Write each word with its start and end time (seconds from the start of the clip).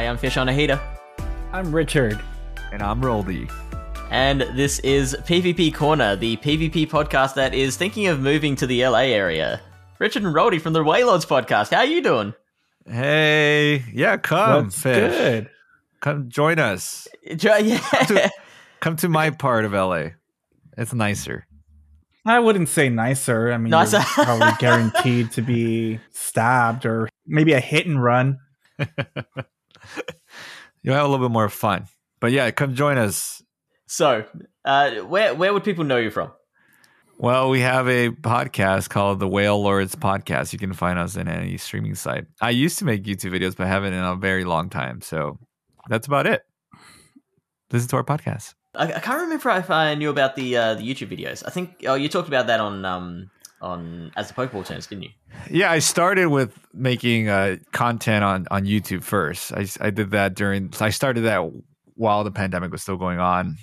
Hi, 0.00 0.06
I'm 0.06 0.16
Fish 0.16 0.38
on 0.38 0.48
a 0.48 0.52
Heater. 0.54 0.80
I'm 1.52 1.74
Richard. 1.74 2.18
And 2.72 2.80
I'm 2.82 3.02
Roldy. 3.02 3.52
And 4.10 4.40
this 4.56 4.78
is 4.78 5.14
PvP 5.26 5.74
Corner, 5.74 6.16
the 6.16 6.38
PvP 6.38 6.88
podcast 6.88 7.34
that 7.34 7.52
is 7.52 7.76
thinking 7.76 8.06
of 8.06 8.18
moving 8.18 8.56
to 8.56 8.66
the 8.66 8.82
LA 8.86 9.00
area. 9.00 9.60
Richard 9.98 10.22
and 10.22 10.34
Roldy 10.34 10.58
from 10.58 10.72
the 10.72 10.82
Wailordz 10.82 11.26
podcast. 11.26 11.72
How 11.74 11.80
are 11.80 11.84
you 11.84 12.00
doing? 12.00 12.32
Hey, 12.86 13.84
yeah, 13.92 14.16
come, 14.16 14.64
That's 14.64 14.80
Fish. 14.80 15.12
good. 15.12 15.50
Come 16.00 16.30
join 16.30 16.58
us. 16.58 17.06
Jo- 17.36 17.56
Yeah. 17.58 17.76
to- 17.80 18.30
Come 18.80 18.96
to 18.96 19.08
my 19.10 19.28
part 19.28 19.66
of 19.66 19.72
LA. 19.74 20.12
It's 20.78 20.94
nicer. 20.94 21.46
I 22.24 22.38
wouldn't 22.38 22.70
say 22.70 22.88
nicer. 22.88 23.52
I 23.52 23.58
mean, 23.58 23.68
Nicer. 23.72 23.98
you're 24.16 24.24
probably 24.24 24.52
guaranteed 24.58 25.32
to 25.32 25.42
be 25.42 26.00
stabbed 26.12 26.86
or 26.86 27.10
maybe 27.26 27.52
a 27.52 27.60
hit 27.60 27.84
and 27.86 28.02
run. 28.02 28.38
You'll 30.82 30.94
have 30.94 31.04
a 31.04 31.08
little 31.08 31.26
bit 31.26 31.32
more 31.32 31.48
fun. 31.48 31.86
But 32.20 32.32
yeah, 32.32 32.50
come 32.50 32.74
join 32.74 32.98
us. 32.98 33.42
So, 33.86 34.24
uh, 34.64 34.90
where 35.00 35.34
where 35.34 35.52
would 35.52 35.64
people 35.64 35.84
know 35.84 35.96
you 35.96 36.10
from? 36.10 36.32
Well, 37.18 37.50
we 37.50 37.60
have 37.60 37.86
a 37.86 38.08
podcast 38.08 38.88
called 38.88 39.20
the 39.20 39.28
Wailordz 39.28 39.94
Podcast. 39.94 40.54
You 40.54 40.58
can 40.58 40.72
find 40.72 40.98
us 40.98 41.16
in 41.16 41.28
any 41.28 41.58
streaming 41.58 41.94
site. 41.94 42.24
I 42.40 42.48
used 42.48 42.78
to 42.78 42.86
make 42.86 43.02
YouTube 43.04 43.32
videos, 43.32 43.56
but 43.56 43.66
I 43.66 43.68
haven't 43.68 43.92
in 43.92 44.02
a 44.02 44.16
very 44.16 44.44
long 44.44 44.70
time. 44.70 45.02
So 45.02 45.38
that's 45.88 46.06
about 46.06 46.26
it. 46.26 46.42
Listen 47.70 47.88
to 47.90 47.96
our 47.96 48.04
podcast. 48.04 48.54
I, 48.74 48.84
I 48.92 49.00
can't 49.00 49.20
remember 49.20 49.50
if 49.50 49.70
I 49.70 49.94
knew 49.96 50.08
about 50.08 50.36
the 50.36 50.56
uh, 50.56 50.74
the 50.76 50.82
YouTube 50.82 51.10
videos. 51.10 51.42
I 51.46 51.50
think 51.50 51.84
oh, 51.86 51.94
you 51.94 52.08
talked 52.08 52.28
about 52.28 52.46
that 52.46 52.60
on 52.60 52.84
um 52.84 53.30
on 53.60 54.12
as 54.16 54.28
the 54.28 54.34
Pokeball 54.34 54.66
turns, 54.66 54.86
didn't 54.86 55.04
you? 55.04 55.10
Yeah, 55.50 55.70
I 55.70 55.78
started 55.78 56.26
with 56.26 56.58
making 56.72 57.28
uh, 57.28 57.56
content 57.72 58.24
on 58.24 58.46
on 58.50 58.64
YouTube 58.64 59.02
first. 59.02 59.52
I 59.52 59.66
I 59.80 59.90
did 59.90 60.10
that 60.12 60.34
during. 60.34 60.72
I 60.80 60.90
started 60.90 61.22
that 61.22 61.50
while 61.94 62.24
the 62.24 62.30
pandemic 62.30 62.72
was 62.72 62.82
still 62.82 62.96
going 62.96 63.18
on, 63.18 63.56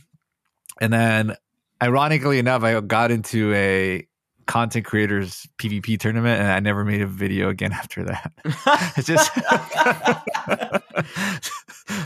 and 0.79 0.93
then, 0.93 1.35
ironically 1.81 2.39
enough, 2.39 2.63
I 2.63 2.79
got 2.81 3.11
into 3.11 3.53
a 3.53 4.07
content 4.45 4.85
creators 4.85 5.47
PvP 5.57 5.99
tournament, 5.99 6.39
and 6.39 6.49
I 6.49 6.59
never 6.59 6.83
made 6.83 7.01
a 7.01 7.07
video 7.07 7.49
again 7.49 7.73
after 7.73 8.03
that. 8.05 8.31
It's 8.97 9.07
just 9.07 9.31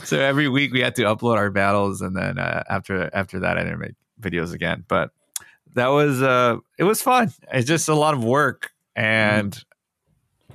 so 0.08 0.20
every 0.20 0.50
week 0.50 0.74
we 0.74 0.82
had 0.82 0.96
to 0.96 1.04
upload 1.04 1.38
our 1.38 1.52
battles, 1.52 2.02
and 2.02 2.16
then 2.16 2.38
uh, 2.38 2.64
after 2.70 3.10
after 3.14 3.40
that, 3.40 3.58
I 3.58 3.64
didn't 3.64 3.80
make 3.80 3.96
videos 4.20 4.54
again. 4.54 4.84
But 4.88 5.12
that 5.76 5.88
was 5.88 6.22
uh, 6.22 6.58
it 6.78 6.84
was 6.84 7.02
fun. 7.02 7.32
It's 7.52 7.68
just 7.68 7.90
a 7.90 7.96
lot 7.96 8.14
of 8.14 8.24
work, 8.24 8.72
and 8.96 9.58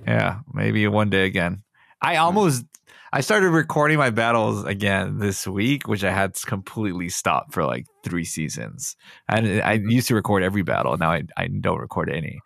yeah, 0.07 0.41
maybe 0.53 0.87
one 0.89 1.11
day 1.11 1.27
again. 1.27 1.63
I 2.01 2.17
almost 2.17 2.65
I 3.13 3.21
started 3.21 3.51
recording 3.51 3.99
my 3.99 4.11
battles 4.11 4.65
again 4.65 5.19
this 5.19 5.47
week, 5.47 5.89
which 5.89 6.05
I 6.05 6.13
had 6.13 6.35
completely 6.43 7.09
stopped 7.09 7.55
for 7.55 7.65
like 7.65 7.87
three 8.05 8.25
seasons. 8.25 8.97
And 9.29 9.63
I 9.63 9.75
used 9.75 10.09
to 10.09 10.15
record 10.15 10.43
every 10.43 10.63
battle. 10.63 10.97
Now 10.97 11.13
I 11.13 11.23
I 11.37 11.47
don't 11.47 11.79
record 11.79 12.11
any. 12.11 12.41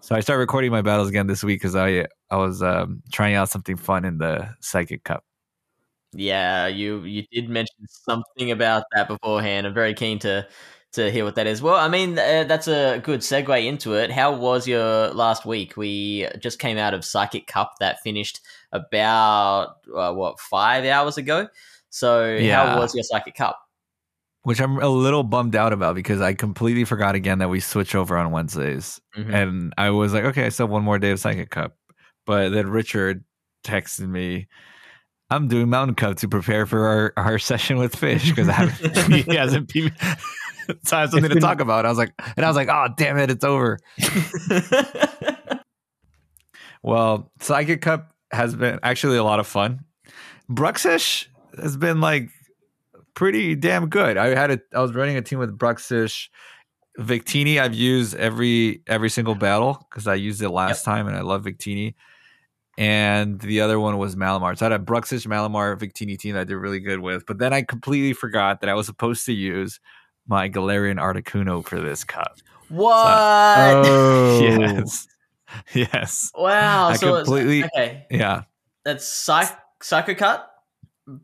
So 0.00 0.14
I 0.14 0.20
started 0.20 0.40
recording 0.40 0.70
my 0.70 0.82
battles 0.82 1.08
again 1.08 1.26
this 1.26 1.42
week 1.42 1.60
because 1.60 1.76
I 1.76 2.06
I 2.30 2.36
was 2.36 2.62
um, 2.62 3.02
trying 3.12 3.34
out 3.34 3.48
something 3.50 3.76
fun 3.76 4.04
in 4.04 4.18
the 4.18 4.48
Psychic 4.60 5.04
Cup. 5.04 5.24
Yeah, 6.12 6.68
you 6.68 7.02
you 7.04 7.24
did 7.32 7.48
mention 7.48 7.86
something 7.88 8.50
about 8.50 8.84
that 8.94 9.08
beforehand. 9.08 9.66
I'm 9.66 9.74
very 9.74 9.94
keen 9.94 10.18
to 10.20 10.46
to 10.94 11.10
hear 11.10 11.24
what 11.24 11.34
that 11.36 11.46
is. 11.46 11.62
Well, 11.62 11.76
I 11.76 11.88
mean, 11.88 12.18
uh, 12.18 12.44
that's 12.48 12.66
a 12.68 13.00
good 13.04 13.20
segue 13.20 13.64
into 13.66 13.94
it. 13.94 14.10
How 14.10 14.34
was 14.34 14.66
your 14.66 15.08
last 15.10 15.44
week? 15.46 15.76
We 15.76 16.28
just 16.40 16.58
came 16.58 16.78
out 16.78 16.94
of 16.94 17.04
Psychic 17.04 17.46
Cup 17.46 17.74
that 17.80 18.00
finished 18.02 18.40
about 18.72 19.76
uh, 19.94 20.12
what 20.12 20.40
five 20.40 20.84
hours 20.84 21.16
ago. 21.18 21.48
So, 21.90 22.24
Yeah. 22.34 22.74
how 22.74 22.80
was 22.80 22.94
your 22.94 23.04
Psychic 23.04 23.34
Cup? 23.34 23.60
which 24.42 24.60
I'm 24.60 24.76
a 24.78 24.88
little 24.90 25.22
bummed 25.22 25.56
out 25.56 25.72
about 25.72 25.94
because 25.94 26.20
I 26.20 26.34
completely 26.34 26.84
forgot 26.84 27.14
again 27.14 27.38
that 27.38 27.48
we 27.48 27.60
switch 27.60 27.94
over 27.94 28.14
on 28.18 28.30
Wednesdays. 28.30 29.00
Mhm. 29.16 29.32
And 29.32 29.72
I 29.78 29.88
was 29.88 30.12
like, 30.12 30.24
okay, 30.24 30.44
I 30.44 30.50
still 30.50 30.66
have 30.66 30.70
one 30.70 30.82
more 30.82 30.98
day 30.98 31.12
of 31.12 31.18
Psychic 31.20 31.48
Cup. 31.48 31.74
But 32.26 32.50
then 32.50 32.68
Richard 32.68 33.24
texted 33.64 34.06
me, 34.06 34.48
I'm 35.30 35.48
doing 35.48 35.70
Mountain 35.70 35.94
Cup 35.94 36.18
to 36.18 36.28
prepare 36.28 36.66
for 36.66 36.86
our, 36.86 37.12
our 37.16 37.38
session 37.50 37.78
with 37.78 37.96
Fish 37.96 38.28
because 38.28 38.50
I 38.50 38.52
haven't, 38.52 39.12
he 39.26 39.34
hasn't, 39.34 39.72
so 40.84 40.96
I 40.96 41.00
have 41.00 41.10
something 41.10 41.30
to 41.30 41.40
talk 41.40 41.60
about. 41.60 41.86
I 41.86 41.88
was 41.88 41.98
like, 41.98 42.12
and 42.36 42.44
I 42.44 42.48
was 42.48 42.56
like, 42.56 42.68
oh, 42.68 42.88
damn 42.96 43.18
it, 43.18 43.30
it's 43.30 43.44
over. 43.44 43.78
Well, 46.84 47.32
Psychic 47.40 47.80
Cup 47.80 48.14
has 48.30 48.54
been 48.54 48.78
actually 48.82 49.16
a 49.16 49.24
lot 49.24 49.40
of 49.40 49.46
fun. 49.46 49.86
Bruxish 50.50 51.28
has 51.58 51.78
been 51.78 52.02
like 52.02 52.28
pretty 53.14 53.54
damn 53.54 53.88
good. 53.88 54.18
I 54.18 54.34
had 54.34 54.50
a 54.50 54.60
I 54.74 54.80
was 54.80 54.94
running 54.94 55.16
a 55.16 55.22
team 55.22 55.38
with 55.38 55.58
Bruxish. 55.58 56.28
Victini 57.00 57.58
I've 57.58 57.74
used 57.74 58.14
every 58.16 58.82
every 58.86 59.08
single 59.08 59.34
battle 59.34 59.84
because 59.88 60.06
I 60.06 60.14
used 60.14 60.42
it 60.42 60.50
last 60.50 60.84
time 60.84 61.08
and 61.08 61.16
I 61.16 61.22
love 61.22 61.44
Victini. 61.44 61.94
And 62.76 63.40
the 63.40 63.62
other 63.62 63.80
one 63.80 63.96
was 63.96 64.14
Malamar. 64.14 64.56
So 64.58 64.66
I 64.66 64.70
had 64.70 64.78
a 64.78 64.84
Bruxish 64.84 65.26
Malamar 65.26 65.78
Victini 65.78 66.18
team 66.18 66.34
that 66.34 66.42
I 66.42 66.44
did 66.44 66.56
really 66.56 66.80
good 66.80 67.00
with. 67.00 67.24
But 67.24 67.38
then 67.38 67.54
I 67.54 67.62
completely 67.62 68.12
forgot 68.12 68.60
that 68.60 68.68
I 68.68 68.74
was 68.74 68.84
supposed 68.84 69.24
to 69.24 69.32
use 69.32 69.80
my 70.26 70.48
Galarian 70.48 70.96
Articuno 70.98 71.66
for 71.66 71.80
this 71.80 72.04
cup. 72.04 72.36
what? 72.68 73.06
Oh, 73.86 74.40
Yes. 74.42 75.06
Yes. 75.74 76.30
Wow. 76.34 76.88
I 76.88 76.96
so 76.96 77.08
it's- 77.16 77.24
completely- 77.26 77.64
okay. 77.64 78.06
Yeah. 78.10 78.42
That's 78.84 79.06
Psych- 79.06 79.56
Psycho 79.82 80.14
Cut, 80.14 80.50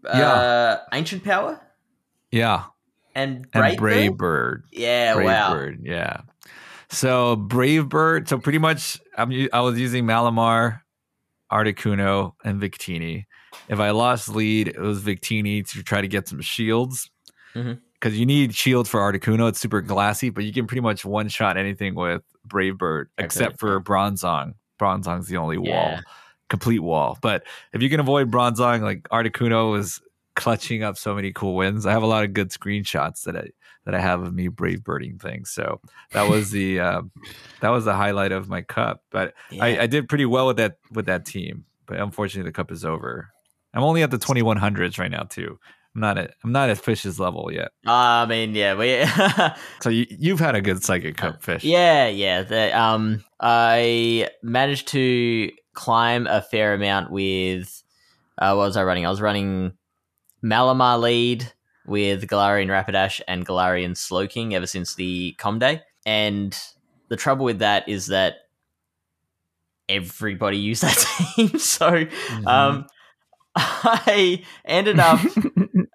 Yeah. 0.04 0.32
uh, 0.32 0.78
Ancient 0.92 1.24
Power, 1.24 1.60
Yeah. 2.30 2.64
and 3.14 3.36
And 3.36 3.52
Brave 3.52 3.78
Brave 3.78 4.10
Bird? 4.12 4.18
Bird. 4.18 4.64
Yeah, 4.72 5.14
Brave 5.14 5.26
wow. 5.26 5.54
Bird. 5.54 5.80
Yeah. 5.82 6.20
So 6.90 7.36
Brave 7.36 7.88
Bird. 7.88 8.28
So 8.28 8.38
pretty 8.38 8.58
much, 8.58 8.98
I'm 9.16 9.30
u- 9.30 9.48
I 9.52 9.60
was 9.60 9.78
using 9.78 10.04
Malamar, 10.04 10.80
Articuno, 11.50 12.34
and 12.44 12.60
Victini. 12.60 13.24
If 13.68 13.80
I 13.80 13.90
lost 13.90 14.28
lead, 14.28 14.68
it 14.68 14.78
was 14.80 15.00
Victini 15.02 15.68
to 15.70 15.82
try 15.82 16.00
to 16.00 16.08
get 16.08 16.28
some 16.28 16.40
shields. 16.40 17.10
Mhm. 17.54 17.80
Because 18.00 18.18
you 18.18 18.24
need 18.24 18.54
shield 18.54 18.88
for 18.88 19.00
Articuno. 19.00 19.48
It's 19.48 19.60
super 19.60 19.82
glassy, 19.82 20.30
but 20.30 20.44
you 20.44 20.52
can 20.52 20.66
pretty 20.66 20.80
much 20.80 21.04
one 21.04 21.28
shot 21.28 21.56
anything 21.58 21.94
with 21.94 22.22
Brave 22.46 22.78
Bird, 22.78 23.10
except 23.18 23.58
for 23.60 23.78
Bronzong. 23.80 24.54
Bronzong's 24.80 25.26
the 25.28 25.36
only 25.36 25.58
wall, 25.58 25.66
Yeah. 25.68 26.00
complete 26.48 26.78
wall. 26.80 27.18
But 27.20 27.44
if 27.74 27.82
you 27.82 27.90
can 27.90 28.00
avoid 28.00 28.30
Bronzong, 28.30 28.80
like 28.80 29.02
Articuno 29.10 29.78
is 29.78 30.00
clutching 30.34 30.82
up 30.82 30.96
so 30.96 31.14
many 31.14 31.32
cool 31.32 31.54
wins. 31.56 31.84
I 31.84 31.92
have 31.92 32.02
a 32.02 32.06
lot 32.06 32.24
of 32.24 32.32
good 32.32 32.48
screenshots 32.50 33.24
that 33.24 33.36
I 33.36 33.48
that 33.84 33.94
I 33.94 34.00
have 34.00 34.22
of 34.22 34.34
me 34.34 34.48
brave 34.48 34.84
birding 34.84 35.18
things. 35.18 35.50
So 35.50 35.80
that 36.12 36.28
was 36.28 36.50
the 36.50 36.80
uh, 36.88 37.02
that 37.60 37.68
was 37.68 37.84
the 37.84 37.94
highlight 37.94 38.32
of 38.32 38.48
my 38.48 38.62
cup. 38.62 39.02
But 39.10 39.34
Yeah. 39.50 39.64
I, 39.64 39.82
I 39.82 39.86
did 39.86 40.08
pretty 40.08 40.24
well 40.24 40.46
with 40.46 40.56
that 40.56 40.78
with 40.90 41.04
that 41.06 41.26
team. 41.26 41.64
But 41.86 41.98
unfortunately, 42.00 42.48
the 42.48 42.54
cup 42.54 42.70
is 42.70 42.84
over. 42.84 43.28
I'm 43.74 43.82
only 43.82 44.02
at 44.02 44.10
the 44.10 44.18
2100s 44.18 44.98
right 44.98 45.10
now 45.10 45.24
too. 45.24 45.58
I'm 45.94 46.00
not 46.00 46.18
at 46.18 46.34
I'm 46.44 46.52
not 46.52 46.70
at 46.70 46.78
Fish's 46.78 47.18
level 47.18 47.50
yet. 47.52 47.72
I 47.86 48.24
mean, 48.26 48.54
yeah, 48.54 48.74
we. 48.74 49.04
So 49.82 49.90
you, 49.90 50.06
you've 50.10 50.38
had 50.40 50.54
a 50.54 50.60
good 50.60 50.82
psychic 50.84 51.16
cup, 51.16 51.42
Fish. 51.42 51.64
yeah, 51.64 52.06
yeah. 52.08 52.42
The, 52.42 52.78
um, 52.78 53.24
I 53.40 54.28
managed 54.42 54.88
to 54.88 55.50
climb 55.72 56.26
a 56.26 56.42
fair 56.42 56.74
amount 56.74 57.10
with. 57.10 57.82
Uh, 58.38 58.54
what 58.54 58.64
was 58.66 58.76
I 58.76 58.84
running? 58.84 59.04
I 59.04 59.10
was 59.10 59.20
running 59.20 59.72
Malamar 60.44 61.00
lead 61.00 61.52
with 61.86 62.26
Galarian 62.28 62.68
Rapidash 62.68 63.20
and 63.26 63.44
Galarian 63.46 63.96
Slowking 63.96 64.54
ever 64.54 64.66
since 64.66 64.94
the 64.94 65.34
Com 65.38 65.58
Day. 65.58 65.82
And 66.06 66.56
the 67.08 67.16
trouble 67.16 67.44
with 67.44 67.58
that 67.58 67.88
is 67.88 68.06
that 68.06 68.34
everybody 69.88 70.56
used 70.70 70.82
that 70.82 70.96
team. 71.36 71.58
So 71.58 71.90
Mhm. 71.90 72.46
um, 72.46 72.86
I 73.56 74.44
ended 74.64 75.00
up 75.00 75.20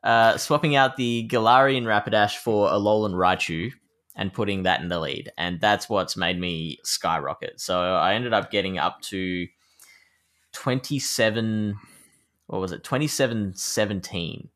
uh, 0.06 0.38
swapping 0.38 0.76
out 0.76 0.96
the 0.96 1.28
Galarian 1.28 1.84
Rapidash 1.84 2.38
for 2.38 2.70
a 2.70 2.74
Alolan 2.74 3.16
Raichu 3.16 3.74
and 4.16 4.32
putting 4.32 4.64
that 4.64 4.80
in 4.80 4.88
the 4.88 5.00
lead. 5.00 5.32
And 5.38 5.60
that's 5.60 5.90
what's 5.90 6.16
made 6.16 6.40
me 6.40 6.80
skyrocket. 6.84 7.60
So 7.60 7.80
I 7.80 8.14
ended 8.14 8.32
up 8.32 8.52
getting 8.52 8.78
up 8.78 9.02
to 9.02 9.48
27, 10.54 11.76
what 12.46 12.62
was 12.62 12.72
it, 12.72 12.84
27 12.84 13.56
17. 13.56 14.50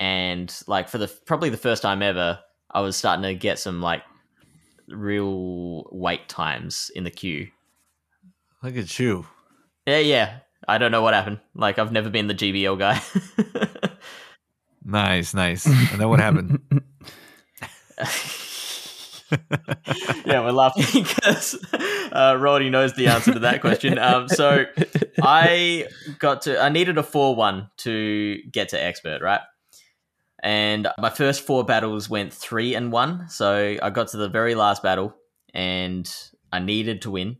And 0.00 0.62
like 0.66 0.88
for 0.88 0.98
the 0.98 1.08
probably 1.26 1.50
the 1.50 1.56
first 1.56 1.82
time 1.82 2.02
ever, 2.02 2.40
I 2.70 2.80
was 2.80 2.96
starting 2.96 3.22
to 3.22 3.34
get 3.34 3.58
some 3.58 3.80
like 3.80 4.02
real 4.88 5.84
wait 5.92 6.28
times 6.28 6.90
in 6.94 7.04
the 7.04 7.10
queue. 7.10 7.48
Look 8.62 8.76
at 8.76 8.98
you. 8.98 9.26
Yeah, 9.86 9.98
yeah. 9.98 10.38
I 10.66 10.78
don't 10.78 10.90
know 10.90 11.02
what 11.02 11.12
happened. 11.12 11.40
Like 11.54 11.78
I've 11.78 11.92
never 11.92 12.08
been 12.08 12.26
the 12.26 12.34
GBL 12.34 12.78
guy. 12.78 13.00
Nice, 14.84 15.34
nice. 15.34 15.66
And 15.66 16.00
then 16.00 16.08
what 16.08 16.20
happened? 16.20 16.60
yeah, 20.26 20.40
we're 20.40 20.52
laughing 20.52 21.02
because 21.04 21.56
uh, 22.12 22.36
Roddy 22.38 22.70
knows 22.70 22.94
the 22.94 23.08
answer 23.08 23.32
to 23.32 23.38
that 23.40 23.60
question. 23.60 23.98
Um, 23.98 24.28
so 24.28 24.66
I 25.22 25.88
got 26.18 26.42
to, 26.42 26.62
I 26.62 26.68
needed 26.68 26.98
a 26.98 27.02
4 27.02 27.34
1 27.34 27.70
to 27.78 28.38
get 28.50 28.70
to 28.70 28.82
expert, 28.82 29.22
right? 29.22 29.40
And 30.42 30.88
my 30.98 31.08
first 31.08 31.46
four 31.46 31.64
battles 31.64 32.10
went 32.10 32.32
3 32.32 32.74
and 32.74 32.92
1. 32.92 33.30
So 33.30 33.76
I 33.82 33.90
got 33.90 34.08
to 34.08 34.18
the 34.18 34.28
very 34.28 34.54
last 34.54 34.82
battle 34.82 35.16
and 35.54 36.12
I 36.52 36.58
needed 36.58 37.02
to 37.02 37.10
win 37.10 37.38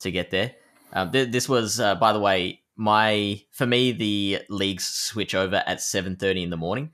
to 0.00 0.10
get 0.10 0.30
there. 0.30 0.52
Um, 0.92 1.10
th- 1.12 1.30
this 1.30 1.48
was, 1.48 1.80
uh, 1.80 1.94
by 1.94 2.12
the 2.12 2.20
way, 2.20 2.61
my 2.82 3.40
for 3.52 3.66
me 3.66 3.92
the 3.92 4.40
leagues 4.48 4.84
switch 4.86 5.34
over 5.34 5.62
at 5.66 5.78
7.30 5.78 6.42
in 6.44 6.50
the 6.50 6.56
morning 6.56 6.90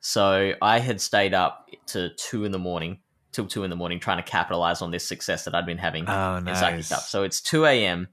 so 0.00 0.52
i 0.60 0.78
had 0.80 1.00
stayed 1.00 1.32
up 1.34 1.66
to 1.86 2.10
2 2.16 2.44
in 2.44 2.50
the 2.52 2.58
morning 2.58 2.98
till 3.30 3.46
2 3.46 3.62
in 3.62 3.70
the 3.70 3.76
morning 3.76 4.00
trying 4.00 4.16
to 4.22 4.28
capitalize 4.28 4.82
on 4.82 4.90
this 4.90 5.06
success 5.06 5.44
that 5.44 5.54
i'd 5.54 5.66
been 5.66 5.78
having 5.78 6.04
Oh, 6.08 6.36
in 6.36 6.46
Psychic 6.46 6.76
nice. 6.76 6.88
Cup. 6.88 7.00
So 7.02 7.22
it's 7.22 7.40
2 7.40 7.64
a.m. 7.66 8.08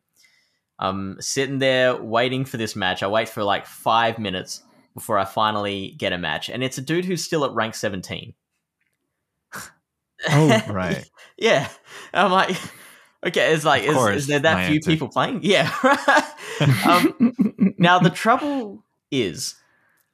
I'm 0.78 1.16
sitting 1.22 1.60
there 1.60 1.96
waiting 1.96 2.44
for 2.46 2.58
this 2.58 2.76
match. 2.76 3.02
I 3.02 3.08
wait 3.08 3.30
for 3.30 3.44
like 3.44 3.66
five 3.66 4.20
minutes 4.20 4.62
before 4.94 5.18
I 5.18 5.24
finally 5.26 5.96
get 5.98 6.12
a 6.12 6.18
match. 6.18 6.50
And 6.50 6.62
it's 6.62 6.78
a 6.78 6.82
dude 6.82 7.06
who's 7.06 7.24
still 7.24 7.46
at 7.46 7.54
rank 7.54 7.76
17. 7.76 8.34
Oh, 10.30 10.64
right. 10.70 11.10
yeah. 11.38 11.70
I'm 12.14 12.32
like, 12.32 12.58
okay, 13.26 13.54
it's 13.54 13.66
like, 13.66 13.84
is, 13.84 13.96
is 14.16 14.28
there 14.28 14.40
that 14.40 14.66
few 14.68 14.76
answer. 14.76 14.92
people 14.92 15.08
playing? 15.10 15.40
Yeah. 15.44 15.72
um, 16.86 17.34
now, 17.78 18.00
the 18.00 18.10
trouble 18.10 18.84
is, 19.12 19.56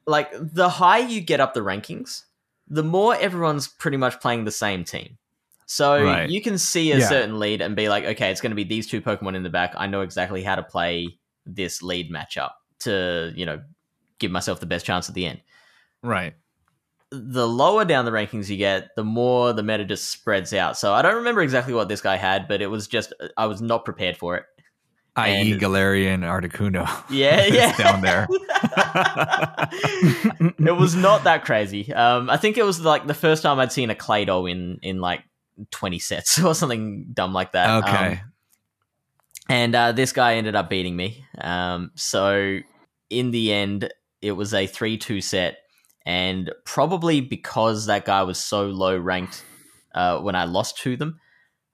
like, 0.06 0.32
the 0.34 0.70
higher 0.70 1.04
you 1.06 1.22
get 1.22 1.40
up 1.40 1.54
the 1.54 1.62
rankings, 1.62 2.24
the 2.68 2.84
more 2.84 3.16
everyone's 3.16 3.68
pretty 3.68 3.98
much 3.98 4.20
playing 4.20 4.46
the 4.46 4.52
same 4.52 4.84
team. 4.84 5.18
So 5.66 6.04
Right. 6.04 6.30
you 6.30 6.42
can 6.42 6.58
see 6.58 6.92
a 6.92 7.00
Yeah. 7.00 7.08
certain 7.08 7.40
lead 7.40 7.62
and 7.62 7.76
be 7.76 7.88
like, 7.88 8.04
okay, 8.04 8.30
it's 8.32 8.42
going 8.42 8.52
to 8.52 8.56
be 8.56 8.64
these 8.66 8.88
two 8.88 9.02
Pokemon 9.02 9.36
in 9.36 9.44
the 9.44 9.50
back. 9.50 9.74
I 9.78 9.88
know 9.88 10.02
exactly 10.02 10.44
how 10.44 10.56
to 10.56 10.64
play 10.64 11.18
this 11.46 11.82
lead 11.82 12.12
matchup 12.12 12.52
to, 12.80 13.32
you 13.36 13.46
know, 13.46 13.62
give 14.20 14.32
myself 14.32 14.60
the 14.60 14.66
best 14.66 14.86
chance 14.86 15.08
at 15.08 15.16
the 15.16 15.26
end. 15.26 15.42
Right. 16.04 16.34
The 17.12 17.48
lower 17.48 17.84
down 17.86 18.06
the 18.06 18.12
rankings 18.12 18.50
you 18.50 18.58
get, 18.58 18.96
the 18.96 19.04
more 19.04 19.52
the 19.54 19.64
meta 19.64 19.84
just 19.84 20.10
spreads 20.10 20.54
out. 20.54 20.78
So 20.78 20.94
I 20.94 21.02
don't 21.02 21.16
remember 21.16 21.42
exactly 21.42 21.74
what 21.74 21.90
this 21.90 22.00
guy 22.02 22.16
had, 22.16 22.48
but 22.48 22.62
it 22.62 22.68
was 22.68 22.88
just, 22.88 23.12
I 23.36 23.48
was 23.48 23.62
not 23.62 23.84
prepared 23.84 24.16
for 24.18 24.38
it. 24.38 24.46
I.e. 25.18 25.58
Galarian 25.58 26.22
Articuno. 26.22 26.88
Yeah, 27.10 27.46
yeah. 27.48 27.76
down 27.76 28.00
there. 28.00 28.30
it 30.60 30.76
was 30.78 30.96
not 30.96 31.24
that 31.26 31.44
crazy. 31.44 31.92
Um, 31.94 32.30
I 32.30 32.38
think 32.38 32.58
it 32.58 32.64
was 32.64 32.80
like 32.82 33.08
the 33.08 33.14
first 33.14 33.44
time 33.44 33.60
I'd 33.60 33.72
seen 33.74 33.90
a 33.90 33.96
Claydol 33.96 34.50
in 34.50 34.80
in 34.82 35.00
like 35.02 35.22
twenty 35.70 36.00
sets 36.00 36.40
or 36.44 36.56
something 36.56 37.08
dumb 37.14 37.34
like 37.34 37.52
that. 37.54 37.70
Um, 37.70 37.84
Okay. 37.84 38.22
and 39.50 39.76
uh, 39.76 39.92
this 39.92 40.14
guy 40.14 40.36
ended 40.36 40.56
up 40.56 40.70
beating 40.70 40.96
me. 40.96 41.26
Um, 41.38 41.92
so 41.96 42.60
in 43.10 43.32
the 43.32 43.52
end, 43.52 43.92
it 44.22 44.32
was 44.32 44.54
a 44.54 44.66
three-two 44.66 45.20
set, 45.20 45.58
and 46.06 46.52
probably 46.66 47.22
because 47.22 47.86
that 47.86 48.06
guy 48.06 48.24
was 48.24 48.40
so 48.40 48.68
low 48.68 48.98
ranked 48.98 49.44
uh, 49.94 50.20
when 50.20 50.36
I 50.36 50.46
lost 50.46 50.78
to 50.80 50.96
them, 50.98 51.20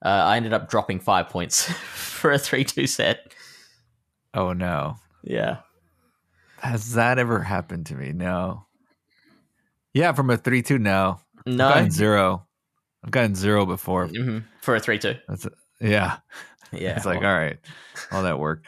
uh, 0.04 0.10
I 0.10 0.38
ended 0.38 0.54
up 0.54 0.70
dropping 0.70 1.00
five 1.00 1.30
points 1.30 1.64
for 1.72 2.32
a 2.32 2.40
three-two 2.40 2.88
set. 2.88 3.34
oh 4.34 4.54
no. 4.54 4.96
Yeah. 5.24 5.58
Has 6.60 6.94
that 6.94 7.20
ever 7.20 7.40
happened 7.42 7.86
to 7.88 7.96
me? 7.96 8.14
No. 8.14 8.66
Yeah, 9.94 10.14
from 10.14 10.30
a 10.30 10.38
three 10.38 10.62
two. 10.62 10.80
No. 10.80 11.20
I've 11.46 11.58
gotten 11.58 11.92
zero. 11.92 12.46
I've 13.04 13.12
gotten 13.12 13.36
zero 13.36 13.66
before. 13.66 14.08
Mhm. 14.08 14.44
For 14.62 14.76
a 14.76 14.80
three-two. 14.80 15.16
That's 15.28 15.46
a, 15.46 15.52
yeah. 15.80 16.18
Yeah. 16.72 16.98
It's 16.98 17.06
like 17.06 17.22
well- 17.22 17.30
all 17.30 17.38
right, 17.38 17.58
all 18.12 18.24
that 18.24 18.40
work 18.40 18.66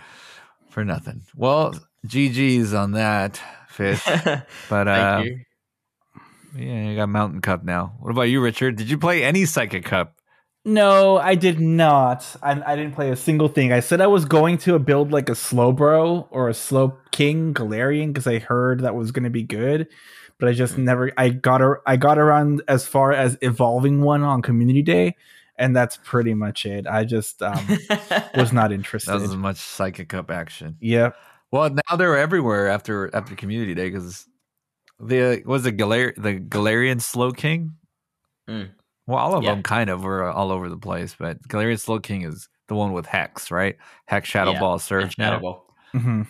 for 0.69 0.85
nothing. 0.85 1.23
Well, 1.35 1.75
GG's 2.07 2.73
on 2.73 2.91
that 2.93 3.41
fish. 3.67 4.03
But 4.69 4.85
Thank 4.85 4.89
uh, 4.89 5.21
you. 5.25 5.39
Yeah, 6.55 6.89
you 6.89 6.95
got 6.95 7.09
Mountain 7.09 7.41
Cup 7.41 7.63
now. 7.63 7.93
What 7.99 8.11
about 8.11 8.23
you, 8.23 8.41
Richard? 8.41 8.75
Did 8.75 8.89
you 8.89 8.97
play 8.97 9.23
any 9.23 9.45
Psychic 9.45 9.85
Cup? 9.85 10.15
No, 10.65 11.17
I 11.17 11.35
did 11.35 11.59
not. 11.59 12.25
I, 12.43 12.61
I 12.61 12.75
didn't 12.75 12.93
play 12.93 13.11
a 13.11 13.15
single 13.15 13.47
thing. 13.47 13.71
I 13.71 13.79
said 13.79 14.01
I 14.01 14.07
was 14.07 14.25
going 14.25 14.57
to 14.59 14.77
build 14.77 15.11
like 15.11 15.29
a 15.29 15.33
Slowbro 15.33 16.27
or 16.31 16.49
a 16.49 16.53
slow 16.53 16.97
king 17.11 17.53
Galarian 17.53 18.07
because 18.07 18.27
I 18.27 18.39
heard 18.39 18.81
that 18.81 18.93
was 18.93 19.11
going 19.11 19.23
to 19.23 19.29
be 19.29 19.43
good, 19.43 19.87
but 20.37 20.49
I 20.49 20.53
just 20.53 20.77
never. 20.77 21.11
I 21.17 21.29
got 21.29 21.61
ar- 21.61 21.81
I 21.87 21.95
got 21.95 22.17
around 22.17 22.61
as 22.67 22.85
far 22.85 23.13
as 23.13 23.37
evolving 23.41 24.01
one 24.01 24.21
on 24.23 24.41
Community 24.41 24.81
Day, 24.81 25.15
and 25.57 25.73
that's 25.75 25.97
pretty 26.03 26.33
much 26.33 26.65
it. 26.65 26.85
I 26.85 27.05
just 27.05 27.41
um, 27.41 27.65
was 28.35 28.51
not 28.51 28.71
interested. 28.71 29.11
That 29.11 29.21
was 29.21 29.29
as 29.31 29.37
much 29.37 29.57
Psychic 29.57 30.09
Cup 30.09 30.29
action. 30.29 30.75
Yeah. 30.81 31.11
Well, 31.51 31.69
now 31.69 31.95
they're 31.95 32.17
everywhere 32.17 32.67
after 32.67 33.09
after 33.15 33.33
Community 33.33 33.73
Day 33.73 33.89
because 33.89 34.27
the 34.99 35.41
was 35.45 35.65
it 35.65 35.73
Galar 35.77 36.13
the 36.17 36.39
Galarian 36.39 36.97
Slowking. 37.01 37.71
Mm. 38.49 38.69
Well, 39.07 39.17
all 39.17 39.35
of 39.35 39.43
Yeah. 39.43 39.51
them 39.51 39.63
kind 39.63 39.89
of 39.89 40.03
were 40.03 40.29
all 40.29 40.51
over 40.51 40.69
the 40.69 40.77
place, 40.77 41.15
but 41.17 41.41
Galarian 41.47 41.79
Slowking 41.83 42.25
is 42.27 42.47
the 42.67 42.75
one 42.75 42.91
with 42.93 43.05
Hex, 43.05 43.49
right? 43.51 43.75
Hex 44.07 44.27
Shadow 44.29 44.51
Yeah, 44.53 44.59
Ball 44.59 44.79
Surge 44.79 45.17
now. 45.17 45.31
Shadow 45.31 45.39
Ball. 45.41 45.65
hmm 45.93 46.21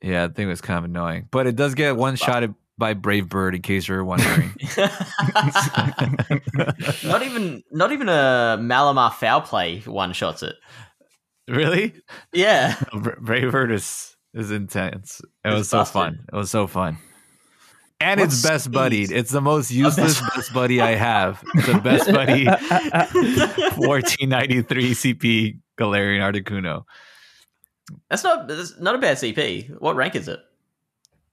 Yeah, 0.00 0.24
I 0.24 0.28
think 0.28 0.46
it 0.46 0.46
was 0.46 0.60
kind 0.60 0.78
of 0.78 0.84
annoying, 0.84 1.28
but 1.30 1.46
it 1.46 1.56
does 1.56 1.74
get 1.74 1.96
one 1.96 2.16
shot 2.16 2.42
by 2.78 2.94
Brave 2.94 3.28
Bird 3.28 3.54
in 3.54 3.62
case 3.62 3.86
you're 3.86 4.04
wondering. 4.04 4.52
not 7.04 7.22
even 7.22 7.62
not 7.70 7.92
even 7.92 8.08
a 8.08 8.58
Malamar 8.60 9.12
foul 9.12 9.40
play 9.40 9.80
one 9.80 10.12
shots 10.12 10.42
it. 10.42 10.54
really? 11.48 11.94
Yeah. 12.32 12.74
Bra- 12.94 13.14
Brave 13.20 13.50
Bird 13.52 13.70
is 13.72 14.16
is 14.34 14.50
intense. 14.50 15.20
It 15.44 15.48
It's 15.50 15.54
was 15.58 15.68
so 15.68 15.84
fun. 15.84 16.24
It 16.32 16.36
was 16.36 16.50
so 16.50 16.66
fun. 16.66 16.98
And 18.04 18.20
What 18.20 18.26
it's 18.26 18.42
best 18.42 18.64
speed? 18.64 18.74
buddied. 18.74 19.10
It's 19.12 19.30
the 19.30 19.40
most 19.40 19.70
useless 19.70 20.20
best- 20.20 20.34
best 20.36 20.52
buddy 20.52 20.80
I 20.80 20.94
have. 20.94 21.42
It's 21.54 21.68
a 21.68 21.78
best 21.80 22.12
buddy 22.12 22.44
1493 23.76 24.92
CP 24.94 25.58
Galarian 25.78 26.20
Articuno. 26.20 26.84
That's 28.10 28.22
not 28.24 28.48
that's 28.48 28.78
not 28.80 28.94
a 28.94 28.98
bad 28.98 29.16
CP. 29.16 29.80
What 29.80 29.96
rank 29.96 30.14
is 30.14 30.28
it? 30.28 30.40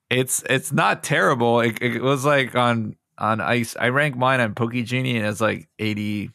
It's 0.09 0.43
it's 0.49 0.71
not 0.71 1.03
terrible. 1.03 1.61
It, 1.61 1.81
it 1.81 2.01
was 2.01 2.25
like 2.25 2.55
on 2.55 2.95
on 3.17 3.39
ice. 3.41 3.75
I 3.79 3.89
rank 3.89 4.15
mine 4.17 4.39
on 4.39 4.53
Pokegenie 4.55 5.15
and 5.15 5.25
it's 5.25 5.41
like 5.41 5.69
80 5.79 6.31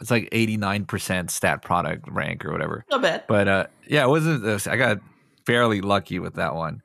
it's 0.00 0.10
like 0.12 0.30
89% 0.30 1.28
stat 1.30 1.60
product 1.62 2.08
rank 2.08 2.44
or 2.44 2.52
whatever. 2.52 2.84
Not 2.90 3.02
bad. 3.02 3.24
But 3.28 3.48
uh 3.48 3.66
yeah, 3.86 4.04
it 4.04 4.08
wasn't 4.08 4.42
this. 4.42 4.66
I 4.66 4.76
got 4.76 4.98
fairly 5.46 5.80
lucky 5.80 6.18
with 6.18 6.34
that 6.34 6.54
one. 6.54 6.82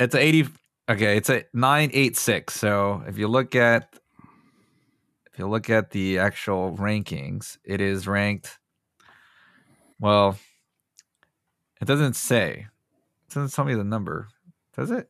It's 0.00 0.14
a 0.14 0.18
80 0.18 0.48
okay, 0.88 1.16
it's 1.16 1.30
a 1.30 1.44
986. 1.52 2.54
So 2.54 3.02
if 3.06 3.18
you 3.18 3.28
look 3.28 3.54
at 3.54 3.98
if 5.32 5.38
you 5.38 5.48
look 5.48 5.68
at 5.68 5.90
the 5.90 6.18
actual 6.18 6.76
rankings, 6.76 7.58
it 7.64 7.80
is 7.80 8.06
ranked 8.06 8.58
well, 10.00 10.38
it 11.80 11.86
doesn't 11.86 12.14
say. 12.14 12.66
It 13.28 13.34
doesn't 13.34 13.54
tell 13.54 13.64
me 13.64 13.74
the 13.74 13.84
number. 13.84 14.28
Does 14.76 14.90
it? 14.90 15.08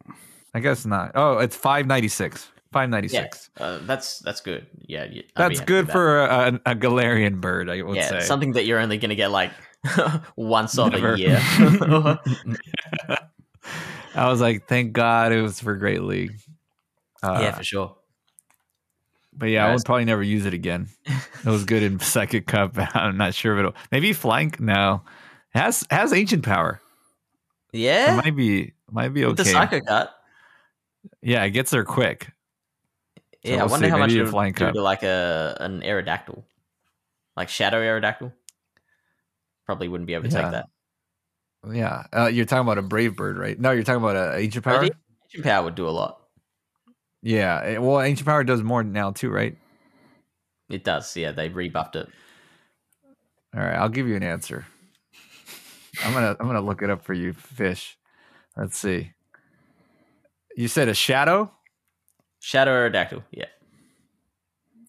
I 0.54 0.60
guess 0.60 0.86
not. 0.86 1.12
Oh, 1.14 1.38
it's 1.38 1.56
596. 1.56 2.50
596. 2.72 3.50
Uh, 3.56 3.78
that's 3.82 4.18
that's 4.20 4.40
good. 4.40 4.66
Yeah, 4.86 5.06
That's 5.36 5.60
good 5.60 5.86
that. 5.86 5.92
for 5.92 6.20
a, 6.20 6.60
a, 6.64 6.72
a 6.72 6.74
Galarian 6.74 7.40
bird, 7.40 7.70
I 7.70 7.82
would 7.82 7.96
yeah, 7.96 8.08
say. 8.08 8.20
something 8.20 8.52
that 8.52 8.66
you're 8.66 8.80
only 8.80 8.98
going 8.98 9.10
to 9.10 9.16
get 9.16 9.30
like 9.30 9.52
once 10.36 10.78
of 10.78 10.94
a 10.94 11.18
year. 11.18 11.40
I 14.14 14.28
was 14.28 14.40
like, 14.40 14.66
thank 14.66 14.92
God 14.92 15.32
it 15.32 15.42
was 15.42 15.60
for 15.60 15.76
Great 15.76 16.02
League. 16.02 16.34
Uh, 17.22 17.38
yeah, 17.40 17.52
for 17.52 17.64
sure. 17.64 17.96
But 19.36 19.46
yeah, 19.46 19.66
I 19.66 19.72
would 19.74 19.84
probably 19.84 20.04
never 20.04 20.22
use 20.22 20.46
it 20.46 20.54
again. 20.54 20.88
It 21.06 21.46
was 21.50 21.64
good 21.64 21.82
in 21.82 21.98
Second 22.00 22.46
Cup. 22.46 22.74
I'm 22.94 23.16
not 23.16 23.34
sure 23.34 23.54
if 23.54 23.58
it'll 23.60 23.74
maybe 23.90 24.12
flank. 24.12 24.60
No, 24.60 25.02
it 25.54 25.58
has 25.58 25.84
has 25.90 26.12
ancient 26.12 26.44
power. 26.44 26.80
Yeah. 27.72 28.14
It 28.14 28.24
might 28.24 28.36
be 28.36 28.72
might 28.90 29.08
be 29.08 29.24
with 29.24 29.36
the 29.36 29.42
okay. 29.42 29.50
psycho 29.50 29.80
cut. 29.80 30.14
Yeah, 31.20 31.42
it 31.44 31.50
gets 31.50 31.70
there 31.70 31.84
quick. 31.84 32.30
Yeah, 33.42 33.56
we'll 33.56 33.62
I 33.62 33.66
wonder 33.66 33.86
see. 33.86 33.90
how 33.90 33.98
much 33.98 34.10
Maybe 34.10 34.20
it 34.20 34.32
a 34.32 34.36
would 34.36 34.54
do 34.54 34.72
to 34.72 34.82
like 34.82 35.02
a 35.02 35.56
an 35.60 35.80
Aerodactyl, 35.82 36.44
like 37.36 37.48
Shadow 37.48 37.80
Aerodactyl. 37.80 38.32
Probably 39.66 39.88
wouldn't 39.88 40.06
be 40.06 40.14
able 40.14 40.28
to 40.28 40.30
Yeah. 40.30 40.42
take 40.42 40.50
that. 40.52 40.66
Yeah, 41.72 42.04
uh, 42.12 42.26
you're 42.26 42.44
talking 42.44 42.62
about 42.66 42.78
a 42.78 42.82
brave 42.82 43.16
bird, 43.16 43.36
right? 43.38 43.58
No, 43.58 43.70
you're 43.70 43.84
talking 43.84 44.02
about 44.02 44.16
a 44.16 44.36
ancient 44.38 44.64
But 44.64 44.70
power. 44.80 44.82
Ancient 45.26 45.44
Power 45.44 45.64
would 45.64 45.74
do 45.74 45.88
a 45.88 45.90
lot. 45.90 46.20
Yeah, 47.22 47.62
it- 47.64 47.82
well, 47.82 48.00
ancient 48.00 48.26
power 48.26 48.44
does 48.44 48.62
more 48.62 48.82
now 48.84 49.10
too, 49.12 49.30
right? 49.30 49.56
It 50.68 50.84
does. 50.84 51.16
Yeah, 51.16 51.32
they 51.32 51.48
rebuffed 51.48 51.96
it. 51.96 52.08
All 53.54 53.60
right, 53.62 53.76
I'll 53.76 53.88
give 53.88 54.08
you 54.08 54.16
an 54.16 54.22
answer. 54.22 54.66
I'm 56.04 56.12
gonna 56.12 56.36
I'm 56.40 56.46
gonna 56.46 56.60
look 56.60 56.82
it 56.82 56.90
up 56.90 57.04
for 57.04 57.14
you, 57.14 57.32
fish. 57.32 57.96
Let's 58.56 58.76
see. 58.76 59.12
You 60.56 60.68
said 60.68 60.88
a 60.88 60.94
shadow. 60.94 61.50
Shadow 62.40 62.72
Aerodactyl. 62.72 63.22
Yeah. 63.30 63.46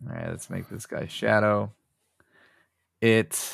All 0.08 0.14
right, 0.16 0.30
let's 0.30 0.50
make 0.50 0.68
this 0.70 0.86
guy 0.86 1.08
shadow. 1.08 1.72
it 3.02 3.54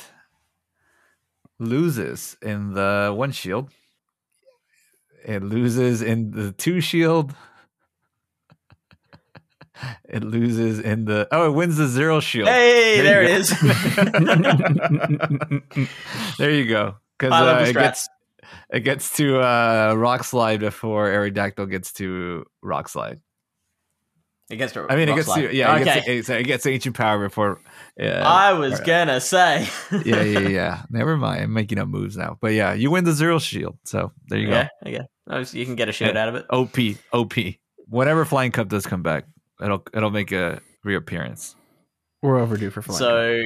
loses 1.62 2.36
in 2.42 2.74
the 2.74 3.12
one 3.14 3.32
shield. 3.32 3.70
It 5.24 5.42
loses 5.42 6.02
in 6.02 6.32
the 6.32 6.52
two 6.52 6.80
shield. 6.80 7.34
It 10.04 10.22
loses 10.22 10.78
in 10.78 11.06
the 11.06 11.26
oh, 11.32 11.48
it 11.48 11.54
wins 11.54 11.76
the 11.76 11.88
zero 11.88 12.20
shield. 12.20 12.48
Hey, 12.48 13.00
there, 13.00 13.22
you 13.22 13.30
it 13.30 13.40
is. 13.40 13.50
There 16.38 16.50
you 16.50 16.68
go. 16.68 16.98
Because 17.18 17.32
uh, 17.32 17.64
it 17.68 17.72
gets 17.72 18.08
it 18.70 18.80
gets 18.80 19.16
to 19.16 19.40
uh, 19.40 19.94
rock 19.96 20.22
slide 20.22 20.60
before 20.60 21.08
Aerodactyl 21.08 21.68
gets 21.68 21.92
to 21.94 22.44
rock 22.62 22.88
slide. 22.88 23.18
Against 24.52 24.76
a 24.76 24.86
I 24.88 24.96
mean, 24.96 25.08
it 25.08 25.12
rock 25.12 25.16
gets 25.16 25.26
slide. 25.28 25.52
yeah, 25.52 25.74
it 25.76 25.80
okay. 25.80 25.84
gets, 25.94 26.06
to, 26.06 26.12
it's- 26.12 26.28
it 26.40 26.44
gets 26.46 26.62
to 26.64 26.70
ancient 26.70 26.94
power 26.96 27.26
before. 27.26 27.58
Yeah, 27.96 28.22
I 28.24 28.52
was 28.52 28.72
alright. 28.74 28.86
gonna 28.86 29.20
say. 29.20 29.66
yeah, 30.04 30.22
yeah, 30.22 30.38
yeah. 30.48 30.82
Never 30.90 31.16
mind. 31.16 31.42
I'm 31.42 31.52
making 31.52 31.78
up 31.78 31.88
moves 31.88 32.16
now. 32.16 32.36
But 32.40 32.52
yeah, 32.52 32.72
you 32.74 32.90
win 32.90 33.04
the 33.04 33.12
zero 33.12 33.38
shield. 33.38 33.78
So 33.84 34.12
there 34.28 34.38
you 34.38 34.48
okay, 34.48 34.68
okay. 34.86 35.00
Oh, 35.28 35.42
so 35.42 35.56
you 35.58 35.64
can 35.64 35.74
get 35.74 35.88
a 35.88 35.92
shield 35.92 36.14
Yeah. 36.14 36.22
out 36.22 36.28
of 36.28 36.34
it. 36.36 36.46
go. 36.50 36.58
OP, 36.60 36.76
OP. 37.12 37.32
Whenever 37.88 38.24
Flying 38.24 38.52
Cup 38.52 38.68
does 38.68 38.86
come 38.86 39.02
back, 39.02 39.24
it'll 39.62 39.82
it'll 39.94 40.10
make 40.10 40.32
a 40.32 40.60
reappearance. 40.84 41.56
We're 42.22 42.38
overdue 42.38 42.70
for 42.70 42.82
flying. 42.82 42.98
So, 42.98 43.42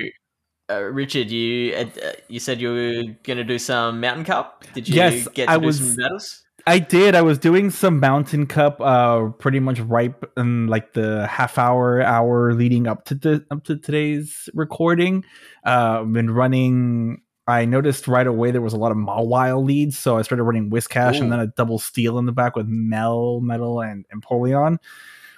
uh, 0.75 0.80
Richard, 0.82 1.30
you 1.30 1.72
uh, 1.75 1.84
uh, 2.04 2.12
you 2.28 2.40
said 2.40 2.60
you 2.60 2.68
were 2.70 3.02
going 3.22 3.36
to 3.38 3.44
do 3.44 3.58
some 3.58 4.00
Mountain 4.00 4.25
Cup. 4.25 4.64
Did 4.75 4.88
you 4.88 4.96
Yes, 4.96 5.28
get 5.28 5.46
to 5.46 5.52
I 5.52 5.58
do 5.58 5.66
was- 5.66 5.78
some 5.78 5.96
battles? 5.96 6.42
I 6.68 6.80
did. 6.80 7.14
I 7.14 7.23
was 7.23 7.38
doing 7.38 7.70
some 7.70 8.00
Mountain 8.00 8.46
Cup, 8.49 8.80
uh, 8.80 9.28
pretty 9.38 9.61
much 9.61 9.78
right 9.78 10.12
in 10.37 10.66
like 10.66 10.94
the 10.94 11.25
half 11.28 11.58
hour, 11.58 12.02
hour 12.02 12.54
leading 12.54 12.88
up 12.88 13.04
to 13.04 13.14
the 13.14 13.46
up 13.52 13.62
to 13.64 13.76
today's 13.76 14.49
recording. 14.52 15.25
Uh, 15.64 16.00
I've 16.00 16.12
been 16.12 16.30
running. 16.30 17.23
I 17.46 17.64
noticed 17.66 18.08
right 18.08 18.26
away 18.26 18.50
there 18.50 18.61
was 18.61 18.73
a 18.73 18.78
lot 18.78 18.90
of 18.90 18.99
Mawile 18.99 19.64
leads, 19.64 19.96
so 19.96 20.18
I 20.18 20.23
started 20.23 20.42
running 20.42 20.68
Whiscash 20.68 21.20
Ooh. 21.20 21.23
and 21.23 21.30
then 21.30 21.38
a 21.38 21.46
double 21.46 21.78
steel 21.78 22.18
in 22.18 22.26
the 22.26 22.32
back 22.32 22.56
with 22.56 22.68
Melmetal, 22.68 23.88
and 23.88 24.04
Empoleon. 24.08 24.78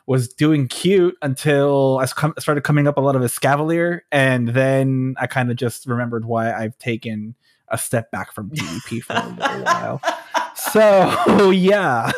Was 0.06 0.28
doing 0.28 0.68
cute 0.68 1.18
until 1.20 1.99
I 1.99 2.06
started 2.06 2.62
coming 2.62 2.88
up 2.88 2.97
a 2.97 3.02
lot 3.02 3.14
of 3.14 3.20
Escavalier, 3.20 4.00
and 4.11 4.49
then 4.49 5.14
I 5.18 5.26
kind 5.26 5.50
of 5.50 5.58
just 5.58 5.85
remembered 5.85 6.25
why 6.25 6.50
I've 6.50 6.78
taken 6.78 7.35
a 7.70 7.76
step 7.76 8.11
back 8.11 8.32
from 8.32 8.49
PvP 8.49 9.02
for 9.02 9.12
a 9.12 9.28
little 9.28 9.64
while. 9.64 10.00
So 10.73 11.50
yeah, 11.50 12.11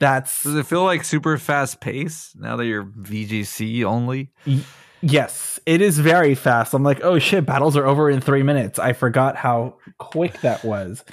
that's 0.00 0.42
Does 0.42 0.56
it 0.56 0.66
feel 0.66 0.84
like 0.84 1.04
super 1.04 1.38
fast 1.38 1.80
pace 1.80 2.32
now 2.38 2.56
that 2.56 2.66
you're 2.66 2.84
VGC 2.84 3.84
only? 3.84 4.32
yes, 5.00 5.60
it 5.66 5.80
is 5.80 5.98
very 5.98 6.34
fast. 6.34 6.74
I'm 6.74 6.82
like, 6.82 7.02
oh 7.02 7.18
shit, 7.18 7.46
battles 7.46 7.76
are 7.76 7.86
over 7.86 8.10
in 8.10 8.20
three 8.20 8.42
minutes. 8.42 8.78
I 8.78 8.92
forgot 8.92 9.36
how 9.36 9.76
quick 9.98 10.40
that 10.40 10.64
was, 10.64 11.04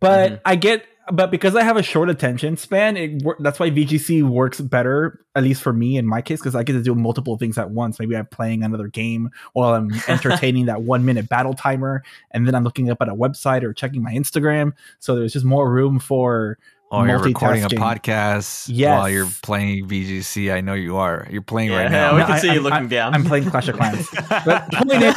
but 0.00 0.32
Mhm. 0.32 0.40
I 0.44 0.56
get. 0.56 0.84
But 1.12 1.30
because 1.30 1.54
I 1.54 1.62
have 1.62 1.76
a 1.76 1.82
short 1.82 2.10
attention 2.10 2.56
span, 2.56 2.96
it 2.96 3.22
that's 3.38 3.60
why 3.60 3.70
VGC 3.70 4.22
works 4.24 4.60
better, 4.60 5.20
at 5.36 5.44
least 5.44 5.62
for 5.62 5.72
me 5.72 5.96
in 5.96 6.06
my 6.06 6.20
case, 6.20 6.40
because 6.40 6.54
I 6.56 6.64
get 6.64 6.72
to 6.72 6.82
do 6.82 6.94
multiple 6.94 7.36
things 7.38 7.56
at 7.58 7.70
once. 7.70 8.00
Maybe 8.00 8.16
I'm 8.16 8.26
playing 8.26 8.64
another 8.64 8.88
game 8.88 9.30
while 9.52 9.74
I'm 9.74 9.90
entertaining 10.08 10.66
that 10.66 10.82
one 10.82 11.04
minute 11.04 11.28
battle 11.28 11.54
timer, 11.54 12.02
and 12.32 12.46
then 12.46 12.54
I'm 12.56 12.64
looking 12.64 12.90
up 12.90 13.00
at 13.00 13.08
a 13.08 13.14
website 13.14 13.62
or 13.62 13.72
checking 13.72 14.02
my 14.02 14.12
Instagram. 14.12 14.72
So 14.98 15.14
there's 15.14 15.32
just 15.32 15.44
more 15.44 15.70
room 15.70 15.98
for 16.00 16.58
Oh, 16.90 17.02
you're 17.02 17.18
recording 17.18 17.64
a 17.64 17.68
podcast 17.68 18.68
Yes. 18.72 18.96
while 18.96 19.08
you're 19.10 19.26
playing 19.42 19.88
VGC. 19.88 20.52
I 20.54 20.60
know 20.60 20.74
you 20.74 20.96
are. 20.96 21.26
You're 21.30 21.42
playing 21.42 21.70
Yeah, 21.72 21.76
right 21.82 21.90
yeah, 21.90 21.96
now. 21.98 22.12
we 22.14 22.20
No, 22.20 22.26
can 22.26 22.34
I- 22.36 22.38
see 22.38 22.46
you 22.46 22.52
I'm- 22.54 22.62
looking 22.62 22.88
down. 22.88 23.12
I'm 23.14 23.24
playing 23.24 23.50
Clash 23.50 23.66
of 23.68 23.76
Clans. 23.76 24.08
But 24.44 24.70
the 24.70 24.84
point 24.86 25.02
is, 25.02 25.16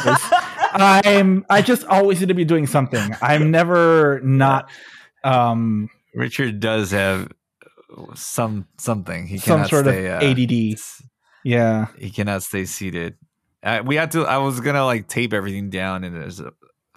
I'm 0.72 1.44
I 1.48 1.62
just 1.62 1.84
always 1.86 2.20
need 2.20 2.26
to 2.28 2.34
be 2.34 2.44
doing 2.44 2.66
something. 2.66 3.14
I'm 3.22 3.50
never 3.50 4.20
not 4.24 4.68
um 5.24 5.88
Richard 6.14 6.60
does 6.60 6.90
have 6.90 7.28
some 8.14 8.66
something. 8.78 9.26
He 9.26 9.38
some 9.38 9.64
sort 9.66 9.86
stay, 9.86 10.06
of 10.06 10.22
uh, 10.22 10.26
ADD. 10.26 10.80
Yeah. 11.44 11.86
He 11.98 12.10
cannot 12.10 12.42
stay 12.42 12.64
seated. 12.64 13.16
Uh, 13.62 13.82
we 13.84 13.96
had 13.96 14.10
to. 14.12 14.24
I 14.24 14.38
was 14.38 14.60
gonna 14.60 14.84
like 14.84 15.08
tape 15.08 15.32
everything 15.32 15.70
down 15.70 16.04
in 16.04 16.14
his 16.14 16.40
uh, 16.40 16.50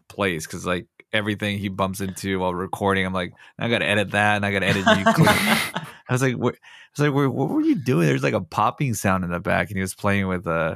place 0.08 0.46
because 0.46 0.66
like 0.66 0.88
everything 1.12 1.58
he 1.58 1.70
bumps 1.70 2.00
into 2.00 2.40
while 2.40 2.54
recording, 2.54 3.06
I'm 3.06 3.14
like, 3.14 3.34
I 3.60 3.70
gotta 3.70 3.86
edit 3.86 4.12
that 4.12 4.38
and 4.38 4.46
I 4.46 4.52
gotta 4.52 4.68
edit 4.68 4.86
you. 4.86 5.26
I 5.28 5.88
was 6.10 6.22
like, 6.22 6.36
what, 6.36 6.56
I 6.56 6.58
was 6.98 7.08
like, 7.08 7.16
what, 7.16 7.34
what 7.34 7.50
were 7.50 7.62
you 7.62 7.76
doing? 7.76 8.08
There's 8.08 8.24
like 8.24 8.34
a 8.34 8.42
popping 8.42 8.94
sound 8.94 9.24
in 9.24 9.32
the 9.32 9.40
back, 9.40 9.70
and 9.70 9.78
he 9.78 9.82
was 9.82 9.96
playing 9.96 10.28
with 10.28 10.48
uh, 10.48 10.76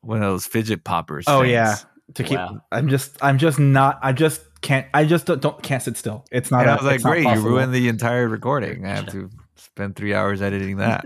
one 0.00 0.18
of 0.22 0.24
those 0.24 0.46
fidget 0.46 0.84
poppers. 0.84 1.24
Oh, 1.28 1.40
things. 1.40 1.52
yeah. 1.52 1.76
To 2.14 2.22
keep 2.24 2.38
Wow. 2.38 2.60
I'm 2.72 2.88
just 2.88 3.16
I'm 3.22 3.38
just 3.38 3.58
not 3.58 3.98
I 4.02 4.12
just 4.12 4.40
can't 4.62 4.86
I 4.94 5.04
just 5.04 5.26
don't, 5.26 5.40
don't 5.42 5.62
can't 5.62 5.82
sit 5.82 5.96
still. 5.96 6.24
It's 6.32 6.50
not 6.50 6.62
And 6.62 6.70
a- 6.70 6.72
I 6.72 6.76
was 6.76 6.84
like, 6.84 7.02
great, 7.02 7.22
you 7.22 7.28
possible. 7.28 7.50
ruined 7.50 7.72
the 7.74 7.88
entire 7.88 8.26
recording. 8.28 8.86
I 8.86 8.94
have 8.96 9.06
to 9.12 9.28
spend 9.56 9.94
three 9.96 10.14
hours 10.14 10.40
editing 10.42 10.76
that. 10.78 11.04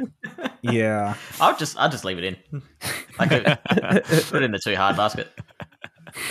Yeah. 0.62 1.14
I'll 1.40 1.56
just 1.56 1.76
I'll 1.78 1.88
just 1.90 2.04
leave 2.04 2.18
it 2.18 2.24
in. 2.50 2.62
I 3.18 3.26
could 3.26 3.44
put 4.30 4.36
it 4.36 4.42
in 4.44 4.52
the 4.52 4.60
too 4.62 4.76
hard 4.76 4.96
basket. 4.96 5.32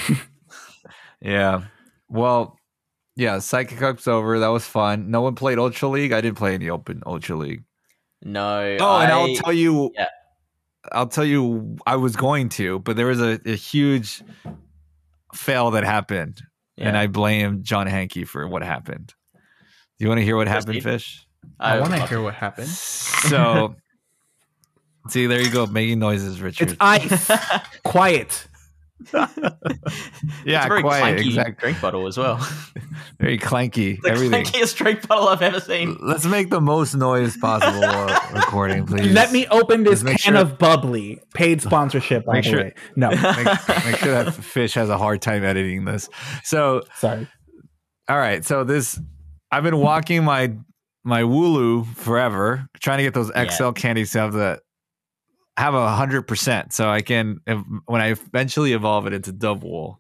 yeah. 1.22 1.64
Well, 2.10 2.58
yeah, 3.16 3.40
Psychic 3.40 3.78
Cup's 3.78 4.08
over. 4.08 4.40
That 4.40 4.48
was 4.48 4.66
fun. 4.66 5.12
No 5.12 5.22
one 5.22 5.36
played 5.36 5.60
Ultra 5.60 5.90
League. 5.90 6.12
I 6.14 6.22
didn't 6.22 6.38
play 6.38 6.54
any 6.54 6.70
Open 6.70 7.04
Ultra 7.06 7.36
League. 7.36 7.64
No. 8.24 8.78
Oh, 8.80 9.00
and 9.00 9.12
I'll 9.12 9.36
tell 9.36 9.54
you. 9.54 9.92
yeah. 9.96 10.08
I'll 10.92 11.08
tell 11.08 11.26
you. 11.26 11.78
I 11.86 11.96
was 11.96 12.16
going 12.16 12.50
to, 12.50 12.80
but 12.80 12.96
there 12.96 13.08
was 13.08 13.22
a, 13.22 13.40
a 13.46 13.56
huge 13.56 14.24
fail 15.34 15.72
that 15.72 15.84
happened, 15.84 16.42
and. 16.78 16.98
I 16.98 17.08
blame 17.08 17.64
John 17.64 17.88
Hanke 17.88 18.28
for 18.28 18.48
what 18.48 18.64
happened. 18.64 19.14
Do 20.00 20.06
you 20.06 20.10
want 20.10 20.20
to 20.20 20.26
hear 20.26 20.36
what 20.36 20.48
Yes, 20.48 20.56
happened, 20.56 20.74
Pete. 20.76 20.84
Fish? 20.84 21.26
I, 21.60 21.76
would 21.76 21.82
want 21.82 21.94
to 21.94 22.00
love 22.00 22.10
hear 22.10 22.22
what 22.22 22.34
happened. 22.34 22.68
So, 22.68 23.76
see, 25.10 25.28
there 25.28 25.42
you 25.42 25.52
go, 25.52 25.68
making 25.68 26.00
noises, 26.00 26.42
Richard. 26.42 26.70
It's 26.72 26.78
ice. 26.80 27.32
Quiet. 27.84 28.48
yeah, 29.14 30.58
it's 30.58 30.66
a 30.66 30.70
very 30.70 30.82
quiet, 30.82 31.18
clanky 31.20 31.26
exactly. 31.28 31.56
drink 31.60 31.82
bottle 31.82 32.08
as 32.08 32.18
well. 32.18 32.38
Very 33.20 33.38
clanky. 33.38 34.02
the 34.02 34.10
everything. 34.12 34.44
clankiest 34.46 34.76
drink 34.76 35.08
bottle 35.08 35.28
I've 35.28 35.42
ever 35.44 35.60
seen. 35.60 35.96
Let's 36.02 36.26
make 36.26 36.50
the 36.50 36.60
most 36.62 36.96
noise 36.96 37.38
possible 37.38 37.82
recording, 38.34 38.86
please. 38.88 39.12
Let 39.14 39.32
me 39.32 39.46
open 39.48 39.84
this 39.84 40.02
can 40.02 40.18
sure- 40.18 40.38
of 40.38 40.58
bubbly. 40.58 41.20
Paid 41.36 41.62
sponsorship, 41.62 42.26
by 42.26 42.34
Make 42.36 42.44
the 42.46 42.50
sure- 42.50 42.60
way. 42.62 42.74
No, 42.96 43.10
make, 43.10 43.46
make 43.86 43.96
sure 43.98 44.12
that 44.24 44.34
fish 44.34 44.74
has 44.74 44.90
a 44.90 44.98
hard 44.98 45.22
time 45.22 45.44
editing 45.44 45.86
this. 45.86 46.10
So, 46.44 46.82
sorry. 46.96 47.28
all 48.10 48.18
right. 48.18 48.44
So 48.44 48.64
this, 48.64 49.00
I've 49.52 49.64
been 49.64 49.78
walking 49.78 50.24
my 50.24 50.54
my 51.04 51.22
Wooloo 51.24 51.86
forever, 51.96 52.68
trying 52.82 52.98
to 53.00 53.04
get 53.04 53.14
those 53.14 53.32
Yeah. 53.36 53.50
XL 53.50 53.70
candies 53.72 54.12
to 54.14 54.20
have 54.20 54.34
the 54.34 54.60
have 55.58 55.74
a 55.74 55.90
hundred 55.90 56.24
percent, 56.24 56.74
so 56.74 56.90
I 56.90 57.02
can 57.02 57.40
if, 57.48 57.60
when 57.86 58.02
I 58.02 58.08
eventually 58.12 58.74
evolve 58.74 59.06
it 59.08 59.14
into 59.14 59.34
Dubwool, 59.34 59.98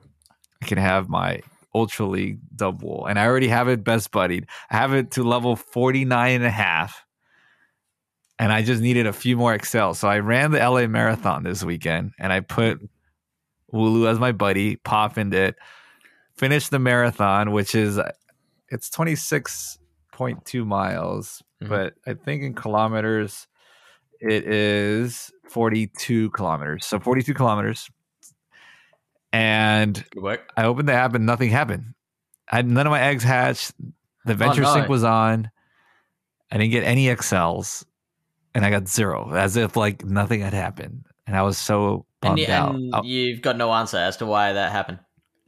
I 0.62 0.65
can 0.65 0.77
have 0.77 1.10
my 1.10 1.41
Ultra 1.74 2.05
League 2.05 2.39
Dubwool, 2.55 3.10
and 3.10 3.17
I 3.20 3.25
already 3.25 3.48
have 3.48 3.67
it 3.67 3.84
best 3.84 4.12
buddied. 4.12 4.48
I 4.70 4.77
have 4.77 4.93
it 4.93 5.12
to 5.12 5.24
level 5.24 5.55
49 5.55 6.36
and 6.36 6.43
a 6.46 6.50
half. 6.50 7.05
And 8.39 8.51
I 8.51 8.63
just 8.63 8.81
needed 8.81 9.05
a 9.05 9.13
few 9.13 9.38
more 9.38 9.55
XL. 9.58 9.91
So 9.91 10.08
I 10.08 10.17
ran 10.17 10.50
the 10.50 10.58
LA 10.58 10.88
Marathon 10.88 11.43
this 11.43 11.63
weekend 11.63 12.13
and 12.17 12.34
I 12.34 12.39
put 12.39 12.81
Wooloo 13.72 14.10
as 14.10 14.17
my 14.17 14.31
buddy, 14.31 14.77
poffined 14.77 15.36
it, 15.36 15.55
finished 16.38 16.72
the 16.72 16.79
marathon, 16.79 17.51
which 17.51 17.75
is 17.75 18.00
it's 18.70 18.89
26.2 18.89 20.65
miles, 20.65 21.43
Mhm. 21.62 21.70
but 21.70 21.93
I 22.08 22.15
think 22.15 22.41
in 22.41 22.55
kilometers 22.55 23.48
it 24.20 24.46
is 24.48 25.31
42 25.51 26.29
kilometers. 26.31 26.86
So 26.86 27.00
42 27.00 27.34
kilometers. 27.34 27.89
And. 29.34 30.03
I 30.58 30.63
opened 30.65 30.88
the 30.89 30.93
app 30.93 31.13
and 31.15 31.25
nothing 31.25 31.50
happened. 31.50 31.93
I 32.51 32.58
had 32.58 32.67
none 32.67 32.86
of 32.88 32.91
my 32.91 33.01
eggs 33.01 33.24
hatched. 33.24 33.72
The 34.25 34.34
oh, 34.34 34.36
Venture 34.36 34.62
no. 34.62 34.74
Sync 34.74 34.89
was 34.89 35.03
on. 35.03 35.50
I 36.51 36.58
didn't 36.58 36.72
get 36.72 36.84
any 36.84 37.05
XLs, 37.05 37.86
and 38.53 38.65
I 38.65 38.70
got 38.70 38.86
zero, 38.89 39.31
as 39.34 39.55
if 39.55 39.77
like 39.77 40.03
nothing 40.03 40.41
had 40.41 40.53
happened. 40.53 41.05
And 41.25 41.36
I 41.38 41.43
was 41.43 41.58
so 41.58 42.05
And, 42.22 42.36
bummed 42.36 42.39
you, 42.39 42.48
out. 42.53 42.75
and 42.75 42.93
Oh, 42.93 43.03
you've 43.03 43.41
got 43.41 43.55
no 43.55 43.72
answer 43.72 43.98
as 43.98 44.17
to 44.17 44.25
why 44.25 44.51
that 44.51 44.72
happened. 44.74 45.00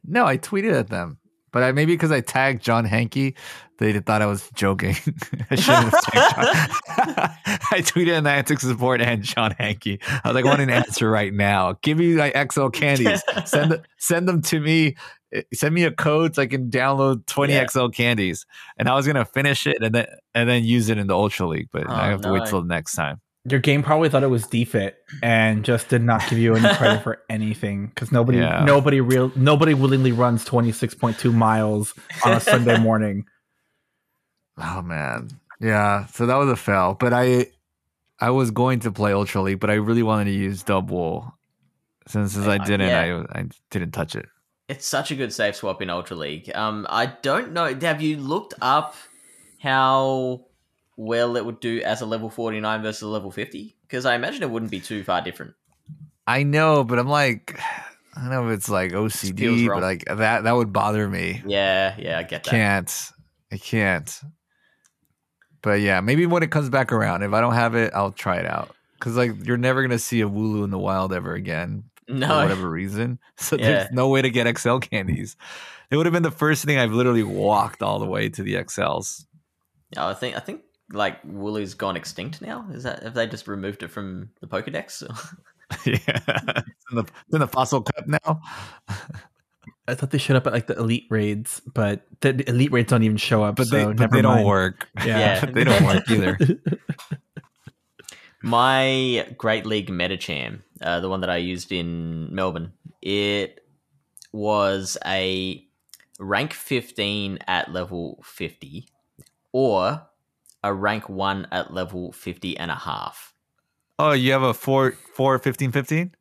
no, 0.05 0.25
I 0.25 0.37
tweeted 0.37 0.73
at 0.79 0.89
them, 0.89 1.17
but 1.53 1.63
I, 1.63 1.71
maybe 1.71 1.93
because 1.93 2.11
I 2.11 2.19
tagged 2.19 2.61
John 2.61 2.85
Hanke, 2.85 3.35
they 3.77 3.97
thought 3.99 4.21
I 4.21 4.25
was 4.25 4.49
joking. 4.53 4.95
I 5.49 5.55
shouldn't 5.55 5.93
have 5.93 6.01
tagged 6.01 6.35
John. 6.35 6.47
I 7.71 7.79
tweeted 7.81 8.17
an 8.17 8.25
Niantic 8.25 8.59
support 8.59 8.99
and 9.01 9.23
John 9.23 9.53
Hanke. 9.53 9.99
I 10.07 10.27
was 10.27 10.35
like, 10.35 10.43
I 10.45 10.47
want 10.49 10.61
an 10.61 10.69
answer 10.69 11.09
right 11.09 11.33
now. 11.33 11.77
Give 11.81 11.97
me 11.97 12.13
my 12.15 12.31
XL 12.51 12.67
candies. 12.67 13.23
send 13.45 13.81
send 13.97 14.27
them 14.27 14.41
to 14.43 14.59
me. 14.59 14.95
Eh, 15.33 15.41
Send 15.53 15.73
me 15.73 15.83
a 15.83 15.91
code 15.91 16.35
so 16.35 16.41
I 16.43 16.45
can 16.47 16.69
download 16.69 17.25
20 17.25 17.53
Yeah. 17.53 17.65
XL 17.67 17.87
candies. 17.87 18.45
And 18.77 18.87
I 18.89 18.93
was 18.95 19.07
gonna 19.07 19.25
finish 19.25 19.65
it 19.65 19.77
and 19.81 19.95
then 19.95 20.05
and 20.35 20.47
then 20.49 20.63
use 20.63 20.89
it 20.89 20.97
in 20.99 21.07
the 21.07 21.15
Ultra 21.15 21.47
League, 21.47 21.69
but 21.71 21.89
I 21.89 22.07
Oh, 22.07 22.11
have 22.11 22.21
to 22.21 22.31
wait 22.31 22.39
no. 22.39 22.45
till 22.45 22.61
the 22.61 22.67
next 22.67 22.93
time. 22.95 23.19
Your 23.45 23.59
game 23.59 23.83
probably 23.83 24.07
thought 24.07 24.23
it 24.23 24.27
was 24.27 24.45
defit 24.45 24.93
and 25.21 25.65
just 25.65 25.89
did 25.89 26.01
not 26.01 26.21
give 26.29 26.39
you 26.39 26.55
any 26.55 26.73
credit 26.75 27.03
for 27.03 27.21
anything 27.29 27.87
because 27.87 28.09
nobody, 28.11 28.37
Yeah. 28.37 28.63
nobody 28.63 29.01
real, 29.01 29.33
nobody 29.35 29.73
willingly 29.73 30.13
runs 30.13 30.45
twenty 30.45 30.71
six 30.71 30.93
point 30.95 31.19
two 31.19 31.33
miles 31.33 31.93
on 32.25 32.31
a 32.33 32.39
Sunday 32.39 32.77
morning. 32.79 33.25
Oh 34.57 34.81
man, 34.81 35.29
yeah. 35.59 36.05
So 36.05 36.25
that 36.25 36.35
was 36.37 36.49
a 36.49 36.55
fail. 36.55 36.95
But 36.97 37.11
I, 37.11 37.47
I 38.19 38.29
was 38.29 38.51
going 38.51 38.79
to 38.81 38.91
play 38.91 39.11
Ultra 39.11 39.41
League, 39.41 39.59
but 39.59 39.69
I 39.69 39.73
really 39.73 40.03
wanted 40.03 40.25
to 40.25 40.31
use 40.31 40.63
Dubwool. 40.63 41.33
Since 42.07 42.37
as 42.37 42.47
I 42.47 42.57
didn't, 42.59 42.87
yeah. 42.87 43.23
I 43.33 43.39
I 43.41 43.45
didn't 43.71 43.91
touch 43.91 44.15
it. 44.15 44.27
It's 44.69 44.85
such 44.87 45.11
a 45.11 45.15
good 45.15 45.33
safe 45.33 45.55
swap 45.57 45.81
in 45.81 45.89
Ultra 45.89 46.15
League. 46.15 46.49
Um, 46.55 46.85
I 46.89 47.07
don't 47.07 47.51
know. 47.51 47.73
Have 47.81 48.01
you 48.01 48.15
looked 48.17 48.53
up 48.61 48.95
how 49.59 50.45
well 50.97 51.35
it 51.37 51.45
would 51.45 51.59
do 51.59 51.81
as 51.81 52.01
a 52.01 52.05
level 52.05 52.29
49 52.29 52.81
versus 52.81 53.01
a 53.01 53.07
level 53.07 53.31
50? 53.31 53.75
Because 53.81 54.05
I 54.05 54.15
imagine 54.15 54.43
it 54.43 54.49
wouldn't 54.49 54.71
be 54.71 54.79
too 54.79 55.03
far 55.03 55.21
different. 55.21 55.53
I 56.25 56.43
know, 56.43 56.83
but 56.83 56.99
I'm 56.99 57.07
like, 57.09 57.59
I 58.15 58.21
don't 58.21 58.29
know 58.29 58.47
if 58.49 58.57
it's 58.57 58.69
like 58.69 58.91
OCD, 58.91 59.67
but 59.67 59.81
like 59.81 60.05
that 60.05 60.43
that 60.43 60.51
would 60.55 60.71
bother 60.71 61.07
me. 61.09 61.41
Yeah, 61.45 61.95
yeah, 61.97 62.17
I 62.19 62.23
get 62.23 62.43
that. 62.43 62.49
Can't. 62.51 63.11
I 63.51 63.57
can't. 63.57 64.21
But 65.61 65.81
yeah, 65.81 66.01
maybe 66.01 66.25
when 66.25 66.43
it 66.43 66.51
comes 66.51 66.69
back 66.69 66.91
around, 66.91 67.23
if 67.23 67.33
I 67.33 67.41
don't 67.41 67.53
have 67.53 67.75
it, 67.75 67.93
I'll 67.93 68.11
try 68.11 68.37
it 68.37 68.45
out. 68.45 68.75
Cause 68.99 69.17
like 69.17 69.31
you're 69.45 69.57
never 69.57 69.81
gonna 69.81 69.99
see 69.99 70.21
a 70.21 70.29
Wooloo 70.29 70.63
in 70.63 70.69
the 70.69 70.79
wild 70.79 71.11
ever 71.11 71.33
again 71.33 71.83
for 72.07 72.15
whatever 72.15 72.69
reason. 72.69 73.19
So 73.37 73.57
Yeah. 73.57 73.65
there's 73.65 73.91
no 73.91 74.07
way 74.09 74.21
to 74.21 74.29
get 74.29 74.57
XL 74.57 74.77
candies. 74.77 75.35
It 75.91 75.97
would 75.97 76.05
have 76.05 76.13
been 76.13 76.23
the 76.23 76.31
first 76.31 76.63
thing 76.63 76.77
I've 76.77 76.93
literally 76.93 77.23
walked 77.23 77.83
all 77.83 77.99
the 77.99 78.05
way 78.05 78.29
to 78.29 78.43
the 78.43 78.53
XLs. 78.55 79.25
Yeah, 79.91 80.07
I 80.07 80.13
think 80.13 80.37
I 80.37 80.39
think 80.39 80.61
like 80.91 81.19
Wooloo's 81.23 81.73
gone 81.73 81.95
extinct 81.95 82.41
now. 82.41 82.65
Is 82.71 82.83
that 82.83 83.03
have 83.03 83.13
they 83.13 83.27
just 83.27 83.47
removed 83.47 83.83
it 83.83 83.89
from 83.89 84.29
the 84.41 84.47
Pokedex? 84.47 85.03
yeah, 85.85 85.97
it's 86.67 86.85
in 86.91 86.95
the 86.97 87.03
it's 87.03 87.33
in 87.33 87.39
the 87.39 87.47
fossil 87.47 87.81
cup 87.81 88.07
now. 88.07 88.41
I 89.87 89.95
thought 89.95 90.11
they 90.11 90.17
showed 90.17 90.37
up 90.37 90.47
at 90.47 90.53
like 90.53 90.67
the 90.67 90.77
elite 90.77 91.07
raids, 91.09 91.61
but 91.73 92.05
the 92.21 92.47
elite 92.49 92.71
raids 92.71 92.89
don't 92.89 93.03
even 93.03 93.17
show 93.17 93.43
up. 93.43 93.57
But 93.57 93.67
so 93.67 93.75
they 93.75 93.85
but 93.85 93.99
never 93.99 94.15
they 94.15 94.21
don't 94.21 94.35
mind. 94.35 94.47
work. 94.47 94.87
Yeah. 94.99 95.17
Yeah. 95.17 95.45
they 95.45 95.63
don't 95.65 95.83
work 95.83 96.09
either. 96.09 96.37
My 98.41 99.27
Great 99.37 99.65
League 99.65 99.89
Medicham, 99.89 100.61
uh, 100.81 100.99
the 100.99 101.09
one 101.09 101.21
that 101.21 101.29
I 101.29 101.37
used 101.37 101.71
in 101.71 102.33
Melbourne, 102.33 102.73
it 103.01 103.65
was 104.33 104.97
a 105.05 105.65
rank 106.19 106.53
15 106.53 107.39
at 107.47 107.71
level 107.71 108.21
50 108.23 108.87
or 109.51 110.01
a 110.63 110.73
rank 110.73 111.09
1 111.09 111.47
at 111.51 111.73
level 111.73 112.11
50 112.11 112.57
and 112.57 112.71
a 112.71 112.75
half. 112.75 113.33
Oh, 113.99 114.11
you 114.11 114.31
have 114.31 114.41
a 114.41 114.53
four 114.53 114.93
four 115.13 115.37
fifteen 115.39 115.71
fifteen? 115.71 116.15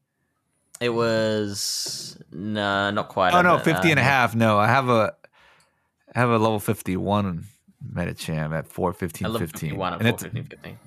It 0.81 0.91
was 0.91 2.19
no, 2.31 2.91
not 2.91 3.09
quite. 3.09 3.35
Oh 3.35 3.43
no, 3.43 3.59
50 3.59 3.91
and 3.91 3.99
a 3.99 4.03
uh, 4.03 4.05
half. 4.05 4.35
No, 4.35 4.59
I 4.59 4.67
have 4.67 4.89
a 4.89 5.15
I 6.15 6.19
have 6.19 6.29
a 6.29 6.39
level 6.39 6.61
51 6.61 7.45
Medicham 7.95 8.57
at 8.57 8.67
415 8.67 9.27
I 9.27 9.31
love 9.31 9.41
15. 9.41 9.71
51 9.71 9.93
And 9.95 10.03
at 10.03 10.15
it's, 10.15 10.23
415 10.23 10.59
15. 10.59 10.79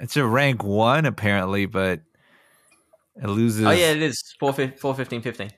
it's 0.00 0.16
a 0.16 0.26
rank 0.26 0.64
1 0.64 1.06
apparently, 1.06 1.66
but 1.66 2.00
it 3.22 3.28
loses 3.28 3.64
Oh 3.64 3.70
yeah, 3.70 3.92
it 3.92 4.02
is 4.02 4.34
415 4.40 5.22
15. 5.22 5.50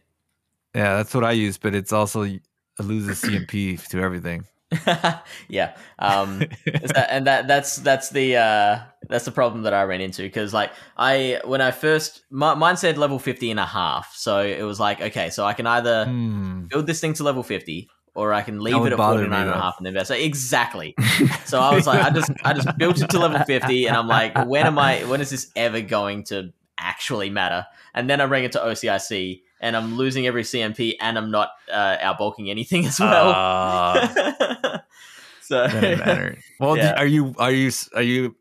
Yeah, 0.74 0.96
that's 0.98 1.14
what 1.14 1.24
I 1.24 1.32
use, 1.32 1.56
but 1.56 1.74
it's 1.74 1.92
also 1.92 2.22
it 2.22 2.42
loses 2.78 3.22
CMP 3.22 3.84
to 3.88 4.00
everything. 4.00 4.44
yeah. 5.48 5.76
Um 5.98 6.40
that, 6.64 7.06
and 7.10 7.26
that 7.26 7.48
that's 7.48 7.76
that's 7.76 8.10
the 8.10 8.36
uh 8.36 8.80
that's 9.08 9.24
the 9.24 9.30
problem 9.30 9.62
that 9.62 9.72
I 9.72 9.84
ran 9.84 10.00
into 10.00 10.22
because 10.22 10.52
like 10.52 10.72
I 10.96 11.40
when 11.44 11.60
I 11.60 11.70
first 11.70 12.22
my, 12.30 12.54
mine 12.54 12.76
said 12.76 12.98
level 12.98 13.18
50 13.18 13.50
and 13.50 13.60
a 13.60 13.64
half 13.66 14.14
so 14.14 14.40
it 14.42 14.62
was 14.62 14.78
like 14.78 15.00
okay 15.00 15.30
so 15.30 15.44
I 15.44 15.54
can 15.54 15.66
either 15.66 16.04
Hmm. 16.04 16.66
build 16.66 16.86
this 16.86 17.00
thing 17.00 17.14
to 17.14 17.22
level 17.22 17.42
50 17.42 17.88
or 18.14 18.32
I 18.34 18.42
can 18.42 18.60
leave 18.60 18.74
it 18.84 18.92
at 18.92 18.98
bother 18.98 19.18
49 19.20 19.40
and 19.40 19.50
a 19.50 19.54
half 19.54 19.76
and 19.78 19.86
then 19.86 19.92
invest. 19.92 20.08
So 20.08 20.14
exactly. 20.14 20.94
so 21.44 21.60
I 21.60 21.74
was 21.74 21.86
like 21.86 22.02
I 22.04 22.10
just 22.10 22.30
I 22.44 22.52
just 22.52 22.76
built 22.76 23.00
it 23.00 23.08
to 23.10 23.18
level 23.18 23.38
50 23.38 23.86
and 23.86 23.96
I'm 23.96 24.08
like 24.08 24.36
when 24.46 24.66
am 24.66 24.78
I 24.78 25.04
when 25.04 25.20
is 25.20 25.30
this 25.30 25.50
ever 25.56 25.80
going 25.80 26.24
to 26.24 26.52
actually 26.78 27.30
matter? 27.30 27.66
And 27.94 28.10
then 28.10 28.20
I 28.20 28.24
rang 28.24 28.44
it 28.44 28.52
to 28.52 28.58
OCIC 28.58 29.42
and 29.60 29.76
I'm 29.76 29.96
losing 29.96 30.26
every 30.26 30.42
CMP 30.42 30.94
and 31.00 31.16
I'm 31.18 31.30
not 31.30 31.50
uh, 31.72 31.96
outbulking 31.98 32.48
anything 32.50 32.86
as 32.90 32.98
well. 33.00 33.32
Ah, 33.34 34.82
so 35.42 35.66
doesn't 35.66 35.98
matter. 35.98 36.38
Well, 36.60 36.76
Yeah. 36.76 36.94
are 36.98 37.06
you 37.06 37.34
are 37.38 37.52
you 37.52 37.70
are 37.94 38.02
you 38.02 38.36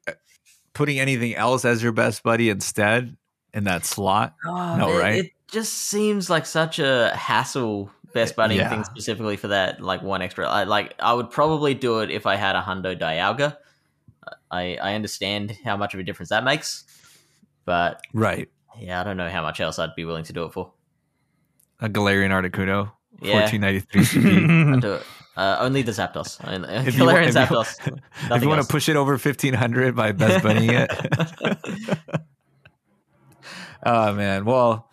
putting 0.73 0.99
anything 0.99 1.35
else 1.35 1.65
as 1.65 1.81
your 1.83 1.91
best 1.91 2.23
buddy 2.23 2.49
instead 2.49 3.15
in 3.53 3.63
that 3.65 3.85
slot? 3.85 4.35
Oh, 4.45 4.75
No, 4.77 4.89
it, 4.97 4.99
right? 4.99 5.25
It 5.25 5.31
just 5.51 5.73
seems 5.73 6.29
like 6.29 6.45
such 6.45 6.79
a 6.79 7.15
hassle 7.15 7.89
best 8.13 8.35
buddying 8.35 8.57
Yeah. 8.57 8.69
thing 8.69 8.83
specifically 8.83 9.37
for 9.37 9.49
that 9.49 9.81
like 9.81 10.01
one 10.01 10.21
extra. 10.21 10.47
I, 10.47 10.63
like 10.63 10.95
I 10.99 11.13
would 11.13 11.29
probably 11.29 11.73
do 11.73 11.99
it 11.99 12.09
if 12.11 12.25
I 12.25 12.35
had 12.35 12.55
a 12.55 12.61
Hundo 12.61 12.97
Dialga. 12.99 13.57
I 14.51 14.77
I 14.81 14.95
understand 14.95 15.55
how 15.63 15.77
much 15.77 15.93
of 15.93 15.99
a 15.99 16.03
difference 16.03 16.29
that 16.29 16.43
makes, 16.43 16.83
but 17.65 18.01
Right. 18.13 18.49
yeah, 18.79 18.99
I 18.99 19.03
don't 19.03 19.17
know 19.17 19.29
how 19.29 19.41
much 19.41 19.59
else 19.61 19.77
I'd 19.79 19.95
be 19.95 20.05
willing 20.05 20.23
to 20.25 20.33
do 20.33 20.43
it 20.45 20.53
for. 20.53 20.71
A 21.79 21.87
Galarian 21.89 22.31
Articuno, 22.31 22.91
Yeah. 23.21 23.41
1493 23.41 24.01
CP. 24.01 24.73
I'd 24.75 24.81
do 24.81 24.93
it. 24.93 25.03
Uh, 25.35 25.57
only 25.59 25.83
the 25.83 25.91
Zapdos. 25.91 26.39
If 26.87 26.95
you 26.97 27.03
Galarian 27.03 27.05
want- 27.05 27.27
if 27.27 27.35
you- 27.35 27.57
Zapdos. 27.57 28.01
if 28.35 28.41
you 28.43 28.49
want 28.49 28.61
to 28.63 28.67
push 28.67 28.89
it 28.89 28.95
over 28.95 29.11
1500 29.13 29.95
by 29.95 30.11
best 30.11 30.43
buddying 30.43 30.71
it. 30.73 31.99
oh 33.85 34.13
man. 34.13 34.45
Well, 34.45 34.89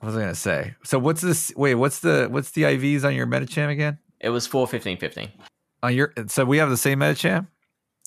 what 0.00 0.06
was 0.06 0.16
I 0.16 0.20
gonna 0.20 0.34
say? 0.34 0.74
So 0.82 0.98
what's 0.98 1.20
this? 1.20 1.52
Wait, 1.56 1.74
what's 1.74 2.00
the 2.00 2.26
what's 2.30 2.50
the 2.52 2.62
IVs 2.62 3.04
on 3.04 3.14
your 3.14 3.26
Medicham 3.26 3.68
again? 3.70 3.98
It 4.20 4.30
was 4.30 4.46
four 4.46 4.66
fifteen 4.66 4.96
fifteen. 4.98 5.30
On 5.82 5.94
your 5.94 6.12
so 6.26 6.44
we 6.44 6.58
have 6.58 6.70
the 6.70 6.76
same 6.76 6.98
Medicham. 7.00 7.46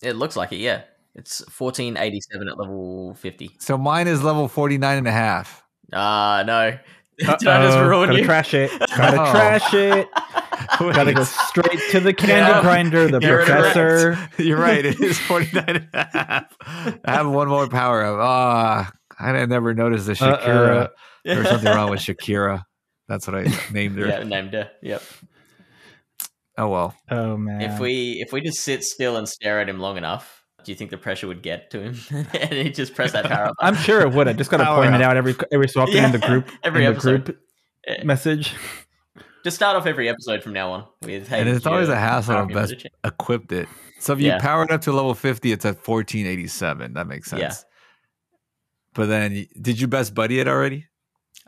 It 0.01 0.13
looks 0.17 0.35
like 0.35 0.51
it, 0.51 0.57
yeah. 0.57 0.81
It's 1.15 1.43
fourteen 1.49 1.95
eighty 1.97 2.19
seven 2.31 2.47
at 2.49 2.57
level 2.57 3.13
fifty. 3.15 3.51
So 3.59 3.77
mine 3.77 4.07
is 4.07 4.23
level 4.23 4.47
49 4.47 4.97
and 4.97 5.07
a 5.07 5.11
half. 5.11 5.63
Ah, 5.93 6.43
no. 6.45 6.77
Did 7.19 7.27
I 7.29 7.35
just 7.65 7.77
Uh-oh, 7.77 7.87
ruin 7.87 8.09
gotta 8.09 8.19
you? 8.19 8.25
trash 8.25 8.53
it. 8.53 8.71
Gotta 8.97 9.21
Oh. 9.21 9.31
trash 9.31 9.73
it. 9.73 10.07
Gotta 10.79 11.13
go 11.13 11.23
straight 11.23 11.79
to 11.91 11.99
the 11.99 12.13
candy 12.13 12.33
Yeah. 12.51 12.61
grinder, 12.61 13.07
the 13.07 13.19
You're 13.19 13.45
correct. 13.45 13.73
professor. 13.75 14.17
You're 14.41 14.57
right. 14.59 14.83
It 14.85 14.99
is 14.99 15.19
49 15.19 15.63
and 15.67 15.87
a 15.93 16.09
half. 16.11 16.57
I 17.05 17.11
have 17.13 17.29
one 17.29 17.47
more 17.49 17.67
power 17.67 18.03
up. 18.03 18.17
Ah, 18.19 18.91
I 19.19 19.45
never 19.45 19.73
noticed 19.73 20.05
the 20.07 20.13
Shakira. 20.13 20.89
There 21.23 21.39
was 21.39 21.47
something 21.49 21.71
wrong 21.71 21.89
with 21.91 21.99
Shakira. 21.99 22.63
That's 23.07 23.27
what 23.27 23.35
I 23.35 23.53
named 23.71 23.97
her. 23.99 24.07
yeah, 24.07 24.23
named 24.23 24.53
her. 24.53 24.71
Yep. 24.81 25.03
Oh 26.57 26.67
well. 26.69 26.95
Oh 27.09 27.35
man. 27.37 27.61
If 27.61 27.79
we 27.79 28.23
if 28.25 28.31
we 28.31 28.41
just 28.41 28.59
sit 28.59 28.83
still 28.83 29.17
and 29.17 29.27
stare 29.27 29.59
at 29.59 29.67
him 29.69 29.79
long 29.79 29.97
enough, 29.97 30.42
do 30.63 30.71
you 30.71 30.75
think 30.75 30.91
the 30.91 30.97
pressure 30.97 31.27
would 31.27 31.41
get 31.41 31.69
to 31.71 31.79
him 31.81 31.95
and 32.33 32.53
he 32.53 32.69
just 32.69 32.95
press 32.95 33.11
that 33.13 33.25
power 33.25 33.47
up? 33.47 33.55
I'm 33.59 33.75
sure 33.75 34.01
it 34.01 34.11
would. 34.13 34.27
I 34.27 34.33
just 34.33 34.49
gotta 34.51 34.65
point 34.65 34.93
up. 34.93 34.99
it 34.99 35.03
out 35.03 35.17
every 35.17 35.35
every 35.51 35.67
so 35.67 35.81
often 35.81 36.03
in 36.03 36.11
the 36.11 36.19
group 36.19 36.49
every 36.63 36.85
in 36.85 36.91
the 36.91 36.97
episode. 36.97 37.25
group 37.25 37.39
message. 38.03 38.53
Just 39.43 39.57
start 39.57 39.75
off 39.75 39.85
every 39.85 40.07
episode 40.07 40.41
from 40.41 40.53
now 40.53 40.71
on 40.71 40.85
with 41.01 41.27
hey. 41.27 41.41
and 41.41 41.49
it's 41.49 41.65
always 41.65 41.89
a 41.89 41.95
hassle 41.97 42.33
power 42.35 42.43
on 42.43 42.47
best 42.53 42.73
Medicham? 42.75 42.87
equipped 43.03 43.51
it. 43.51 43.67
So 43.99 44.13
if 44.13 44.19
you 44.21 44.27
Yeah. 44.27 44.39
power 44.39 44.63
it 44.63 44.71
up 44.71 44.81
to 44.81 44.91
level 44.93 45.13
50, 45.13 45.51
it's 45.51 45.65
at 45.65 45.75
1487. 45.85 46.93
That 46.93 47.07
makes 47.07 47.29
sense. 47.29 47.41
Yeah. 47.41 47.53
But 48.93 49.07
then 49.07 49.47
did 49.61 49.79
you 49.81 49.87
best 49.87 50.13
buddy 50.13 50.39
it 50.39 50.47
already? 50.47 50.87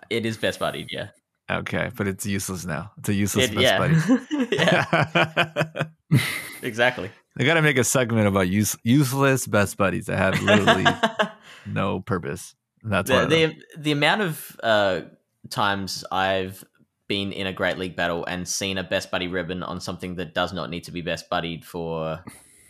It 0.09 0.25
is 0.25 0.35
best 0.37 0.59
buddied, 0.59 0.87
yeah. 0.91 1.09
Okay, 1.49 1.91
but 1.95 2.07
it's 2.07 2.25
useless 2.25 2.65
now. 2.65 2.91
It's 2.97 3.09
a 3.09 3.13
useless 3.13 3.45
It- 3.51 3.55
best 3.55 3.63
yeah. 3.63 3.77
buddy. 3.77 4.47
yeah, 4.55 6.19
exactly. 6.61 7.11
I 7.37 7.43
gotta 7.43 7.61
make 7.61 7.77
a 7.77 7.83
segment 7.83 8.27
about 8.27 8.47
use, 8.47 8.75
useless 8.83 9.45
best 9.45 9.77
buddies 9.77 10.05
that 10.07 10.17
have 10.17 10.41
literally 10.41 10.85
no 11.67 11.99
purpose. 11.99 12.55
And 12.83 12.91
that's 12.93 13.09
the, 13.09 13.15
one 13.15 13.23
of 13.25 13.29
them. 13.29 13.53
the 13.75 13.81
the 13.81 13.91
amount 13.91 14.21
of 14.21 14.59
uh, 14.63 15.01
times 15.49 16.03
I've 16.11 16.63
been 17.07 17.31
in 17.31 17.45
a 17.45 17.53
Great 17.53 17.77
League 17.77 17.95
battle 17.95 18.25
and 18.25 18.47
seen 18.47 18.77
a 18.77 18.83
best 18.83 19.11
buddy 19.11 19.27
ribbon 19.27 19.61
on 19.63 19.79
something 19.79 20.15
that 20.15 20.33
does 20.33 20.53
not 20.53 20.69
need 20.69 20.85
to 20.85 20.91
be 20.91 21.01
best 21.01 21.29
buddied 21.29 21.63
for 21.65 22.23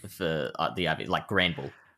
for 0.09 0.51
uh, 0.59 0.73
the 0.75 1.05
like 1.07 1.27
Grand 1.27 1.55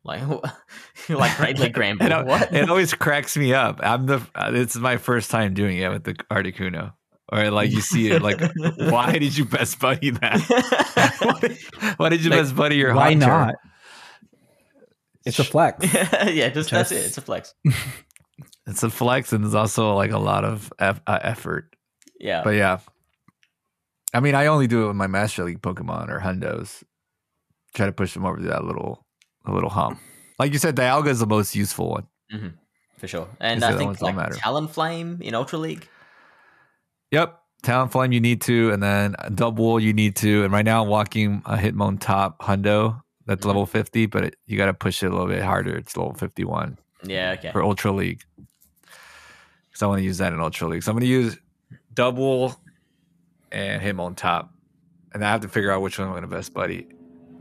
Ball, 0.08 0.42
like 0.42 1.10
like 1.10 1.38
Great 1.38 1.60
League 1.60 1.74
Grand 1.76 2.02
It, 2.02 2.10
Ball. 2.10 2.26
What? 2.26 2.54
it 2.54 2.70
always 2.70 2.94
cracks 2.94 3.38
me 3.38 3.54
up. 3.54 3.80
I'm 3.84 4.06
the. 4.08 4.22
uh, 4.34 4.52
It's 4.54 4.76
my 4.76 4.98
first 4.98 5.30
time 5.30 5.54
doing 5.54 5.78
it 5.78 5.90
with 5.90 6.04
the 6.06 6.14
Articuno, 6.32 6.94
or 7.32 7.52
like 7.52 7.70
you 7.72 7.82
see 7.82 8.10
it. 8.12 8.22
Like, 8.22 8.42
why 8.78 9.18
did 9.20 9.38
you 9.38 9.46
best 9.46 9.80
buddy 9.80 10.10
that? 10.12 10.40
why, 11.20 11.94
why 11.98 12.10
did 12.10 12.24
you 12.24 12.30
Like, 12.32 12.40
best 12.40 12.56
buddy 12.56 12.78
your? 12.78 12.96
Why 12.96 13.10
Haunter? 13.12 13.28
not? 13.28 13.56
It's 15.26 15.40
a 15.40 15.44
flex. 15.44 15.86
yeah, 15.94 16.48
just, 16.50 16.72
that's 16.72 16.92
it. 16.94 17.06
It's 17.06 17.18
a 17.18 17.22
flex. 17.22 17.54
It's 18.66 18.84
a 18.84 18.90
flex, 18.90 19.34
and 19.34 19.44
there's 19.44 19.56
also 19.56 19.94
like 19.94 20.12
a 20.12 20.18
lot 20.18 20.46
of 20.46 20.72
eff- 20.80 21.02
uh, 21.06 21.20
effort. 21.22 21.76
Yeah, 22.20 22.44
But 22.44 22.52
yeah, 22.56 22.80
I 24.14 24.22
mean, 24.22 24.36
I 24.36 24.48
only 24.48 24.68
do 24.68 24.86
it 24.86 24.88
with 24.88 24.96
my 24.96 25.08
Master 25.08 25.44
League 25.44 25.62
Pokemon 25.62 26.10
or 26.10 26.20
Hundos. 26.20 26.84
Try 27.76 27.86
to 27.86 27.92
push 27.92 28.14
them 28.14 28.26
over 28.26 28.38
to 28.38 28.44
that 28.48 28.64
little, 28.64 29.06
a 29.48 29.52
little 29.54 29.70
hump. 29.70 30.00
Like 30.40 30.54
you 30.54 30.60
said, 30.60 30.76
Dialga 30.76 31.08
is 31.08 31.20
the 31.20 31.28
most 31.28 31.56
useful 31.56 31.90
one. 31.90 32.08
hmm 32.32 32.48
for 32.98 33.08
sure. 33.08 33.28
And 33.40 33.64
I 33.64 33.78
think 33.78 34.02
like. 34.02 34.16
Talonflame 34.16 35.22
in 35.22 35.36
Ultra 35.36 35.60
League. 35.60 35.88
Yep. 37.12 37.40
Talonflame 37.64 38.12
you 38.12 38.20
need 38.20 38.42
to, 38.42 38.72
and 38.72 38.82
then 38.82 39.14
Dubwool 39.30 39.80
you 39.82 39.94
need 39.94 40.16
to. 40.18 40.44
And 40.44 40.52
right 40.52 40.66
now 40.66 40.82
I'm 40.84 40.90
walking 40.90 41.42
a 41.46 41.58
Hitmontop 41.58 42.38
Hundo 42.40 43.02
that's 43.28 43.44
Mhm. 43.44 43.48
level 43.48 43.66
50, 43.68 44.08
but 44.08 44.24
it, 44.24 44.36
you 44.48 44.58
got 44.58 44.66
to 44.68 44.74
push 44.74 45.04
it 45.04 45.08
a 45.08 45.10
little 45.12 45.28
bit 45.28 45.44
harder. 45.44 45.76
It's 45.76 45.96
level 45.96 46.14
51 46.16 46.78
Yeah, 47.04 47.36
okay. 47.38 47.52
for 47.52 47.62
Ultra 47.64 47.92
League. 47.92 48.24
Because 49.70 49.84
I 49.84 49.86
want 49.86 50.00
to 50.00 50.04
use 50.04 50.18
that 50.18 50.34
in 50.34 50.40
Ultra 50.40 50.68
League. 50.68 50.82
So 50.84 50.92
I'm 50.92 50.96
going 50.96 51.02
to 51.02 51.08
use 51.08 51.38
Dubwool 51.94 52.56
and 53.52 53.80
Hitmontop. 53.82 54.50
And 55.14 55.24
I 55.24 55.30
have 55.30 55.42
to 55.42 55.48
figure 55.48 55.72
out 55.72 55.82
which 55.84 56.00
one 56.00 56.08
I'm 56.08 56.14
going 56.14 56.24
to 56.24 56.28
best 56.28 56.52
buddy. 56.54 56.88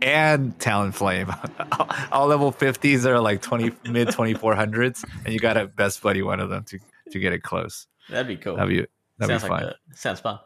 And 0.02 0.56
Talonflame. 0.58 2.08
All 2.12 2.26
level 2.26 2.52
50s 2.52 3.04
are 3.06 3.20
like 3.20 3.42
20 3.42 3.72
mid 3.90 4.08
2400s. 4.08 5.04
And 5.24 5.32
you 5.32 5.40
got 5.40 5.54
to 5.54 5.66
best 5.66 6.02
buddy 6.02 6.22
one 6.22 6.40
of 6.40 6.50
them 6.50 6.64
to, 6.64 6.78
to 7.12 7.18
get 7.18 7.32
it 7.32 7.42
close. 7.42 7.86
That'd 8.10 8.28
be 8.28 8.36
cool. 8.36 8.56
That'd 8.56 8.68
be, 8.68 8.86
that'd 9.18 9.30
sounds 9.40 9.42
be 9.42 9.48
fun. 9.48 9.62
like 9.64 9.74
a, 9.74 9.96
sounds 9.96 10.20
fun. 10.20 10.38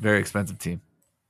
Very 0.00 0.18
expensive 0.18 0.58
team. 0.58 0.80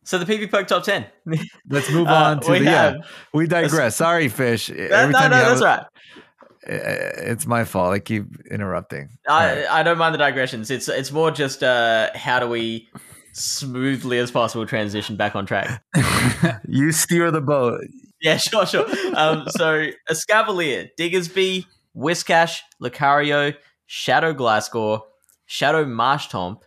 So 0.05 0.19
the 0.19 0.25
PvPoke 0.25 0.67
top 0.67 0.83
ten. 0.85 1.07
Let's 1.69 1.91
move 1.91 2.09
Uh, 2.09 2.13
on 2.13 2.41
to 2.41 2.51
we 2.51 2.59
the 2.61 2.65
yeah. 2.65 2.97
We 3.35 3.47
digress. 3.47 3.97
Sorry, 3.97 4.29
fish. 4.29 4.71
Every 4.71 5.13
no, 5.13 5.21
no, 5.21 5.29
that's 5.29 5.61
a- 5.61 5.65
right. 5.65 5.81
uh, 5.81 7.31
It's 7.31 7.47
my 7.47 7.65
fault. 7.65 7.93
I 7.93 7.99
keep 7.99 8.25
interrupting. 8.51 9.11
I, 9.29 9.55
right. 9.61 9.67
I 9.71 9.83
don't 9.83 9.99
mind 9.99 10.15
the 10.15 10.19
digressions. 10.19 10.71
It's 10.71 10.89
it's 10.89 11.13
more 11.13 11.31
just 11.31 11.63
uh, 11.63 12.11
how 12.15 12.41
do 12.41 12.49
we 12.49 12.89
smoothly 13.33 14.19
as 14.19 14.31
possible 14.31 14.67
transition 14.67 15.17
back 15.17 15.35
on 15.37 15.47
track. 15.47 15.83
you 16.69 16.93
steer 16.93 17.31
the 17.31 17.41
boat. 17.41 17.81
Yeah, 18.21 18.37
sure, 18.37 18.67
sure. 18.67 18.87
Um, 19.15 19.47
so 19.49 19.89
Escavalier, 20.11 20.89
Diggersby, 20.99 21.67
Whiscash, 21.97 22.61
Lucario, 22.83 23.55
Shadow 23.87 24.35
Gliscor, 24.35 25.01
Shadow 25.47 25.85
Marshtomp, 25.85 26.63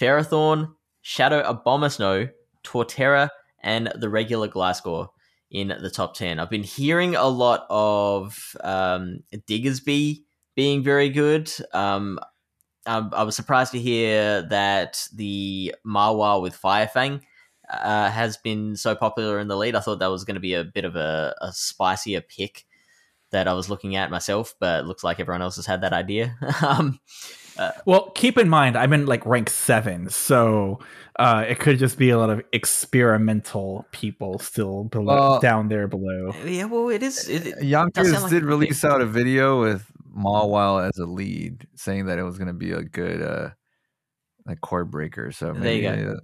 Ferrothorn, 0.00 0.74
Shadow 1.00 1.42
Abomasnow, 1.42 2.30
Torterra, 2.62 3.30
and 3.62 3.92
the 3.94 4.08
regular 4.08 4.48
Gliscor 4.48 5.08
in 5.50 5.68
the 5.68 5.90
top 5.90 6.14
10. 6.14 6.38
I've 6.38 6.50
been 6.50 6.62
hearing 6.62 7.14
a 7.14 7.28
lot 7.28 7.66
of 7.68 8.56
um, 8.62 9.20
Diggersby 9.32 10.22
being 10.54 10.82
very 10.82 11.08
good. 11.08 11.52
Um, 11.72 12.18
I, 12.86 13.06
I 13.12 13.22
was 13.22 13.36
surprised 13.36 13.72
to 13.72 13.78
hear 13.78 14.42
that 14.42 15.06
the 15.14 15.74
Mawile 15.86 16.42
with 16.42 16.60
Firefang 16.60 17.20
uh, 17.70 18.10
has 18.10 18.36
been 18.38 18.76
so 18.76 18.94
popular 18.94 19.38
in 19.38 19.48
the 19.48 19.56
lead. 19.56 19.74
I 19.76 19.80
thought 19.80 20.00
that 20.00 20.10
was 20.10 20.24
going 20.24 20.34
to 20.34 20.40
be 20.40 20.54
a 20.54 20.64
bit 20.64 20.84
of 20.84 20.96
a, 20.96 21.34
a 21.40 21.52
spicier 21.52 22.20
pick 22.20 22.64
that 23.30 23.48
I 23.48 23.54
was 23.54 23.70
looking 23.70 23.96
at 23.96 24.10
myself, 24.10 24.54
but 24.60 24.80
it 24.80 24.86
looks 24.86 25.02
like 25.04 25.18
everyone 25.20 25.40
else 25.42 25.56
has 25.56 25.64
had 25.66 25.80
that 25.82 25.92
idea. 25.94 26.36
um, 26.66 26.98
Well, 27.86 28.10
keep 28.10 28.36
in 28.38 28.48
mind, 28.48 28.76
I'm 28.76 28.92
in 28.92 29.06
like 29.06 29.24
rank 29.24 29.48
seven, 29.48 30.08
so 30.10 30.80
uh, 31.18 31.44
it 31.48 31.58
could 31.58 31.78
just 31.78 31.96
be 31.98 32.10
a 32.10 32.18
lot 32.18 32.30
of 32.30 32.42
experimental 32.52 33.86
people 33.92 34.38
still 34.38 34.84
below, 34.84 35.14
Well- 35.14 35.40
down 35.40 35.68
there 35.68 35.86
below. 35.86 36.34
yeah, 36.44 36.64
well, 36.64 36.88
it 36.88 37.02
is. 37.02 37.28
It, 37.28 37.46
it- 37.46 37.62
Yonkers 37.64 38.12
like 38.12 38.30
did 38.30 38.44
release 38.44 38.84
out 38.84 39.00
a 39.00 39.06
video 39.06 39.60
with 39.60 39.86
Mawile 40.16 40.88
as 40.88 40.98
a 40.98 41.06
lead, 41.06 41.66
saying 41.74 42.06
that 42.06 42.18
it 42.18 42.22
was 42.22 42.38
going 42.38 42.48
to 42.48 42.54
be 42.54 42.72
a 42.72 42.82
good 42.82 43.22
uh 43.22 43.50
like 44.46 44.60
core 44.60 44.84
breaker. 44.84 45.30
So 45.32 45.52
There 45.52 45.72
you 45.74 45.88
maybe 45.88 46.02
go. 46.04 46.12
uh, 46.12 46.16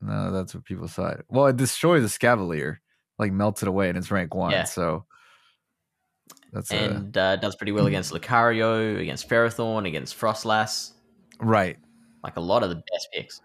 no, 0.00 0.32
that's 0.32 0.54
what 0.54 0.64
people 0.64 0.88
saw. 0.88 1.08
It. 1.08 1.24
Well, 1.28 1.46
it 1.46 1.56
destroys 1.56 2.02
the 2.02 2.08
Scavalier, 2.08 2.78
like 3.18 3.32
melts 3.32 3.62
it 3.62 3.68
away, 3.68 3.88
and 3.88 3.96
it's 3.96 4.10
rank 4.10 4.34
one. 4.34 4.50
Yeah. 4.50 4.64
So 4.64 5.06
that's 6.52 6.70
a, 6.70 6.76
and 6.76 7.16
uh, 7.16 7.36
does 7.36 7.56
pretty 7.56 7.72
well 7.72 7.86
against 7.92 8.12
Lucario, 8.12 8.98
against 9.00 9.28
Ferrothorn, 9.28 9.86
against 9.86 10.18
Froslass. 10.18 10.92
right. 11.40 11.78
Like 12.22 12.36
a 12.36 12.40
lot 12.40 12.62
of 12.62 12.68
the 12.70 12.76
best 12.76 13.08
picks. 13.12 13.40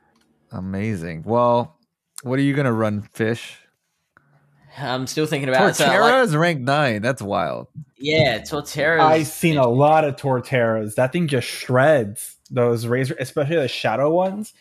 Amazing. 0.52 1.24
Well, 1.26 1.78
what 2.24 2.38
are 2.38 2.44
you 2.44 2.54
gonna 2.56 2.74
run, 2.74 3.02
fish? 3.14 3.58
I'm 4.78 5.08
still 5.08 5.26
thinking 5.26 5.50
about 5.50 5.72
it. 5.72 5.76
So, 5.76 5.86
Torterra 5.86 6.02
like, 6.02 6.24
is 6.26 6.36
ranked 6.36 6.64
nine. 6.64 7.02
That's 7.02 7.22
wild. 7.22 7.68
yeah, 7.98 8.40
Torterra. 8.40 9.00
I've 9.00 9.28
seen 9.28 9.58
a 9.58 9.68
lot 9.68 10.04
of 10.04 10.16
Torterras. 10.16 10.96
That 10.96 11.12
thing 11.12 11.28
just 11.28 11.48
shreds 11.48 12.38
those 12.50 12.86
razor, 12.86 13.16
especially 13.20 13.58
the 13.58 13.68
shadow 13.68 14.12
ones. 14.12 14.54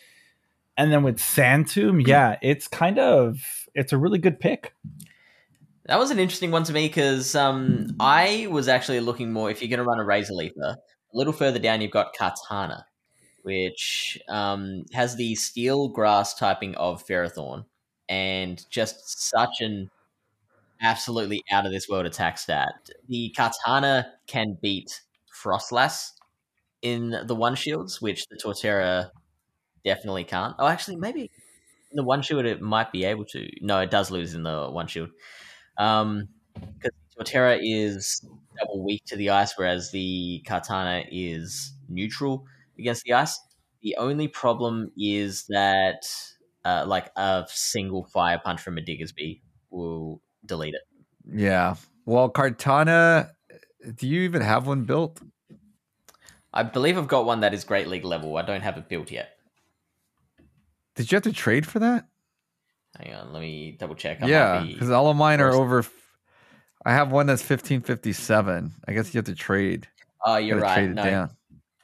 And 0.77 0.91
then 0.91 1.03
with 1.03 1.19
Sand 1.19 1.67
Tomb, 1.67 1.99
yeah, 2.05 2.37
it's 2.41 2.67
kind 2.67 2.99
of 2.99 3.67
it's 3.73 3.93
a 3.93 3.97
really 3.97 4.19
good 4.19 4.39
pick. 4.39 4.73
That 5.85 5.99
was 5.99 6.11
an 6.11 6.19
interesting 6.19 6.51
one 6.51 6.63
to 6.65 6.73
me 6.73 6.87
because 6.87 7.33
um, 7.33 7.95
I 7.99 8.47
was 8.51 8.67
actually 8.67 8.99
looking 8.99 9.31
more. 9.31 9.49
If 9.49 9.61
you're 9.61 9.69
going 9.69 9.77
to 9.77 9.85
run 9.85 9.99
a 9.99 10.03
Razor 10.03 10.33
Leaper, 10.33 10.75
a 11.13 11.17
little 11.17 11.31
further 11.31 11.59
down, 11.59 11.79
you've 11.79 11.91
got 11.91 12.13
Kartana, 12.13 12.83
which 13.43 14.19
um, 14.27 14.83
has 14.91 15.15
the 15.15 15.35
Steel 15.35 15.87
Grass 15.87 16.33
typing 16.33 16.75
of 16.75 17.05
Ferrothorn, 17.07 17.63
and 18.09 18.65
just 18.69 19.29
such 19.29 19.61
an 19.61 19.89
absolutely 20.81 21.43
out 21.51 21.65
of 21.65 21.71
this 21.71 21.87
world 21.89 22.05
attack 22.05 22.37
stat. 22.37 22.69
The 23.07 23.33
Kartana 23.37 24.05
can 24.27 24.57
beat 24.61 25.01
Froslass 25.43 26.11
in 26.81 27.15
the 27.25 27.35
one 27.35 27.55
shields, 27.55 28.01
which 28.01 28.27
the 28.27 28.37
Torterra 28.37 29.09
definitely 29.83 30.23
can't. 30.23 30.55
Oh, 30.59 30.67
actually, 30.67 30.97
maybe 30.97 31.31
the 31.93 32.03
one 32.03 32.21
shield 32.21 32.45
it 32.45 32.61
might 32.61 32.91
be 32.91 33.05
able 33.05 33.25
to. 33.25 33.49
No, 33.61 33.79
it 33.79 33.91
does 33.91 34.11
lose 34.11 34.33
in 34.33 34.43
the 34.43 34.69
one 34.69 34.87
shield. 34.87 35.09
Um, 35.77 36.27
because 36.53 36.91
Torterra 37.17 37.59
is 37.61 38.21
double 38.59 38.83
weak 38.83 39.03
to 39.05 39.15
the 39.15 39.29
ice, 39.29 39.53
whereas 39.57 39.91
the 39.91 40.43
Kartana 40.47 41.05
is 41.11 41.73
neutral 41.87 42.45
against 42.77 43.03
the 43.03 43.13
ice. 43.13 43.39
The 43.81 43.95
only 43.97 44.27
problem 44.27 44.91
is 44.97 45.45
that, 45.49 46.03
uh, 46.65 46.85
like 46.87 47.11
a 47.15 47.45
single 47.47 48.05
fire 48.05 48.41
punch 48.43 48.61
from 48.61 48.77
a 48.77 48.81
Diggersby 48.81 49.41
will 49.69 50.21
delete 50.47 50.73
it. 50.73 50.81
Yeah. 51.31 51.75
Well, 52.05 52.29
Kartana, 52.29 53.31
do 53.95 54.07
you 54.07 54.21
even 54.21 54.41
have 54.41 54.67
one 54.67 54.83
built? 54.83 55.21
I 56.53 56.63
believe 56.63 56.97
I've 56.97 57.07
got 57.07 57.25
one 57.25 57.41
that 57.41 57.53
is 57.53 57.63
Great 57.63 57.87
League 57.87 58.05
level. 58.05 58.37
I 58.37 58.41
don't 58.41 58.61
have 58.61 58.77
it 58.77 58.89
built 58.89 59.11
yet. 59.11 59.29
Did 60.95 61.11
you 61.11 61.17
have 61.17 61.23
to 61.23 61.33
trade 61.33 61.67
for 61.67 61.79
that? 61.79 62.07
Hang 62.97 63.13
on, 63.13 63.33
let 63.33 63.41
me 63.41 63.77
double 63.79 63.93
check. 63.93 64.23
I 64.23 64.27
yeah, 64.27 64.61
be- 64.61 64.73
because 64.73 64.89
all 64.89 65.09
of 65.09 65.17
mine 65.17 65.39
are 65.39 65.51
over. 65.51 65.85
I 66.83 66.93
have 66.93 67.11
one 67.11 67.27
that's 67.27 67.43
fifteen 67.43 67.81
fifty 67.81 68.13
seven. 68.13 68.73
I 68.87 68.93
guess 68.93 69.13
you 69.13 69.19
have 69.19 69.25
to 69.25 69.35
trade. 69.35 69.87
Oh, 70.25 70.37
you're 70.37 70.59
Gotta 70.59 70.81
right. 70.81 70.89
No, 70.89 71.29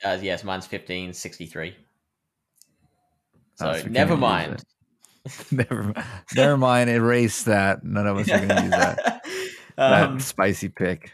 uh, 0.04 0.17
yes, 0.21 0.43
mine's 0.43 0.65
fifteen 0.65 1.13
sixty 1.13 1.45
three. 1.45 1.76
So 3.56 3.69
Oh, 3.69 3.78
so 3.78 3.88
never 3.89 4.17
mind. 4.17 4.63
never, 5.51 5.93
never 6.36 6.57
mind. 6.57 6.89
Erase 6.89 7.43
that. 7.43 7.83
None 7.83 8.07
of 8.07 8.17
us 8.17 8.29
are 8.29 8.45
gonna 8.45 8.62
use 8.62 8.71
that. 8.71 9.25
um, 9.77 10.17
that 10.17 10.21
spicy 10.21 10.69
pick. 10.69 11.12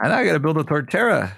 And 0.00 0.12
I 0.12 0.24
got 0.24 0.32
to 0.32 0.40
build 0.40 0.58
a 0.58 0.64
Torterra. 0.64 1.24
I'm 1.24 1.32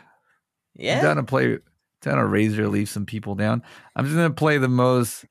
yeah, 0.74 1.02
down 1.02 1.16
to 1.16 1.22
play. 1.22 1.58
Down 2.02 2.18
to 2.18 2.26
razor, 2.26 2.68
leave 2.68 2.88
some 2.88 3.06
people 3.06 3.34
down. 3.34 3.62
I'm 3.96 4.04
just 4.04 4.16
gonna 4.16 4.30
play 4.30 4.58
the 4.58 4.68
most 4.68 5.24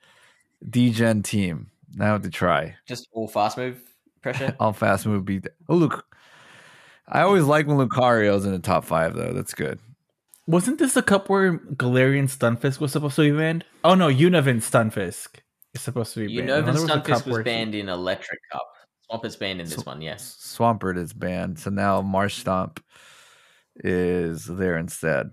degen 0.67 1.21
team. 1.21 1.69
Now 1.93 2.05
I 2.05 2.09
have 2.13 2.23
to 2.23 2.29
try. 2.29 2.75
just 2.87 3.07
all 3.11 3.27
fast 3.27 3.57
move 3.57 3.79
pressure. 4.21 4.55
I'll 4.59 4.73
fast 4.73 5.05
move 5.05 5.25
beat. 5.25 5.47
Oh 5.69 5.75
look, 5.75 6.05
I 7.07 7.21
always 7.21 7.43
like 7.43 7.67
when 7.67 7.77
Lucario's 7.77 8.45
in 8.45 8.53
the 8.53 8.59
top 8.59 8.85
five 8.85 9.13
though. 9.13 9.33
That's 9.33 9.53
good. 9.53 9.79
Wasn't 10.47 10.79
this 10.79 10.97
a 10.97 11.03
cup 11.03 11.29
where 11.29 11.59
Galarian 11.59 12.25
Stunfisk 12.25 12.79
was 12.79 12.91
supposed 12.91 13.15
to 13.17 13.31
be 13.31 13.37
banned? 13.37 13.65
Oh 13.83 13.93
no, 13.93 14.07
Unovan 14.07 14.57
Stunfisk 14.57 15.42
is 15.73 15.81
supposed 15.81 16.13
to 16.13 16.25
be 16.27 16.35
banned. 16.37 16.47
Know 16.47 16.61
was 16.71 16.83
a 16.83 16.87
Stunfisk 16.87 17.05
cup 17.05 17.27
was 17.27 17.43
banned 17.43 17.75
in 17.75 17.89
Electric 17.89 18.39
Cup. 18.51 18.67
Swampert 19.11 19.25
is 19.25 19.35
banned 19.35 19.59
in 19.61 19.65
this 19.67 19.75
So- 19.75 19.81
one, 19.83 20.01
yes. 20.01 20.37
Swampert 20.41 20.97
is 20.97 21.13
banned, 21.13 21.59
so 21.59 21.69
now 21.69 22.01
Marshtomp 22.01 22.79
is 23.75 24.45
there 24.45 24.77
instead. 24.77 25.31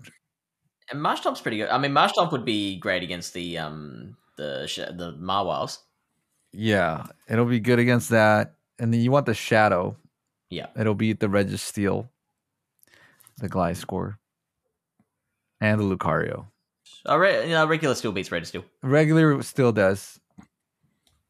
And 0.89 0.99
Marshtomp's 0.99 1.41
pretty 1.41 1.57
good. 1.57 1.69
I 1.69 1.77
mean, 1.77 1.91
Marshtomp 1.91 2.31
would 2.31 2.43
be 2.45 2.77
great 2.79 3.03
against 3.03 3.33
the 3.33 3.57
um 3.57 4.17
the 4.37 4.67
sh- 4.67 4.77
the 4.77 5.15
Mawiles. 5.19 5.77
Yeah, 6.51 7.05
it'll 7.29 7.45
be 7.45 7.59
good 7.59 7.79
against 7.79 8.09
that. 8.09 8.55
And 8.79 8.93
then 8.93 8.99
you 9.01 9.11
want 9.11 9.25
the 9.25 9.33
Shadow. 9.33 9.95
Yeah. 10.49 10.67
It'll 10.77 10.95
beat 10.95 11.19
the 11.21 11.27
Registeel, 11.27 12.09
the 13.37 13.47
Gliscor, 13.47 14.17
and 15.61 15.79
the 15.79 15.85
Lucario. 15.85 16.47
Uh, 17.07 17.17
re- 17.17 17.43
you 17.45 17.51
know, 17.51 17.65
regular 17.67 17.95
still 17.95 18.11
beats 18.11 18.29
Registeel. 18.29 18.65
Regular 18.83 19.41
still 19.43 19.71
does. 19.71 20.19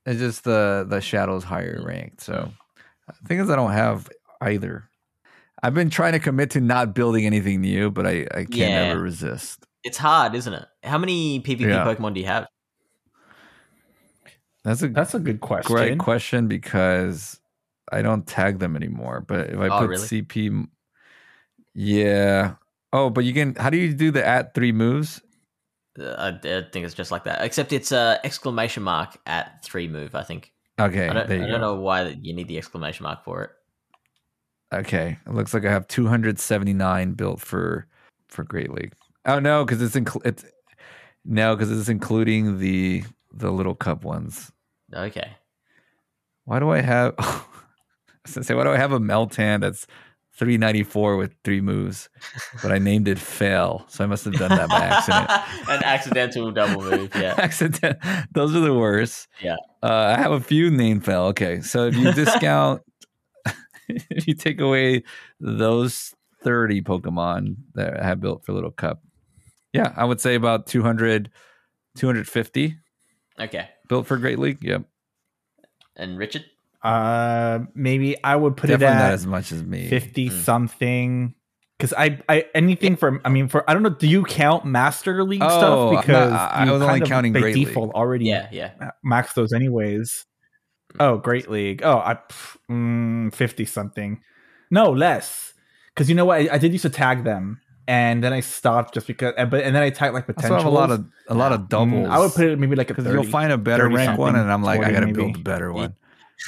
It's 0.05 0.19
just 0.19 0.43
the 0.43 0.85
the 0.87 0.99
Shadow's 1.01 1.43
higher 1.43 1.81
ranked. 1.85 2.21
So 2.21 2.51
the 3.07 3.27
thing 3.27 3.39
is, 3.39 3.49
I 3.49 3.55
don't 3.55 3.71
have 3.71 4.09
either. 4.41 4.89
I've 5.63 5.75
been 5.75 5.89
trying 5.91 6.13
to 6.13 6.19
commit 6.19 6.49
to 6.51 6.61
not 6.61 6.95
building 6.95 7.25
anything 7.25 7.61
new, 7.61 7.91
but 7.91 8.07
I, 8.07 8.21
I 8.31 8.45
can't 8.45 8.55
Yeah. 8.55 8.81
ever 8.91 9.01
resist. 9.01 9.65
It's 9.83 9.97
hard, 9.97 10.33
isn't 10.33 10.53
it? 10.53 10.65
How 10.83 10.97
many 10.97 11.39
PvP 11.39 11.61
Yeah. 11.61 11.85
Pokemon 11.85 12.15
do 12.15 12.19
you 12.19 12.25
have? 12.25 12.47
That's 14.63 14.81
a 14.83 14.89
That's 14.89 15.13
a 15.13 15.19
good 15.19 15.39
question. 15.41 15.75
great 15.75 15.99
question 15.99 16.47
because 16.47 17.39
I 17.91 18.01
don't 18.01 18.25
tag 18.25 18.59
them 18.59 18.75
anymore. 18.75 19.21
But 19.27 19.49
if 19.51 19.59
I 19.59 19.67
Oh, 19.67 19.79
put 19.79 19.89
really? 19.89 20.07
CP, 20.07 20.67
Yeah. 21.73 22.55
Oh, 22.93 23.09
but 23.09 23.23
you 23.23 23.33
can. 23.33 23.55
How 23.55 23.69
do 23.69 23.77
you 23.77 23.93
do 23.93 24.11
the 24.11 24.25
at 24.25 24.53
three 24.53 24.71
moves? 24.71 25.21
I, 26.01 26.29
I 26.29 26.61
think 26.71 26.85
it's 26.85 26.93
just 26.93 27.11
like 27.11 27.23
that, 27.25 27.43
except 27.43 27.73
it's 27.73 27.91
a 27.91 28.19
exclamation 28.23 28.83
mark 28.83 29.17
at 29.25 29.63
three 29.63 29.87
move. 29.87 30.15
I 30.15 30.23
think. 30.23 30.51
Okay, 30.79 31.07
I 31.07 31.13
don't, 31.13 31.31
I 31.31 31.47
don't 31.47 31.61
know 31.61 31.75
why 31.75 32.07
you 32.21 32.33
need 32.33 32.47
the 32.47 32.57
exclamation 32.57 33.03
mark 33.03 33.23
for 33.23 33.43
it. 33.43 33.51
Okay, 34.73 35.17
it 35.25 35.33
looks 35.33 35.53
like 35.53 35.65
I 35.65 35.71
have 35.71 35.87
279 35.87 37.13
built 37.13 37.41
for 37.41 37.87
for 38.27 38.43
Great 38.43 38.71
League. 38.71 38.93
Oh 39.25 39.39
no, 39.39 39.65
because 39.65 39.81
it's 39.81 39.95
incl- 39.95 40.25
it's 40.25 40.45
no, 41.25 41.55
because 41.55 41.71
it's 41.71 41.89
including 41.89 42.59
the 42.59 43.03
the 43.31 43.51
little 43.51 43.75
cup 43.75 44.03
ones. 44.03 44.51
Okay. 44.93 45.31
Why 46.45 46.59
do 46.59 46.69
I 46.69 46.81
have? 46.81 47.15
I 47.19 47.43
was 48.25 48.35
gonna 48.35 48.43
say, 48.43 48.55
why 48.55 48.63
do 48.63 48.71
I 48.71 48.77
have 48.77 48.91
a 48.91 48.99
Meltan 48.99 49.61
that's 49.61 49.87
394 50.33 51.17
with 51.17 51.35
three 51.43 51.61
moves, 51.61 52.09
but 52.63 52.71
I 52.71 52.77
named 52.79 53.07
it 53.07 53.19
fail, 53.19 53.85
so 53.89 54.03
I 54.03 54.07
must 54.07 54.25
have 54.25 54.33
done 54.35 54.49
that 54.49 54.69
by 54.69 54.79
accident. 54.85 55.29
An 55.69 55.83
accidental 55.83 56.51
double 56.51 56.81
move. 56.81 57.11
Yeah. 57.15 57.35
accident. 57.37 57.97
Those 58.31 58.55
are 58.55 58.61
the 58.61 58.73
worst. 58.73 59.27
Yeah. 59.41 59.57
Uh, 59.83 60.15
I 60.17 60.21
have 60.21 60.31
a 60.31 60.39
few 60.39 60.71
named 60.71 61.05
fail. 61.05 61.23
Okay, 61.25 61.61
so 61.61 61.85
if 61.87 61.95
you 61.95 62.11
discount, 62.13 62.81
if 63.89 64.27
you 64.27 64.33
take 64.33 64.59
away 64.61 65.03
those 65.39 66.13
30 66.43 66.81
Pokemon 66.81 67.55
that 67.75 67.99
I 68.01 68.05
have 68.05 68.19
built 68.19 68.43
for 68.45 68.53
Little 68.53 68.71
Cup, 68.71 69.01
yeah, 69.73 69.93
I 69.95 70.05
would 70.05 70.19
say 70.21 70.35
about 70.35 70.65
200, 70.67 71.29
250 71.97 72.77
Okay. 73.39 73.69
built 73.87 74.07
for 74.07 74.17
Great 74.17 74.39
League. 74.39 74.59
Yep, 74.63 74.83
And 75.95 76.17
Richard. 76.17 76.45
Uh, 76.83 77.59
maybe 77.75 78.21
I 78.23 78.35
would 78.35 78.57
put 78.57 78.67
definitely 78.67 78.95
it 78.95 78.99
not 78.99 79.11
as 79.13 79.27
much 79.27 79.51
as 79.51 79.63
me. 79.63 79.87
fifty 79.87 80.29
Mm. 80.29 80.41
something. 80.43 81.35
Because 81.77 81.93
I, 81.97 82.19
I 82.29 82.45
anything 82.53 82.95
from 82.95 83.21
I 83.25 83.29
mean 83.29 83.47
for 83.47 83.67
I 83.69 83.73
don't 83.73 83.81
know. 83.83 83.89
Do 83.89 84.07
you 84.07 84.23
count 84.23 84.65
Master 84.65 85.23
League 85.23 85.41
Oh, 85.43 85.47
stuff? 85.49 85.61
no, 85.91 85.97
Because 85.97 86.31
I- 86.33 86.65
I 86.65 86.71
was 86.71 86.81
only 86.81 87.01
counting 87.01 87.33
by 87.33 87.39
Great 87.41 87.55
League. 87.55 87.67
default 87.67 87.91
already 87.93 88.25
Yeah. 88.25 88.47
Yeah. 88.51 88.71
max 89.03 89.33
those 89.33 89.51
anyways. 89.53 90.25
Oh, 90.99 91.17
Great 91.17 91.49
League. 91.49 91.81
Oh, 91.83 91.97
I 91.97 92.15
pff, 92.15 92.57
mm, 92.69 93.33
fifty 93.33 93.65
something. 93.65 94.21
No 94.69 94.91
less. 94.91 95.53
Because 95.95 96.07
you 96.09 96.15
know 96.15 96.25
what? 96.25 96.41
I, 96.41 96.55
I 96.55 96.57
did 96.57 96.71
used 96.71 96.83
to 96.83 96.89
tag 96.89 97.23
them, 97.23 97.59
and 97.87 98.23
then 98.23 98.31
I 98.33 98.39
stopped 98.41 98.93
just 98.93 99.07
because. 99.07 99.33
and- 99.37 99.49
But 99.49 99.63
and 99.63 99.75
then 99.75 99.83
I 99.83 99.89
tagged 99.89 100.13
like 100.13 100.25
potential. 100.27 100.57
have 100.57 100.65
a 100.65 100.69
lot 100.69 100.91
of 100.91 101.05
a 101.29 101.33
lot 101.33 101.51
of 101.51 101.67
doubles. 101.69 102.07
I 102.09 102.19
would 102.19 102.31
put 102.33 102.45
it 102.45 102.59
maybe 102.59 102.75
like 102.75 102.89
a 102.89 102.93
because 102.93 103.11
you'll 103.11 103.23
find 103.23 103.51
a 103.51 103.57
better 103.57 103.89
rank 103.89 104.17
one, 104.19 104.35
and 104.35 104.51
I'm 104.51 104.61
like, 104.63 104.81
I 104.83 104.91
gotta 104.91 105.07
maybe. 105.07 105.17
build 105.17 105.35
a 105.37 105.39
better 105.39 105.71
one. 105.73 105.95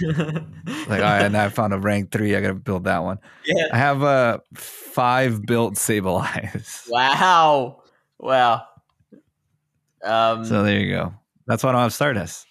Like, 0.02 0.16
all 0.16 0.98
right, 1.00 1.22
and 1.24 1.38
I 1.38 1.50
found 1.50 1.74
a 1.74 1.80
rank 1.80 2.12
three. 2.12 2.36
I 2.36 2.42
gotta 2.42 2.54
build 2.56 2.86
that 2.86 3.04
one. 3.04 3.20
yeah. 3.46 3.68
I 3.72 3.78
have 3.78 4.04
uh 4.04 4.40
five 4.56 5.46
built 5.46 5.78
Sable 5.78 6.18
Eyes. 6.18 6.84
Wow. 6.90 7.84
Wow. 8.20 8.64
Um, 10.04 10.46
So 10.46 10.64
there 10.64 10.80
you 10.80 10.94
go. 10.94 11.14
That's 11.48 11.64
why 11.64 11.70
I 11.70 11.74
don't 11.74 11.82
have 11.82 11.94
Stardust. 11.94 12.46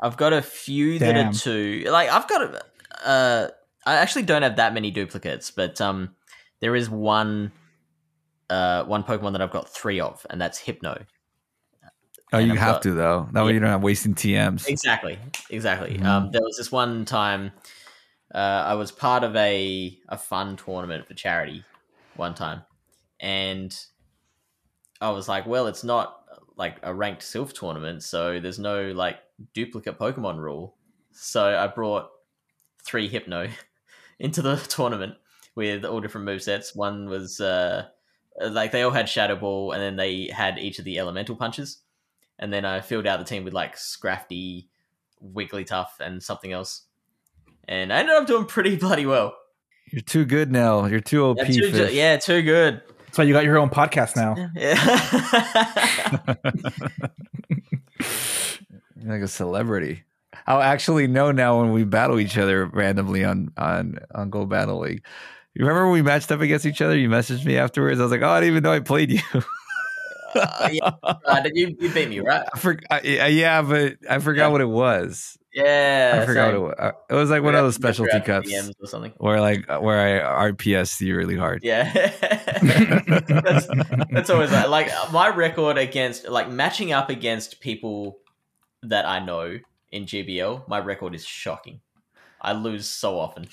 I've 0.00 0.16
got 0.16 0.32
a 0.32 0.42
few 0.42 0.98
that 1.00 1.16
are 1.16 1.32
two. 1.32 1.84
Like 1.88 2.08
I've 2.10 2.28
got 2.28 2.42
a. 2.42 3.08
Uh, 3.08 3.48
I 3.86 3.94
actually 3.96 4.22
don't 4.22 4.42
have 4.42 4.56
that 4.56 4.74
many 4.74 4.90
duplicates, 4.90 5.50
but 5.50 5.80
um, 5.80 6.14
there 6.60 6.74
is 6.76 6.88
one. 6.90 7.52
Uh, 8.50 8.82
one 8.84 9.02
Pokemon 9.02 9.32
that 9.32 9.42
I've 9.42 9.50
got 9.50 9.68
three 9.68 10.00
of, 10.00 10.24
and 10.30 10.40
that's 10.40 10.58
Hypno. 10.58 11.04
Oh, 12.32 12.38
you 12.38 12.54
have 12.56 12.74
got- 12.76 12.82
to 12.82 12.92
though. 12.92 13.28
That 13.32 13.44
way 13.44 13.54
you 13.54 13.60
don't 13.60 13.70
have 13.70 13.82
wasting 13.82 14.14
TMs. 14.14 14.68
Exactly, 14.68 15.18
exactly. 15.50 15.96
Mhm. 15.98 16.04
Um, 16.04 16.30
there 16.30 16.42
was 16.42 16.56
this 16.56 16.70
one 16.70 17.04
time 17.04 17.52
uh, 18.34 18.38
I 18.66 18.74
was 18.74 18.92
part 18.92 19.24
of 19.24 19.34
a 19.36 19.98
a 20.08 20.18
fun 20.18 20.56
tournament 20.56 21.06
for 21.06 21.14
charity 21.14 21.64
one 22.16 22.34
time, 22.34 22.62
and 23.20 23.74
I 25.00 25.10
was 25.10 25.28
like, 25.28 25.46
well, 25.46 25.66
it's 25.66 25.84
not 25.84 26.24
like 26.56 26.76
a 26.82 26.92
ranked 26.94 27.22
Silph 27.22 27.52
tournament, 27.54 28.02
so 28.02 28.38
there's 28.40 28.58
no 28.58 28.90
like 28.92 29.18
duplicate 29.54 29.98
Pokemon 29.98 30.38
rule. 30.38 30.76
So 31.12 31.56
I 31.58 31.66
brought 31.68 32.10
three 32.84 33.08
Hypno 33.08 33.48
into 34.18 34.42
the 34.42 34.56
tournament 34.68 35.14
with 35.54 35.84
all 35.84 36.00
different 36.00 36.26
movesets. 36.28 36.76
One 36.76 37.08
was 37.08 37.40
uh, 37.40 37.86
like 38.40 38.72
they 38.72 38.82
all 38.82 38.90
had 38.90 39.08
Shadow 39.08 39.36
Ball, 39.36 39.72
and 39.72 39.80
then 39.82 39.96
they 39.96 40.26
had 40.26 40.58
each 40.58 40.78
of 40.78 40.84
the 40.84 40.98
Elemental 40.98 41.34
punches 41.36 41.78
and 42.38 42.52
then 42.52 42.64
I 42.64 42.80
filled 42.80 43.06
out 43.06 43.18
the 43.18 43.24
team 43.24 43.44
with 43.44 43.54
like 43.54 43.76
Scrafty, 43.76 44.66
Wigglytuff, 45.24 46.00
and 46.00 46.22
something 46.22 46.52
else. 46.52 46.82
And 47.66 47.92
I 47.92 47.98
ended 48.00 48.14
up 48.16 48.26
doing 48.26 48.46
pretty 48.46 48.76
bloody 48.84 49.06
well. 49.06 49.36
You're 49.90 50.02
too 50.02 50.24
good 50.24 50.52
now. 50.52 50.84
You're 50.86 51.00
too 51.00 51.24
OP. 51.24 51.38
Yeah, 51.38 51.44
too, 51.44 51.72
fish. 51.72 51.92
yeah, 51.94 52.16
too 52.18 52.42
good. 52.42 52.82
That's 53.06 53.18
why 53.18 53.24
you 53.24 53.32
got 53.32 53.44
your 53.44 53.58
own 53.58 53.70
podcast 53.70 54.16
now. 54.16 54.34
Yeah. 54.54 56.34
Like 59.04 59.22
a 59.22 59.28
celebrity. 59.28 60.04
I'll 60.46 60.60
actually 60.60 61.06
know 61.06 61.30
now 61.32 61.60
when 61.60 61.72
we 61.72 61.84
battle 61.84 62.18
each 62.18 62.36
other 62.36 62.66
randomly 62.66 63.24
on 63.24 63.52
on 63.56 63.98
on 64.14 64.28
Go 64.28 64.44
Battle 64.44 64.80
League. 64.80 65.04
You 65.54 65.64
remember 65.64 65.84
when 65.84 65.92
we 65.94 66.02
matched 66.02 66.30
up 66.30 66.40
against 66.40 66.66
each 66.66 66.82
other? 66.82 66.96
You 66.96 67.08
messaged 67.08 67.44
me 67.44 67.56
afterwards. 67.56 68.00
I 68.00 68.02
was 68.02 68.12
like, 68.12 68.22
"Oh, 68.22 68.28
I 68.28 68.40
didn't 68.40 68.52
even 68.54 68.64
know 68.64 68.72
I 68.72 68.80
played 68.80 69.10
you." 69.12 69.20
Uh, 70.34 70.68
yeah, 70.72 70.90
uh, 71.02 71.42
you, 71.54 71.76
you 71.80 71.90
beat 71.90 72.08
me, 72.08 72.20
right? 72.20 72.46
I 72.52 72.58
for, 72.58 72.78
I, 72.90 73.00
yeah, 73.28 73.62
but 73.62 73.96
I 74.08 74.18
forgot 74.18 74.46
Yeah. 74.46 74.48
what 74.48 74.60
it 74.60 74.68
was. 74.68 75.38
Yeah. 75.54 76.20
I 76.22 76.26
forgot 76.26 76.52
same. 76.52 76.62
what 76.62 76.72
it 76.72 76.78
was. 76.78 76.92
Uh, 76.92 76.92
It 77.10 77.14
was 77.14 77.30
like 77.30 77.42
one 77.42 77.54
of 77.54 77.64
those 77.64 77.74
specialty 77.74 78.20
cups 78.20 78.50
DMs 78.52 78.72
or 78.80 78.86
something. 78.86 79.12
where 79.16 79.40
like 79.40 79.68
uh, 79.68 79.78
where 79.78 80.22
I 80.22 80.50
RPS 80.52 81.00
you 81.00 81.16
really 81.16 81.36
hard. 81.36 81.62
Yeah. 81.64 81.90
that's, 82.62 83.66
that's 84.10 84.30
always 84.30 84.52
like, 84.52 84.68
like 84.68 84.90
my 85.12 85.28
record 85.28 85.78
against 85.78 86.28
like 86.28 86.50
matching 86.50 86.92
up 86.92 87.08
against 87.10 87.60
people 87.60 88.18
that 88.82 89.06
I 89.06 89.24
know 89.24 89.58
in 89.90 90.04
GBL. 90.04 90.68
My 90.68 90.78
record 90.78 91.14
is 91.14 91.24
shocking. 91.24 91.80
I 92.40 92.52
lose 92.52 92.86
so 92.88 93.18
often. 93.18 93.48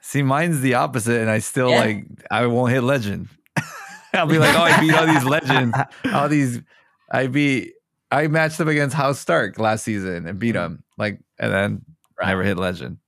See, 0.00 0.22
mine's 0.22 0.60
the 0.60 0.74
opposite, 0.74 1.20
and 1.20 1.30
I 1.30 1.38
still 1.38 1.70
Yeah. 1.70 1.78
like 1.80 2.04
I 2.30 2.46
won't 2.46 2.72
hit 2.72 2.82
legend. 2.82 3.28
I'll 4.20 4.26
be 4.26 4.38
like, 4.38 4.54
oh, 4.56 4.62
I 4.62 4.80
beat 4.80 4.94
all 4.94 5.06
these 5.06 5.24
legends, 5.24 5.76
all 6.12 6.28
these. 6.28 6.60
I 7.10 7.26
beat. 7.26 7.72
I 8.10 8.28
matched 8.28 8.60
up 8.60 8.68
against 8.68 8.94
House 8.94 9.18
Stark 9.18 9.58
last 9.58 9.84
season 9.84 10.26
and 10.26 10.38
beat 10.38 10.54
him. 10.54 10.84
Like, 10.96 11.20
and 11.38 11.52
then 11.52 11.82
Right. 12.18 12.28
never 12.28 12.44
hit 12.44 12.56
legend. 12.56 12.98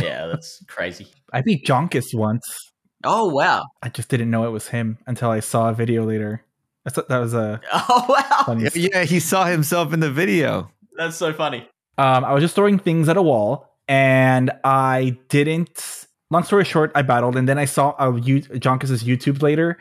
Yeah, 0.00 0.26
that's 0.26 0.64
crazy. 0.66 1.06
I 1.32 1.42
beat 1.42 1.64
Jonkus 1.64 2.06
once. 2.14 2.72
Oh 3.04 3.28
wow. 3.28 3.64
I 3.82 3.88
just 3.88 4.08
didn't 4.08 4.30
know 4.30 4.44
it 4.46 4.50
was 4.50 4.68
him 4.68 4.98
until 5.06 5.30
I 5.30 5.40
saw 5.40 5.68
a 5.68 5.72
video 5.72 6.04
later. 6.04 6.44
I 6.86 6.90
thought 6.90 7.08
that 7.08 7.18
was 7.18 7.34
a 7.34 7.60
Oh 7.72 8.06
wow. 8.08 8.42
funny. 8.46 8.64
Yeah, 8.64 8.70
yeah, 8.74 9.04
he 9.04 9.20
saw 9.20 9.44
himself 9.44 9.92
in 9.92 10.00
the 10.00 10.10
video. 10.10 10.70
That's 10.96 11.16
so 11.16 11.32
funny. 11.32 11.68
Um, 11.98 12.24
I 12.24 12.32
was 12.32 12.42
just 12.42 12.54
throwing 12.56 12.78
things 12.78 13.08
at 13.08 13.16
a 13.16 13.22
wall, 13.22 13.68
and 13.86 14.50
I 14.64 15.16
didn't. 15.28 16.06
Long 16.30 16.42
story 16.44 16.64
short, 16.64 16.90
I 16.94 17.02
battled, 17.02 17.36
and 17.36 17.46
then 17.48 17.58
I 17.58 17.66
saw 17.66 17.94
a 17.98 18.18
U- 18.18 18.40
Jonkus's 18.40 19.04
YouTube 19.04 19.42
later, 19.42 19.78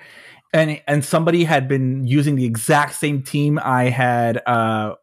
and 0.54 0.82
and 0.88 1.04
somebody 1.04 1.44
had 1.44 1.68
been 1.68 2.06
using 2.06 2.36
the 2.36 2.46
exact 2.46 2.96
same 2.96 3.24
team 3.24 3.60
I 3.62 3.86
had. 3.86 4.42
Uh, 4.46 4.96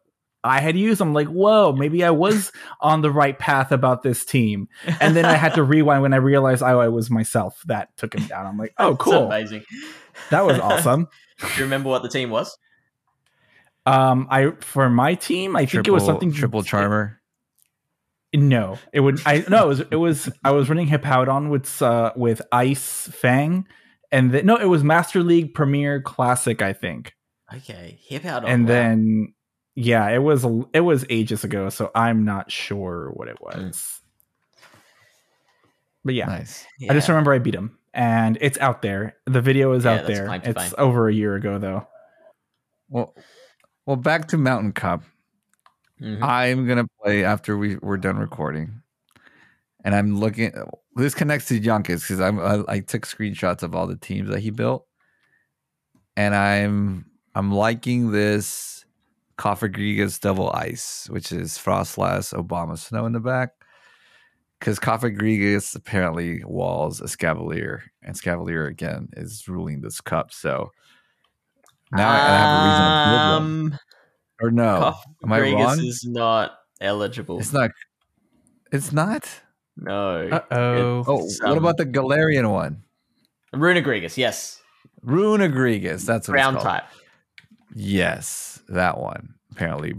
I 0.43 0.61
had 0.61 0.77
used. 0.77 1.01
I'm 1.01 1.13
like, 1.13 1.27
whoa, 1.27 1.73
maybe 1.73 2.03
I 2.03 2.11
was 2.11 2.51
on 2.81 3.01
the 3.01 3.11
right 3.11 3.37
path 3.37 3.71
about 3.71 4.03
this 4.03 4.23
team. 4.23 4.69
And 5.01 5.15
then 5.15 5.25
I 5.25 5.33
had 5.33 5.55
to 5.55 5.63
rewind 5.63 6.01
when 6.01 6.13
I 6.13 6.17
realized 6.17 6.63
oh, 6.63 6.79
I 6.79 6.87
was 6.87 7.09
myself 7.09 7.61
that 7.65 7.95
took 7.97 8.15
him 8.15 8.25
down. 8.27 8.45
I'm 8.45 8.57
like, 8.57 8.73
oh, 8.77 8.91
That's 8.91 9.03
cool, 9.03 9.25
amazing. 9.27 9.63
that 10.29 10.45
was 10.45 10.59
awesome. 10.59 11.07
Do 11.39 11.47
you 11.57 11.63
remember 11.63 11.89
what 11.89 12.03
the 12.03 12.09
team 12.09 12.29
was? 12.29 12.57
Um, 13.85 14.27
I 14.29 14.51
for 14.59 14.89
my 14.89 15.15
team, 15.15 15.55
I 15.55 15.65
think 15.65 15.87
it 15.87 15.91
was 15.91 16.05
something 16.05 16.31
triple 16.31 16.63
charmer. 16.63 17.19
No, 18.33 18.77
it 18.93 18.99
would. 18.99 19.21
I 19.25 19.43
no, 19.49 19.65
it 19.65 19.67
was. 19.67 19.79
It 19.79 19.95
was. 19.95 20.29
I 20.43 20.51
was 20.51 20.69
running 20.69 20.87
Hippowdon 20.87 21.49
with 21.49 21.81
uh 21.81 22.11
with 22.15 22.41
Ice 22.51 23.09
Fang, 23.11 23.65
and 24.11 24.31
then 24.31 24.45
no, 24.45 24.55
it 24.57 24.65
was 24.65 24.83
Master 24.83 25.21
League 25.23 25.53
Premier 25.53 26.01
Classic, 26.01 26.61
I 26.61 26.73
think. 26.73 27.13
Okay, 27.53 27.99
hip 28.01 28.25
out. 28.25 28.47
and 28.47 28.67
then 28.67 29.33
yeah, 29.75 30.09
it 30.09 30.19
was. 30.19 30.45
It 30.73 30.81
was 30.81 31.05
ages 31.09 31.43
ago, 31.43 31.69
so 31.69 31.89
I'm 31.95 32.25
not 32.25 32.51
sure 32.51 33.11
what 33.13 33.27
it 33.27 33.39
was. 33.41 34.01
But 36.03 36.13
yeah, 36.15 36.25
Nice. 36.25 36.65
I 36.89 36.93
just 36.93 37.09
remember 37.09 37.33
I 37.33 37.39
beat 37.39 37.55
him, 37.55 37.77
and 37.93 38.37
it's 38.41 38.57
out 38.59 38.81
there. 38.81 39.17
The 39.25 39.41
video 39.41 39.73
is 39.73 39.85
Yeah, 39.85 39.95
out 39.95 40.07
there. 40.07 40.33
It's 40.43 40.63
fame. 40.63 40.73
over 40.77 41.07
a 41.09 41.13
year 41.13 41.35
ago, 41.35 41.57
though. 41.59 41.87
Well, 42.89 43.15
well, 43.85 43.95
back 43.97 44.27
to 44.29 44.37
Mountain 44.37 44.71
Cup. 44.73 45.03
Mhm. 46.01 46.21
I'm 46.23 46.65
gonna 46.67 46.87
play 47.03 47.23
after 47.25 47.57
we 47.57 47.75
we're 47.77 47.97
done 47.97 48.17
recording, 48.17 48.81
and 49.83 49.93
I'm 49.93 50.17
looking. 50.19 50.53
This 50.99 51.15
connects 51.15 51.47
to 51.47 51.59
Yonkis 51.59 52.01
because 52.01 52.19
I'm 52.19 52.39
I, 52.39 52.63
I 52.67 52.79
took 52.79 53.05
screenshots 53.05 53.63
of 53.63 53.73
all 53.75 53.87
the 53.87 53.95
teams 53.95 54.29
that 54.29 54.39
he 54.39 54.49
built, 54.49 54.85
and 56.17 56.35
I'm 56.35 57.05
I'm 57.35 57.51
liking 57.51 58.11
this 58.11 58.85
Cofagrigus 59.37 60.19
Double 60.19 60.51
Ice, 60.51 61.07
which 61.09 61.31
is 61.31 61.57
Froslass, 61.57 62.33
Obama 62.33 62.77
Snow 62.77 63.05
in 63.05 63.13
the 63.13 63.19
back, 63.19 63.51
because 64.59 64.79
Cofagrigus 64.79 65.75
apparently 65.75 66.43
walls 66.43 66.99
Escavalier, 67.01 67.81
and 68.03 68.15
Scavalier 68.15 68.67
again 68.69 69.09
is 69.13 69.47
ruling 69.47 69.81
this 69.81 70.01
cup. 70.01 70.33
So 70.33 70.71
now 71.91 72.09
I 72.09 72.17
have 72.17 72.49
a 72.49 72.65
reason 72.69 73.71
to. 73.71 73.73
Um, 73.73 73.79
Or 74.41 74.51
no, 74.51 74.95
am 75.23 75.33
I 75.33 75.39
wrong? 75.51 75.79
is 75.79 76.05
not 76.05 76.53
eligible. 76.81 77.39
It's 77.39 77.53
not. 77.53 77.71
It's 78.71 78.91
not. 78.91 79.27
No. 79.81 80.27
Uh 80.29 80.41
oh. 80.51 81.03
Oh, 81.07 81.15
what 81.23 81.43
um, 81.43 81.57
about 81.57 81.77
the 81.77 81.85
Galarian 81.85 82.51
one? 82.51 82.83
Runagrigus, 83.53 84.17
yes. 84.17 84.61
Runagrigus. 85.05 86.05
That's 86.05 86.27
what 86.27 86.33
Ground 86.33 86.57
it's 86.57 86.63
called. 86.63 86.81
type. 86.81 86.89
Yes, 87.73 88.61
that 88.67 88.99
one 88.99 89.35
apparently, 89.51 89.95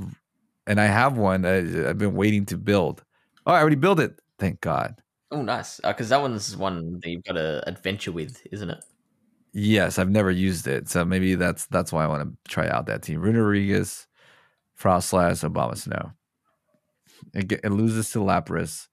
and 0.66 0.80
I 0.80 0.86
have 0.86 1.16
one. 1.16 1.44
Uh, 1.44 1.86
I've 1.88 1.98
been 1.98 2.14
waiting 2.14 2.46
to 2.46 2.56
build. 2.56 3.04
Oh, 3.46 3.52
I 3.52 3.60
already 3.60 3.76
built 3.76 4.00
it. 4.00 4.20
Thank 4.38 4.60
God. 4.60 4.96
Oh, 5.30 5.42
nice. 5.42 5.80
Because 5.84 6.08
that 6.08 6.20
one's 6.20 6.56
one 6.56 7.00
that 7.00 7.10
you've 7.10 7.24
got 7.24 7.34
to 7.34 7.62
adventure 7.68 8.10
with, 8.10 8.42
isn't 8.50 8.70
it? 8.70 8.84
Yes, 9.52 9.98
I've 9.98 10.10
never 10.10 10.30
used 10.30 10.66
it, 10.66 10.88
so 10.88 11.04
maybe 11.04 11.34
that's 11.34 11.66
that's 11.66 11.92
why 11.92 12.04
I 12.04 12.06
want 12.06 12.28
to 12.28 12.50
try 12.50 12.68
out 12.68 12.86
that 12.86 13.02
team. 13.02 13.20
Runerigus, 13.20 14.06
Froslass, 14.78 15.48
Obama 15.48 15.76
Snow. 15.76 16.12
It, 17.34 17.52
it 17.52 17.70
loses 17.70 18.10
to 18.10 18.20
Lapras 18.20 18.86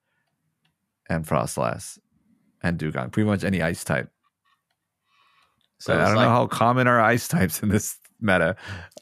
and 1.08 1.26
Froslass 1.26 1.98
and 2.62 2.78
Dewgong. 2.78 3.12
Pretty 3.12 3.28
much 3.28 3.44
any 3.44 3.62
ice 3.62 3.84
type. 3.84 4.10
So 5.78 5.94
I 5.94 6.06
don't 6.06 6.16
like, 6.16 6.24
know 6.24 6.30
how 6.30 6.46
common 6.46 6.86
are 6.88 7.00
ice 7.00 7.28
types 7.28 7.62
in 7.62 7.68
this 7.68 7.96
meta. 8.20 8.56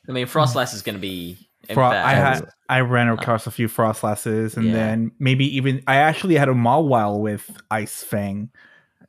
I 0.09 0.13
mean, 0.13 0.27
Froslass 0.27 0.75
is 0.75 0.83
going 0.83 0.97
to 0.97 1.01
be. 1.01 1.39
in 1.69 1.75
Fro- 1.75 1.87
I 1.87 2.13
had 2.15 2.49
I 2.69 2.81
ran 2.81 3.09
across 3.09 3.47
a 3.47 3.51
few 3.51 3.69
froslasses, 3.69 4.57
and 4.57 4.67
Yeah. 4.67 4.73
then 4.73 5.13
maybe 5.19 5.57
even 5.57 5.83
I 5.87 5.97
actually 5.97 6.35
had 6.35 6.49
a 6.49 6.55
Mawile 6.55 7.21
with 7.21 7.51
Ice 7.71 8.03
Fang, 8.03 8.51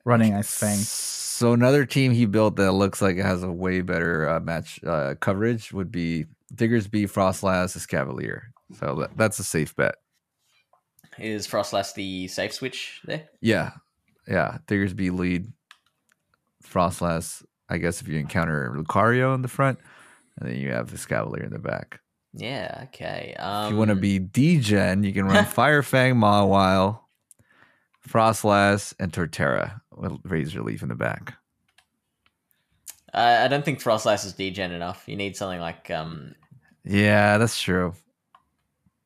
running 0.06 0.34
Ice 0.34 0.58
Fang. 0.58 0.78
So 0.78 1.54
another 1.54 1.86
team 1.86 2.14
he 2.14 2.26
built 2.26 2.56
that 2.56 2.72
looks 2.72 3.02
like 3.02 3.18
it 3.18 3.26
has 3.26 3.44
a 3.44 3.52
way 3.52 3.82
better 3.82 4.28
uh, 4.30 4.40
match 4.40 4.80
uh, 4.84 5.16
coverage 5.20 5.72
would 5.74 5.92
be 5.92 6.26
Diggersby, 6.56 7.04
Froslass, 7.12 7.78
Escavalier. 7.78 8.42
So 8.80 8.96
that, 8.96 9.18
that's 9.18 9.38
a 9.40 9.44
safe 9.44 9.76
bet. 9.76 9.96
Is 11.20 11.48
Froslass 11.48 11.94
the 11.94 12.28
safe 12.28 12.54
switch 12.54 13.02
there? 13.06 13.26
Yeah, 13.42 13.72
yeah. 14.28 14.58
Diggersby 14.68 15.12
lead, 15.18 15.52
Froslass. 16.64 17.44
I 17.70 17.78
guess 17.78 18.02
if 18.02 18.08
you 18.08 18.18
encounter 18.18 18.74
Lucario 18.78 19.36
in 19.36 19.42
the 19.42 19.48
front, 19.48 19.80
and 20.40 20.50
then 20.50 20.58
you 20.58 20.72
have 20.72 20.90
the 20.90 20.98
Escavalier 20.98 21.44
in 21.44 21.52
the 21.52 21.60
back. 21.60 22.00
Yeah, 22.34 22.86
okay. 22.86 23.36
Um, 23.38 23.66
if 23.66 23.72
you 23.72 23.78
want 23.78 23.90
to 23.90 23.96
be 23.96 24.20
D-Gen, 24.20 25.04
you 25.04 25.12
can 25.12 25.26
run 25.26 25.46
Fire 25.46 25.82
Firefang, 25.82 26.16
Mawile, 26.16 27.00
Froslass, 28.08 28.94
and 29.00 29.12
Torterra 29.12 29.82
with 29.96 30.14
Razor 30.24 30.62
Leaf 30.62 30.82
in 30.84 30.90
the 30.90 30.96
back. 30.96 31.34
I 33.14 33.46
I 33.46 33.48
don't 33.48 33.66
think 33.66 33.82
Froslass 33.82 34.26
is 34.26 34.34
degen 34.34 34.72
enough. 34.72 35.04
You 35.08 35.16
need 35.16 35.36
something 35.36 35.60
like. 35.60 35.90
um 35.90 36.36
Yeah, 36.84 37.38
that's 37.38 37.60
true. 37.60 37.94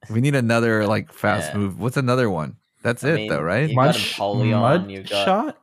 We 0.09 0.21
need 0.21 0.35
another 0.35 0.87
like 0.95 1.11
fast 1.11 1.51
Yeah. 1.51 1.57
move. 1.57 1.79
What's 1.79 1.97
another 1.97 2.29
one? 2.29 2.57
That's 2.83 3.03
I 3.03 3.09
it 3.09 3.15
mean, 3.15 3.29
though, 3.29 3.41
right? 3.41 3.69
you- 3.69 3.75
got 3.75 3.95
Mud, 4.17 4.37
mud 4.49 4.91
you've 4.91 5.09
got- 5.09 5.25
shot. 5.25 5.57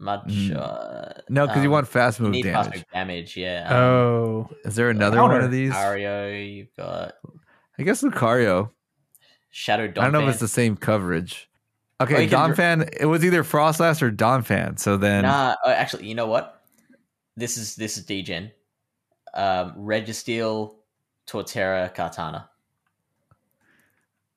Mud 0.00 0.30
shot. 0.30 1.22
No, 1.30 1.46
because 1.46 1.62
you 1.62 1.68
um, 1.68 1.72
want 1.72 1.88
fast 1.88 2.18
you 2.18 2.24
move 2.24 2.32
need 2.32 2.42
damage. 2.42 2.64
fast 2.66 2.74
move 2.76 2.84
damage, 2.92 3.36
yeah. 3.36 3.66
Um, 3.68 3.74
Oh, 3.76 4.50
Is 4.64 4.74
there 4.74 4.90
another 4.90 5.22
one 5.22 5.40
of 5.42 5.50
these? 5.50 5.72
Ario, 5.72 6.56
you've 6.56 6.74
got 6.76 7.14
I 7.78 7.82
guess 7.84 8.02
Lucario. 8.02 8.70
Shadow 9.50 9.86
Donphan. 9.88 9.98
I 9.98 10.02
don't 10.04 10.12
know 10.12 10.22
if 10.24 10.30
it's 10.30 10.40
the 10.40 10.48
same 10.48 10.76
coverage. 10.76 11.48
Okay, 12.00 12.24
you 12.24 12.28
can 12.28 12.50
dr- 12.54 12.88
It 13.00 13.06
was 13.06 13.24
either 13.24 13.44
Froslass 13.44 14.02
or 14.02 14.10
Donphan. 14.10 14.78
So 14.80 14.96
then, 14.96 15.22
Nah, 15.22 15.54
oh, 15.64 15.70
actually, 15.70 16.06
you 16.08 16.16
know 16.16 16.26
what? 16.26 16.60
This 17.36 17.56
is 17.56 17.76
this 17.76 17.96
is 17.96 18.04
degen. 18.04 18.50
Um, 19.32 19.74
Registeel, 19.76 20.74
Torterra, 21.28 21.94
Kartana, 21.94 22.46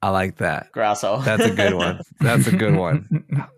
I 0.08 0.12
like 0.12 0.38
that. 0.38 0.72
Grasso. 0.72 1.20
That's 1.20 1.43
a 1.43 1.54
good 1.54 1.74
one. 1.74 2.00
That's 2.22 2.48
a 2.48 2.56
good 2.56 2.76
one. 2.78 3.26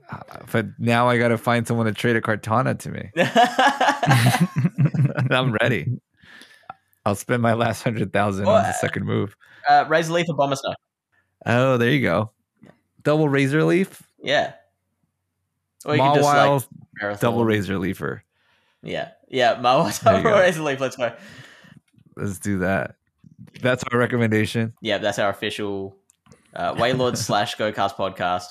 But 0.52 0.66
now 0.80 1.08
I 1.08 1.20
got 1.20 1.28
to 1.28 1.38
find 1.38 1.68
someone 1.68 1.86
to 1.86 1.94
trade 1.94 2.16
a 2.16 2.22
Kartana 2.22 2.80
to 2.80 2.90
me. 2.90 3.12
I'm 5.30 5.52
ready. 5.62 6.00
I'll 7.06 7.14
spend 7.14 7.44
my 7.44 7.54
last 7.54 7.84
hundred 7.84 8.12
thousand 8.12 8.48
on 8.48 8.64
the 8.64 8.74
second 8.74 9.06
move. 9.06 9.36
uh, 9.70 9.86
Razor 9.88 10.14
Leaf 10.14 10.26
or 10.28 10.36
Abomasnow. 10.36 10.74
Oh, 11.46 11.78
there 11.78 11.92
you 11.92 12.02
go. 12.02 12.32
Double 13.04 13.30
Razor 13.30 13.64
Leaf, 13.64 14.02
Yeah. 14.24 14.54
Or 15.86 15.96
you 15.96 16.02
can 16.02 16.16
just 16.16 16.68
like 17.04 17.20
double 17.20 17.46
Razor 17.46 17.78
Leafer. 17.78 18.24
Yeah, 18.82 19.10
yeah. 19.28 19.58
Mawile 19.62 20.04
double. 20.04 20.32
Razor 20.32 20.64
Leaf. 20.64 20.80
Let's 20.80 20.96
go. 20.96 21.14
Let's 22.16 22.40
do 22.40 22.58
that. 22.60 22.96
That's 23.62 23.84
our 23.92 24.00
recommendation. 24.00 24.74
Yeah, 24.82 24.98
that's 24.98 25.20
our 25.20 25.30
official 25.30 25.96
uh, 26.56 26.74
Wailordz 26.76 27.18
slash 27.18 27.56
GoCast 27.56 27.96
podcast 27.96 28.48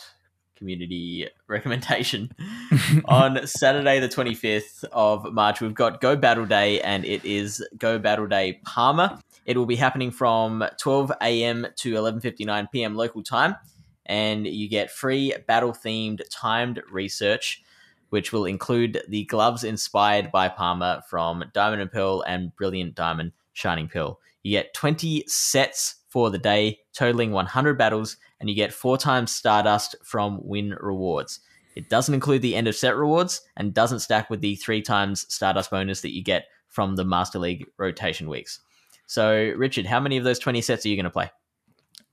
community 0.59 1.29
recommendation. 1.47 2.31
On 3.07 3.47
Saturday, 3.47 4.01
the 4.01 4.09
25th 4.09 4.85
of 4.93 5.33
March, 5.33 5.61
we've 5.61 5.75
got 5.75 6.01
Go 6.01 6.17
Battle 6.17 6.45
Day, 6.45 6.81
and 6.81 7.05
it 7.05 7.25
is 7.25 7.65
Go 7.79 7.99
Battle 7.99 8.27
Day 8.27 8.61
Palmer. 8.65 9.19
It 9.47 9.57
will 9.57 9.67
be 9.67 9.77
happening 9.77 10.11
from 10.11 10.65
12 10.79 11.13
a.m. 11.23 11.67
to 11.77 11.95
11:59 11.95 12.71
p.m. 12.71 12.95
local 12.95 13.23
time, 13.23 13.57
and 14.05 14.47
you 14.47 14.69
get 14.69 14.91
free 14.91 15.35
battle-themed 15.47 16.21
timed 16.31 16.83
research, 16.91 17.63
which 18.11 18.33
will 18.33 18.45
include 18.45 19.03
the 19.09 19.25
gloves 19.25 19.65
inspired 19.65 20.31
by 20.31 20.49
Palmer 20.49 21.03
from 21.09 21.45
Diamond 21.55 21.81
and 21.81 21.93
Pearl 21.93 22.23
and 22.27 22.55
Brilliant 22.57 22.95
Diamond 22.95 23.33
Shining 23.53 23.89
Pearl. 23.89 24.21
You 24.43 24.53
get 24.53 24.75
20 24.75 25.25
sets 25.27 25.97
for 26.09 26.31
the 26.31 26.39
day, 26.39 26.79
totaling 26.95 27.33
100 27.33 27.77
battles, 27.79 28.17
and 28.41 28.49
you 28.49 28.55
get 28.57 28.73
four 28.73 28.97
times 28.99 29.31
Stardust 29.35 29.95
from 30.03 30.39
win 30.43 30.75
rewards. 30.81 31.41
It 31.77 31.89
doesn't 31.89 32.15
include 32.15 32.43
the 32.43 32.57
end 32.57 32.67
of 32.67 32.75
set 32.75 32.97
rewards 32.97 33.41
and 33.57 33.73
doesn't 33.75 34.01
stack 34.01 34.31
with 34.31 34.41
the 34.41 34.57
three 34.57 34.83
times 34.83 35.33
Stardust 35.33 35.71
bonus 35.71 36.01
that 36.01 36.15
you 36.15 36.23
get 36.25 36.47
from 36.69 36.97
the 36.97 37.05
Master 37.05 37.39
League 37.39 37.67
rotation 37.77 38.29
weeks. 38.29 38.61
So, 39.07 39.53
Richard, 39.57 39.87
how 39.87 40.01
many 40.01 40.17
of 40.17 40.25
those 40.25 40.39
20 40.39 40.61
sets 40.61 40.85
are 40.85 40.89
you 40.89 40.97
going 40.97 41.05
to 41.05 41.11
play? 41.11 41.31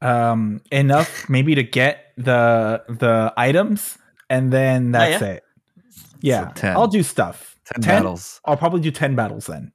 um, 0.01 0.62
enough 0.71 1.29
maybe 1.29 1.55
to 1.55 1.63
get 1.63 2.12
the 2.17 2.84
the 2.89 3.34
items, 3.38 3.97
and 4.29 4.51
then 4.51 4.93
Oh, 4.93 4.99
that's 4.99 5.21
yeah? 5.21 5.27
it. 5.29 5.43
Yeah, 6.21 6.51
10. 6.55 6.75
I'll 6.75 6.88
do 6.88 7.01
stuff. 7.03 7.58
10, 7.73 7.81
battles. 7.84 8.39
I'll 8.45 8.58
probably 8.58 8.81
do 8.81 8.91
ten 8.91 9.15
battles 9.15 9.47
then. 9.47 9.71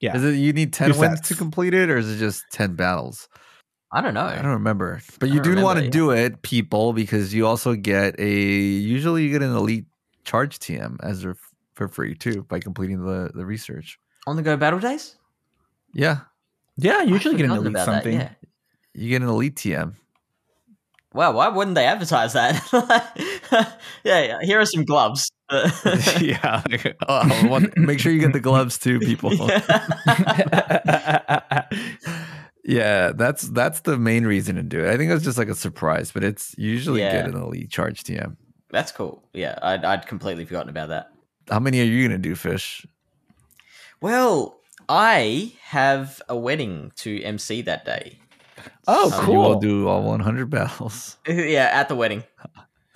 Yeah. 0.00 0.16
Is 0.16 0.24
it 0.24 0.34
you 0.36 0.52
need 0.52 0.72
10 0.72 0.92
Two 0.92 0.98
wins 0.98 1.18
sets. 1.18 1.28
to 1.28 1.34
complete 1.34 1.74
it 1.74 1.90
or 1.90 1.98
is 1.98 2.10
it 2.10 2.16
just 2.18 2.44
10 2.52 2.74
battles? 2.74 3.28
I 3.92 4.00
don't 4.00 4.14
know. 4.14 4.24
I 4.24 4.36
don't 4.36 4.52
remember. 4.52 5.00
But 5.18 5.30
you 5.30 5.40
don't 5.40 5.62
want 5.62 5.78
to 5.78 5.84
remember, 5.84 5.90
do 5.90 6.10
it, 6.12 6.42
people, 6.42 6.92
because 6.92 7.34
you 7.34 7.46
also 7.46 7.74
get 7.74 8.18
a 8.20 8.30
usually 8.30 9.24
you 9.24 9.32
get 9.32 9.42
an 9.42 9.54
elite 9.54 9.86
charge 10.24 10.58
TM 10.58 10.96
as 11.02 11.24
a, 11.24 11.34
for 11.74 11.88
free 11.88 12.14
too 12.14 12.44
by 12.44 12.60
completing 12.60 13.04
the, 13.04 13.30
the 13.34 13.44
research. 13.44 13.98
On 14.26 14.36
the 14.36 14.42
Go 14.42 14.56
Battle 14.56 14.78
Days? 14.78 15.16
Yeah. 15.92 16.20
Yeah, 16.76 16.98
I 16.98 17.02
usually 17.02 17.34
I've 17.34 17.38
get 17.38 17.46
an 17.46 17.56
elite 17.56 17.66
about 17.66 17.86
that, 17.86 17.94
something. 17.94 18.14
yeah. 18.14 18.30
You 18.94 19.08
get 19.08 19.22
an 19.22 19.28
elite 19.28 19.56
TM. 19.56 19.94
Wow, 21.12 21.32
why 21.32 21.48
wouldn't 21.48 21.74
they 21.74 21.86
advertise 21.86 22.34
that? 22.34 22.62
yeah, 24.04 24.22
yeah, 24.22 24.38
here 24.42 24.60
are 24.60 24.64
some 24.66 24.84
gloves. 24.84 25.30
yeah. 26.20 26.62
like, 26.70 26.96
oh, 27.08 27.48
well, 27.48 27.60
make 27.76 27.98
sure 27.98 28.12
you 28.12 28.20
get 28.20 28.32
the 28.32 28.40
gloves 28.40 28.78
too, 28.78 29.00
people. 29.00 29.32
Yeah. 29.40 29.50
Yeah, 32.62 33.12
that's 33.12 33.42
that's 33.48 33.80
the 33.80 33.98
main 33.98 34.26
reason 34.26 34.56
to 34.56 34.62
do 34.62 34.84
it. 34.84 34.92
I 34.92 34.96
think 34.96 35.10
it's 35.10 35.24
just 35.24 35.38
like 35.38 35.48
a 35.48 35.54
surprise, 35.54 36.12
but 36.12 36.22
it's 36.22 36.54
usually 36.58 37.00
Yeah. 37.00 37.22
get 37.22 37.34
an 37.34 37.40
elite 37.40 37.70
charge 37.70 38.04
TM. 38.04 38.36
That's 38.70 38.92
cool. 38.92 39.24
Yeah, 39.32 39.58
I'd, 39.62 39.84
I'd 39.84 40.06
completely 40.06 40.44
forgotten 40.44 40.68
about 40.68 40.90
that. 40.90 41.10
How 41.48 41.58
many 41.58 41.80
are 41.80 41.84
you 41.84 42.06
gonna 42.06 42.18
do, 42.18 42.34
Fish? 42.36 42.86
Well, 44.00 44.60
I 44.88 45.52
have 45.62 46.22
a 46.28 46.36
wedding 46.36 46.92
to 46.96 47.20
MC 47.22 47.62
that 47.62 47.84
day. 47.84 48.18
oh, 48.86 49.10
So 49.10 49.20
cool. 49.22 49.34
You 49.34 49.40
will 49.40 49.58
do 49.58 49.88
all 49.88 50.02
100 50.02 50.50
battles. 50.50 51.16
yeah, 51.26 51.70
at 51.72 51.88
the 51.88 51.96
wedding. 51.96 52.22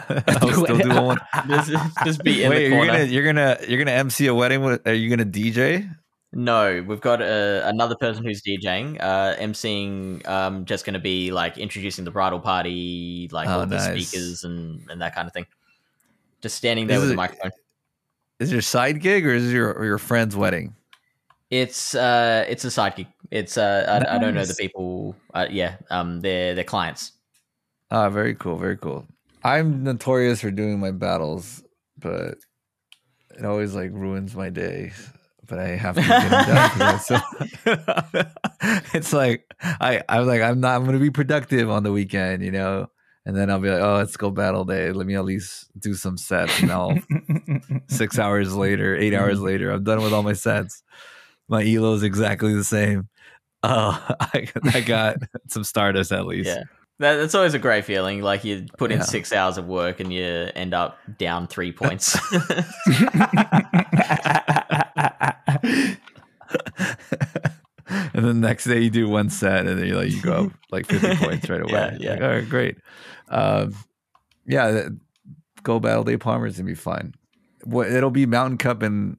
I'll 0.09 0.53
still 0.65 0.79
do 0.79 0.91
all 0.93 1.07
one. 1.07 1.21
Just, 1.49 1.71
just 2.05 2.25
be 2.25 2.43
in 2.43 2.51
Wait, 2.51 2.69
the 2.69 2.75
you're 2.77 2.87
gonna 2.87 3.05
you're 3.05 3.25
gonna 3.25 3.59
you're 3.69 3.79
gonna 3.79 3.97
MC 3.97 4.27
a 4.27 4.35
wedding? 4.35 4.63
With, 4.63 4.87
are 4.87 4.93
you 4.95 5.09
gonna 5.09 5.25
DJ? 5.25 5.89
No, 6.33 6.85
we've 6.85 7.01
got 7.01 7.23
uh, 7.23 7.63
another 7.65 7.95
person 7.95 8.25
who's 8.25 8.43
DJing. 8.43 8.97
Uh, 9.01 9.37
MCing, 9.37 10.27
um, 10.27 10.65
just 10.65 10.85
going 10.85 10.95
to 10.95 10.99
be 10.99 11.31
like 11.31 11.59
introducing 11.59 12.05
the 12.05 12.11
bridal 12.11 12.41
party, 12.41 13.29
like 13.31 13.49
Oh, 13.49 13.61
all 13.61 13.67
the 13.67 13.79
speakers 13.79 14.43
and, 14.43 14.85
and 14.91 15.01
that 15.01 15.15
kind 15.15 15.29
of 15.29 15.33
thing. 15.33 15.47
Just 16.41 16.57
standing 16.57 16.89
there 16.89 16.97
Is 16.97 17.03
with 17.03 17.11
it- 17.11 17.15
a 17.15 17.17
microphone. 17.17 17.53
Is 18.41 18.51
your 18.51 18.63
side 18.63 19.01
gig 19.01 19.25
or 19.25 19.33
is 19.33 19.49
it 19.49 19.55
your 19.55 19.73
or 19.75 19.85
your 19.85 19.99
friend's 19.99 20.35
wedding? 20.35 20.75
It's 21.51 21.95
uh, 21.95 22.45
it's 22.49 22.65
a 22.65 22.71
side 22.71 22.97
gig. 22.97 23.07
It's 23.31 23.57
uh, 23.57 24.03
I, 24.05 24.17
I 24.17 24.19
don't 24.19 24.35
know 24.35 24.45
the 24.45 24.57
people. 24.57 25.15
Uh, 25.33 25.47
yeah, 25.49 25.77
um, 25.91 26.21
they're 26.21 26.53
they're 26.57 26.65
clients. 26.65 27.13
Ah, 27.93 28.09
very 28.11 28.35
cool, 28.35 28.57
very 28.59 28.77
cool. 28.77 29.07
I'm 29.45 29.85
notorious 29.85 30.41
for 30.41 30.51
doing 30.51 30.81
my 30.81 30.91
battles, 30.91 31.63
but 31.99 32.37
it 33.39 33.45
always 33.45 33.75
like 33.75 33.91
ruins 33.93 34.35
my 34.35 34.51
day. 34.51 34.93
But 35.47 35.59
I 35.59 35.69
have 35.77 35.97
to 35.97 36.01
get 36.01 36.31
them 36.31 36.47
done. 36.47 36.71
'cause 36.71 37.11
I'm 37.11 38.23
so- 38.23 38.27
it's 38.95 39.13
like 39.13 39.45
I 39.63 40.03
I'm 40.09 40.27
like 40.27 40.41
I'm 40.41 40.61
not 40.61 40.77
I'm 40.77 40.87
gonna 40.87 40.99
be 40.99 41.11
productive 41.11 41.69
on 41.71 41.83
the 41.83 41.93
weekend, 41.93 42.43
you 42.43 42.51
know. 42.51 42.89
And 43.27 43.35
then 43.35 43.51
I'll 43.51 43.59
be 43.61 43.71
like, 43.71 43.81
oh, 43.81 43.97
let's 43.97 44.17
go 44.19 44.31
battle 44.31 44.65
day. 44.67 44.93
Let 44.93 45.07
me 45.07 45.15
at 45.15 45.25
least 45.25 45.71
do 45.79 45.95
some 45.95 46.19
sets. 46.19 46.61
And 46.61 46.71
I'll 46.71 46.99
six 47.89 48.19
hours 48.19 48.55
later, 48.55 48.95
eight 48.97 49.15
hours 49.15 49.39
mm. 49.39 49.45
later, 49.45 49.71
I'm 49.71 49.83
done 49.85 50.03
with 50.03 50.13
all 50.13 50.23
my 50.23 50.35
sets. 50.35 50.83
My 51.49 51.63
elo 51.65 51.95
is 51.95 52.03
exactly 52.03 52.55
the 52.55 52.65
same. 52.65 53.09
Oh, 53.63 53.99
I, 54.21 54.49
I 54.65 54.81
got 54.83 55.17
some 55.49 55.65
Stardust 55.65 56.13
at 56.13 56.27
least. 56.27 56.49
Yeah. 56.49 56.65
That, 57.01 57.17
that's 57.17 57.35
always 57.35 57.55
a 57.55 57.59
great 57.59 57.85
feeling. 57.85 58.23
Like 58.23 58.45
you 58.45 58.67
put 58.79 58.93
in 58.93 58.99
Yeah. 58.99 59.05
six 59.05 59.33
hours 59.33 59.59
of 59.59 59.67
work 59.67 59.99
and 60.01 60.13
you 60.13 60.23
end 60.55 60.75
up 60.75 60.99
down 61.19 61.49
three 61.49 61.73
points. 61.73 62.17
and 67.87 68.15
then 68.15 68.25
the 68.25 68.35
next 68.35 68.65
day 68.65 68.81
you 68.81 68.91
do 68.91 69.09
one 69.09 69.29
set 69.31 69.67
and 69.67 69.79
then 69.79 69.87
you 69.87 69.95
like 69.97 70.11
you 70.11 70.21
go 70.23 70.47
up 70.47 70.53
like 70.71 70.87
50 70.87 71.17
points 71.25 71.49
right 71.49 71.61
away. 71.61 71.73
Yeah, 71.73 71.97
yeah. 72.01 72.11
Like, 72.13 72.23
all 72.23 72.29
right, 72.29 72.49
great. 72.49 72.77
Um, 73.29 73.75
yeah, 74.47 74.89
go 75.63 75.81
battle 75.81 76.05
day 76.05 76.17
Palmer 76.17 76.47
is 76.47 76.57
gonna 76.57 76.67
be 76.67 76.75
fun. 76.75 77.15
What 77.65 77.89
it'll 77.91 78.11
be 78.11 78.27
Mountain 78.27 78.59
Cup 78.59 78.83
and 78.83 79.17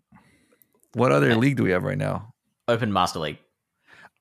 what 0.94 1.12
other 1.12 1.30
Yeah. 1.30 1.36
league 1.36 1.58
do 1.58 1.64
we 1.64 1.72
have 1.72 1.84
right 1.84 1.98
now? 1.98 2.34
Open 2.68 2.92
Master 2.94 3.20
League. 3.20 3.40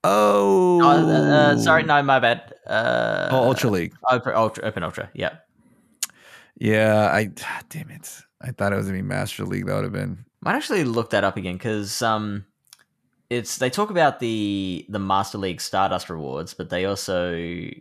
Oh, 0.04 0.80
Oh, 0.82 0.88
uh, 1.08 1.12
uh, 1.54 1.56
sorry, 1.58 1.82
no, 1.82 2.02
my 2.02 2.18
bad. 2.20 2.54
Uh, 2.66 3.28
Oh, 3.32 3.44
Ultra 3.48 3.70
League. 3.70 3.94
Open 4.10 4.34
Ultra. 4.34 4.64
Open 4.64 4.82
Ultra. 4.82 5.10
Yeah. 5.14 5.36
Yeah, 6.56 7.10
I 7.12 7.24
damn 7.70 7.90
it. 7.90 8.10
I 8.40 8.50
thought 8.52 8.72
it 8.72 8.76
was 8.76 8.86
gonna 8.86 8.98
be 8.98 9.02
Master 9.02 9.44
League. 9.44 9.66
That 9.66 9.74
would 9.74 9.84
have 9.84 9.92
been 9.92 10.24
Might 10.42 10.54
actually 10.56 10.84
look 10.84 11.10
that 11.10 11.24
up 11.24 11.36
again 11.36 11.54
because 11.54 12.02
um, 12.02 12.44
it's 13.30 13.56
they 13.58 13.70
talk 13.70 13.90
about 13.90 14.20
the 14.20 14.84
the 14.88 14.98
Master 14.98 15.38
League 15.38 15.60
Stardust 15.60 16.10
rewards, 16.10 16.52
but 16.54 16.68
they 16.70 16.84
also 16.84 17.34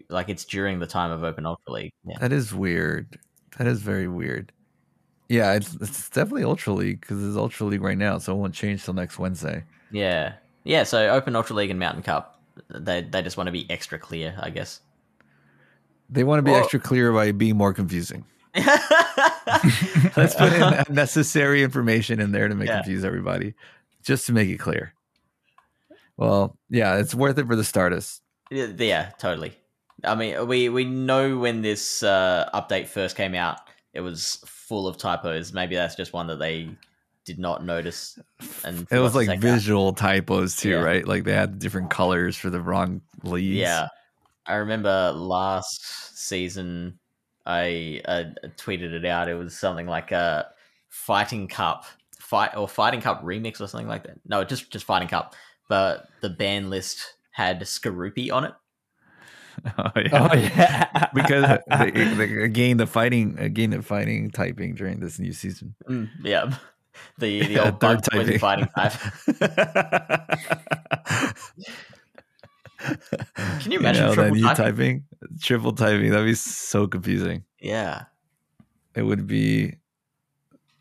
like 0.09 0.29
it's 0.29 0.45
during 0.45 0.79
the 0.79 0.87
time 0.87 1.11
of 1.11 1.23
Open 1.23 1.45
Ultra 1.45 1.73
League. 1.73 1.91
Yeah. 2.05 2.17
that 2.19 2.31
is 2.31 2.53
weird. 2.53 3.19
That 3.57 3.67
is 3.67 3.81
very 3.81 4.07
weird. 4.07 4.51
Yeah, 5.29 5.53
it's, 5.53 5.75
it's 5.75 6.09
definitely 6.09 6.43
Ultra 6.43 6.73
League 6.73 7.01
because 7.01 7.23
it's 7.23 7.37
Ultra 7.37 7.65
League 7.67 7.81
right 7.81 7.97
now, 7.97 8.17
so 8.17 8.33
it 8.33 8.37
won't 8.37 8.53
change 8.53 8.83
till 8.85 8.93
next 8.93 9.19
Wednesday. 9.19 9.63
Yeah. 9.91 10.33
Yeah. 10.63 10.83
So 10.83 11.09
Open 11.09 11.35
Ultra 11.35 11.55
League 11.55 11.69
and 11.69 11.79
Mountain 11.79 12.03
Cup, 12.03 12.41
they 12.69 13.01
they 13.01 13.21
just 13.21 13.37
want 13.37 13.47
to 13.47 13.51
be 13.51 13.69
extra 13.69 13.97
clear, 13.99 14.35
I 14.39 14.49
guess. 14.49 14.81
They 16.09 16.23
want 16.23 16.39
to 16.39 16.43
be 16.43 16.51
Well- 16.51 16.61
extra 16.61 16.79
clear 16.79 17.11
by 17.11 17.31
being 17.31 17.57
more 17.57 17.73
confusing. 17.73 18.25
Let's 18.55 20.35
put 20.35 20.53
in 20.53 20.61
unnecessary 20.87 21.63
information 21.63 22.19
in 22.19 22.31
there 22.31 22.47
to 22.47 22.55
make 22.55 22.67
Yeah. 22.67 22.77
confuse 22.77 23.03
everybody, 23.03 23.53
just 24.03 24.27
to 24.27 24.33
make 24.33 24.49
it 24.49 24.57
clear. 24.59 24.93
Well, 26.17 26.57
yeah, 26.69 26.97
it's 26.97 27.15
worth 27.15 27.37
it 27.39 27.47
for 27.47 27.55
the 27.55 27.63
Stardust. 27.63 28.21
Yeah, 28.51 28.67
yeah, 28.77 29.09
totally. 29.17 29.53
I 30.03 30.15
mean, 30.15 30.47
we 30.47 30.69
we 30.69 30.83
know 30.85 31.37
when 31.39 31.61
this 31.61 32.03
uh, 32.03 32.49
update 32.53 32.87
first 32.87 33.15
came 33.15 33.33
out, 33.33 33.57
it 33.93 34.01
was 34.01 34.43
full 34.45 34.87
of 34.87 34.97
typos. 34.97 35.53
Maybe 35.53 35.75
that's 35.75 35.95
just 35.95 36.13
one 36.13 36.27
that 36.27 36.37
they 36.39 36.69
did 37.25 37.39
not 37.39 37.65
notice. 37.65 38.17
And 38.65 38.85
It 38.91 38.99
was 38.99 39.15
like 39.15 39.27
take 39.27 39.37
out. 39.37 39.41
visual 39.41 39.93
typos 39.93 40.55
too, 40.57 40.69
Yeah. 40.71 40.75
right? 40.81 41.07
Like 41.07 41.23
they 41.23 41.33
had 41.33 41.59
different 41.59 41.89
colors 41.89 42.35
for 42.35 42.49
the 42.49 42.59
wrong 42.61 43.01
leads. 43.23 43.57
Yeah, 43.59 43.87
I 44.45 44.55
remember 44.55 45.11
last 45.15 46.17
season, 46.17 46.99
I 47.45 48.01
uh, 48.05 48.23
tweeted 48.57 48.91
it 48.93 49.05
out. 49.05 49.29
It 49.29 49.35
was 49.35 49.57
something 49.57 49.87
like 49.87 50.11
a 50.11 50.47
fighting 50.89 51.47
cup 51.47 51.85
fight 52.19 52.55
or 52.55 52.67
fighting 52.67 53.01
cup 53.01 53.23
remix 53.23 53.59
or 53.61 53.67
something 53.67 53.87
like 53.87 54.03
that. 54.03 54.19
No, 54.25 54.43
just 54.43 54.71
just 54.71 54.85
fighting 54.85 55.07
cup. 55.07 55.35
But 55.69 56.07
the 56.21 56.29
ban 56.29 56.69
list 56.69 57.15
had 57.31 57.59
Skorupi 57.61 58.31
on 58.31 58.45
it. 58.45 58.53
oh, 59.77 59.91
yeah. 59.95 60.27
oh 60.29 60.35
yeah, 60.35 61.07
because 61.13 61.59
they, 61.79 61.91
they 61.91 62.47
gained 62.49 62.79
the 62.79 62.87
fighting, 62.87 63.37
again 63.39 63.69
the 63.69 63.81
fighting 63.81 64.31
typing 64.31 64.73
during 64.75 64.99
this 64.99 65.19
new 65.19 65.31
season. 65.31 65.75
Mm, 65.87 66.09
yeah, 66.23 66.55
the 67.17 67.39
the 67.45 67.53
Yeah, 67.53 67.59
old 67.65 67.79
bug 67.79 68.01
poison 68.11 68.25
typing. 68.25 68.39
fighting 68.39 68.67
type. 68.75 68.93
Can 73.61 73.71
you 73.71 73.79
imagine 73.79 74.03
know, 74.05 74.09
that 74.15 74.15
triple 74.15 74.41
typing? 74.41 74.55
typing, 74.55 75.03
triple 75.41 75.71
typing? 75.73 76.09
That'd 76.11 76.25
be 76.25 76.33
so 76.35 76.87
confusing. 76.87 77.43
Yeah, 77.61 78.03
It 78.95 79.03
would 79.03 79.25
be, 79.25 79.63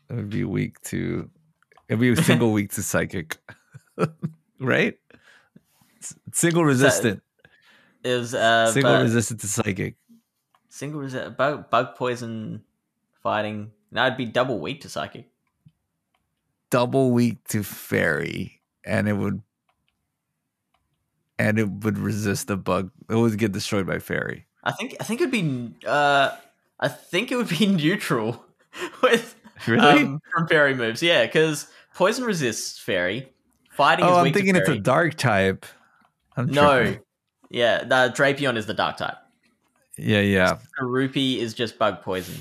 it 0.09 0.13
would 0.13 0.29
be 0.29 0.43
weak 0.43 0.81
to, 0.91 1.29
it'd 1.87 2.01
be 2.01 2.09
a 2.09 2.15
single 2.17 2.51
week 2.51 2.71
to 2.73 2.83
psychic, 2.83 3.37
right? 4.59 4.97
S- 6.01 6.15
Single 6.33 6.65
resistant, 6.65 7.23
was 8.03 8.33
uh, 8.35 8.69
single 8.73 8.91
but- 8.95 9.03
resistant 9.03 9.39
to 9.41 9.47
psychic. 9.47 9.95
single 10.67 10.99
resi- 11.01 11.35
bug 11.37 11.69
bug 11.69 11.95
poison 11.95 12.63
fighting. 13.21 13.71
No, 13.91 14.05
it'd 14.07 14.17
be 14.17 14.25
double 14.25 14.59
weak 14.59 14.81
to 14.81 14.89
psychic. 14.89 15.29
Double 16.73 17.11
weak 17.11 17.37
to 17.47 17.61
fairy 17.61 18.59
and 18.83 19.07
it 19.07 19.13
would 19.13 19.43
and 21.37 21.59
it 21.59 21.69
would 21.69 21.99
resist 21.99 22.47
the 22.47 22.57
bug 22.57 22.89
it 23.09 23.15
would 23.15 23.37
get 23.37 23.51
destroyed 23.51 23.85
by 23.85 23.99
fairy 23.99 24.47
I 24.63 24.71
think 24.71 24.95
I 24.99 25.03
think 25.03 25.21
it'd 25.21 25.31
be 25.31 25.73
uh, 25.85 26.31
I 26.79 26.87
think 26.87 27.31
it 27.31 27.35
would 27.35 27.49
be 27.49 27.65
neutral 27.67 28.43
with 29.01 29.35
um, 29.67 30.19
from 30.33 30.47
fairy 30.47 30.73
moves. 30.73 31.03
Yeah, 31.03 31.25
because 31.25 31.67
poison 31.93 32.23
resists 32.23 32.79
fairy. 32.79 33.29
Fighting 33.69 34.05
is 34.05 34.11
oh 34.11 34.15
i'm 34.17 34.31
thinking 34.31 34.55
it's 34.55 34.69
a 34.69 34.77
dark 34.77 35.15
type 35.15 35.65
I'm 36.37 36.47
no. 36.47 36.83
tripping. 36.83 37.01
Yeah, 37.49 37.83
the 37.83 38.13
Drapion 38.15 38.55
is 38.55 38.65
the 38.65 38.73
dark 38.73 38.97
type. 38.97 39.17
yeah 39.97 40.21
yeah 40.21 40.57
Rupee 40.79 41.39
is 41.39 41.53
just 41.53 41.77
bug 41.77 42.01
poison. 42.01 42.35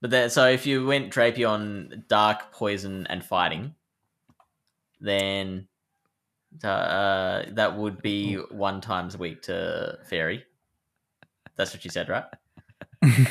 But 0.00 0.10
then, 0.10 0.30
so 0.30 0.48
if 0.48 0.66
you 0.66 0.86
went 0.86 1.12
Drapion, 1.12 2.06
dark, 2.08 2.52
poison, 2.52 3.06
and 3.08 3.24
fighting, 3.24 3.74
then 5.00 5.68
uh, 6.64 7.42
that 7.52 7.76
would 7.76 8.00
be 8.00 8.34
one 8.36 8.80
times 8.80 9.14
a 9.14 9.18
week 9.18 9.42
to 9.42 9.98
fairy. 10.08 10.44
That's 11.56 11.74
what 11.74 11.84
you 11.84 11.90
said, 11.90 12.08
right? 12.08 12.24
i 13.02 13.26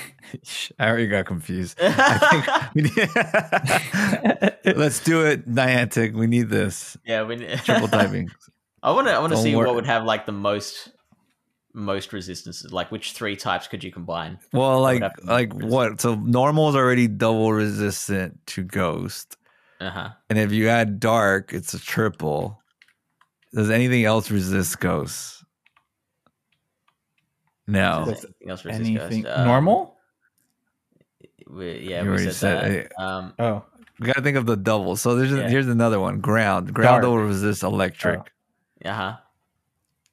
already 0.80 1.06
got 1.06 1.26
confused 1.28 1.78
I 1.80 2.70
need- 2.74 2.92
let's 4.78 5.00
do 5.04 5.24
it 5.26 5.48
niantic 5.48 6.14
we 6.14 6.26
need 6.26 6.50
this 6.50 6.98
yeah, 7.06 7.22
we 7.24 7.36
need- 7.36 7.60
triple 7.60 7.88
typing 7.88 8.30
I 8.82 8.92
want 8.92 9.08
to. 9.08 9.14
I 9.14 9.20
want 9.20 9.34
to 9.34 9.38
see 9.38 9.56
wor- 9.56 9.66
what 9.66 9.76
would 9.76 9.86
have 9.86 10.06
like 10.06 10.26
the 10.26 10.32
most 10.32 10.90
most 11.74 12.14
resistances. 12.14 12.72
Like 12.74 12.92
which 12.92 13.14
three 13.14 13.36
types 13.36 13.68
could 13.68 13.84
you 13.84 13.92
combine? 13.92 14.40
well 14.54 14.82
like 14.82 15.02
have 15.02 15.14
to 15.16 15.22
be 15.22 15.28
like 15.28 15.50
resistant. 15.54 15.72
what 15.72 16.02
so 16.02 16.16
normal 16.16 16.70
is 16.70 16.76
already 16.76 17.08
double 17.08 17.52
resistant 17.54 18.40
to 18.48 18.64
ghost 18.64 19.38
Uh 19.80 19.90
huh. 19.90 20.10
And 20.30 20.40
if 20.40 20.52
you 20.52 20.68
add 20.70 21.00
dark, 21.00 21.54
it's 21.54 21.74
a 21.74 21.80
triple. 21.80 22.62
Does 23.54 23.70
anything 23.70 24.04
else 24.06 24.30
resist 24.32 24.80
ghosts? 24.80 25.44
No. 27.68 28.04
Does 28.06 28.26
Anything 28.26 28.50
else 28.50 28.66
resist 28.66 28.90
anything 28.90 29.22
ghost? 29.24 29.38
Um, 29.38 29.46
normal? 29.48 29.98
We, 31.48 31.80
yeah, 31.90 32.00
You 32.00 32.04
we 32.04 32.10
already 32.10 32.24
said, 32.26 32.34
said 32.34 32.90
that. 32.98 33.04
Um, 33.04 33.34
Oh, 33.40 33.66
We 34.00 34.08
gotta 34.08 34.22
think 34.22 34.38
of 34.38 34.46
the 34.46 34.56
double. 34.58 34.96
So 34.96 35.16
there's 35.16 35.32
Yeah. 35.32 35.50
here's 35.50 35.68
another 35.68 36.00
one. 36.00 36.20
Ground. 36.20 36.74
Ground 36.74 37.02
Dark. 37.04 37.06
will 37.06 37.18
resist 37.20 37.64
electric. 37.64 38.20
uh 38.86 38.92
huh. 38.94 39.18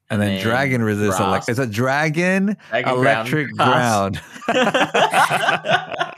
And 0.09 0.21
then, 0.21 0.35
then 0.35 0.43
dragon 0.43 0.81
resists 0.81 1.17
grass. 1.17 1.27
electric. 1.27 1.49
It's 1.49 1.59
a 1.59 1.67
dragon, 1.67 2.57
Dragon 2.69 2.93
electric 2.93 3.51
ground, 3.55 4.21
ground. 4.45 4.47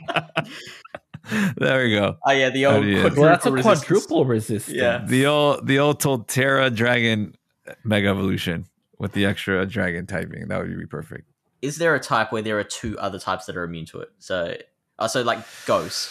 there 1.57 1.83
we 1.83 1.91
go. 1.91 2.17
oh 2.25 2.31
yeah, 2.31 2.49
the 2.49 2.65
old 2.65 2.83
do 2.83 3.01
quadruple 3.01 3.21
well, 3.21 3.31
that's 3.31 3.45
a 3.45 3.51
resistance. 3.51 3.85
quadruple 3.85 4.25
resistance. 4.25 4.77
Yeah. 4.77 5.03
The 5.05 5.25
old 5.25 5.67
the 5.67 5.79
old 5.79 5.99
Torterra 6.01 6.73
dragon 6.75 7.35
mega 7.83 8.09
evolution 8.09 8.65
with 8.97 9.13
the 9.13 9.25
extra 9.25 9.65
dragon 9.65 10.05
typing. 10.05 10.47
That 10.47 10.59
would 10.59 10.77
be 10.77 10.85
perfect. 10.85 11.25
Is 11.61 11.77
there 11.77 11.93
a 11.95 11.99
type 11.99 12.31
where 12.31 12.41
there 12.41 12.57
are 12.59 12.63
two 12.63 12.97
other 12.99 13.19
types 13.19 13.45
that 13.45 13.57
are 13.57 13.63
immune 13.63 13.85
to 13.87 13.99
it? 13.99 14.09
So, 14.19 14.55
uh, 14.97 15.07
so 15.07 15.21
like 15.23 15.39
ghost. 15.65 16.09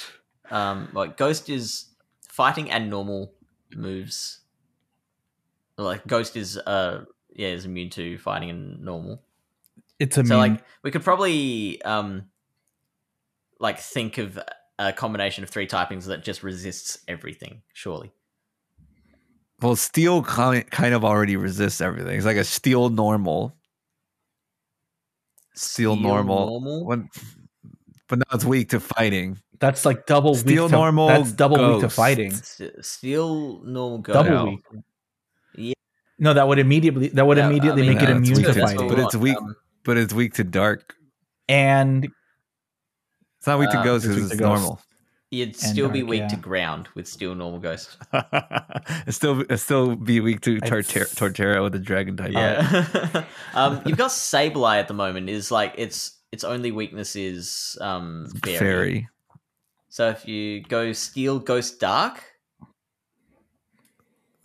Um, 0.51 0.89
like 0.93 1.17
ghost 1.17 1.49
is 1.49 1.87
fighting 2.29 2.71
and 2.71 2.91
normal 2.91 3.33
moves. 3.75 4.41
Like 5.77 6.07
ghost 6.07 6.37
is 6.37 6.59
uh 6.59 7.05
yeah 7.39 7.49
is 7.49 7.65
immune 7.65 7.89
to 7.91 8.19
fighting 8.19 8.51
and 8.51 8.83
normal. 8.85 9.23
It's 9.99 10.19
a 10.19 10.27
So 10.27 10.37
like 10.37 10.63
we 10.83 10.91
could 10.91 11.03
probably 11.03 11.81
um 11.83 12.25
like 13.59 13.79
think 13.79 14.19
of 14.19 14.39
a 14.79 14.93
combination 14.93 15.43
of 15.45 15.51
three 15.51 15.67
typings 15.67 16.05
that 16.07 16.23
just 16.23 16.43
resists 16.43 16.99
everything. 17.09 17.63
Surely. 17.73 18.13
Well, 19.61 19.75
steel 19.75 20.23
kind 20.23 20.69
kind 20.71 20.95
of 20.95 21.05
already 21.05 21.37
resists 21.37 21.81
everything. 21.81 22.17
It's 22.17 22.27
like 22.27 22.37
a 22.37 22.45
steel 22.45 22.91
normal. 22.91 23.57
Steel 25.55 25.97
normal. 25.97 26.47
normal. 26.47 26.85
When 26.87 27.09
but 28.09 28.21
now 28.21 28.27
it's 28.33 28.45
weak 28.45 28.71
to 28.71 28.81
fighting. 28.81 29.39
That's 29.59 29.85
like 29.85 30.07
double 30.07 30.35
Steel 30.35 30.65
weak 30.65 30.71
to, 30.71 30.77
normal 30.77 31.09
That's 31.09 31.33
double 31.33 31.73
weak 31.73 31.81
to 31.81 31.91
fighting. 31.91 32.33
Steel 32.81 33.61
normal 33.65 33.99
go. 33.99 34.13
Double 34.13 34.51
weak. 34.51 34.61
Yeah. 36.19 36.25
No, 36.25 36.35
that 36.35 36.49
would 36.49 36.59
immediately 36.59 37.09
that 37.09 37.27
would 37.27 37.37
Yeah, 37.39 37.47
I 37.47 37.51
immediately 37.51 37.83
mean, 37.83 37.95
make 37.95 38.03
it 38.03 38.09
Yeah, 38.09 38.17
it's 38.19 38.29
immune 38.29 38.37
weak 38.39 38.47
to 38.47 38.55
to- 38.55 38.61
fighting. 38.67 38.89
But 38.89 38.99
it's 38.99 39.15
weak. 39.17 39.37
Um, 39.37 39.57
But 39.85 39.97
it's 39.97 40.13
weak 40.13 40.35
to 40.35 40.45
dark. 40.45 40.95
And 41.49 42.05
It's 43.39 43.47
not 43.47 43.59
weak 43.59 43.71
to 43.71 43.79
Um, 43.79 43.85
ghost 43.85 44.03
because 44.07 44.23
weak 44.23 44.33
it's 44.33 44.41
normal. 44.41 44.81
you'd 45.31 45.55
still 45.57 45.89
be 45.89 46.01
dark, 46.01 46.11
weak 46.11 46.21
yeah. 46.23 46.29
to 46.29 46.37
ground 46.37 46.89
with 46.95 47.07
steel 47.07 47.35
normal 47.35 47.61
ghost. 47.61 47.97
it 48.13 49.13
still 49.13 49.43
it 49.49 49.57
still 49.59 49.95
be 49.97 50.21
weak 50.21 50.41
to 50.43 50.59
Torterra, 50.61 51.07
Torterra 51.15 51.63
with 51.63 51.75
a 51.75 51.79
dragon 51.79 52.17
type. 52.17 52.33
Yeah. 52.33 53.25
um, 53.55 53.81
you've 53.87 53.97
got 53.97 54.11
Sableye 54.11 54.79
at 54.81 54.89
the 54.89 54.95
moment. 54.95 55.29
Is 55.31 55.51
like 55.51 55.73
its 55.79 56.19
its 56.33 56.45
only 56.45 56.73
weakness 56.73 57.15
is 57.17 57.79
um 57.81 58.27
fairy. 58.45 58.59
Fairy. 58.59 59.09
So 59.89 60.09
if 60.11 60.29
you 60.29 60.63
go 60.63 60.93
steel 60.93 61.39
ghost 61.39 61.81
dark, 61.81 62.23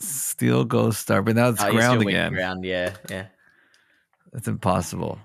Steel 0.04 0.66
ghost 0.66 1.01
star, 1.01 1.22
but 1.22 1.36
now 1.36 1.49
it's 1.49 1.64
oh, 1.64 1.72
ground 1.72 1.99
still 1.99 2.06
weak 2.06 2.16
to 2.16 2.22
again. 2.22 2.34
Ground, 2.34 2.66
yeah, 2.66 2.93
yeah. 3.10 3.26
It's 4.34 4.47
impossible. 4.47 5.20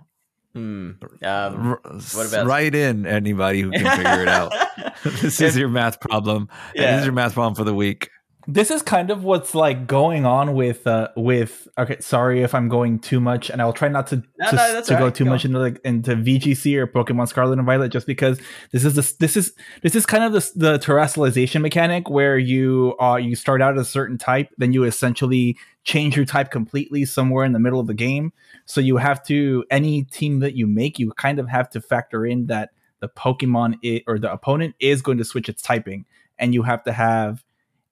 Hmm. 0.55 0.93
Um, 1.23 1.79
what 1.83 2.29
about- 2.29 2.47
write 2.47 2.75
in 2.75 3.07
anybody 3.07 3.61
who 3.61 3.71
can 3.71 3.97
figure 3.97 4.23
it 4.23 4.29
out? 4.29 4.53
this 5.05 5.41
is 5.41 5.57
your 5.57 5.69
math 5.69 6.01
problem. 6.01 6.49
Yeah. 6.75 6.93
This 6.93 7.01
is 7.01 7.07
your 7.07 7.15
math 7.15 7.35
problem 7.35 7.55
for 7.55 7.65
the 7.65 7.75
week. 7.75 8.11
This 8.51 8.71
is 8.71 8.81
kind 8.81 9.11
of 9.11 9.25
what's 9.25 9.55
like 9.55 9.87
going 9.87 10.25
on 10.25 10.55
with 10.55 10.87
uh 10.87 11.09
with 11.17 11.69
okay 11.77 11.99
sorry 12.01 12.43
if 12.43 12.55
i'm 12.55 12.71
going 12.71 12.99
too 12.99 13.21
much 13.21 13.51
and 13.51 13.61
i'll 13.61 13.75
try 13.75 13.89
not 13.89 14.07
to 14.07 14.23
No, 14.39 14.51
to, 14.51 14.57
no, 14.57 14.83
to 14.83 14.95
all 14.95 15.01
go 15.01 15.11
too 15.11 15.25
Go 15.25 15.31
much 15.31 15.45
into 15.45 15.59
like 15.59 15.79
into 15.85 16.17
vgc 16.17 16.75
or 16.77 16.87
pokemon 16.87 17.29
scarlet 17.29 17.59
and 17.59 17.67
violet 17.67 17.91
just 17.91 18.07
because 18.07 18.41
this 18.73 18.87
is 18.87 18.95
this 18.95 19.13
this 19.13 19.37
is 19.37 19.53
this 19.83 19.95
is 19.95 20.07
kind 20.07 20.25
of 20.25 20.33
the, 20.33 20.51
the 20.57 20.79
terastallization 20.79 21.61
mechanic 21.61 22.09
where 22.09 22.39
you 22.39 22.97
uh 22.99 23.17
you 23.17 23.37
start 23.37 23.61
out 23.61 23.75
as 23.75 23.87
a 23.87 23.91
certain 23.91 24.17
type 24.17 24.49
then 24.57 24.73
you 24.73 24.85
essentially 24.85 25.55
change 25.89 26.17
your 26.17 26.27
type 26.27 26.51
completely 26.51 27.07
somewhere 27.07 27.47
in 27.47 27.53
the 27.53 27.59
middle 27.59 27.81
of 27.81 27.87
the 27.87 27.95
game. 27.95 28.31
So 28.67 28.79
you 28.81 28.99
have 28.99 29.23
to 29.25 29.65
any 29.71 30.05
team 30.05 30.41
that 30.41 30.55
you 30.55 30.67
make 30.67 30.99
you 30.99 31.13
kind 31.13 31.39
of 31.39 31.49
have 31.49 31.71
to 31.71 31.81
factor 31.81 32.27
in 32.27 32.47
that 32.47 32.71
the 33.01 33.09
pokemon 33.09 33.79
i 33.85 34.03
or 34.07 34.19
the 34.19 34.31
opponent 34.31 34.75
is 34.81 35.01
going 35.03 35.19
to 35.19 35.25
switch 35.25 35.49
its 35.49 35.63
typing 35.63 36.05
and 36.39 36.53
you 36.53 36.63
have 36.63 36.83
to 36.85 36.93
have 36.93 37.43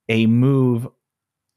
a 0.08 0.26
move 0.26 0.88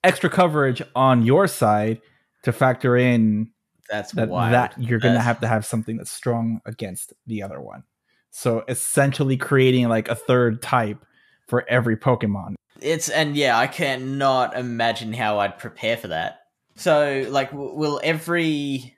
extra 0.03 0.29
coverage 0.29 0.81
on 0.95 1.25
your 1.25 1.47
side 1.47 2.01
to 2.43 2.51
factor 2.51 2.95
in 2.95 3.51
that's 3.89 4.11
that 4.13 4.29
wild. 4.29 4.53
that 4.53 4.75
you're 4.77 4.99
going 4.99 5.15
to 5.15 5.19
have 5.19 5.39
to 5.41 5.47
have 5.47 5.65
something 5.65 5.97
that's 5.97 6.11
strong 6.11 6.61
against 6.65 7.13
the 7.27 7.43
other 7.43 7.59
one. 7.59 7.83
So 8.31 8.63
essentially 8.67 9.37
creating 9.37 9.89
like 9.89 10.07
a 10.07 10.15
third 10.15 10.61
type 10.61 11.03
for 11.47 11.67
every 11.67 11.97
Pokemon. 11.97 12.55
It's 12.79 13.09
and 13.09 13.35
yeah, 13.35 13.57
I 13.57 13.67
cannot 13.67 14.55
imagine 14.55 15.11
how 15.13 15.39
I'd 15.39 15.57
prepare 15.57 15.97
for 15.97 16.09
that. 16.09 16.41
So, 16.75 17.25
like, 17.29 17.51
will 17.51 17.99
every, 18.01 18.95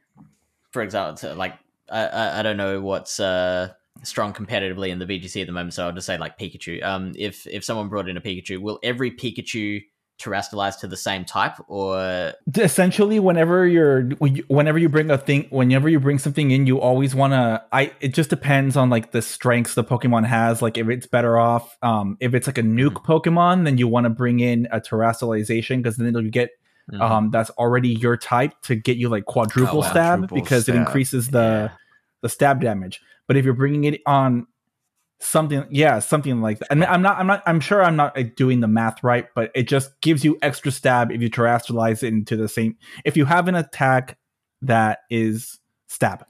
for 0.71 0.83
example, 0.83 1.17
so, 1.17 1.33
like, 1.33 1.57
I, 1.89 2.05
I 2.05 2.39
I 2.39 2.41
don't 2.43 2.57
know 2.57 2.81
what's 2.81 3.19
uh 3.19 3.73
strong 4.03 4.33
competitively 4.33 4.89
in 4.89 4.99
the 4.99 5.05
VGC 5.05 5.41
at 5.41 5.47
the 5.47 5.53
moment, 5.53 5.73
so 5.73 5.85
I'll 5.85 5.91
just 5.91 6.07
say 6.07 6.17
like 6.17 6.37
Pikachu. 6.37 6.83
Um, 6.83 7.13
if 7.17 7.45
if 7.47 7.63
someone 7.63 7.89
brought 7.89 8.09
in 8.09 8.17
a 8.17 8.21
Pikachu, 8.21 8.59
will 8.59 8.79
every 8.83 9.11
Pikachu 9.11 9.83
terastallize 10.21 10.79
to 10.79 10.87
the 10.87 10.97
same 10.97 11.25
type, 11.25 11.53
or 11.67 12.33
Essentially 12.55 13.19
whenever 13.19 13.65
you're 13.65 14.03
whenever 14.49 14.77
you 14.77 14.87
bring 14.87 15.09
a 15.09 15.17
thing 15.17 15.47
whenever 15.49 15.89
you 15.89 15.99
bring 15.99 16.19
something 16.19 16.51
in 16.51 16.67
you 16.67 16.79
always 16.79 17.15
want 17.15 17.33
to 17.33 17.63
I 17.71 17.91
it 18.01 18.13
just 18.13 18.29
depends 18.29 18.77
on 18.77 18.91
like 18.91 19.11
the 19.13 19.21
strengths 19.23 19.73
the 19.73 19.83
Pokemon 19.83 20.27
has 20.27 20.61
like 20.61 20.77
if 20.77 20.89
it's 20.89 21.07
better 21.07 21.39
off 21.39 21.75
um 21.81 22.17
if 22.19 22.35
it's 22.35 22.45
like 22.45 22.59
a 22.59 22.61
nuke 22.63 23.03
Pokemon 23.03 23.63
then 23.65 23.79
you 23.79 23.87
want 23.87 24.03
to 24.03 24.11
bring 24.11 24.39
in 24.41 24.67
a 24.71 24.79
terastallization 24.79 25.77
because 25.77 25.97
then 25.97 26.07
it'll 26.07 26.29
get 26.29 26.51
Mhm. 26.91 26.99
um, 27.01 27.29
that's 27.31 27.49
already 27.51 27.89
your 27.89 28.17
type 28.17 28.53
to 28.63 28.75
get 28.75 28.97
you 28.97 29.07
like 29.07 29.25
quadruple 29.25 29.77
Oh, 29.77 29.81
wow. 29.81 29.89
stab 29.91 30.19
Quadruple 30.19 30.35
because 30.35 30.67
it 30.67 30.75
increases 30.75 31.29
the 31.29 31.69
Yeah. 31.71 31.77
The 32.21 32.29
stab 32.29 32.61
damage. 32.61 33.01
But 33.27 33.37
if 33.37 33.45
you're 33.45 33.53
bringing 33.53 33.85
it 33.85 34.01
on 34.05 34.47
something, 35.19 35.65
yeah, 35.69 35.99
something 35.99 36.41
like 36.41 36.59
that. 36.59 36.71
And 36.71 36.83
I'm 36.83 37.01
not, 37.01 37.17
I'm 37.17 37.27
not, 37.27 37.43
I'm 37.45 37.59
sure 37.59 37.83
I'm 37.83 37.95
not 37.95 38.15
like, 38.15 38.35
doing 38.35 38.59
the 38.59 38.67
math 38.67 39.03
right, 39.03 39.27
but 39.35 39.51
it 39.55 39.67
just 39.67 39.99
gives 40.01 40.23
you 40.25 40.37
extra 40.41 40.71
stab 40.71 41.11
if 41.11 41.21
you 41.21 41.29
terastallize 41.29 42.03
it 42.03 42.07
into 42.07 42.35
the 42.35 42.49
same. 42.49 42.75
If 43.05 43.15
you 43.15 43.25
have 43.25 43.47
an 43.47 43.55
attack 43.55 44.17
that 44.61 44.99
is 45.09 45.59
stab. 45.87 46.25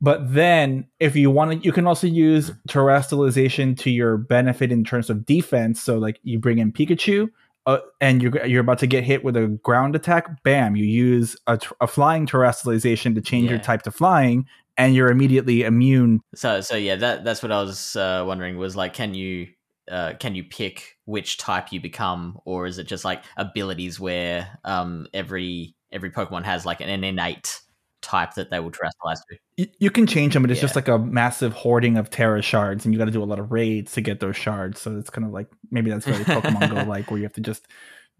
But 0.00 0.32
then, 0.32 0.86
if 1.00 1.16
you 1.16 1.30
want 1.30 1.50
to, 1.52 1.58
you 1.58 1.72
can 1.72 1.86
also 1.86 2.06
use 2.06 2.52
terastallization 2.68 3.76
to 3.80 3.90
your 3.90 4.16
benefit 4.16 4.72
in 4.72 4.84
terms 4.84 5.10
of 5.10 5.26
defense. 5.26 5.82
So, 5.82 5.98
like, 5.98 6.20
you 6.22 6.38
bring 6.38 6.58
in 6.58 6.72
Pikachu, 6.72 7.28
uh, 7.66 7.78
and 8.00 8.22
you're 8.22 8.46
you're 8.46 8.60
about 8.60 8.78
to 8.78 8.86
get 8.86 9.04
hit 9.04 9.24
with 9.24 9.36
a 9.36 9.48
ground 9.62 9.94
attack. 9.94 10.42
Bam! 10.42 10.76
You 10.76 10.84
use 10.86 11.36
a 11.46 11.86
flying 11.86 12.26
terastallization 12.26 13.14
to 13.14 13.20
change 13.20 13.50
your 13.50 13.58
type 13.58 13.82
to 13.82 13.90
flying, 13.90 14.46
and 14.78 14.94
you're 14.94 15.10
immediately 15.10 15.64
immune. 15.64 16.20
So 16.34 16.60
so 16.62 16.76
yeah, 16.76 16.96
that 16.96 17.24
that's 17.24 17.42
what 17.42 17.52
I 17.52 17.60
was 17.60 17.96
uh, 17.96 18.24
wondering 18.26 18.56
was 18.56 18.76
like, 18.76 18.94
can 18.94 19.12
you 19.12 19.48
uh, 19.90 20.14
can 20.18 20.34
you 20.34 20.44
pick 20.44 20.96
which 21.04 21.36
type 21.36 21.72
you 21.72 21.80
become, 21.80 22.38
or 22.44 22.66
is 22.66 22.78
it 22.78 22.84
just 22.86 23.04
like 23.04 23.24
abilities 23.36 23.98
where 24.00 24.58
um, 24.64 25.06
every 25.12 25.74
every 25.92 26.10
Pokemon 26.10 26.44
has 26.44 26.64
like 26.64 26.80
an 26.80 26.88
innate 27.04 27.60
type 28.00 28.34
that 28.34 28.50
they 28.50 28.60
will 28.60 28.70
terastallize 28.70 29.18
to? 29.28 29.36
You, 29.56 29.66
you 29.80 29.90
can 29.90 30.06
change 30.06 30.34
them, 30.34 30.42
but 30.44 30.50
it's 30.50 30.58
Yeah. 30.58 30.62
just 30.62 30.76
like 30.76 30.88
a 30.88 30.98
massive 30.98 31.52
hoarding 31.52 31.96
of 31.96 32.10
Tera 32.10 32.40
shards, 32.42 32.84
and 32.84 32.94
you 32.94 32.98
got 32.98 33.06
to 33.06 33.10
do 33.10 33.22
a 33.22 33.24
lot 33.24 33.40
of 33.40 33.50
raids 33.50 33.92
to 33.92 34.00
get 34.00 34.20
those 34.20 34.36
shards. 34.36 34.80
So 34.80 34.96
it's 34.96 35.10
kind 35.10 35.26
of 35.26 35.32
like 35.32 35.48
maybe 35.70 35.90
that's 35.90 36.06
very 36.06 36.24
Pokemon 36.24 36.68
Go 36.70 36.82
like, 36.88 37.10
where 37.10 37.18
you 37.18 37.24
have 37.24 37.32
to 37.34 37.40
just 37.40 37.66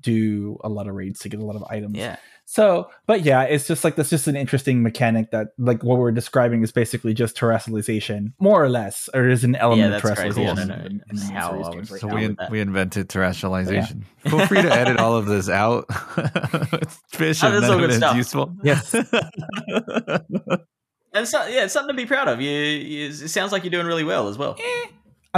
do 0.00 0.58
a 0.62 0.68
lot 0.68 0.86
of 0.88 0.94
raids 0.94 1.20
to 1.20 1.28
get 1.28 1.40
a 1.40 1.44
lot 1.44 1.56
of 1.56 1.64
items. 1.70 1.96
Yeah, 1.96 2.16
So, 2.44 2.90
but 3.06 3.22
yeah, 3.22 3.42
it's 3.42 3.66
just 3.66 3.82
like 3.84 3.96
that's 3.96 4.10
just 4.10 4.28
an 4.28 4.36
interesting 4.36 4.82
mechanic 4.82 5.30
that 5.32 5.48
like 5.58 5.82
what 5.82 5.98
we're 5.98 6.12
describing 6.12 6.62
is 6.62 6.70
basically 6.72 7.14
just 7.14 7.36
terastallization, 7.36 8.32
more 8.38 8.62
or 8.62 8.68
less, 8.68 9.08
or 9.12 9.28
is 9.28 9.42
an 9.44 9.56
element 9.56 9.90
Yeah, 9.90 9.96
of 9.96 10.02
that's 10.02 10.20
crazy. 10.20 10.46
I 10.46 10.50
terastallization. 10.54 10.68
don't 10.68 10.86
in- 10.86 11.02
in 11.10 11.16
the 11.16 11.24
how 11.32 11.50
series 11.50 11.66
I 11.66 11.70
games 11.72 11.90
right 11.90 12.00
So 12.00 12.06
we, 12.08 12.28
with 12.28 12.38
we 12.50 12.60
invented 12.60 13.08
terastallization. 13.08 14.04
Feel 14.20 14.46
free 14.46 14.62
to 14.62 14.72
edit 14.72 14.98
all 14.98 15.16
of 15.16 15.26
this 15.26 15.48
out. 15.48 15.86
Fish 17.10 17.42
Oh, 17.42 17.48
and 17.48 17.56
that's 17.56 17.64
all 17.64 17.70
none 17.72 17.72
of 17.72 17.80
good 17.80 17.90
it's 17.90 17.96
stuff. 17.96 18.16
useful. 18.16 18.54
Yes. 18.62 18.94
and 21.14 21.26
so 21.26 21.46
yeah, 21.46 21.64
it's 21.64 21.72
something 21.72 21.96
to 21.96 22.00
be 22.02 22.06
proud 22.06 22.28
of. 22.28 22.40
You, 22.40 22.50
you 22.50 23.08
it 23.08 23.28
sounds 23.30 23.52
like 23.52 23.64
you're 23.64 23.70
doing 23.70 23.86
really 23.86 24.04
well 24.04 24.28
as 24.28 24.36
well. 24.38 24.56
Eh, 24.58 24.86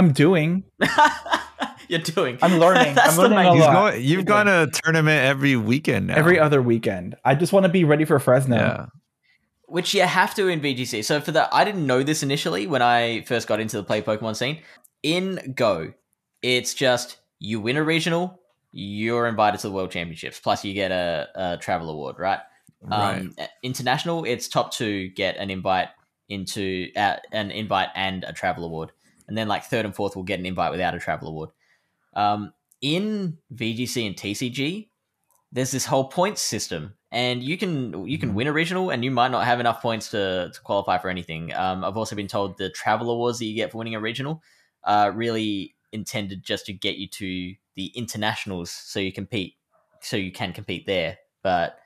I'm 0.01 0.13
doing. 0.13 0.63
you're 1.87 1.99
doing. 1.99 2.39
I'm 2.41 2.57
learning. 2.57 2.95
That's 2.95 3.19
I'm 3.19 3.29
learning 3.29 3.37
a 3.45 3.53
lot. 3.53 3.91
going, 3.91 4.03
you've 4.03 4.25
gone 4.25 4.47
to 4.47 4.63
a 4.63 4.67
tournament 4.67 5.23
every 5.23 5.55
weekend 5.55 6.07
now. 6.07 6.15
Every 6.15 6.39
other 6.39 6.59
weekend. 6.59 7.17
I 7.23 7.35
just 7.35 7.53
want 7.53 7.65
to 7.65 7.69
be 7.69 7.83
ready 7.83 8.03
for 8.05 8.17
Fresno. 8.17 8.55
Yeah. 8.55 8.85
which 9.67 9.93
you 9.93 10.01
have 10.01 10.33
to 10.35 10.47
in 10.47 10.59
VGC. 10.59 11.05
So 11.05 11.21
for 11.21 11.31
that, 11.33 11.49
I 11.51 11.63
didn't 11.63 11.85
know 11.85 12.01
this 12.01 12.23
initially 12.23 12.65
when 12.65 12.81
I 12.81 13.21
first 13.27 13.47
got 13.47 13.59
into 13.59 13.77
the 13.77 13.83
play 13.83 14.01
Pokemon 14.01 14.35
scene. 14.35 14.61
In 15.03 15.53
Go, 15.55 15.93
it's 16.41 16.73
just 16.73 17.19
you 17.37 17.61
win 17.61 17.77
a 17.77 17.83
regional, 17.83 18.39
you're 18.71 19.27
invited 19.27 19.59
to 19.59 19.67
the 19.67 19.73
World 19.73 19.91
Championships. 19.91 20.39
Plus, 20.39 20.65
you 20.65 20.73
get 20.73 20.91
a, 20.91 21.27
a 21.35 21.57
travel 21.57 21.91
award, 21.91 22.15
right? 22.17 22.39
Right. 22.81 23.19
Um, 23.19 23.35
international, 23.61 24.23
it's 24.23 24.47
top 24.47 24.73
two 24.73 25.09
get 25.09 25.37
an 25.37 25.51
invite 25.51 25.89
into 26.27 26.87
uh, 26.95 27.17
an 27.31 27.51
invite 27.51 27.89
and 27.93 28.23
a 28.23 28.33
travel 28.33 28.63
award, 28.63 28.91
and 29.31 29.37
then 29.37 29.47
like 29.47 29.63
third 29.63 29.85
and 29.85 29.95
fourth 29.95 30.13
will 30.17 30.23
get 30.23 30.39
an 30.41 30.45
invite 30.45 30.71
without 30.71 30.93
a 30.93 30.99
travel 30.99 31.29
award. 31.29 31.51
Um, 32.13 32.53
in 32.81 33.37
VGC 33.53 34.05
and 34.05 34.17
TCG, 34.17 34.89
there's 35.53 35.71
this 35.71 35.85
whole 35.85 36.09
points 36.09 36.41
system, 36.41 36.95
and 37.13 37.41
you 37.41 37.57
can 37.57 38.05
you 38.05 38.17
can 38.17 38.31
Mhm. 38.31 38.33
win 38.33 38.47
a 38.47 38.53
regional, 38.53 38.89
and 38.89 39.05
you 39.05 39.11
might 39.11 39.31
not 39.31 39.45
have 39.45 39.61
enough 39.61 39.81
points 39.81 40.09
to, 40.11 40.51
to 40.53 40.61
qualify 40.63 40.97
for 40.97 41.09
anything. 41.09 41.53
Um, 41.53 41.85
I've 41.85 41.95
also 41.95 42.13
been 42.17 42.27
told 42.27 42.57
the 42.57 42.69
travel 42.71 43.09
awards 43.09 43.39
that 43.39 43.45
you 43.45 43.55
get 43.55 43.71
for 43.71 43.77
winning 43.77 43.95
a 43.95 44.01
regional 44.01 44.41
are 44.83 45.13
really 45.13 45.75
intended 45.93 46.43
just 46.43 46.65
to 46.65 46.73
get 46.73 46.97
you 46.97 47.07
to 47.07 47.55
the 47.77 47.87
internationals, 47.95 48.69
so 48.71 48.99
you 48.99 49.13
compete, 49.13 49.55
so 50.01 50.17
you 50.17 50.33
can 50.33 50.51
compete 50.51 50.85
there. 50.87 51.19
But 51.41 51.77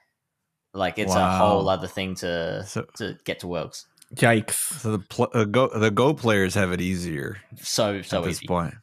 like, 0.73 0.97
it's 0.97 1.15
a 1.15 1.27
whole 1.27 1.69
other 1.69 1.87
thing 1.87 2.15
to 2.15 2.63
So, 2.67 2.85
to 2.97 3.17
get 3.23 3.39
to 3.39 3.47
worlds. 3.47 3.85
Yikes. 4.16 4.80
so 4.80 4.91
the 4.93 4.99
pl- 4.99 5.30
uh, 5.34 5.43
go 5.45 5.68
the 5.68 5.91
Go 5.91 6.13
players 6.13 6.53
have 6.55 6.72
it 6.72 6.82
easier 6.82 7.38
So 7.61 8.01
so 8.01 8.20
at 8.20 8.26
this 8.26 8.38
easy. 8.38 8.47
point. 8.47 8.76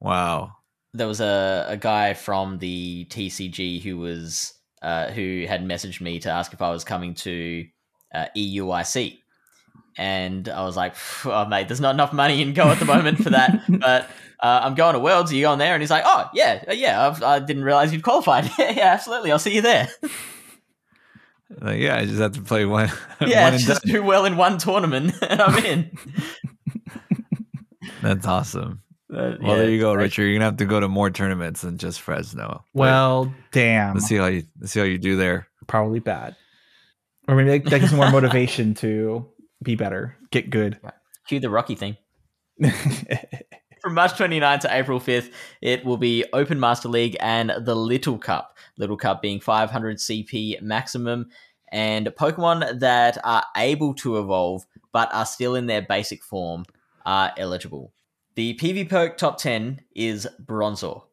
Wow. 0.00 0.52
there 0.94 1.06
was 1.06 1.20
a, 1.20 1.64
a 1.68 1.76
guy 1.76 2.14
from 2.14 2.58
the 2.58 3.06
TCG 3.10 3.82
who 3.82 3.96
was 3.98 4.52
uh, 4.82 5.10
who 5.10 5.46
had 5.48 5.64
messaged 5.64 6.00
me 6.00 6.18
to 6.20 6.30
ask 6.30 6.52
if 6.52 6.60
I 6.62 6.70
was 6.70 6.84
coming 6.84 7.14
to 7.14 7.64
uh, 8.14 8.26
EUIC, 8.36 9.18
and 9.98 10.48
I 10.48 10.62
was 10.64 10.76
like, 10.76 10.94
"Oh 11.24 11.46
mate, 11.46 11.68
there's 11.68 11.80
not 11.80 11.94
enough 11.94 12.12
money 12.12 12.42
in 12.42 12.52
Go 12.52 12.64
at 12.68 12.78
the 12.78 12.84
moment 12.84 13.18
for 13.22 13.30
that, 13.30 13.62
but 13.68 14.08
uh, 14.40 14.60
I'm 14.62 14.74
going 14.74 14.92
to 14.94 15.00
Worlds. 15.00 15.32
Are 15.32 15.34
you 15.34 15.42
going 15.42 15.58
there?" 15.58 15.74
And 15.74 15.82
he's 15.82 15.90
like, 15.90 16.04
"Oh 16.06 16.28
yeah, 16.34 16.62
uh, 16.68 16.72
yeah, 16.72 17.06
I've, 17.06 17.22
I 17.22 17.38
didn't 17.40 17.64
realize 17.64 17.92
you'd 17.92 18.02
qualified. 18.02 18.50
yeah, 18.58 18.70
yeah, 18.76 18.92
absolutely. 18.92 19.32
I'll 19.32 19.38
see 19.38 19.54
you 19.54 19.62
there. 19.62 19.88
Like, 21.60 21.80
yeah, 21.80 21.96
I 21.96 22.04
just 22.06 22.18
have 22.20 22.32
to 22.32 22.42
play 22.42 22.64
one. 22.64 22.90
yeah, 23.20 23.44
one 23.44 23.54
and 23.54 23.62
just 23.62 23.84
done. 23.84 23.92
do 23.94 24.02
well 24.02 24.24
in 24.24 24.36
one 24.36 24.58
tournament, 24.58 25.14
and 25.22 25.40
I'm 25.40 25.64
in." 25.64 25.96
That's 28.02 28.26
awesome. 28.26 28.82
Uh, 29.12 29.36
Well, 29.40 29.42
yeah, 29.42 29.54
there 29.56 29.70
you 29.70 29.80
go. 29.80 29.94
Richard. 29.94 30.24
You're 30.24 30.34
gonna 30.34 30.44
have 30.46 30.56
to 30.58 30.64
go 30.64 30.80
to 30.80 30.88
more 30.88 31.10
tournaments 31.10 31.62
than 31.62 31.78
just 31.78 32.00
Fresno. 32.00 32.64
But 32.74 32.80
Well, 32.80 33.34
damn. 33.52 33.94
let's 33.94 34.06
see 34.06 34.16
how 34.16 34.26
you 34.26 34.42
let's 34.60 34.72
see 34.72 34.80
how 34.80 34.86
you 34.86 34.98
do 34.98 35.16
there. 35.16 35.46
Probably 35.68 36.00
bad. 36.00 36.34
Or 37.28 37.36
maybe 37.36 37.58
that, 37.58 37.70
that 37.70 37.78
gives 37.80 37.92
me 37.92 37.98
more 37.98 38.10
motivation 38.10 38.74
to 38.74 39.26
be 39.62 39.74
better, 39.76 40.16
get 40.30 40.50
good. 40.50 40.78
Cue 41.28 41.40
the 41.40 41.50
Rocky 41.50 41.74
theme. 41.74 41.96
From 43.86 43.94
March 43.94 44.16
29 44.16 44.58
to 44.58 44.76
April 44.76 44.98
5th, 44.98 45.30
it 45.62 45.84
will 45.84 45.96
be 45.96 46.24
Open 46.32 46.58
Master 46.58 46.88
League 46.88 47.16
and 47.20 47.52
the 47.56 47.76
Little 47.76 48.18
Cup. 48.18 48.56
Little 48.76 48.96
Cup 48.96 49.22
being 49.22 49.38
500 49.38 49.98
CP 49.98 50.60
maximum, 50.60 51.28
and 51.70 52.08
Pokemon 52.08 52.80
that 52.80 53.16
are 53.22 53.44
able 53.56 53.94
to 53.94 54.18
evolve 54.18 54.66
but 54.90 55.14
are 55.14 55.24
still 55.24 55.54
in 55.54 55.66
their 55.66 55.82
basic 55.82 56.24
form 56.24 56.64
are 57.04 57.32
eligible. 57.38 57.92
The 58.34 58.54
PvPoke 58.54 59.18
top 59.18 59.38
10 59.38 59.82
is 59.94 60.26
Bronzor. 60.44 61.04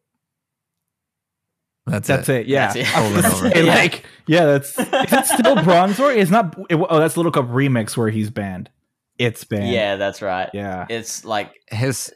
That's, 1.86 2.08
That's 2.08 2.28
it. 2.28 2.42
it. 2.42 2.48
Yeah. 2.48 2.74
That's 2.74 2.76
it. 2.78 2.98
I 2.98 3.02
was 3.14 3.22
gonna 3.22 3.36
Over 3.36 3.46
and 3.46 3.54
say, 3.54 3.64
like, 3.66 4.04
yeah, 4.26 4.46
that's 4.46 4.80
is 4.80 4.88
it 4.90 5.26
still 5.28 5.58
Bronzor? 5.58 6.18
It's 6.18 6.32
not. 6.32 6.58
It, 6.72 6.78
oh, 6.78 6.98
that's 6.98 7.18
Little 7.18 7.32
Cup 7.32 7.50
remix 7.50 7.96
where 7.96 8.10
he's 8.10 8.32
banned. 8.32 8.72
It's 9.20 9.44
banned. 9.44 9.70
Yeah, 9.70 9.98
that's 9.98 10.24
right. 10.24 10.50
Yeah. 10.56 10.88
It's 10.90 11.24
like 11.24 11.54
His 11.70 12.12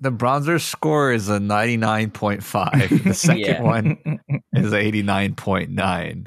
the 0.00 0.10
Bronzor 0.12 0.60
score 0.60 1.12
is 1.12 1.28
a 1.28 1.38
99.5. 1.38 3.04
The 3.04 3.14
second 3.14 3.38
Yeah. 3.38 3.62
one 3.62 4.20
is 4.54 4.72
89.9. 4.72 6.26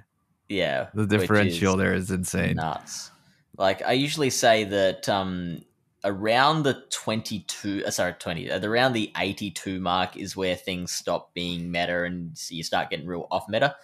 yeah, 0.50 0.88
The 0.94 1.02
which 1.04 1.12
is 1.14 1.22
differential 1.22 1.78
there 1.78 1.94
is 1.94 2.12
insane. 2.12 2.56
nuts. 2.56 3.12
Like 3.58 3.82
I 3.84 3.94
usually 3.94 4.30
say 4.30 4.64
that 4.66 5.08
um 5.10 5.62
around 6.04 6.64
the 6.64 6.82
22 6.90 7.84
uh, 7.86 7.92
sorry 7.92 8.14
20 8.14 8.50
uh, 8.50 8.60
around 8.68 8.94
the 8.94 9.12
82 9.18 9.80
mark 9.80 10.18
is 10.18 10.36
where 10.36 10.56
things 10.56 10.92
stop 10.92 11.32
being 11.36 11.70
meta 11.72 12.04
and 12.06 12.36
you 12.50 12.64
start 12.64 12.90
getting 12.90 13.06
real 13.06 13.28
off 13.30 13.48
meta. 13.48 13.76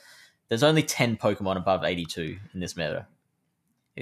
There's 0.49 0.63
only 0.63 0.81
10 0.83 1.17
Pokemon 1.17 1.57
above 1.57 1.83
82 1.83 2.37
in 2.53 2.59
this 2.59 2.75
meta. 2.75 3.05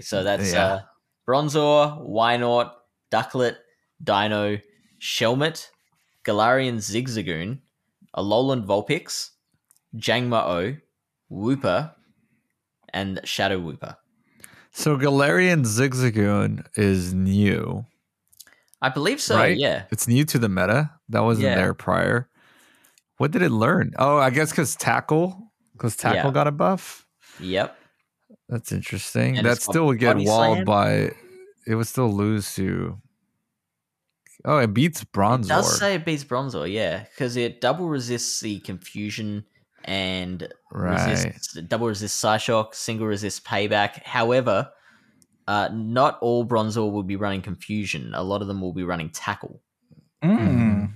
So 0.02 0.24
that's 0.24 0.54
Yeah. 0.54 0.66
uh 0.66 0.80
Bronzor, 1.28 2.08
Wynaut, 2.08 2.72
Ducklett, 3.12 3.56
Deino, 4.04 4.62
Shelmet, 5.02 5.70
Galarian 6.26 6.78
Zigzagoon, 6.78 7.60
Alolan 8.16 8.66
Vulpix, 8.66 9.32
Jangmo-o, 9.96 10.76
Wooper, 11.32 11.94
and 12.94 13.20
Shadow 13.24 13.60
Wooper. 13.60 13.96
So 14.72 14.98
Galarian 14.98 15.64
Zigzagoon 15.66 16.66
is 16.76 17.14
new. 17.14 17.86
I 18.82 18.90
believe 18.90 19.22
so. 19.22 19.36
Right? 19.36 19.58
Yeah. 19.58 19.84
It's 19.92 20.08
new 20.08 20.26
to 20.26 20.38
the 20.40 20.50
meta. 20.50 20.92
That 21.10 21.22
wasn't 21.22 21.46
Yeah. 21.46 21.56
there 21.56 21.74
prior. 21.74 22.30
What 23.18 23.32
did 23.32 23.42
it 23.42 23.52
learn? 23.52 23.94
Oh, 23.98 24.18
I 24.18 24.30
guess 24.30 24.50
because 24.50 24.76
tackle, 24.76 25.52
because 25.74 25.96
tackle 25.96 26.30
Yeah. 26.30 26.34
got 26.34 26.48
a 26.48 26.52
buff. 26.52 27.06
Yep. 27.40 27.78
That's 28.50 28.72
interesting. 28.72 29.38
And 29.38 29.46
that 29.48 29.62
still 29.62 29.86
would 29.88 30.00
get 30.00 30.18
walled 30.18 30.58
slam? 30.58 30.66
by. 30.66 31.12
It 31.66 31.76
would 31.76 31.88
still 31.88 32.14
lose 32.14 32.54
to. 32.56 33.00
Oh, 34.46 34.60
it 34.60 34.74
beats 34.74 35.04
Bronzor. 35.04 35.46
It 35.46 35.48
does 35.48 35.80
say 35.80 35.96
it 35.96 36.06
beats 36.06 36.24
Bronzor, 36.24 36.72
yeah, 36.72 37.04
because 37.04 37.36
it 37.36 37.62
double 37.62 37.90
resists 37.90 38.40
the 38.40 38.60
confusion 38.60 39.44
and 39.84 40.48
right. 40.72 41.10
resists 41.10 41.54
double 41.54 41.88
resists 41.88 42.22
Psyshock, 42.22 42.76
single 42.76 43.08
resists 43.08 43.40
payback. 43.40 44.04
However, 44.04 44.70
uh, 45.48 45.70
not 45.74 46.20
all 46.22 46.46
Bronzor 46.46 46.92
will 46.92 47.04
be 47.04 47.16
running 47.16 47.42
confusion. 47.42 48.14
A 48.14 48.24
lot 48.24 48.42
of 48.42 48.48
them 48.48 48.62
will 48.62 48.74
be 48.74 48.84
running 48.84 49.10
tackle. 49.10 49.62
Mm. 50.24 50.38
Mhm. 50.40 50.94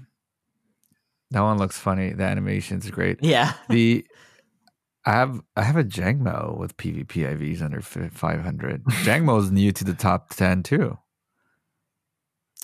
That 1.31 1.41
one 1.41 1.57
looks 1.57 1.77
funny. 1.77 2.13
The 2.13 2.23
animation's 2.23 2.89
great. 2.89 3.19
Yeah. 3.21 3.53
The 3.69 4.05
I 5.05 5.13
have 5.13 5.41
I 5.55 5.63
have 5.63 5.77
a 5.77 5.83
Jangmo 5.83 6.57
with 6.57 6.77
PvP 6.77 7.07
IVs 7.07 7.61
under 7.61 7.81
500. 7.81 8.83
Jangmo 8.83 9.39
is 9.39 9.51
new 9.51 9.71
to 9.71 9.83
the 9.83 9.93
top 9.93 10.29
10 10.35 10.63
too, 10.63 10.97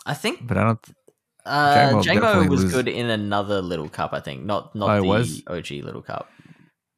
I 0.06 0.14
think 0.14 0.46
but 0.48 0.58
I 0.58 0.64
don't. 0.64 0.80
uh, 1.46 1.76
Jangmo 2.02 2.04
Jango 2.04 2.50
was 2.50 2.64
lose- 2.64 2.74
good 2.74 2.88
in 2.88 3.10
another 3.10 3.62
little 3.62 3.90
cup, 3.90 4.14
I 4.14 4.20
think. 4.20 4.44
Not 4.46 4.76
not 4.76 4.90
Oh, 4.90 5.02
the 5.02 5.08
was? 5.08 5.42
OG 5.48 5.72
little 5.84 6.02
cup. 6.02 6.30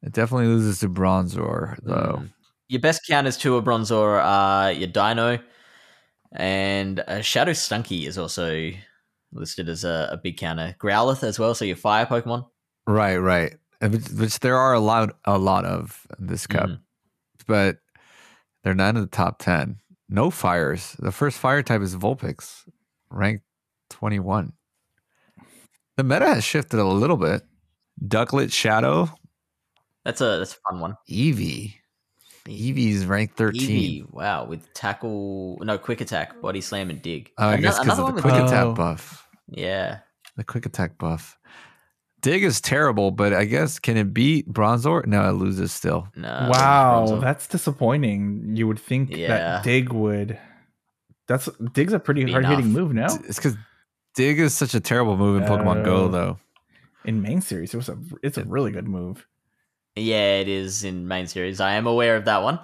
It 0.02 0.12
definitely 0.12 0.46
loses 0.46 0.78
to 0.80 0.88
Bronzor 0.88 1.76
though. 1.82 2.18
Mm. 2.20 2.30
Your 2.68 2.80
best 2.80 3.00
counters 3.08 3.36
to 3.38 3.56
a 3.56 3.62
Bronzor 3.62 4.22
are 4.22 4.72
your 4.72 4.88
Deino, 4.88 5.40
and 6.32 7.00
uh, 7.00 7.20
Shadow 7.22 7.52
Stunky 7.52 8.06
is 8.06 8.18
also 8.18 8.70
listed 9.32 9.68
as 9.68 9.84
a, 9.84 10.08
a 10.12 10.16
big 10.16 10.36
counter. 10.36 10.76
Growlithe 10.78 11.22
as 11.24 11.38
well, 11.38 11.54
so 11.54 11.64
your 11.64 11.76
fire 11.76 12.06
Pokemon. 12.06 12.46
Right, 12.86 13.16
right. 13.16 13.54
Which, 13.80 14.08
which 14.10 14.38
there 14.40 14.56
are 14.56 14.74
a 14.74 14.80
lot 14.80 15.16
a 15.24 15.38
lot 15.38 15.64
of 15.64 16.06
in 16.18 16.26
this 16.26 16.46
cup, 16.46 16.68
Mhm. 16.68 16.80
but 17.46 17.78
they're 18.64 18.74
not 18.74 18.96
in 18.96 19.00
the 19.02 19.06
top 19.06 19.38
10. 19.38 19.78
No 20.08 20.30
fires. 20.30 20.96
The 20.98 21.12
first 21.12 21.38
fire 21.38 21.62
type 21.62 21.80
is 21.82 21.94
Vulpix, 21.94 22.64
ranked 23.10 23.44
21. 23.90 24.52
The 25.96 26.04
meta 26.04 26.26
has 26.26 26.44
shifted 26.44 26.78
a 26.78 26.84
little 26.84 27.16
bit. 27.16 27.42
Ducklett 28.04 28.52
Shadow, 28.52 29.10
That's 30.04 30.20
a 30.20 30.38
that's 30.38 30.54
a 30.54 30.56
fun 30.70 30.80
one. 30.80 30.94
Eevee. 31.10 31.74
Eevee's 32.46 33.04
ranked 33.04 33.36
13. 33.36 33.60
Eevee, 34.06 34.12
wow, 34.12 34.46
with 34.46 34.72
tackle, 34.72 35.58
no 35.62 35.76
quick 35.76 36.00
attack, 36.00 36.40
body 36.40 36.60
slam, 36.62 36.88
and 36.90 37.02
dig. 37.02 37.30
Oh, 37.36 37.48
I 37.48 37.52
Ano- 37.54 37.62
guess 37.62 37.78
because 37.80 37.98
of 37.98 38.14
the 38.14 38.22
quick 38.22 38.34
dig. 38.34 38.44
attack 38.44 38.64
Oh. 38.64 38.72
buff. 38.74 39.26
Yeah, 39.48 39.98
The 40.36 40.44
quick 40.44 40.64
attack 40.66 40.96
buff. 40.98 41.36
Dig 42.22 42.42
is 42.44 42.60
terrible, 42.60 43.10
but 43.10 43.32
I 43.34 43.44
guess 43.44 43.78
can 43.78 43.96
it 43.96 44.14
beat 44.14 44.50
Bronzor? 44.52 45.04
No, 45.06 45.28
it 45.28 45.32
loses 45.32 45.72
still. 45.72 46.08
no. 46.16 46.48
wow, 46.52 47.18
that's 47.20 47.46
disappointing. 47.48 48.54
You 48.56 48.66
would 48.68 48.78
think 48.78 49.14
Yeah. 49.14 49.28
that 49.28 49.64
Dig 49.64 49.92
would. 49.92 50.38
That's 51.28 51.48
Dig's 51.72 51.92
a 51.92 52.00
pretty 52.00 52.30
hard 52.30 52.46
hitting 52.46 52.72
move 52.72 52.92
now. 52.92 53.14
It's 53.26 53.36
because 53.36 53.56
Dig 54.14 54.40
is 54.40 54.54
such 54.54 54.74
a 54.74 54.80
terrible 54.80 55.16
move 55.16 55.40
in 55.40 55.48
Pokemon 55.48 55.82
uh, 55.82 55.84
Go 55.84 55.96
oh. 55.96 56.08
though. 56.08 56.38
In 57.04 57.22
main 57.22 57.40
series, 57.40 57.72
it 57.72 57.76
was 57.76 57.88
a 57.88 57.98
it's 58.22 58.38
a 58.38 58.44
really 58.44 58.72
good 58.72 58.88
move. 58.88 59.26
Yeah, 59.94 60.40
it 60.40 60.48
is 60.48 60.84
in 60.84 61.06
main 61.06 61.26
series. 61.26 61.60
I 61.60 61.72
am 61.74 61.86
aware 61.86 62.16
of 62.16 62.24
that 62.24 62.42
one. 62.42 62.58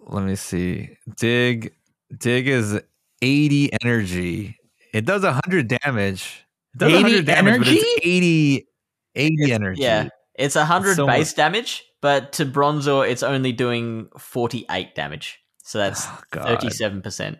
Let 0.00 0.24
me 0.24 0.36
see. 0.36 0.96
Dig 1.16 1.74
Dig 2.16 2.48
is 2.48 2.80
80 3.20 3.70
energy. 3.84 4.56
It 4.94 5.04
does 5.04 5.22
100 5.22 5.68
damage. 5.68 6.46
It 6.74 6.78
does 6.78 6.92
80 6.92 7.02
100 7.02 7.26
damage, 7.26 7.54
energy? 7.54 7.70
but 7.70 7.78
it's 7.78 8.06
80 8.06 8.68
80 9.14 9.34
it's, 9.42 9.52
energy. 9.52 9.82
Yeah. 9.82 10.08
It's 10.34 10.54
100 10.54 10.96
so 10.96 11.06
base 11.06 11.30
much. 11.30 11.36
damage, 11.36 11.84
but 12.00 12.32
to 12.34 12.46
Bronzor 12.46 13.08
it's 13.08 13.22
only 13.22 13.52
doing 13.52 14.08
48 14.18 14.94
damage. 14.94 15.40
So 15.62 15.78
that's 15.78 16.06
37%. 16.32 17.38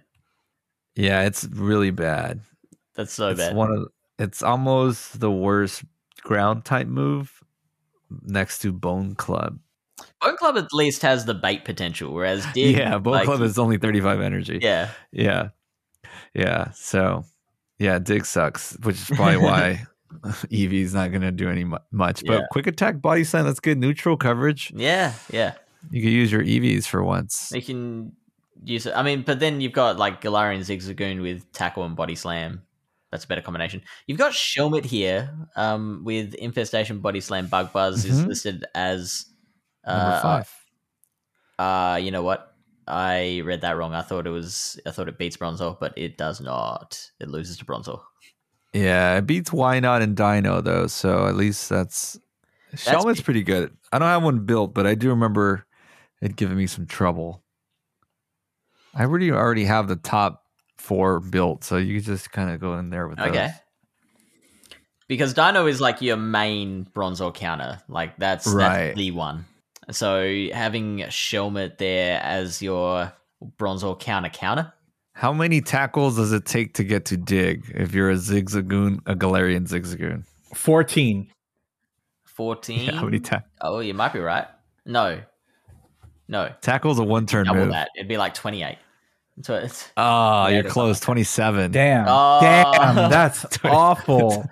Yeah, 0.98 1.22
it's 1.22 1.44
really 1.44 1.90
bad. 1.92 2.40
That's 2.96 3.12
so 3.12 3.28
it's 3.28 3.38
bad. 3.40 3.54
one 3.54 3.70
of 3.70 3.88
it's 4.18 4.42
almost 4.42 5.20
the 5.20 5.30
worst 5.30 5.84
ground 6.22 6.64
type 6.64 6.88
move 6.88 7.32
next 8.22 8.58
to 8.60 8.72
Bone 8.72 9.14
Club. 9.14 9.60
Bone 10.20 10.36
Club 10.36 10.56
at 10.58 10.66
least 10.72 11.02
has 11.02 11.24
the 11.24 11.34
bait 11.34 11.64
potential, 11.64 12.12
whereas 12.12 12.44
Dig, 12.54 12.76
yeah, 12.76 12.98
Bone 12.98 13.12
like, 13.14 13.24
Club 13.26 13.42
is 13.42 13.58
only 13.58 13.78
35 13.78 14.20
energy. 14.20 14.58
yeah, 14.60 14.90
Yeah. 15.12 15.50
Yeah. 16.34 16.72
So, 16.72 17.24
yeah, 17.78 17.98
Dig 18.00 18.26
sucks, 18.26 18.76
which 18.82 18.96
is 18.96 19.04
probably 19.06 19.36
why 19.36 19.86
Eevee's 20.50 20.94
not 20.94 21.10
going 21.10 21.22
to 21.22 21.30
do 21.32 21.48
any 21.48 21.64
much. 21.64 22.24
But 22.26 22.32
Yeah. 22.32 22.46
quick 22.50 22.66
attack, 22.66 23.00
body 23.00 23.22
slam, 23.22 23.44
that's 23.44 23.60
good. 23.60 23.78
Neutral 23.78 24.16
coverage. 24.16 24.72
yeah, 24.74 25.12
yeah. 25.30 25.54
You 25.90 26.02
could 26.02 26.10
use 26.12 26.32
your 26.32 26.42
Eevees 26.42 26.86
for 26.86 27.04
once. 27.04 27.50
They 27.50 27.60
can 27.60 28.12
use 28.64 28.86
it. 28.86 28.92
I 28.96 29.02
mean, 29.02 29.22
but 29.22 29.40
then 29.40 29.60
you've 29.60 29.72
got 29.72 29.98
like 29.98 30.20
Galarian 30.20 30.60
Zigzagoon 30.60 31.22
with 31.22 31.50
tackle 31.52 31.84
and 31.84 31.96
body 31.96 32.14
slam. 32.14 32.62
That's 33.10 33.24
a 33.24 33.28
better 33.28 33.40
combination. 33.40 33.82
You've 34.06 34.18
got 34.18 34.32
Shelmet 34.32 34.84
here 34.84 35.34
um, 35.56 36.02
with 36.04 36.34
Infestation, 36.34 36.98
Body 37.00 37.20
Slam, 37.22 37.46
Bug 37.46 37.72
Buzz 37.72 38.04
is 38.04 38.20
Mhm. 38.20 38.26
listed 38.26 38.64
as 38.74 39.24
Number 39.86 40.12
uh, 40.12 40.20
five. 40.20 40.54
Uh, 41.58 41.96
you 41.96 42.10
know 42.10 42.22
what? 42.22 42.54
I 42.86 43.40
read 43.44 43.62
that 43.62 43.76
wrong. 43.78 43.94
I 43.94 44.02
thought 44.02 44.26
it 44.26 44.30
was. 44.30 44.78
I 44.86 44.90
thought 44.90 45.08
it 45.08 45.16
beats 45.18 45.36
Bronzor, 45.38 45.78
but 45.80 45.94
it 45.96 46.18
does 46.18 46.40
not. 46.40 47.00
It 47.20 47.28
loses 47.28 47.56
to 47.58 47.64
Bronzor. 47.64 48.00
Yeah, 48.74 49.16
it 49.16 49.26
beats 49.26 49.50
Wynaut 49.50 50.02
and 50.02 50.14
Deino, 50.16 50.62
though. 50.62 50.86
So 50.86 51.26
at 51.26 51.34
least 51.34 51.68
that's. 51.70 52.18
Shelmet's 52.74 53.22
pretty 53.22 53.42
good. 53.42 53.74
I 53.90 53.98
don't 53.98 54.08
have 54.08 54.22
one 54.22 54.40
built, 54.40 54.74
but 54.74 54.86
I 54.86 54.94
do 54.94 55.08
remember 55.08 55.66
it 56.20 56.36
giving 56.36 56.58
me 56.58 56.66
some 56.66 56.84
trouble. 56.86 57.42
I 58.98 59.04
really 59.04 59.30
already 59.30 59.64
have 59.64 59.88
the 59.88 59.96
top 59.96 60.44
four 60.76 61.20
built, 61.20 61.64
so 61.64 61.76
you 61.76 62.00
just 62.00 62.32
kind 62.32 62.50
of 62.50 62.60
go 62.60 62.76
in 62.78 62.90
there 62.90 63.06
with 63.08 63.18
that. 63.18 63.28
Okay. 63.28 63.46
those. 63.46 63.54
Because 65.06 65.32
Deino 65.34 65.68
is 65.70 65.80
like 65.80 66.02
your 66.02 66.16
main 66.18 66.84
Bronzor 66.94 67.32
counter. 67.34 67.80
Like 67.88 68.16
that's, 68.18 68.46
Right. 68.46 68.86
that's 68.88 68.98
the 68.98 69.12
one. 69.12 69.46
So 69.90 70.22
having 70.52 70.98
Shelmet 70.98 71.78
there 71.78 72.20
as 72.22 72.60
your 72.60 73.12
Bronzor 73.58 73.98
counter 73.98 74.28
counter. 74.28 74.72
How 75.14 75.32
many 75.32 75.60
tackles 75.60 76.16
does 76.16 76.32
it 76.32 76.44
take 76.44 76.74
to 76.74 76.84
get 76.84 77.06
to 77.06 77.16
dig 77.16 77.72
if 77.74 77.94
you're 77.94 78.10
a 78.10 78.14
zigzagoon, 78.16 78.98
a 79.06 79.14
Galarian 79.16 79.66
zigzagoon? 79.66 80.24
14. 80.54 81.30
14. 82.26 82.80
Yeah, 82.80 82.92
how 82.96 83.04
many 83.06 83.18
ta- 83.20 83.42
oh, 83.62 83.80
you 83.80 83.94
might 83.94 84.12
be 84.12 84.20
right. 84.20 84.46
No. 84.84 85.20
No. 86.28 86.52
tackles 86.60 86.98
a 86.98 87.02
one 87.04 87.26
turn 87.26 87.46
Double 87.46 87.60
move? 87.62 87.70
that. 87.70 87.88
It'd 87.96 88.08
be 88.08 88.18
like 88.18 88.34
28. 88.34 88.76
So 89.42 89.54
it's, 89.56 89.88
Oh, 89.96 90.46
Yeah, 90.48 90.60
you're 90.60 90.70
close. 90.70 91.00
27. 91.00 91.70
Damn. 91.72 92.06
Oh. 92.08 92.38
Damn. 92.40 93.10
That's 93.10 93.46
awful. 93.64 94.48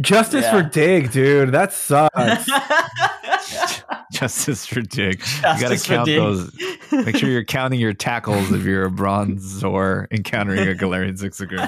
Justice 0.00 0.44
Yeah. 0.44 0.62
for 0.62 0.68
Dig, 0.68 1.12
dude. 1.12 1.52
That 1.52 1.72
sucks. 1.72 2.46
Justice 4.12 4.66
for 4.66 4.80
dig. 4.82 5.20
you 5.36 5.42
got 5.42 5.68
to 5.70 5.78
count 5.78 6.06
dig. 6.06 6.18
those. 6.18 6.52
Make 6.92 7.16
sure 7.16 7.28
you're 7.30 7.44
counting 7.58 7.80
your 7.80 7.92
tackles 7.94 8.52
if 8.52 8.62
you're 8.64 8.84
a 8.86 8.90
Bronzor 8.90 10.06
encountering 10.10 10.60
a 10.68 10.72
Galarian 10.74 11.18
zigzagoon. 11.18 11.66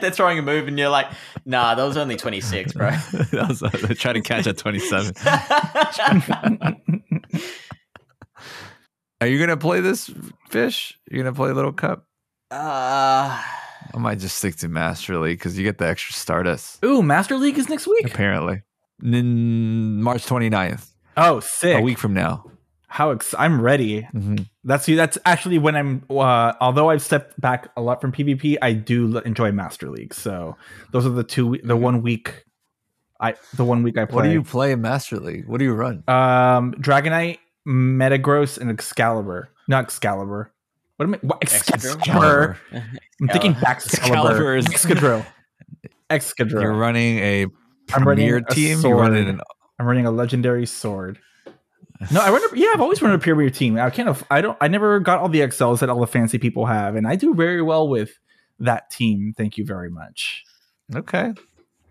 They're 0.00 0.10
throwing 0.10 0.38
a 0.38 0.42
move 0.42 0.68
and 0.68 0.78
you're 0.78 0.88
like, 0.88 1.08
nah, 1.44 1.74
that 1.74 1.82
was 1.84 1.96
only 1.96 2.16
26, 2.16 2.72
bro. 2.72 2.90
that 2.90 3.46
was, 3.48 3.60
they're 3.60 3.94
trying 3.94 4.14
to 4.14 4.20
catch 4.20 4.46
at 4.46 4.56
27. 4.58 5.14
Are 9.20 9.26
you 9.26 9.38
gonna 9.38 9.56
play 9.56 9.80
this 9.80 10.10
fish? 10.48 10.98
You 11.10 11.18
gonna 11.18 11.32
play 11.34 11.52
Little 11.52 11.72
Cup? 11.72 12.04
uh, 12.50 13.42
I 13.94 13.98
might 13.98 14.18
just 14.18 14.36
stick 14.38 14.56
to 14.56 14.68
Master 14.68 15.16
League 15.18 15.38
because 15.38 15.56
you 15.56 15.64
get 15.64 15.78
the 15.78 15.86
extra 15.86 16.12
Stardust. 16.14 16.84
Ooh, 16.84 17.02
Master 17.02 17.36
League 17.36 17.56
is 17.58 17.68
next 17.68 17.86
week. 17.86 18.04
Apparently, 18.06 18.62
N- 19.02 20.02
March 20.02 20.26
29th, 20.26 20.90
Oh, 21.16 21.40
sick. 21.40 21.78
a 21.78 21.80
week 21.82 21.98
from 21.98 22.12
now. 22.14 22.50
How 22.88 23.10
ex- 23.10 23.34
I'm 23.38 23.60
ready. 23.60 24.06
Mhm. 24.14 24.46
That's 24.64 24.86
that's 24.86 25.18
actually 25.24 25.58
when 25.58 25.76
I'm. 25.76 26.04
Uh, 26.10 26.52
although 26.60 26.90
I've 26.90 27.02
stepped 27.02 27.38
back 27.40 27.68
a 27.76 27.80
lot 27.82 28.00
from 28.00 28.12
PvP, 28.12 28.56
I 28.62 28.72
do 28.74 29.10
l- 29.16 29.18
enjoy 29.22 29.50
Master 29.52 29.90
League. 29.90 30.14
So 30.14 30.56
those 30.92 31.04
are 31.06 31.10
the 31.10 31.24
two, 31.24 31.58
the 31.64 31.76
one 31.76 32.00
week. 32.02 32.44
I 33.20 33.34
the 33.54 33.64
one 33.64 33.82
week 33.82 33.98
I 33.98 34.04
play. 34.04 34.16
What 34.16 34.22
do 34.24 34.30
you 34.30 34.42
play 34.42 34.72
in 34.72 34.82
Master 34.82 35.16
League? 35.18 35.46
What 35.48 35.58
do 35.58 35.64
you 35.64 35.74
run? 35.74 36.04
Um, 36.06 36.72
Dragonite, 36.74 37.38
Metagross, 37.66 38.58
and 38.58 38.70
Excalibur. 38.70 39.50
Not 39.68 39.84
Excalibur. 39.84 40.52
What 40.96 41.06
am 41.06 41.14
I? 41.14 41.18
What, 41.22 41.40
Excadrill? 41.40 41.96
Excalibur. 41.98 42.58
I'm 42.72 43.28
thinking 43.28 43.56
Excalibur 43.66 44.56
Excalibur. 44.56 44.56
is- 44.56 44.66
Excadrill. 44.66 45.26
Excadrill. 46.10 46.62
You're 46.62 46.72
running 46.74 47.18
a 47.18 47.46
I'm 47.94 48.04
running 48.04 48.28
premier 48.28 48.36
a 48.36 48.54
team. 48.54 48.80
You're 48.80 48.96
running 48.96 49.28
an 49.28 49.40
I'm 49.78 49.86
running 49.86 50.06
a 50.06 50.10
legendary 50.10 50.66
sword. 50.66 51.18
No, 52.10 52.20
I 52.20 52.30
run. 52.30 52.42
A, 52.42 52.58
yeah, 52.58 52.68
I've 52.74 52.80
always 52.80 53.00
run 53.00 53.12
a 53.12 53.18
premier 53.18 53.50
team. 53.50 53.78
I 53.78 53.90
can't. 53.90 54.22
I 54.30 54.40
don't. 54.40 54.56
I 54.60 54.68
never 54.68 55.00
got 55.00 55.18
all 55.18 55.28
the 55.28 55.40
XLs 55.40 55.80
that 55.80 55.88
all 55.88 56.00
the 56.00 56.06
fancy 56.06 56.38
people 56.38 56.66
have, 56.66 56.94
and 56.94 57.06
I 57.06 57.16
do 57.16 57.34
very 57.34 57.62
well 57.62 57.88
with 57.88 58.18
that 58.60 58.90
team. 58.90 59.34
Thank 59.36 59.56
you 59.56 59.64
very 59.64 59.90
much. 59.90 60.44
okay. 60.94 61.32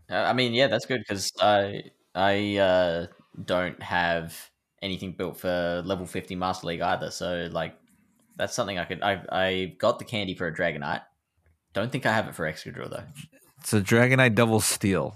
Uh, 0.09 0.15
I 0.15 0.33
mean, 0.33 0.53
yeah, 0.53 0.67
that's 0.67 0.85
good 0.85 0.99
because 0.99 1.31
I 1.41 1.85
I 2.13 2.57
uh, 2.57 3.07
don't 3.43 3.81
have 3.81 4.51
anything 4.85 5.11
built 5.11 5.37
for 5.37 5.81
level 5.85 6.05
fifty 6.05 6.35
Master 6.35 6.67
League 6.67 6.81
either. 6.81 7.11
So 7.11 7.49
like, 7.51 7.75
that's 8.37 8.53
something 8.55 8.79
I 8.79 8.85
could. 8.85 9.01
I 9.01 9.21
I 9.29 9.75
got 9.79 9.99
the 9.99 10.05
candy 10.05 10.35
for 10.35 10.47
a 10.47 10.55
Dragonite. 10.55 11.01
Don't 11.73 11.91
think 11.91 12.05
I 12.05 12.13
have 12.13 12.27
it 12.27 12.35
for 12.35 12.49
Excadrill 12.49 12.89
though. 12.89 13.03
So 13.63 13.81
Dragonite 13.81 14.35
Double 14.35 14.61
Steel. 14.61 15.15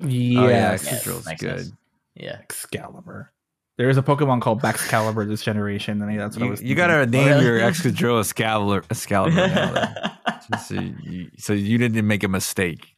Yes, 0.00 0.38
Oh, 0.38 0.48
yeah, 0.48 0.48
Yeah, 0.48 0.74
Excadrill's 0.74 1.26
makes 1.26 1.40
good. 1.40 1.58
sense. 1.60 1.72
Yeah. 2.14 2.38
Excalibur. 2.42 3.32
There 3.78 3.88
is 3.88 3.96
a 3.96 4.02
Pokemon 4.02 4.40
called 4.42 4.60
Baxcalibur 4.60 5.28
this 5.28 5.42
generation, 5.42 6.02
and 6.02 6.18
that's 6.20 6.36
what 6.36 6.42
I 6.42 6.46
You, 6.46 6.50
was. 6.50 6.60
you 6.60 6.66
thinking. 6.68 6.76
gotta 6.86 7.06
name 7.06 7.28
really? 7.28 7.44
your 7.44 7.58
Excadrill 7.60 8.20
Excalibur, 8.20 8.84
Excalibur 8.90 9.34
now. 9.36 9.72
then. 9.74 9.94
So, 10.66 10.74
you, 11.02 11.30
so 11.36 11.52
you 11.52 11.76
didn't 11.76 12.06
make 12.06 12.24
a 12.24 12.28
mistake. 12.28 12.96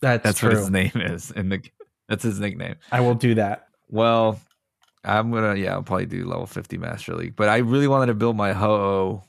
That's, 0.00 0.22
That's 0.22 0.38
true. 0.38 0.48
what 0.48 0.56
his 0.58 0.70
name 0.70 0.92
is. 0.94 1.30
and 1.30 1.52
the 1.52 1.62
that's 2.08 2.22
his 2.22 2.40
nickname. 2.40 2.76
I 2.90 3.00
will 3.00 3.14
do 3.14 3.34
that. 3.34 3.66
Well, 3.90 4.40
I'm 5.06 5.30
gonna 5.30 5.54
yeah, 5.54 5.72
I'll 5.72 5.82
probably 5.82 6.06
do 6.06 6.24
level 6.26 6.46
50 6.46 6.78
Master 6.78 7.14
League. 7.14 7.36
But 7.36 7.48
I 7.48 7.58
really 7.58 7.88
wanted 7.88 8.06
to 8.06 8.14
build 8.14 8.36
my 8.36 8.52
Ho-Oh 8.52 9.22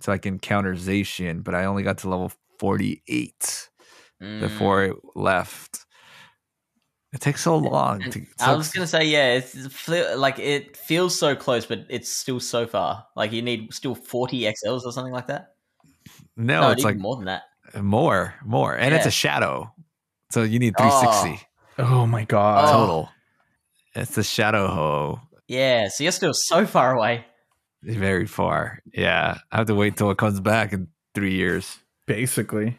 so 0.00 0.12
I 0.12 0.18
can 0.18 0.38
counter 0.38 0.74
Zacian, 0.74 1.42
but 1.42 1.54
I 1.54 1.64
only 1.64 1.82
got 1.82 1.98
to 1.98 2.08
level 2.08 2.32
48 2.58 3.68
Mm. 4.20 4.40
before 4.40 4.82
it 4.84 4.96
left. 5.14 5.86
It 7.12 7.20
takes 7.20 7.42
so 7.42 7.56
long 7.56 8.00
to 8.10 8.26
I 8.40 8.54
was 8.54 8.70
gonna 8.70 8.86
say, 8.86 9.04
yeah, 9.04 9.34
it's 9.34 9.88
like 9.88 10.38
it 10.40 10.76
feels 10.76 11.16
so 11.16 11.36
close, 11.36 11.64
but 11.64 11.86
it's 11.88 12.08
still 12.08 12.40
so 12.40 12.66
far. 12.66 13.06
Like 13.16 13.32
you 13.32 13.42
need 13.42 13.72
still 13.72 13.94
forty 13.94 14.40
XLs 14.40 14.82
or 14.84 14.92
something 14.92 15.12
like 15.12 15.28
that. 15.28 15.54
no, 16.36 16.62
no, 16.62 16.70
it's 16.70 16.84
like 16.84 16.96
more 16.98 17.16
than 17.16 17.26
that. 17.26 17.44
more, 17.80 18.34
more. 18.44 18.76
And 18.76 18.94
it's 18.94 19.06
a 19.06 19.10
shadow. 19.10 19.72
So 20.30 20.42
you 20.42 20.58
need 20.58 20.74
360 20.76 21.46
Oh 21.78 22.04
my 22.06 22.24
god! 22.24 22.68
Oh. 22.68 22.72
total. 22.72 23.08
It's 24.00 24.14
the 24.14 24.22
shadow 24.22 24.66
Ho-Oh. 24.68 25.20
Yeah, 25.46 25.88
so 25.88 26.04
you're 26.04 26.12
still 26.12 26.34
so 26.34 26.66
far 26.66 26.94
away. 26.94 27.24
Very 27.82 28.26
far. 28.26 28.80
Yeah. 28.92 29.38
I 29.52 29.56
have 29.58 29.66
to 29.68 29.74
wait 29.74 29.96
till 29.96 30.10
it 30.10 30.18
comes 30.18 30.40
back 30.40 30.72
in 30.72 30.88
three 31.14 31.34
years. 31.34 31.78
Basically, 32.06 32.76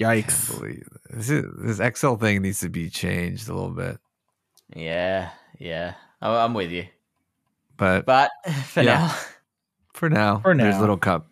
Can't 0.00 0.26
yikes! 0.26 0.82
this, 1.10 1.30
is, 1.30 1.44
this 1.78 1.98
XL 1.98 2.14
thing 2.14 2.42
needs 2.42 2.60
to 2.60 2.68
be 2.68 2.90
changed 2.90 3.48
a 3.48 3.54
little 3.54 3.70
bit. 3.70 3.98
Yeah, 4.74 5.30
yeah, 5.58 5.94
I'm 6.20 6.54
with 6.54 6.70
you. 6.70 6.86
But, 7.76 8.04
But 8.06 8.30
for 8.66 8.82
Yeah. 8.82 8.98
now, 9.08 9.14
for 9.94 10.10
now, 10.10 10.40
For 10.40 10.54
now, 10.54 10.64
there's 10.64 10.74
now. 10.76 10.80
Little 10.80 10.96
Cup. 10.96 11.28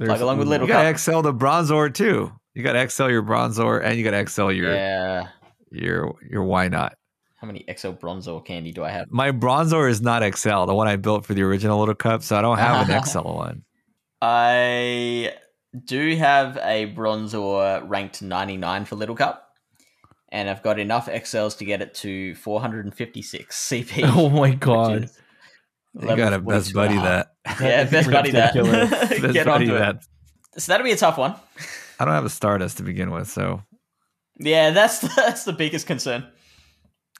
Plug 0.00 0.20
along 0.20 0.38
with 0.38 0.46
You 0.46 0.50
Little 0.50 0.66
got 0.66 0.84
Cup. 0.84 0.94
to 0.94 0.98
XL 0.98 1.20
the 1.22 1.34
Bronzor 1.34 1.92
too. 1.92 2.32
You 2.54 2.62
got 2.62 2.72
to 2.72 2.88
XL 2.88 3.08
your 3.10 3.22
Bronzor 3.22 3.82
and 3.84 3.98
you 3.98 4.04
got 4.04 4.12
to 4.12 4.26
XL 4.30 4.50
your 4.52 4.72
yeah. 4.74 5.28
your 5.70 6.14
your 6.28 6.44
Wynaut. 6.44 6.92
How 7.38 7.46
many 7.46 7.64
XL 7.72 7.90
Bronzor 7.90 8.44
candy 8.44 8.72
do 8.72 8.82
I 8.84 8.90
have? 8.90 9.06
My 9.10 9.30
Bronzor 9.30 9.88
is 9.88 10.00
not 10.02 10.22
XL, 10.36 10.64
the 10.66 10.74
one 10.74 10.88
I 10.88 10.96
built 10.96 11.24
for 11.24 11.34
the 11.34 11.42
original 11.42 11.78
Little 11.78 11.94
Cup, 11.94 12.22
so 12.24 12.36
I 12.36 12.42
don't 12.42 12.58
have 12.58 12.88
an 12.88 13.02
XL 13.04 13.20
one. 13.20 13.62
I 14.20 15.34
do 15.84 16.16
have 16.16 16.56
a 16.56 16.92
Bronzor 16.92 17.88
ranked 17.88 18.22
99 18.22 18.84
for 18.86 18.96
Little 18.96 19.14
Cup, 19.14 19.50
and 20.32 20.50
I've 20.50 20.62
got 20.64 20.80
enough 20.80 21.06
XLs 21.06 21.56
to 21.58 21.64
get 21.64 21.80
it 21.80 21.94
to 21.96 22.34
456 22.34 23.56
CP. 23.70 24.02
Oh 24.16 24.28
my 24.30 24.50
god! 24.54 25.08
You 25.94 26.16
got 26.16 26.30
to 26.30 26.40
best 26.40 26.72
42 26.72 26.78
and 26.80 26.92
a 26.96 26.96
buddy 26.96 26.96
that. 26.96 27.32
Yeah, 27.60 27.84
best 27.84 28.10
buddy 28.10 28.30
that. 28.32 28.54
Best 28.54 29.32
Get 29.32 29.46
buddy 29.46 29.66
it. 29.66 29.78
that. 29.78 30.02
So 30.56 30.72
that'll 30.72 30.84
be 30.84 30.92
a 30.92 30.96
tough 30.96 31.18
one. 31.18 31.34
I 32.00 32.04
don't 32.04 32.14
have 32.14 32.24
a 32.24 32.30
Stardust 32.30 32.78
to 32.78 32.82
begin 32.82 33.10
with, 33.12 33.28
so 33.28 33.62
Yeah, 34.38 34.70
that's 34.70 34.98
that's 35.16 35.44
the 35.44 35.52
biggest 35.52 35.86
concern. 35.86 36.26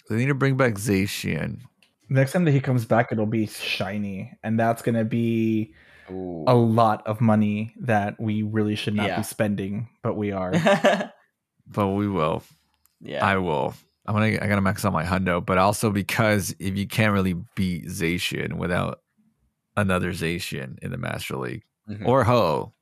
They 0.08 0.16
need 0.16 0.26
to 0.26 0.34
bring 0.34 0.56
back 0.56 0.74
Zacian. 0.74 1.60
Next 2.08 2.32
time 2.32 2.44
that 2.46 2.52
he 2.52 2.60
comes 2.60 2.84
back, 2.86 3.12
it'll 3.12 3.26
be 3.26 3.46
shiny, 3.46 4.32
and 4.42 4.58
that's 4.58 4.80
gonna 4.82 5.04
be 5.04 5.74
Ooh. 6.10 6.44
a 6.46 6.54
lot 6.54 7.06
of 7.06 7.20
money 7.20 7.74
that 7.80 8.18
we 8.18 8.42
really 8.42 8.74
should 8.76 8.94
not 8.94 9.06
Yeah. 9.08 9.16
be 9.18 9.22
spending, 9.22 9.88
but 10.02 10.14
we 10.16 10.32
are. 10.32 10.52
But 11.70 11.88
we 11.88 12.08
will. 12.08 12.42
yeah. 13.02 13.22
I 13.24 13.36
will. 13.36 13.74
I'm 14.06 14.14
gonna. 14.14 14.38
I 14.40 14.46
gotta 14.48 14.62
max 14.62 14.86
out 14.86 14.94
my 14.94 15.04
hundo, 15.04 15.44
but 15.44 15.58
also 15.58 15.90
because 15.90 16.54
if 16.58 16.78
you 16.78 16.86
can't 16.86 17.12
really 17.12 17.34
beat 17.56 17.84
Zacian 17.88 18.54
without 18.54 19.00
another 19.76 20.12
Zacian 20.12 20.78
in 20.80 20.90
the 20.90 20.96
Master 20.96 21.36
League 21.36 21.64
Mhm. 21.90 22.06
or 22.06 22.24
Ho, 22.24 22.72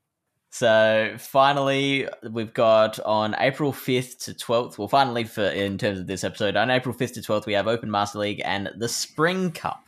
So 0.49 1.15
finally, 1.17 2.07
we've 2.31 2.53
got 2.53 2.99
on 3.01 3.35
April 3.37 3.71
fifth 3.71 4.19
to 4.25 4.33
twelfth. 4.33 4.79
Well, 4.79 4.87
finally, 4.87 5.25
for 5.25 5.43
in 5.43 5.77
terms 5.77 5.99
of 5.99 6.07
this 6.07 6.23
episode, 6.23 6.55
on 6.55 6.71
April 6.71 6.93
fifth 6.93 7.13
to 7.13 7.21
twelfth, 7.21 7.45
we 7.45 7.53
have 7.53 7.67
Open 7.67 7.91
Master 7.91 8.19
League 8.19 8.41
and 8.43 8.69
the 8.77 8.89
Spring 8.89 9.51
Cup. 9.51 9.83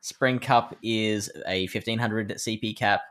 Spring 0.00 0.38
Cup 0.38 0.76
is 0.82 1.30
a 1.46 1.66
fifteen 1.66 1.98
hundred 1.98 2.30
CP 2.30 2.76
cap 2.76 3.02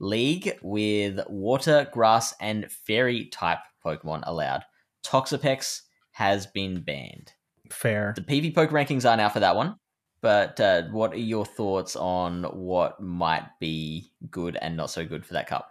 league 0.00 0.58
with 0.62 1.20
water, 1.28 1.88
grass, 1.92 2.34
and 2.40 2.70
fairy 2.70 3.26
type 3.26 3.60
Pokemon 3.84 4.22
allowed. 4.24 4.64
Toxapex 5.04 5.82
has 6.12 6.46
been 6.46 6.80
banned. 6.80 7.32
Fair. 7.70 8.12
The 8.16 8.22
PvPoke 8.22 8.70
rankings 8.70 9.08
are 9.08 9.16
now 9.16 9.28
for 9.28 9.40
that 9.40 9.54
one, 9.56 9.76
but 10.20 10.58
uh, 10.58 10.82
what 10.90 11.12
are 11.12 11.18
your 11.18 11.46
thoughts 11.46 11.96
on 11.96 12.44
what 12.44 13.00
might 13.00 13.46
be 13.60 14.10
good 14.30 14.56
and 14.60 14.76
not 14.76 14.90
so 14.90 15.04
good 15.04 15.24
for 15.24 15.34
that 15.34 15.46
cup? 15.46 15.70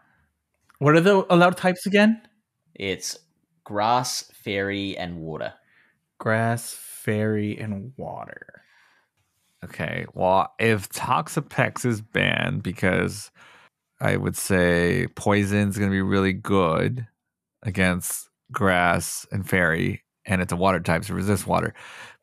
What 0.80 0.96
are 0.96 1.02
the 1.02 1.26
allowed 1.30 1.58
types 1.58 1.86
again? 1.86 2.22
It's 2.74 3.18
grass, 3.64 4.32
fairy, 4.34 4.98
and 4.98 5.20
water. 5.20 5.54
Grass, 6.20 6.74
fairy, 6.74 7.58
and 7.60 7.92
water. 7.98 8.64
Okay. 9.64 10.06
Well, 10.14 10.54
if 10.58 10.90
Toxapex 10.90 11.86
is 11.86 12.02
banned 12.02 12.64
because 12.64 13.30
I 14.00 14.16
would 14.16 14.38
say 14.38 15.08
poison's 15.16 15.78
going 15.78 15.90
to 15.90 15.94
be 15.96 16.02
really 16.02 16.34
good 16.34 17.06
against 17.64 18.30
grass 18.52 19.28
and 19.32 19.48
fairy, 19.48 20.04
and 20.26 20.42
it's 20.42 20.54
a 20.54 20.56
water 20.56 20.80
type, 20.80 21.04
so 21.04 21.14
resist 21.14 21.46
water. 21.46 21.74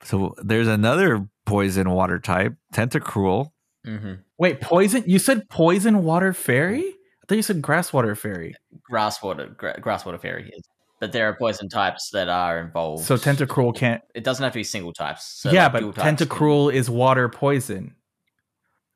So 0.02 0.34
there's 0.42 0.68
another 0.68 1.28
poison 1.44 1.90
water 1.90 2.18
type, 2.18 2.54
Tentacruel, 2.72 3.50
hmm 3.84 4.14
Wait, 4.38 4.60
poison? 4.60 5.04
You 5.06 5.18
said 5.18 5.48
poison 5.48 6.02
water 6.04 6.32
fairy? 6.32 6.95
I 7.26 7.28
thought 7.28 7.36
you 7.36 7.42
said 7.42 7.60
grass 7.60 7.92
water 7.92 8.14
fairy. 8.14 8.54
Grass 8.84 9.20
water, 9.20 9.48
gra- 9.56 9.80
grass 9.80 10.04
water 10.06 10.18
fairy 10.18 10.48
is. 10.56 10.62
But 11.00 11.10
there 11.10 11.28
are 11.28 11.34
poison 11.36 11.68
types 11.68 12.10
that 12.12 12.28
are 12.28 12.60
involved. 12.60 13.04
So 13.04 13.16
Tentacruel 13.16 13.74
can't. 13.76 14.00
It 14.14 14.22
doesn't 14.22 14.42
have 14.44 14.52
to 14.52 14.58
be 14.60 14.64
single 14.64 14.92
types. 14.92 15.24
So 15.40 15.50
yeah, 15.50 15.64
like 15.64 15.72
but 15.72 15.94
types 15.96 15.98
can- 15.98 16.28
Tentacruel 16.28 16.72
is 16.72 16.88
water 16.88 17.28
poison. 17.28 17.96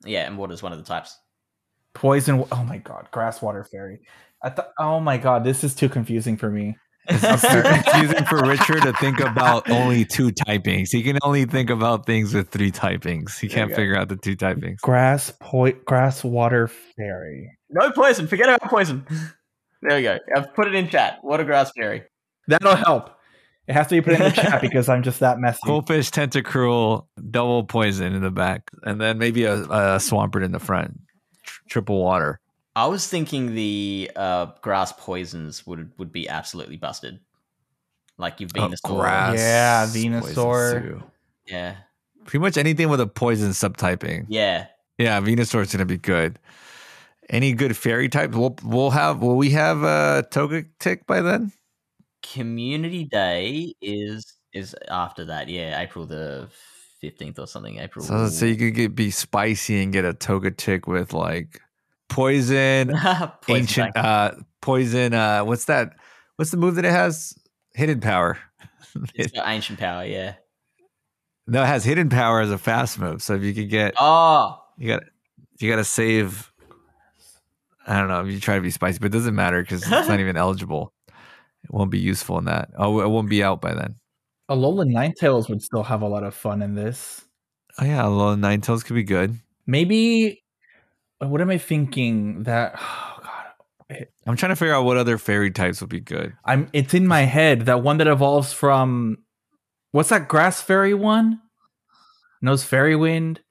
Yeah, 0.05 0.25
and 0.25 0.37
water 0.37 0.53
is 0.53 0.63
one 0.63 0.71
of 0.71 0.77
the 0.77 0.85
types. 0.85 1.17
Poison. 1.93 2.45
Oh 2.53 2.63
my 2.63 2.77
god, 2.77 3.09
grass 3.11 3.41
water 3.41 3.65
fairy. 3.65 3.99
I 4.41 4.49
thought. 4.49 4.69
Oh 4.79 5.01
my 5.01 5.17
god, 5.17 5.43
this 5.43 5.63
is 5.65 5.75
too 5.75 5.89
confusing 5.89 6.37
for 6.37 6.49
me. 6.49 6.77
It's 7.09 7.41
too 7.41 7.61
confusing 7.91 8.25
for 8.25 8.43
Richard 8.45 8.83
to 8.83 8.93
think 8.93 9.19
about 9.19 9.69
only 9.69 10.05
two 10.05 10.31
typings. 10.31 10.87
He 10.91 11.03
can 11.03 11.19
only 11.21 11.45
think 11.45 11.69
about 11.69 12.05
things 12.05 12.33
with 12.33 12.49
three 12.49 12.71
typings. 12.71 13.37
He 13.39 13.47
There 13.47 13.57
can't 13.57 13.75
figure 13.75 13.97
out 13.97 14.07
the 14.07 14.15
two 14.15 14.37
typings. 14.37 14.77
Grass 14.81 15.33
po- 15.41 15.73
grass 15.85 16.23
water 16.23 16.67
fairy. 16.67 17.51
No 17.71 17.91
poison. 17.91 18.27
Forget 18.27 18.49
about 18.49 18.69
poison. 18.69 19.05
There 19.81 19.97
we 19.97 20.03
go. 20.03 20.17
I've 20.35 20.53
put 20.53 20.67
it 20.67 20.75
in 20.75 20.89
chat. 20.89 21.23
Water 21.23 21.43
grass 21.43 21.71
fairy. 21.75 22.03
That'll 22.47 22.75
help. 22.75 23.11
It 23.67 23.73
has 23.73 23.87
to 23.87 23.95
be 23.95 24.01
put 24.01 24.13
in 24.13 24.19
the 24.19 24.31
chat 24.31 24.61
because 24.61 24.89
I'm 24.89 25.03
just 25.03 25.19
that 25.21 25.39
messy. 25.39 25.59
Qwilfish, 25.65 26.11
tentacruel, 26.11 27.05
double 27.29 27.63
poison 27.63 28.13
in 28.13 28.21
the 28.21 28.31
back, 28.31 28.69
and 28.83 28.99
then 28.99 29.17
maybe 29.17 29.45
a, 29.45 29.55
a 29.55 29.97
swampert 29.97 30.43
in 30.43 30.51
the 30.51 30.59
front. 30.59 30.99
Tr- 31.43 31.61
triple 31.69 32.01
water. 32.01 32.39
I 32.75 32.87
was 32.87 33.07
thinking 33.07 33.53
the 33.55 34.11
uh, 34.15 34.47
grass 34.61 34.93
poisons 34.97 35.65
would 35.67 35.91
would 35.97 36.11
be 36.11 36.27
absolutely 36.29 36.77
busted. 36.77 37.19
Like 38.17 38.39
your 38.39 38.49
Oh, 38.55 38.67
Venusaur. 38.69 38.99
grass 38.99 39.37
Yeah, 39.39 39.85
Venusaur. 39.87 41.03
Yeah. 41.47 41.75
Pretty 42.25 42.41
much 42.41 42.57
anything 42.57 42.89
with 42.89 43.01
a 43.01 43.07
poison 43.07 43.49
subtyping. 43.49 44.25
Yeah. 44.29 44.67
Yeah, 44.97 45.19
Venusaur 45.21 45.61
is 45.61 45.71
gonna 45.71 45.85
be 45.85 45.97
good. 45.97 46.37
Any 47.29 47.53
good 47.53 47.77
fairy 47.77 48.09
types? 48.09 48.35
We'll 48.35 48.57
we'll 48.63 48.89
have. 48.91 49.21
Will 49.21 49.37
we 49.37 49.51
have 49.51 49.83
a 49.83 50.25
Togetic 50.31 51.05
by 51.05 51.21
then? 51.21 51.51
Community 52.23 53.05
Day 53.05 53.73
is 53.81 54.35
is 54.53 54.75
after 54.89 55.25
that. 55.25 55.47
Yeah, 55.47 55.79
April 55.79 56.05
the 56.05 56.49
fifteenth 56.99 57.39
or 57.39 57.47
something. 57.47 57.77
April. 57.79 58.03
So, 58.03 58.27
so 58.27 58.45
you 58.45 58.55
could 58.55 58.75
get 58.75 58.95
be 58.95 59.11
spicy 59.11 59.81
and 59.81 59.93
get 59.93 60.03
a 60.05 60.13
Togetic 60.13 60.87
with 60.87 61.13
like 61.13 61.61
poison, 62.09 62.89
Poison 63.41 63.55
ancient 63.55 63.97
uh 63.97 64.31
poison 64.61 65.13
uh 65.13 65.43
what's 65.43 65.65
that 65.65 65.93
what's 66.35 66.51
the 66.51 66.57
move 66.57 66.75
that 66.75 66.85
it 66.85 66.91
has 66.91 67.33
hidden 67.73 67.99
power 68.01 68.37
It's 69.15 69.31
got 69.31 69.47
ancient 69.47 69.79
power. 69.79 70.05
Yeah. 70.05 70.33
no 71.47 71.63
it 71.63 71.67
has 71.67 71.83
hidden 71.85 72.09
power 72.09 72.41
as 72.41 72.51
a 72.51 72.57
fast 72.57 72.99
move 72.99 73.23
so 73.23 73.33
if 73.35 73.41
you 73.43 73.53
could 73.53 73.69
get 73.69 73.93
Oh, 73.97 74.61
you 74.77 74.89
got 74.89 75.03
you 75.59 75.69
got 75.69 75.77
to 75.77 75.83
save 75.85 76.50
i 77.87 77.97
don't 77.99 78.07
know 78.07 78.21
if 78.25 78.31
you 78.31 78.39
try 78.39 78.55
to 78.55 78.61
be 78.61 78.69
spicy 78.71 78.99
but 78.99 79.07
it 79.07 79.11
doesn't 79.13 79.35
matter 79.35 79.61
because 79.61 79.81
it's 79.81 79.89
not 80.07 80.19
even 80.19 80.37
eligible 80.37 80.93
it 81.07 81.69
won't 81.71 81.91
be 81.91 81.99
useful 81.99 82.37
in 82.37 82.45
that 82.45 82.69
oh 82.77 82.99
it 83.01 83.07
won't 83.09 83.29
be 83.29 83.43
out 83.43 83.61
by 83.61 83.73
then 83.73 83.95
Alola 84.49 84.85
Ninetales 84.85 85.47
would 85.47 85.61
still 85.61 85.83
have 85.83 86.01
a 86.01 86.07
lot 86.09 86.23
of 86.25 86.33
fun 86.35 86.61
in 86.61 86.75
this. 86.75 87.21
oh 87.79 87.85
yeah 87.85 88.03
Alola 88.03 88.37
Ninetales 88.37 88.83
could 88.83 88.95
be 88.95 89.03
good 89.03 89.37
Maybe. 89.67 90.43
What 91.19 91.39
am 91.39 91.49
I 91.51 91.57
thinking? 91.57 92.43
That. 92.43 92.73
Oh 92.83 93.97
god. 93.97 94.07
i'm 94.25 94.35
trying 94.37 94.51
to 94.51 94.55
figure 94.55 94.73
out 94.73 94.85
what 94.85 94.95
other 94.97 95.17
fairy 95.17 95.51
types 95.51 95.81
would 95.81 95.89
be 95.89 95.99
good 95.99 96.33
I'm. 96.45 96.69
It's 96.73 96.93
in 96.93 97.05
my 97.07 97.21
head. 97.21 97.65
That 97.67 97.83
one 97.83 97.97
that 97.97 98.07
evolves 98.07 98.53
from. 98.53 99.17
What's 99.91 100.09
that 100.09 100.27
grass 100.29 100.61
fairy 100.61 100.93
one? 100.93 101.39
Nose 102.41 102.63
fairy 102.63 102.95
wind. 102.95 103.41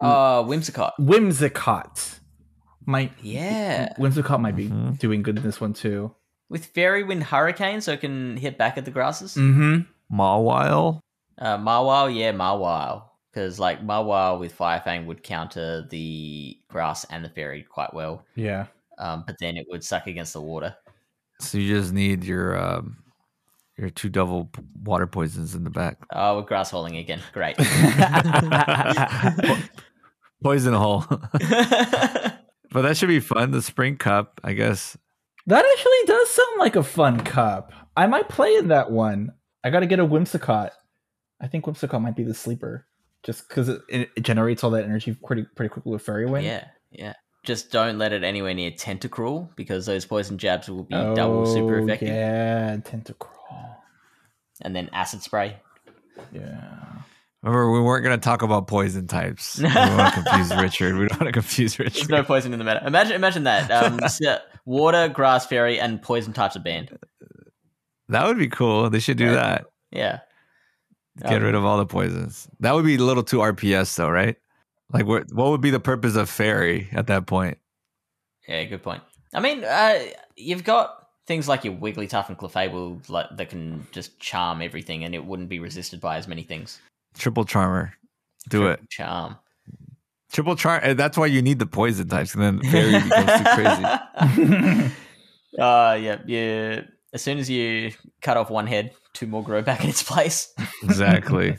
uh, 0.00 0.42
Whimsicott. 0.42 0.92
Whimsicott. 0.98 2.18
Might. 2.86 3.12
Yeah. 3.22 3.92
Whimsicott 3.98 4.40
might 4.40 4.56
be 4.56 4.68
Mhm. 4.68 4.98
doing 4.98 5.22
good 5.22 5.36
in 5.38 5.42
this 5.42 5.60
one 5.60 5.72
too. 5.72 6.14
With 6.48 6.66
Fairy 6.66 7.02
Wind 7.02 7.24
Hurricane, 7.24 7.80
so 7.80 7.92
it 7.92 8.00
can 8.00 8.36
hit 8.36 8.58
back 8.58 8.76
at 8.78 8.84
the 8.84 8.90
grasses. 8.90 9.34
Mm-hmm. 9.34 9.80
Mawile 10.14 11.00
Uh, 11.38 11.56
Mawile, 11.58 12.14
yeah, 12.14 12.32
Mawile. 12.32 13.04
Because, 13.32 13.58
like, 13.58 13.80
Mawile 13.84 14.38
with 14.38 14.56
Firefang 14.56 15.06
would 15.06 15.24
counter 15.24 15.84
the 15.90 16.56
grass 16.68 17.04
and 17.10 17.24
the 17.24 17.28
fairy 17.30 17.64
quite 17.64 17.92
well. 17.92 18.24
Yeah. 18.36 18.66
Um, 18.98 19.24
but 19.26 19.36
then 19.40 19.56
it 19.56 19.66
would 19.70 19.82
suck 19.82 20.06
against 20.06 20.34
the 20.34 20.40
water. 20.40 20.76
so 21.40 21.58
you 21.58 21.74
just 21.74 21.92
need 21.92 22.22
your 22.22 22.56
um 22.56 22.98
your 23.76 23.90
two 23.90 24.08
double 24.08 24.44
p- 24.44 24.62
water 24.84 25.08
poisons 25.08 25.56
in 25.56 25.64
the 25.64 25.70
back 25.70 25.96
Oh, 26.12 26.36
we're 26.36 26.42
grass 26.46 26.70
hauling 26.70 26.96
again. 26.98 27.18
Great. 27.32 27.56
poison 30.44 30.74
hole 30.74 31.04
But 32.74 32.82
that 32.82 32.96
should 32.98 33.08
be 33.08 33.20
fun. 33.20 33.52
The 33.52 33.62
spring 33.62 33.96
cup, 33.96 34.40
I 34.44 34.52
guess. 34.52 34.98
That 35.46 35.64
actually 35.64 36.06
does 36.06 36.28
sound 36.30 36.58
like 36.58 36.76
a 36.76 36.82
fun 36.82 37.20
cup. 37.24 37.72
I 37.96 38.06
might 38.06 38.28
play 38.28 38.56
in 38.56 38.68
that 38.68 38.90
one. 38.90 39.32
I 39.62 39.70
got 39.70 39.80
to 39.80 39.86
get 39.86 40.00
a 40.00 40.04
Whimsicott. 40.06 40.70
I 41.40 41.46
think 41.46 41.64
Whimsicott 41.64 42.02
might 42.02 42.16
be 42.16 42.24
the 42.24 42.34
sleeper, 42.34 42.86
just 43.22 43.48
because 43.48 43.68
it, 43.68 43.80
it, 43.88 44.10
it 44.16 44.20
generates 44.22 44.62
all 44.64 44.70
that 44.70 44.84
energy 44.84 45.14
pretty 45.24 45.44
pretty 45.54 45.68
quickly 45.68 45.92
with 45.92 46.02
Fairy 46.02 46.26
Wind. 46.26 46.44
yeah, 46.44 46.66
yeah. 46.90 47.14
Just 47.44 47.70
don't 47.70 47.98
let 47.98 48.12
it 48.14 48.24
anywhere 48.24 48.54
near 48.54 48.70
Tentacruel 48.70 49.54
because 49.54 49.84
those 49.86 50.06
poison 50.06 50.38
jabs 50.38 50.68
will 50.68 50.84
be 50.84 50.94
double 50.94 51.44
super 51.46 51.78
Oh, 51.78 51.84
effective. 51.84 52.08
Yeah, 52.08 52.76
Tentacruel. 52.78 53.76
And 54.62 54.74
then 54.74 54.88
Acid 54.92 55.22
Spray. 55.22 55.56
Yeah. 56.32 56.74
Remember, 57.44 57.70
we 57.70 57.80
weren't 57.80 58.02
going 58.02 58.18
to 58.18 58.24
talk 58.24 58.40
about 58.40 58.66
poison 58.68 59.06
types. 59.06 59.58
We 59.58 59.68
don't 59.68 59.98
want 59.98 60.14
to 60.14 60.22
confuse 60.22 60.56
Richard. 60.62 60.96
We 60.96 61.06
don't 61.08 61.20
want 61.20 61.28
to 61.28 61.32
confuse 61.32 61.78
Richard. 61.78 61.94
There's 61.94 62.08
no 62.08 62.22
poison 62.22 62.54
in 62.54 62.58
the 62.58 62.64
meta. 62.64 62.82
Imagine, 62.86 63.12
imagine 63.12 63.44
that. 63.44 63.70
Um, 63.70 64.00
water, 64.64 65.08
grass, 65.08 65.44
fairy, 65.44 65.78
and 65.78 66.00
poison 66.00 66.32
types 66.32 66.56
are 66.56 66.60
banned. 66.60 66.98
That 68.08 68.26
would 68.26 68.38
be 68.38 68.48
cool. 68.48 68.88
They 68.88 68.98
should 68.98 69.18
do 69.18 69.26
Yeah. 69.26 69.32
that. 69.34 69.64
Yeah. 69.90 70.18
Get 71.28 71.42
rid 71.42 71.54
of 71.54 71.64
all 71.66 71.76
the 71.76 71.84
poisons. 71.86 72.48
That 72.60 72.74
would 72.74 72.84
be 72.86 72.94
a 72.96 72.98
little 72.98 73.22
too 73.22 73.38
RPS, 73.38 73.94
though, 73.94 74.08
right? 74.10 74.36
Like, 74.90 75.06
what 75.06 75.32
what 75.32 75.50
would 75.50 75.60
be 75.60 75.70
the 75.70 75.80
purpose 75.80 76.16
of 76.16 76.28
fairy 76.30 76.88
at 76.92 77.06
that 77.08 77.26
point? 77.26 77.58
Yeah, 78.48 78.64
good 78.64 78.82
point. 78.82 79.02
I 79.34 79.40
mean, 79.40 79.64
uh, 79.64 79.98
you've 80.36 80.64
got 80.64 81.08
things 81.26 81.46
like 81.46 81.64
your 81.64 81.74
Wigglytuff 81.74 82.28
and 82.28 82.36
Clefable 82.38 83.06
like, 83.08 83.26
that 83.36 83.48
can 83.50 83.86
just 83.92 84.18
charm 84.18 84.60
everything, 84.62 85.04
and 85.04 85.14
it 85.14 85.24
wouldn't 85.24 85.48
be 85.50 85.58
resisted 85.60 86.00
by 86.00 86.16
as 86.16 86.26
many 86.26 86.42
things. 86.42 86.80
Triple 87.18 87.44
charmer. 87.44 87.94
Do 88.48 88.66
it. 88.68 88.80
Charm. 88.90 89.36
Triple 90.32 90.56
charm. 90.56 90.96
That's 90.96 91.16
why 91.16 91.26
you 91.26 91.42
need 91.42 91.58
the 91.58 91.66
poison 91.66 92.08
types, 92.08 92.34
and 92.34 92.42
then 92.42 92.60
fairy 92.70 93.00
becomes 93.00 93.32
too 93.38 93.44
crazy. 93.54 94.90
Uh, 95.56 95.96
yeah, 96.00 96.18
yeah. 96.26 96.80
As 97.12 97.22
soon 97.22 97.38
as 97.38 97.48
you 97.48 97.92
cut 98.22 98.36
off 98.36 98.50
one 98.50 98.66
head, 98.66 98.90
two 99.12 99.28
more 99.28 99.40
grow 99.44 99.62
back 99.62 99.84
in 99.84 99.88
its 99.90 100.02
place. 100.02 100.52
Exactly. 100.82 101.56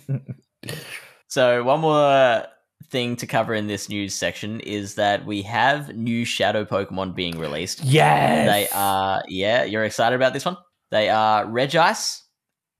So 1.29 1.63
one 1.63 1.79
more 1.79 2.43
thing 2.89 3.15
to 3.15 3.25
cover 3.25 3.53
in 3.53 3.67
this 3.67 3.87
news 3.87 4.13
section 4.13 4.59
is 4.59 4.95
that 4.95 5.25
we 5.25 5.43
have 5.43 5.95
new 5.95 6.25
shadow 6.25 6.65
Pokemon 6.65 7.15
being 7.15 7.39
released. 7.39 7.85
yes. 7.85 8.49
They 8.49 8.67
are, 8.77 9.23
yeah, 9.29 9.63
you're 9.63 9.85
excited 9.85 10.17
about 10.17 10.33
this 10.33 10.43
one? 10.43 10.57
They 10.91 11.07
are 11.07 11.45
Regice, 11.45 12.19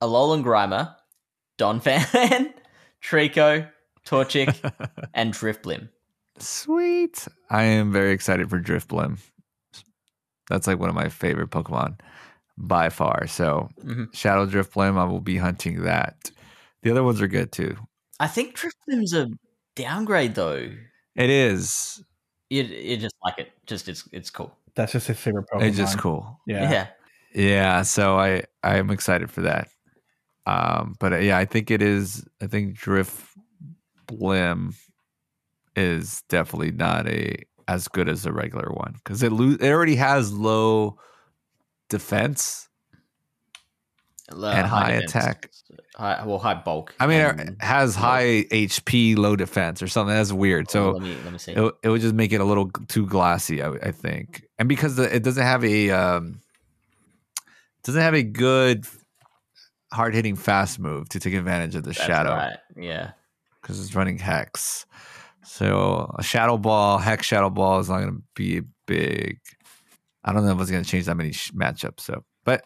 Alolan 0.03 0.43
Grimer, 0.43 0.93
Donphan, 1.57 2.53
Treecko, 3.05 3.69
Torchic, 4.05 4.55
and 5.13 5.33
Drifblim. 5.33 5.89
Sweet. 6.39 7.27
I 7.49 7.63
am 7.63 7.91
very 7.91 8.11
excited 8.11 8.49
for 8.49 8.59
Drifblim. 8.59 9.19
That's 10.49 10.67
like 10.67 10.79
one 10.79 10.89
of 10.89 10.95
my 10.95 11.09
favorite 11.09 11.49
Pokemon 11.49 11.99
by 12.57 12.89
far. 12.89 13.27
So, 13.27 13.69
Mhm. 13.83 14.13
Shadow 14.15 14.45
Drifblim, 14.45 14.97
I 14.97 15.05
will 15.05 15.21
be 15.21 15.37
hunting 15.37 15.83
that. 15.83 16.31
The 16.83 16.91
other 16.91 17.03
ones 17.03 17.21
are 17.21 17.27
good 17.27 17.51
too. 17.51 17.75
I 18.19 18.27
think 18.27 18.55
Drifblim's 18.57 19.13
a 19.13 19.29
downgrade 19.75 20.35
though. 20.35 20.71
It 21.15 21.29
is. 21.29 22.03
You, 22.49 22.63
you 22.63 22.97
just 22.97 23.15
like 23.23 23.39
it. 23.39 23.51
Just 23.65 23.87
it's 23.89 24.07
it's 24.11 24.29
cool. 24.29 24.55
That's 24.75 24.91
just 24.91 25.07
his 25.07 25.17
favorite 25.19 25.45
Pokemon. 25.51 25.63
It's 25.63 25.77
just 25.77 25.97
cool. 25.97 26.39
Yeah. 26.45 26.69
Yeah. 26.71 26.87
Yeah. 27.33 27.81
So 27.81 28.17
I 28.19 28.43
I 28.63 28.77
am 28.77 28.89
excited 28.91 29.31
for 29.31 29.41
that. 29.41 29.67
Um, 30.45 30.95
but 30.99 31.13
uh, 31.13 31.17
yeah, 31.17 31.37
I 31.37 31.45
think 31.45 31.71
it 31.71 31.81
is. 31.81 32.23
I 32.41 32.47
think 32.47 32.75
Drift 32.75 33.25
Blim 34.07 34.75
is 35.75 36.21
definitely 36.29 36.71
not 36.71 37.07
a 37.07 37.35
as 37.67 37.87
good 37.87 38.07
as 38.07 38.25
a 38.25 38.31
regular 38.31 38.69
one 38.71 38.93
because 39.03 39.23
it 39.23 39.31
lo- 39.31 39.57
it 39.59 39.69
already 39.71 39.95
has 39.95 40.31
low 40.31 40.97
defense 41.89 42.69
Uh, 44.31 44.47
And 44.47 44.67
high 44.67 44.91
defense. 44.93 45.11
attack. 45.15 45.49
High, 45.95 46.25
well, 46.25 46.39
high 46.39 46.55
bulk. 46.55 46.93
I 46.99 47.05
mean, 47.07 47.19
it 47.21 47.61
has 47.61 47.95
high 47.95 48.43
HP, 48.51 49.15
low 49.15 49.35
defense, 49.35 49.81
or 49.83 49.87
something. 49.87 50.15
That's 50.15 50.31
weird. 50.33 50.65
Oh, 50.69 50.71
So 50.71 50.91
let 50.91 51.01
me 51.03 51.15
let 51.23 51.31
me 51.31 51.37
see. 51.39 51.51
it, 51.53 51.73
it 51.83 51.89
would 51.89 52.01
just 52.01 52.15
make 52.15 52.33
it 52.33 52.41
a 52.41 52.43
little 52.43 52.69
too 52.87 53.05
glassy, 53.07 53.61
I, 53.61 53.69
I 53.71 53.91
think. 53.91 54.43
And 54.59 54.67
because 54.67 54.95
the, 54.95 55.13
it 55.15 55.23
doesn't 55.23 55.43
have 55.43 55.63
a 55.63 55.91
um, 55.91 56.41
doesn't 57.83 58.01
have 58.01 58.15
a 58.15 58.23
good 58.23 58.85
hard 59.95 60.13
hitting 60.13 60.35
fast 60.35 60.79
move 60.79 61.09
to 61.09 61.19
take 61.19 61.33
advantage 61.33 61.75
of 61.75 61.83
the 61.83 61.89
That's 61.91 62.03
shadow 62.03 62.31
right. 62.31 62.57
Yeah. 62.77 63.11
because 63.61 63.79
it's 63.83 63.95
running 63.95 64.17
hex. 64.17 64.85
So 65.43 66.13
a 66.17 66.23
shadow 66.23 66.57
ball, 66.57 66.97
hex 66.97 67.25
shadow 67.25 67.49
ball 67.49 67.79
is 67.79 67.89
not 67.89 67.99
going 68.01 68.15
to 68.15 68.23
be 68.35 68.57
a 68.59 68.61
big. 68.85 69.39
I 70.23 70.33
don't 70.33 70.45
know 70.45 70.53
if 70.55 70.61
it's 70.61 70.71
going 70.71 70.83
to 70.83 70.89
change 70.89 71.05
that 71.05 71.15
many 71.15 71.31
sh- 71.31 71.51
matchups. 71.51 72.01
So, 72.01 72.23
but 72.43 72.65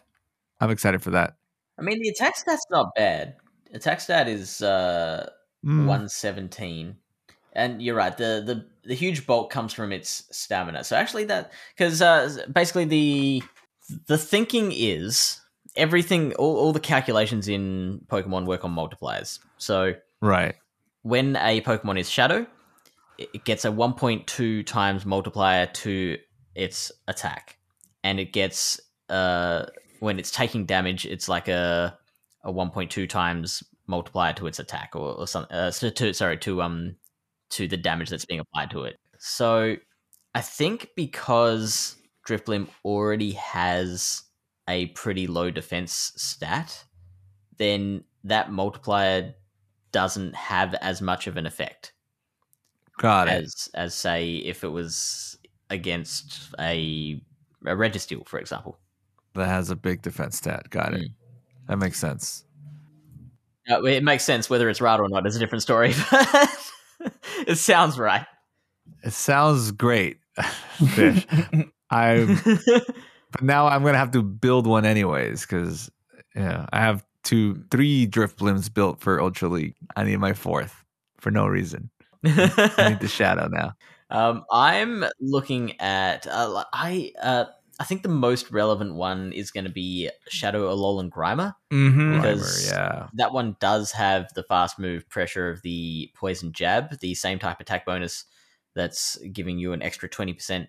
I'm 0.60 0.70
excited 0.70 1.02
for 1.02 1.10
that. 1.10 1.34
I 1.78 1.82
mean, 1.82 2.00
the 2.02 2.08
attack 2.08 2.36
stat's 2.36 2.64
not 2.70 2.94
bad. 2.96 3.36
Attack 3.72 4.00
stat 4.00 4.28
is 4.28 4.62
uh, 4.62 5.28
Mm, 5.64 5.86
117. 5.86 6.96
And 7.52 7.82
you're 7.82 7.94
right. 7.96 8.16
The, 8.16 8.42
the 8.46 8.66
the 8.88 8.94
huge 8.94 9.26
bulk 9.26 9.50
comes 9.50 9.72
from 9.72 9.92
its 9.92 10.24
stamina. 10.30 10.84
So 10.84 10.96
actually, 10.96 11.24
that 11.24 11.52
because 11.76 12.00
uh, 12.00 12.46
basically 12.52 12.84
the 12.84 13.42
the 14.06 14.16
thinking 14.16 14.72
is 14.72 15.39
everything, 15.76 16.34
all, 16.34 16.56
all 16.56 16.72
the 16.72 16.80
calculations 16.80 17.48
in 17.48 18.00
Pokemon 18.08 18.46
work 18.46 18.64
on 18.64 18.74
multipliers. 18.74 19.38
So 19.58 19.94
Right. 20.20 20.54
when 21.02 21.36
a 21.36 21.60
Pokemon 21.62 21.98
is 21.98 22.10
Shadow, 22.10 22.46
it 23.18 23.44
gets 23.44 23.64
a 23.64 23.68
1.2 23.70 24.64
times 24.66 25.04
multiplier 25.04 25.66
to 25.66 26.18
its 26.54 26.90
attack, 27.06 27.58
and 28.02 28.18
it 28.18 28.32
gets 28.32 28.80
uh 29.08 29.66
when 30.00 30.18
it's 30.18 30.30
taking 30.30 30.64
damage, 30.64 31.04
it's 31.04 31.28
like 31.28 31.48
a 31.48 31.98
a 32.42 32.52
1.2 32.52 33.06
times 33.08 33.62
multiplier 33.86 34.32
to 34.32 34.46
its 34.46 34.58
attack, 34.58 34.90
or, 34.94 35.12
or 35.14 35.26
something. 35.26 35.54
Uh, 35.54 35.70
to 35.70 36.14
sorry 36.14 36.38
to 36.38 36.62
um 36.62 36.96
to 37.50 37.68
the 37.68 37.76
damage 37.76 38.08
that's 38.08 38.24
being 38.24 38.40
applied 38.40 38.70
to 38.70 38.84
it. 38.84 38.96
So 39.18 39.76
I 40.34 40.40
think 40.40 40.90
because 40.96 41.96
Drifblim 42.26 42.68
already 42.84 43.32
has 43.32 44.22
a 44.70 44.86
pretty 44.86 45.26
low 45.26 45.50
defense 45.50 46.12
stat, 46.16 46.84
then 47.58 48.04
that 48.24 48.50
multiplier 48.50 49.34
doesn't 49.92 50.34
have 50.34 50.74
as 50.74 51.02
much 51.02 51.26
of 51.26 51.36
an 51.36 51.46
effect 51.46 51.92
Got 52.98 53.28
it. 53.28 53.44
as 53.44 53.68
as 53.74 53.94
say 53.94 54.36
if 54.36 54.62
it 54.62 54.68
was 54.68 55.38
against 55.68 56.54
a 56.58 57.20
a 57.66 57.70
Registeel, 57.70 58.26
for 58.26 58.38
example. 58.38 58.78
That 59.34 59.48
has 59.48 59.70
a 59.70 59.76
big 59.76 60.02
defense 60.02 60.36
stat. 60.36 60.70
Got 60.70 60.94
it. 60.94 61.02
Mm. 61.02 61.14
That 61.68 61.78
makes 61.78 61.98
sense. 61.98 62.44
Uh, 63.70 63.82
it 63.84 64.02
makes 64.02 64.24
sense 64.24 64.50
whether 64.50 64.68
it's 64.68 64.80
right 64.80 64.98
or 64.98 65.08
not 65.08 65.26
is 65.26 65.36
a 65.36 65.38
different 65.38 65.62
story, 65.62 65.94
but 66.10 66.58
it 67.46 67.56
sounds 67.56 67.98
right. 67.98 68.26
It 69.04 69.12
sounds 69.12 69.70
great. 69.72 70.18
Fish. 70.94 71.26
I 71.90 72.38
but 73.32 73.42
now 73.42 73.66
I'm 73.66 73.82
gonna 73.84 73.98
have 73.98 74.10
to 74.12 74.22
build 74.22 74.66
one 74.66 74.84
anyways 74.84 75.42
because 75.42 75.90
yeah, 76.34 76.66
I 76.72 76.80
have 76.80 77.04
two, 77.24 77.62
three 77.70 78.06
Drifblims 78.06 78.72
built 78.72 79.00
for 79.00 79.20
Ultra 79.20 79.48
League. 79.48 79.74
I 79.96 80.04
need 80.04 80.18
my 80.18 80.32
fourth 80.32 80.84
for 81.18 81.30
no 81.30 81.46
reason. 81.46 81.90
I 82.24 82.88
need 82.90 83.00
the 83.00 83.08
shadow 83.12 83.48
now. 83.48 83.72
um, 84.10 84.44
I'm 84.50 85.04
looking 85.20 85.80
at 85.80 86.26
uh, 86.26 86.64
I 86.72 87.12
uh, 87.22 87.44
I 87.78 87.84
think 87.84 88.02
the 88.02 88.08
most 88.10 88.50
relevant 88.50 88.94
one 88.94 89.32
is 89.32 89.50
going 89.50 89.64
to 89.64 89.70
be 89.70 90.10
Shadow 90.28 90.68
Alolan 90.74 91.08
Grimer. 91.08 91.54
hmm 91.70 92.16
Because- 92.16 92.68
Grimer, 92.68 92.72
yeah, 92.72 93.06
that 93.14 93.32
one 93.32 93.56
does 93.60 93.92
have 93.92 94.32
the 94.34 94.42
fast 94.42 94.78
move 94.78 95.08
pressure 95.08 95.48
of 95.50 95.62
the 95.62 96.10
poison 96.14 96.52
jab, 96.52 96.98
the 97.00 97.14
same 97.14 97.38
type 97.38 97.58
attack 97.60 97.86
bonus 97.86 98.24
that's 98.74 99.16
giving 99.32 99.58
you 99.58 99.72
an 99.72 99.82
extra 99.82 100.08
20% 100.08 100.68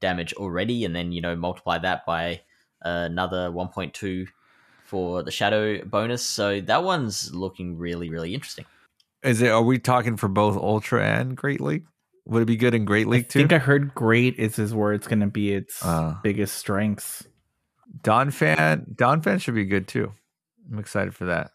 damage 0.00 0.32
already, 0.34 0.84
and 0.84 0.94
then, 0.94 1.12
you 1.12 1.20
know, 1.20 1.34
multiply 1.36 1.78
that 1.78 2.04
by 2.06 2.40
another 2.82 3.50
1.2 3.50 4.26
for 4.84 5.22
the 5.22 5.30
shadow 5.30 5.82
bonus. 5.84 6.24
So 6.24 6.60
that 6.60 6.84
one's 6.84 7.34
looking 7.34 7.76
really, 7.78 8.08
really 8.10 8.34
interesting. 8.34 8.64
is 9.22 9.42
it? 9.42 9.48
Are 9.50 9.62
we 9.62 9.78
talking 9.78 10.16
for 10.16 10.28
both 10.28 10.56
Ultra 10.56 11.04
and 11.04 11.36
Great 11.36 11.60
League? 11.60 11.84
Would 12.26 12.42
it 12.42 12.46
be 12.46 12.56
good 12.56 12.74
in 12.74 12.84
Great 12.84 13.06
I 13.06 13.10
League 13.10 13.28
too? 13.28 13.38
I 13.38 13.42
think 13.42 13.52
I 13.52 13.58
heard 13.58 13.94
great 13.94 14.36
is 14.38 14.58
is 14.58 14.74
where 14.74 14.92
it's 14.92 15.06
going 15.06 15.20
to 15.20 15.26
be 15.28 15.52
its 15.54 15.84
Uh. 15.84 16.16
biggest 16.22 16.56
strengths. 16.56 17.24
Donphan, 18.02 18.94
Don 18.96 19.22
fan 19.22 19.38
should 19.38 19.54
be 19.54 19.64
good 19.64 19.88
too. 19.88 20.12
I'm 20.70 20.78
excited 20.78 21.14
for 21.14 21.26
that. 21.26 21.52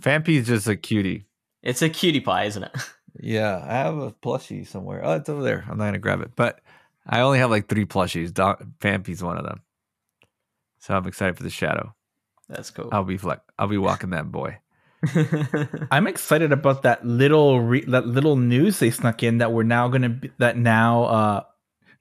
Phanpy 0.00 0.36
is 0.38 0.46
just 0.46 0.68
a 0.68 0.76
cutie. 0.76 1.26
It's 1.62 1.82
a 1.82 1.88
cutie 1.88 2.20
pie, 2.20 2.44
isn't 2.44 2.62
it? 2.64 2.72
Yeah, 3.20 3.62
I 3.68 3.74
have 3.74 3.98
a 3.98 4.10
plushie 4.10 4.66
somewhere. 4.66 5.02
Oh, 5.04 5.12
it's 5.16 5.28
over 5.28 5.42
there. 5.42 5.66
I'm 5.68 5.76
not 5.76 5.84
gonna 5.84 5.98
grab 5.98 6.22
it, 6.22 6.30
but 6.34 6.60
I 7.06 7.20
only 7.20 7.38
have 7.38 7.50
like 7.50 7.68
three 7.68 7.84
plushies. 7.84 8.32
Don, 8.32 8.74
Phanpy's 8.80 9.22
one 9.22 9.38
of 9.38 9.44
them. 9.44 9.62
So 10.78 10.94
I'm 10.94 11.06
excited 11.06 11.36
for 11.36 11.42
the 11.42 11.50
shadow. 11.50 11.94
That's 12.48 12.70
cool. 12.70 12.88
I'll 12.92 13.04
be 13.04 13.16
flex. 13.16 13.40
I'll 13.58 13.68
be 13.68 13.78
walking 13.78 14.10
that 14.10 14.30
boy. 14.30 14.58
I'm 15.90 16.06
excited 16.06 16.52
about 16.52 16.82
that 16.82 17.04
little 17.04 17.60
re- 17.60 17.84
that 17.86 18.06
little 18.06 18.36
news 18.36 18.78
they 18.78 18.90
snuck 18.90 19.22
in 19.22 19.38
that 19.38 19.52
we're 19.52 19.64
now 19.64 19.88
going 19.88 20.02
to 20.02 20.08
be 20.10 20.30
that 20.38 20.56
now 20.56 21.04
uh 21.04 21.42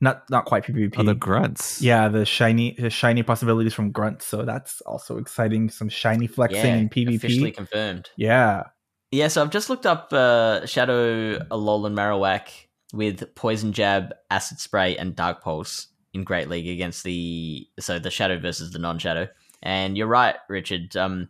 not 0.02 0.30
not 0.30 0.46
quite 0.46 0.64
PvP. 0.64 0.96
Oh, 0.98 1.04
the 1.04 1.16
grunts. 1.16 1.82
yeah, 1.82 2.10
the 2.10 2.26
shiny 2.26 2.76
the 2.78 2.90
shiny 2.90 3.24
possibilities 3.24 3.74
from 3.74 3.92
Grunt. 3.92 4.22
So 4.22 4.44
that's 4.44 4.82
also 4.82 5.18
exciting. 5.18 5.70
Some 5.70 5.90
shiny 5.90 6.28
flexing 6.28 6.66
yeah, 6.66 6.76
in 6.76 6.90
PvP. 6.90 7.16
officially 7.16 7.52
confirmed. 7.52 8.10
yeah. 8.18 8.64
Yeah, 9.12 9.28
so 9.28 9.42
I've 9.42 9.50
just 9.50 9.70
looked 9.70 9.86
up 9.86 10.14
uh, 10.14 10.66
Shadow 10.66 11.38
Alolan 11.40 11.94
Marowak 11.94 12.48
with 12.94 13.34
Poison 13.36 13.74
Jab, 13.74 14.14
Acid 14.30 14.60
Spray, 14.60 14.98
and 14.98 15.16
Dark 15.16 15.42
Pulse 15.42 15.88
in 16.14 16.24
Great 16.24 16.50
League 16.50 16.68
against 16.68 17.04
the 17.04 17.68
so 17.80 18.00
the 18.00 18.12
Shadow 18.12 18.40
versus 18.40 18.72
the 18.72 18.80
non-Shadow. 18.80 19.28
And 19.64 19.98
you're 19.98 20.08
right, 20.08 20.36
Richard. 20.50 20.96
Um, 20.98 21.30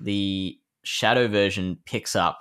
the 0.00 0.58
Shadow 0.82 1.28
version 1.28 1.78
picks 1.84 2.14
up 2.16 2.40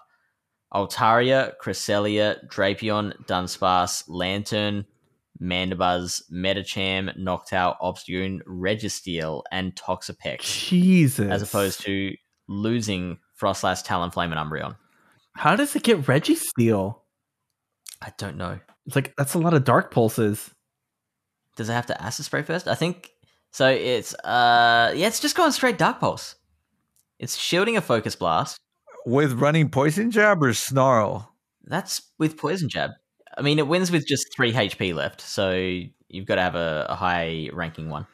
Altaria, 0.73 1.53
Cresselia, 1.61 2.45
Drapion, 2.47 3.13
Dunsparce, 3.25 4.03
Lanturn, 4.07 4.85
Mandibuzz, 5.41 6.23
Medicham, 6.31 7.17
Noctowl, 7.17 7.79
Obstagoon, 7.81 8.41
Registeel, 8.43 9.43
and 9.51 9.75
Toxapex, 9.75 10.41
Jesus. 10.41 11.29
as 11.31 11.41
opposed 11.41 11.81
to 11.81 12.15
losing 12.47 13.19
Froslass, 13.39 13.85
Talonflame, 13.85 14.35
and 14.35 14.51
Umbreon. 14.51 14.75
how 15.35 15.55
does 15.55 15.75
it 15.75 15.83
get 15.83 16.01
Registeel? 16.03 16.99
I 18.01 18.13
don't 18.17 18.37
know. 18.37 18.59
It's 18.85 18.95
like 18.95 19.15
that's 19.17 19.33
a 19.33 19.39
lot 19.39 19.53
of 19.53 19.63
dark 19.63 19.91
pulses. 19.91 20.51
Does 21.55 21.69
it 21.69 21.73
have 21.73 21.87
to 21.87 22.01
acid 22.01 22.25
spray 22.25 22.43
first? 22.43 22.67
I 22.67 22.75
think 22.75 23.11
so. 23.51 23.67
It's 23.67 24.13
uh, 24.15 24.93
yeah, 24.95 25.07
it's 25.07 25.19
just 25.19 25.35
going 25.35 25.51
straight 25.51 25.77
dark 25.77 25.99
pulse. 25.99 26.35
It's 27.19 27.35
shielding 27.35 27.77
a 27.77 27.81
focus 27.81 28.15
blast. 28.15 28.57
With 29.05 29.33
running 29.33 29.69
poison 29.69 30.11
jab 30.11 30.43
or 30.43 30.53
snarl. 30.53 31.33
That's 31.63 32.01
with 32.19 32.37
poison 32.37 32.69
jab. 32.69 32.91
I 33.37 33.41
mean, 33.41 33.59
it 33.59 33.67
wins 33.67 33.91
with 33.91 34.05
just 34.07 34.33
three 34.35 34.53
HP 34.53 34.93
left, 34.93 35.21
so 35.21 35.51
you've 35.51 36.25
got 36.25 36.35
to 36.35 36.41
have 36.41 36.55
a, 36.55 36.85
a 36.89 36.95
high 36.95 37.49
ranking 37.53 37.89
one. 37.89 38.05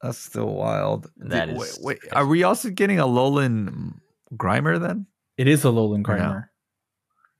That's 0.00 0.18
still 0.18 0.52
wild. 0.54 1.10
That 1.16 1.46
Did- 1.46 1.56
is 1.56 1.78
wait, 1.82 2.00
wait, 2.02 2.12
are 2.12 2.26
we 2.26 2.42
also 2.42 2.70
getting 2.70 2.98
Alolan 2.98 3.94
Grimer 4.34 4.80
then? 4.80 5.06
It 5.36 5.46
is 5.48 5.64
a 5.64 5.68
Alolan 5.68 6.06
Or 6.08 6.16
no? 6.16 6.24
Grimer. 6.24 6.44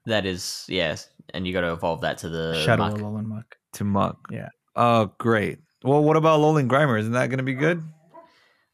That 0.07 0.26
is 0.26 0.64
yes, 0.68 1.09
and 1.32 1.46
you 1.46 1.53
got 1.53 1.61
to 1.62 1.72
evolve 1.72 2.00
that 2.00 2.18
to 2.18 2.28
the 2.28 2.61
Shadow 2.64 2.88
muck. 2.88 2.98
Alolan 2.98 3.24
Muck. 3.26 3.57
To 3.74 3.84
Muck. 3.84 4.28
Yeah. 4.30 4.48
Oh, 4.74 5.12
great. 5.18 5.59
Well, 5.84 6.03
what 6.03 6.16
about 6.16 6.40
Lolan 6.40 6.68
Grimer? 6.68 6.98
Isn't 6.98 7.12
that 7.12 7.28
going 7.28 7.38
to 7.38 7.44
be 7.44 7.55
good? 7.55 7.82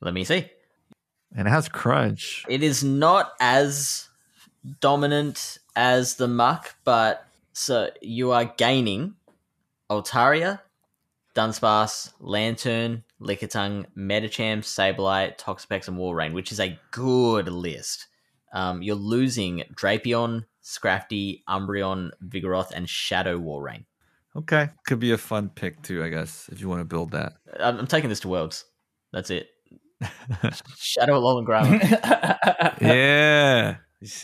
Let 0.01 0.15
me 0.15 0.25
see. 0.25 0.49
And 1.35 1.47
it 1.47 1.51
has 1.51 1.69
crunch. 1.69 2.45
It 2.49 2.63
is 2.63 2.83
not 2.85 3.33
as 3.41 4.09
dominant 4.81 5.59
as 5.77 6.17
the 6.17 6.29
muck, 6.29 6.75
but 6.85 7.27
so 7.53 7.91
you 8.01 8.33
are 8.33 8.45
gaining 8.45 9.15
Altaria, 9.91 10.61
Dunsparce, 11.35 12.13
Lanturn, 12.21 13.05
Lickitung, 13.21 13.87
Medicham, 13.97 14.61
Sableye, 14.61 15.37
Toxapex, 15.39 15.89
and 15.89 15.99
Walrein, 15.99 16.33
which 16.33 16.53
is 16.53 16.61
a 16.61 16.79
good 16.91 17.49
list. 17.49 18.07
Um, 18.53 18.83
you're 18.83 18.97
losing 18.97 19.65
Drapion, 19.75 20.45
Scrafty, 20.69 21.43
Umbreon, 21.49 22.11
Vigoroth, 22.23 22.73
and 22.75 22.87
Shadow 22.89 23.39
Walrein. 23.39 23.85
Okay. 24.37 24.69
Could 24.87 25.01
be 25.01 25.13
a 25.13 25.19
fun 25.19 25.49
pick 25.49 25.81
too, 25.83 26.05
I 26.05 26.11
guess, 26.11 26.49
if 26.53 26.61
you 26.61 26.69
want 26.69 26.81
to 26.83 26.85
build 26.85 27.13
that. 27.13 27.33
I'm, 27.59 27.79
I'm 27.79 27.87
taking 27.87 28.11
this 28.11 28.21
to 28.21 28.29
Worlds. 28.29 28.67
That's 29.13 29.31
it. 29.31 29.49
Shadow 30.77 31.19
Alolan 31.21 31.47
Grimer. 31.47 31.81
yeah. 32.83 33.77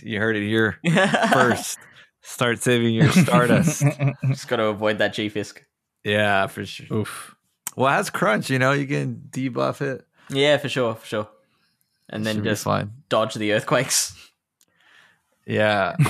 You 0.02 0.20
heard 0.20 0.36
it 0.36 0.46
here 0.46 0.78
first. 1.32 1.78
Start 2.20 2.62
saving 2.62 2.94
your 2.94 3.10
Stardust. 3.10 3.82
Just 4.26 4.46
got 4.48 4.56
to 4.56 4.66
avoid 4.66 4.98
that 4.98 5.14
G-Fisk. 5.14 5.62
yeah, 6.04 6.46
for 6.46 6.64
sure. 6.66 6.98
Oof. 6.98 7.34
Well, 7.76 7.88
it 7.92 7.96
has 7.96 8.10
crunch, 8.10 8.50
you 8.50 8.58
know, 8.58 8.72
you 8.72 8.86
can 8.86 9.22
debuff 9.30 9.80
it. 9.80 10.06
Yeah, 10.30 10.58
for 10.58 10.68
sure, 10.68 10.94
for 10.94 11.06
sure. 11.06 11.28
And 12.08 12.24
then 12.24 12.36
Should 12.36 12.44
just 12.44 12.64
fine. 12.64 12.92
dodge 13.08 13.34
the 13.34 13.52
earthquakes. 13.52 14.14
Yeah. 15.46 15.94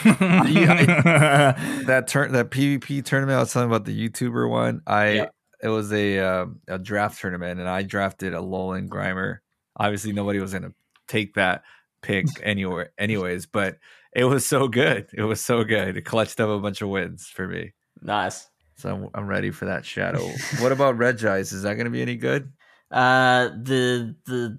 that 1.86 2.04
turn 2.08 2.32
that 2.32 2.50
PvP 2.50 3.04
tournament 3.04 3.36
I 3.36 3.40
was 3.40 3.52
telling 3.52 3.68
about 3.68 3.84
the 3.84 4.08
YouTuber 4.08 4.48
one. 4.48 4.80
I 4.86 5.08
Yeah. 5.10 5.26
it 5.62 5.68
was 5.68 5.92
a 5.92 6.18
um 6.20 6.60
a 6.68 6.78
draft 6.78 7.20
tournament 7.20 7.60
and 7.60 7.68
I 7.68 7.82
drafted 7.82 8.32
Alolan 8.32 8.88
Grimer. 8.88 9.38
Obviously 9.76 10.12
nobody 10.12 10.38
was 10.40 10.52
gonna 10.52 10.72
take 11.08 11.34
that 11.34 11.62
pick 12.02 12.26
anywhere 12.42 12.92
anyways, 12.98 13.46
but 13.46 13.78
it 14.14 14.24
was 14.24 14.46
so 14.46 14.68
good. 14.68 15.08
It 15.12 15.22
was 15.22 15.40
so 15.40 15.64
good. 15.64 15.96
It 15.96 16.02
clutched 16.04 16.38
up 16.40 16.48
a 16.48 16.60
bunch 16.60 16.80
of 16.82 16.88
wins 16.88 17.26
for 17.26 17.48
me. 17.48 17.72
Nice. 18.00 18.48
So 18.76 18.90
I'm, 18.92 19.08
I'm 19.14 19.26
ready 19.26 19.50
for 19.50 19.64
that 19.66 19.84
shadow. 19.84 20.24
what 20.60 20.72
about 20.72 20.96
Regice? 20.96 21.52
Is 21.52 21.62
that 21.62 21.74
going 21.74 21.84
to 21.86 21.90
be 21.90 22.02
any 22.02 22.16
good? 22.16 22.52
Uh, 22.90 23.48
the 23.48 24.14
the 24.26 24.58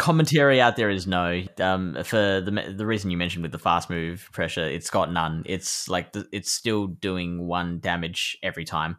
commentary 0.00 0.60
out 0.60 0.76
there 0.76 0.90
is 0.90 1.06
no. 1.06 1.42
Um, 1.60 1.96
for 2.04 2.40
the 2.40 2.74
the 2.74 2.86
reason 2.86 3.10
you 3.10 3.16
mentioned 3.16 3.42
with 3.42 3.52
the 3.52 3.58
fast 3.58 3.90
move 3.90 4.28
pressure, 4.32 4.64
it's 4.64 4.90
got 4.90 5.12
none. 5.12 5.42
It's 5.46 5.88
like 5.88 6.12
the, 6.12 6.26
it's 6.32 6.50
still 6.50 6.86
doing 6.86 7.46
one 7.46 7.78
damage 7.80 8.38
every 8.42 8.64
time. 8.64 8.96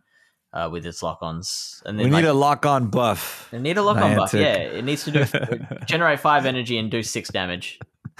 Uh, 0.53 0.67
with 0.69 0.85
its 0.85 1.01
lock-ons, 1.01 1.81
and 1.85 1.97
then, 1.97 2.07
We 2.07 2.11
then 2.11 2.23
need 2.23 2.27
a 2.27 2.33
lock 2.33 2.65
on 2.65 2.89
buff. 2.89 3.47
They 3.51 3.59
need 3.59 3.77
a 3.77 3.81
lock 3.81 3.95
on 3.95 4.17
buff. 4.17 4.33
Yeah, 4.33 4.57
it 4.57 4.83
needs 4.83 5.05
to 5.05 5.11
do 5.11 5.23
generate 5.85 6.19
five 6.19 6.45
energy 6.45 6.77
and 6.77 6.91
do 6.91 7.03
six 7.03 7.29
damage. 7.29 7.79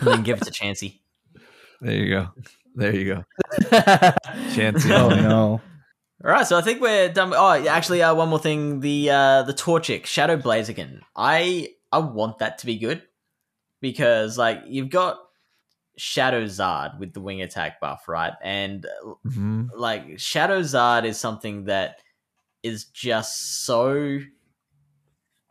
And 0.00 0.08
then 0.08 0.22
give 0.22 0.38
it 0.40 0.44
to 0.44 0.50
Chansey. 0.50 1.00
there 1.82 1.94
you 1.94 2.08
go. 2.08 2.28
There 2.74 2.96
you 2.96 3.04
go. 3.14 3.24
Chansey. 4.54 4.90
oh 4.90 5.10
no. 5.10 5.60
All 6.22 6.30
right, 6.30 6.46
so 6.46 6.58
I 6.58 6.60
think 6.60 6.80
we're 6.82 7.10
done. 7.10 7.32
Oh, 7.34 7.54
yeah, 7.54 7.74
actually, 7.74 8.02
uh, 8.02 8.14
one 8.14 8.28
more 8.28 8.38
thing: 8.38 8.80
the 8.80 9.10
uh, 9.10 9.42
the 9.44 9.54
Torchic 9.54 10.04
Shadow 10.04 10.36
Blaziken. 10.36 11.00
I 11.16 11.70
I 11.90 11.98
want 11.98 12.38
that 12.38 12.58
to 12.58 12.66
be 12.66 12.76
good 12.76 13.02
because 13.80 14.36
like 14.36 14.60
you've 14.66 14.90
got 14.90 15.18
Shadow 15.96 16.44
Zard 16.44 16.98
with 16.98 17.14
the 17.14 17.20
wing 17.22 17.40
attack 17.40 17.80
buff, 17.80 18.06
right? 18.08 18.34
And 18.42 18.86
Mhm. 19.26 19.68
like 19.74 20.18
Shadow 20.18 20.60
Zard 20.60 21.04
is 21.04 21.18
something 21.18 21.64
that 21.64 22.00
is 22.62 22.84
just 22.86 23.64
so 23.64 24.20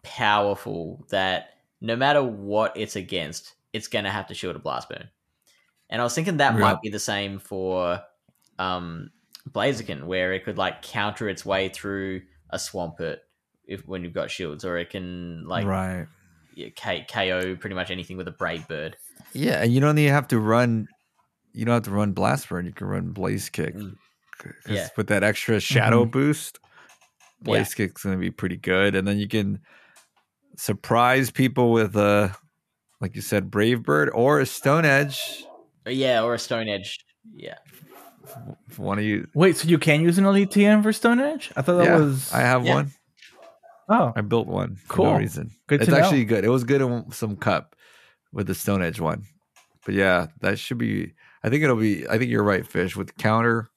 powerful 0.04 1.06
that 1.10 1.56
no 1.82 1.96
matter 1.96 2.24
what 2.24 2.78
it's 2.78 2.96
against, 2.96 3.56
it's 3.74 3.88
gonna 3.88 4.12
have 4.12 4.28
to 4.28 4.34
shield 4.36 4.56
a 4.56 4.60
blast 4.60 4.90
burn. 4.90 5.10
And 5.90 6.02
I 6.02 6.04
was 6.04 6.14
thinking 6.14 6.38
that 6.38 6.54
might 6.62 6.82
be 6.82 6.90
the 6.90 7.00
same 7.00 7.40
for 7.40 8.02
um 8.60 9.10
Blaziken, 9.52 10.04
where 10.04 10.34
it 10.34 10.44
could 10.46 10.58
like 10.58 10.82
counter 10.82 11.28
its 11.30 11.46
way 11.46 11.70
through 11.70 12.22
a 12.50 12.58
Swampert 12.58 13.18
if 13.66 13.88
when 13.88 14.04
you've 14.04 14.14
got 14.14 14.32
shields, 14.32 14.66
or 14.66 14.78
it 14.78 14.90
can 14.90 15.48
like 15.48 15.66
right. 15.66 16.08
yeah, 16.56 16.70
K- 16.76 17.06
KO 17.12 17.56
pretty 17.56 17.76
much 17.76 17.92
anything 17.92 18.18
with 18.18 18.28
a 18.28 18.32
Brave 18.32 18.68
Bird. 18.68 18.98
Yeah, 19.34 19.62
and 19.62 19.72
you 19.74 19.80
don't 19.80 19.98
even 19.98 20.14
have 20.14 20.28
to 20.30 20.40
run. 20.40 20.88
You 21.54 21.66
don't 21.66 21.74
have 21.76 21.84
to 21.84 21.92
run 21.92 22.14
blast 22.14 22.50
burn. 22.50 22.66
You 22.66 22.74
can 22.74 22.88
run 22.88 23.12
blaze 23.12 23.50
kick. 23.50 23.76
Mm. 23.76 23.96
'Cause 24.38 24.54
Yeah. 24.70 24.88
with 24.96 25.08
that 25.08 25.24
extra 25.24 25.60
shadow 25.60 26.06
Mhm. 26.06 26.12
boost, 26.12 26.60
blaze 27.42 27.74
kick's 27.74 28.04
going 28.04 28.16
to 28.16 28.20
be 28.20 28.32
pretty 28.32 28.56
good. 28.58 28.96
And 28.96 29.06
then 29.08 29.18
you 29.18 29.28
can 29.28 29.60
surprise 30.56 31.30
people 31.32 31.72
with 31.72 31.96
a, 31.96 32.36
like 33.02 33.16
you 33.16 33.22
said, 33.22 33.52
brave 33.52 33.84
bird 33.84 34.10
or 34.14 34.40
a 34.40 34.46
stone 34.46 34.86
edge. 34.86 35.44
Uh, 35.86 35.90
Yeah, 35.92 36.24
or 36.24 36.34
a 36.36 36.40
Stone 36.40 36.68
Edge. 36.70 37.00
Yeah. 37.34 37.58
If 38.70 38.80
one 38.80 38.98
of 39.00 39.04
you, 39.06 39.28
Wait, 39.34 39.58
so 39.58 39.68
you 39.68 39.78
can 39.78 40.02
use 40.02 40.18
an 40.18 40.26
elite 40.26 40.54
for 40.54 40.94
Stone 40.94 41.20
Edge? 41.20 41.52
I 41.56 41.62
thought 41.62 41.78
that 41.78 41.86
yeah, 41.86 41.98
was. 41.98 42.32
I 42.34 42.40
have 42.40 42.66
yeah. 42.66 42.74
one. 42.76 42.92
Oh, 43.90 44.14
I 44.16 44.22
built 44.22 44.48
one 44.48 44.76
for 44.76 44.98
no 44.98 45.10
Cool. 45.10 45.18
reason. 45.18 45.52
Good 45.68 45.82
it's 45.82 45.90
to 45.90 45.96
know. 45.96 46.04
actually 46.04 46.26
good. 46.26 46.46
It 46.46 46.50
was 46.50 46.64
good 46.64 46.82
in 46.82 47.12
some 47.12 47.36
cup 47.36 47.76
with 48.32 48.48
the 48.48 48.54
Stone 48.54 48.84
Edge 48.84 49.00
one. 49.00 49.24
But 49.86 49.96
yeah, 49.96 50.28
that 50.42 50.60
should 50.60 50.78
be. 50.78 51.14
I 51.44 51.50
think 51.50 51.64
it'll 51.64 51.76
be. 51.76 52.08
I 52.08 52.18
think 52.18 52.30
you're 52.30 52.44
right, 52.44 52.66
Fish. 52.68 52.96
With 52.96 53.18
counter, 53.18 53.70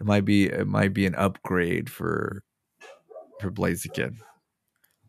it 0.00 0.06
might 0.06 0.24
be. 0.24 0.46
It 0.46 0.66
might 0.66 0.92
be 0.92 1.06
an 1.06 1.14
upgrade 1.14 1.88
for 1.90 2.42
for 3.40 3.50
Blaziken. 3.50 4.16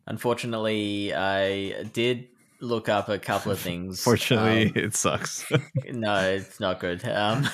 Unfortunately, 0.07 1.14
I 1.14 1.84
did 1.93 2.28
look 2.59 2.89
up 2.89 3.09
a 3.09 3.18
couple 3.18 3.51
of 3.51 3.59
things. 3.68 4.03
Fortunately, 4.03 4.68
Um, 4.68 4.72
it 4.76 4.95
sucks. 4.95 5.45
no, 5.91 6.16
it's 6.30 6.59
not 6.59 6.80
good. 6.80 7.03
Um, 7.07 7.49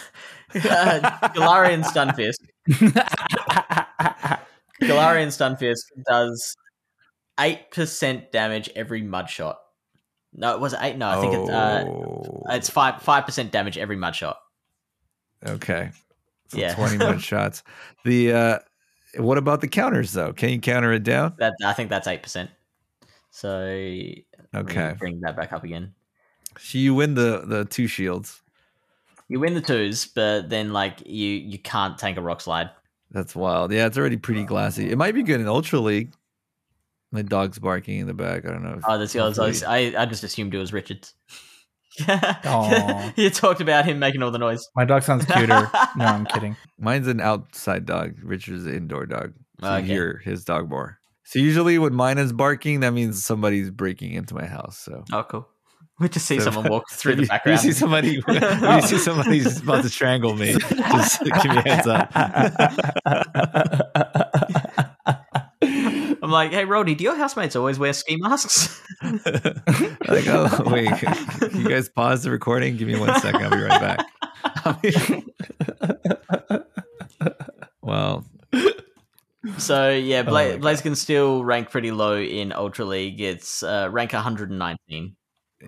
uh, 0.56 0.60
Galarian 1.36 1.84
Stunfisk. 1.84 2.40
Galarian 4.82 5.28
Stunfisk 5.30 5.84
does 6.08 6.56
eight 7.40 7.72
percent 7.72 8.32
damage 8.32 8.70
every 8.76 9.02
mud 9.02 9.30
shot. 9.30 9.60
No, 10.34 10.54
it 10.54 10.60
was 10.60 10.74
eight. 10.80 10.98
No, 10.98 11.10
I 11.10 11.22
think 11.22 11.34
it's 11.34 11.50
uh, 11.50 11.84
Oh, 11.88 12.44
it's 12.50 12.70
five 12.70 13.02
five 13.02 13.26
percent 13.26 13.52
damage 13.52 13.78
every 13.78 13.96
mud 13.96 14.16
shot. 14.16 14.38
okay. 15.46 15.92
So 16.50 16.60
Yeah. 16.60 16.74
twenty 16.76 16.98
mud 17.04 17.22
shots. 17.22 17.64
The 18.06 18.34
uh, 18.34 18.60
what 19.18 19.38
about 19.38 19.62
the 19.62 19.68
counters 19.68 20.14
though? 20.14 20.34
Can 20.34 20.50
you 20.50 20.60
counter 20.60 20.94
it 20.94 21.04
down? 21.04 21.34
That 21.40 21.54
I 21.66 21.74
think 21.74 21.90
that's 21.90 22.08
eight 22.08 22.22
percent. 22.24 22.52
So 23.32 23.50
Okay. 24.56 24.96
bring 24.98 25.20
that 25.22 25.36
back 25.36 25.54
up 25.54 25.64
again. 25.64 25.94
So 26.60 26.78
you 26.78 26.94
win 26.96 27.14
the 27.16 27.44
the 27.46 27.66
two 27.66 27.88
shields. 27.88 28.42
You 29.30 29.40
win 29.40 29.54
the 29.54 29.62
twos, 29.62 30.06
but 30.06 30.50
then 30.50 30.72
like 30.74 31.02
you 31.06 31.30
you 31.30 31.60
can't 31.60 31.98
tank 31.98 32.18
a 32.18 32.22
rock 32.22 32.42
slide. 32.42 32.70
That's 33.12 33.36
wild. 33.36 33.72
Yeah, 33.72 33.86
it's 33.88 33.98
already 33.98 34.18
pretty 34.18 34.44
glassy. 34.44 34.90
It 34.90 34.98
might 34.98 35.14
be 35.16 35.24
good 35.24 35.40
in 35.42 35.48
Ultra 35.48 35.80
League. 35.80 36.14
My 37.12 37.22
dog's 37.22 37.58
barking 37.60 38.00
in 38.00 38.08
the 38.08 38.14
back. 38.14 38.46
I 38.46 38.50
don't 38.50 38.64
know. 38.64 38.76
if- 38.78 38.84
Oh, 38.88 38.98
that's 38.98 39.14
the 39.14 39.20
other. 39.20 39.44
I 39.68 39.94
I 39.98 40.06
just 40.06 40.24
assumed 40.24 40.54
it 40.54 40.58
was 40.58 40.74
Richards. 40.74 41.14
Aw. 42.08 43.14
you 43.18 43.30
talked 43.30 43.62
about 43.62 43.86
him 43.86 44.00
making 44.00 44.22
all 44.24 44.32
the 44.32 44.38
noise. 44.38 44.68
my 44.76 44.86
dog 44.86 45.04
sounds 45.04 45.26
cuter. 45.26 45.70
no, 45.96 46.06
I'm 46.06 46.26
kidding. 46.34 46.56
Mine's 46.80 47.08
an 47.08 47.20
outside 47.22 47.86
dog. 47.86 48.16
Richard's 48.24 48.66
an 48.66 48.76
indoor 48.76 49.06
dog. 49.06 49.34
So 49.62 49.68
Okay. 49.68 49.82
you 49.88 49.92
hear 49.94 50.22
his 50.24 50.44
dog 50.44 50.70
more. 50.70 51.00
So 51.24 51.40
usually 51.40 51.78
when 51.80 51.94
mine 51.94 52.18
is 52.20 52.32
barking, 52.32 52.82
that 52.82 52.92
means 52.92 53.24
somebody's 53.26 53.70
breaking 53.72 54.14
into 54.14 54.36
my 54.36 54.46
house. 54.46 54.78
So 54.78 55.04
Oh, 55.12 55.24
cool. 55.24 55.48
We 56.00 56.10
just 56.10 56.28
see 56.28 56.38
So- 56.40 56.52
someone 56.52 56.70
walk 56.72 56.84
through 56.92 57.16
the 57.16 57.26
background. 57.26 57.60
You 57.64 57.72
see 57.74 57.80
somebody. 57.80 58.22
you 58.28 58.82
see 58.84 58.98
somebody's 59.00 59.62
about 59.62 59.82
to 59.84 59.90
strangle 59.90 60.36
me. 60.36 60.54
Just 60.54 61.24
give 61.24 61.46
me 61.46 61.58
a 61.58 61.62
heads 61.62 61.88
up. 61.88 62.12
I'm 66.22 66.32
like, 66.32 66.52
hey, 66.52 66.66
Roddy, 66.66 66.94
do 66.96 67.04
your 67.04 67.16
housemates 67.16 67.56
always 67.56 67.80
wear 67.80 67.94
ski 67.94 68.18
masks? 68.20 68.80
like, 69.04 70.28
oh 70.28 70.64
wait, 70.68 70.92
you 71.54 71.68
guys 71.70 71.90
pause 71.90 72.24
the 72.24 72.32
recording. 72.32 72.76
Give 72.78 72.88
me 72.88 73.00
one 73.00 73.20
second. 73.20 73.44
I'll 73.44 73.50
be 73.52 73.62
right 73.62 73.82
back. 73.82 74.06
well, 77.82 78.26
so 79.58 79.90
yeah, 79.90 80.24
Bla- 80.24 80.44
Oh 80.44 80.50
my 80.50 80.58
God. 80.58 80.62
Blaziken 80.62 80.96
still 80.96 81.44
rank 81.44 81.70
pretty 81.72 81.92
low 81.92 82.18
in 82.20 82.52
Ultra 82.52 82.86
League. 82.86 83.20
It's 83.22 83.64
uh, 83.64 83.88
rank 83.92 84.14
119. 84.14 85.16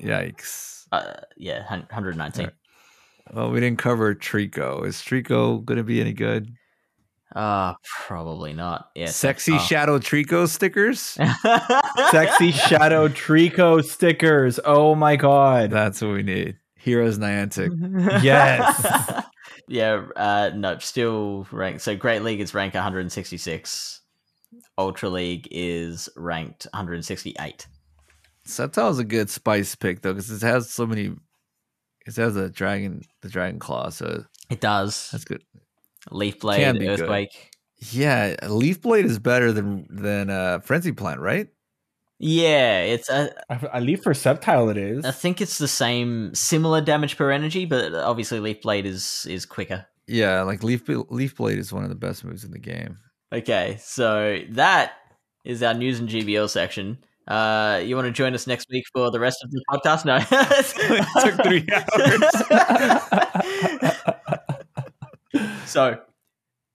Yikes. 0.02 0.86
Uh, 0.92 1.14
yeah, 1.38 1.70
119. 1.70 2.46
Right. 2.46 2.54
Well, 3.32 3.52
we 3.52 3.60
didn't 3.60 3.80
cover 3.80 4.16
Treecko. 4.16 4.86
Is 4.86 4.98
Treecko 4.98 5.64
going 5.64 5.78
to 5.78 5.84
be 5.84 6.02
any 6.02 6.14
good? 6.14 6.52
Uh, 7.36 7.76
probably 7.84 8.54
not. 8.54 8.90
Yeah, 8.96 9.08
Sexy 9.08 9.54
oh. 9.54 9.60
Shadow 9.60 10.00
Treecko 10.00 10.48
stickers? 10.48 11.00
Sexy 12.12 12.52
Shadow 12.52 13.08
Treecko 13.08 13.84
stickers. 13.84 14.60
Oh 14.66 14.96
my 14.96 15.16
god. 15.16 15.70
That's 15.70 16.02
what 16.02 16.12
we 16.12 16.24
need. 16.24 16.58
Heroes 16.76 17.20
Niantic. 17.20 18.24
Yes. 18.24 19.24
yeah, 19.68 20.06
uh, 20.16 20.52
nope. 20.56 20.82
Still 20.82 21.46
ranked. 21.52 21.82
So 21.82 21.96
Great 21.96 22.24
League 22.24 22.40
is 22.40 22.54
ranked 22.56 22.74
166. 22.74 24.02
Ultra 24.78 25.10
League 25.10 25.48
is 25.52 26.10
ranked 26.16 26.66
168. 26.74 27.68
Sceptile's 28.50 29.00
a 29.00 29.04
good 29.04 29.30
spice 29.30 29.76
pick 29.76 30.02
though, 30.02 30.14
because 30.14 30.32
it 30.32 30.46
has 30.46 30.70
so 30.70 30.86
many. 30.86 31.16
It 32.06 32.16
has 32.16 32.36
a 32.36 32.50
dragon, 32.50 33.02
the 33.22 33.30
dragon 33.30 33.60
claw, 33.60 33.90
so 33.90 34.24
It 34.50 34.62
does. 34.62 35.10
that's 35.12 35.26
good. 35.26 35.44
Leaf 36.12 36.40
blade 36.40 36.60
Can 36.60 36.76
Blade, 36.78 36.98
be 36.98 37.06
good. 37.06 37.28
Yeah, 37.92 38.36
Leaf 38.48 38.82
Blade 38.82 39.06
is 39.06 39.20
better 39.20 39.52
than 39.52 39.86
than 39.90 40.30
uh, 40.30 40.60
Frenzy 40.60 40.92
Plant, 40.92 41.20
right? 41.22 41.48
Yeah, 42.18 42.82
it's 42.82 43.10
a. 43.10 43.32
I, 43.50 43.66
I 43.74 43.80
leave 43.80 44.02
for 44.02 44.14
Sceptile 44.14 44.70
it 44.72 44.78
is. 44.78 45.06
I 45.06 45.12
think 45.12 45.40
it's 45.40 45.58
the 45.58 45.68
same, 45.68 46.34
similar 46.36 46.82
damage 46.82 47.16
per 47.16 47.32
energy, 47.32 47.66
but 47.66 47.94
obviously 47.94 48.40
Leaf 48.42 48.62
Blade 48.62 48.86
is 48.86 49.26
is 49.30 49.46
quicker. 49.46 49.86
Yeah, 50.08 50.42
like 50.42 50.64
Leaf 50.64 50.84
Leaf 50.88 51.38
Blade 51.38 51.60
is 51.60 51.72
one 51.72 51.84
of 51.84 51.90
the 51.90 51.96
best 51.96 52.26
moves 52.26 52.44
in 52.44 52.52
the 52.52 52.60
game. 52.60 52.98
Okay, 53.32 53.78
so 53.80 54.40
that 54.50 54.94
is 55.46 55.64
our 55.64 55.74
news 55.74 56.00
and 56.00 56.10
GBL 56.10 56.50
section. 56.50 56.98
Uh, 57.30 57.82
you 57.86 57.96
want 57.96 58.08
to 58.08 58.12
join 58.12 58.34
us 58.34 58.48
next 58.48 58.68
week 58.72 58.86
for 58.92 59.12
the 59.12 59.20
rest 59.20 59.44
of 59.44 59.52
the 59.52 59.64
podcast? 59.70 60.04
No, 60.04 60.18
It 60.32 61.06
took 61.22 61.44
three 61.44 61.68
hours. 65.32 65.66
so 65.70 66.02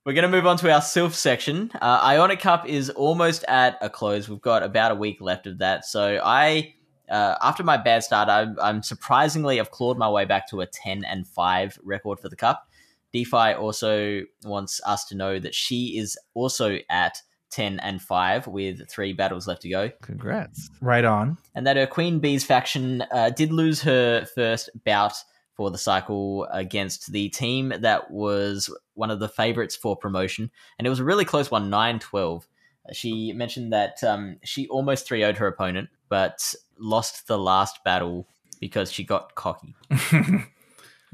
we're 0.07 0.13
going 0.13 0.23
to 0.23 0.29
move 0.29 0.47
on 0.47 0.57
to 0.59 0.71
our 0.73 0.81
Silph 0.81 1.15
section. 1.15 1.73
Uh, 1.75 2.01
Ionic 2.05 2.39
Cup 2.39 2.69
is 2.69 2.89
almost 2.91 3.45
at 3.49 3.77
a 3.81 3.91
close. 3.91 4.29
We've 4.29 4.41
got 4.41 4.63
about 4.63 4.93
a 4.93 4.95
week 4.95 5.21
left 5.21 5.49
of 5.49 5.59
that. 5.59 5.85
So 5.87 6.21
I, 6.23 6.75
uh, 7.11 7.35
after 7.43 7.65
my 7.65 7.77
bad 7.77 8.05
start, 8.05 8.29
I'm, 8.29 8.57
I'm 8.63 8.83
surprisingly 8.85 9.59
I've 9.59 9.73
clawed 9.73 9.99
my 9.99 10.09
way 10.09 10.25
back 10.25 10.49
to 10.51 10.61
a 10.61 10.67
ten 10.67 11.05
and 11.05 11.27
five 11.27 11.77
record 11.83 12.21
for 12.21 12.29
the 12.29 12.37
cup. 12.37 12.69
DPhiE 13.13 13.59
also 13.59 14.23
wants 14.45 14.81
us 14.87 15.05
to 15.07 15.17
know 15.17 15.41
that 15.41 15.55
she 15.55 15.99
is 15.99 16.17
also 16.35 16.79
at 16.91 17.23
ten 17.55 17.79
and 17.81 18.03
five 18.03 18.47
with 18.47 18.89
three 18.91 19.13
battles 19.13 19.47
left 19.47 19.63
to 19.63 19.69
go 19.69 19.91
Congrats. 20.03 20.71
right 20.81 21.05
on. 21.05 21.39
and 21.55 21.67
that 21.67 21.77
her 21.77 21.87
Queen 21.87 22.19
Bees 22.19 22.45
faction 22.45 23.03
uh, 23.13 23.31
did 23.31 23.53
lose 23.53 23.83
her 23.83 24.27
first 24.35 24.71
bout 24.85 25.15
for 25.55 25.71
the 25.71 25.79
cycle 25.79 26.49
against 26.53 27.13
the 27.13 27.29
team 27.29 27.73
that 27.79 28.11
was 28.11 28.69
one 28.95 29.11
of 29.11 29.21
the 29.21 29.29
favorites 29.29 29.77
for 29.77 29.97
promotion. 29.97 30.51
And 30.79 30.87
it 30.87 30.91
was 30.91 30.99
a 30.99 31.05
really 31.05 31.25
close 31.25 31.49
one, 31.49 31.71
9 31.71 32.01
12. 32.01 32.49
She 32.93 33.33
mentioned 33.33 33.73
that 33.73 34.03
um, 34.03 34.37
she 34.43 34.67
almost 34.67 35.07
3 35.07 35.21
0'd 35.21 35.37
her 35.37 35.47
opponent, 35.47 35.91
but 36.09 36.53
lost 36.77 37.29
the 37.29 37.39
last 37.39 37.85
battle 37.85 38.27
because 38.61 38.91
she 38.91 39.05
got 39.05 39.37
cocky. 39.37 39.77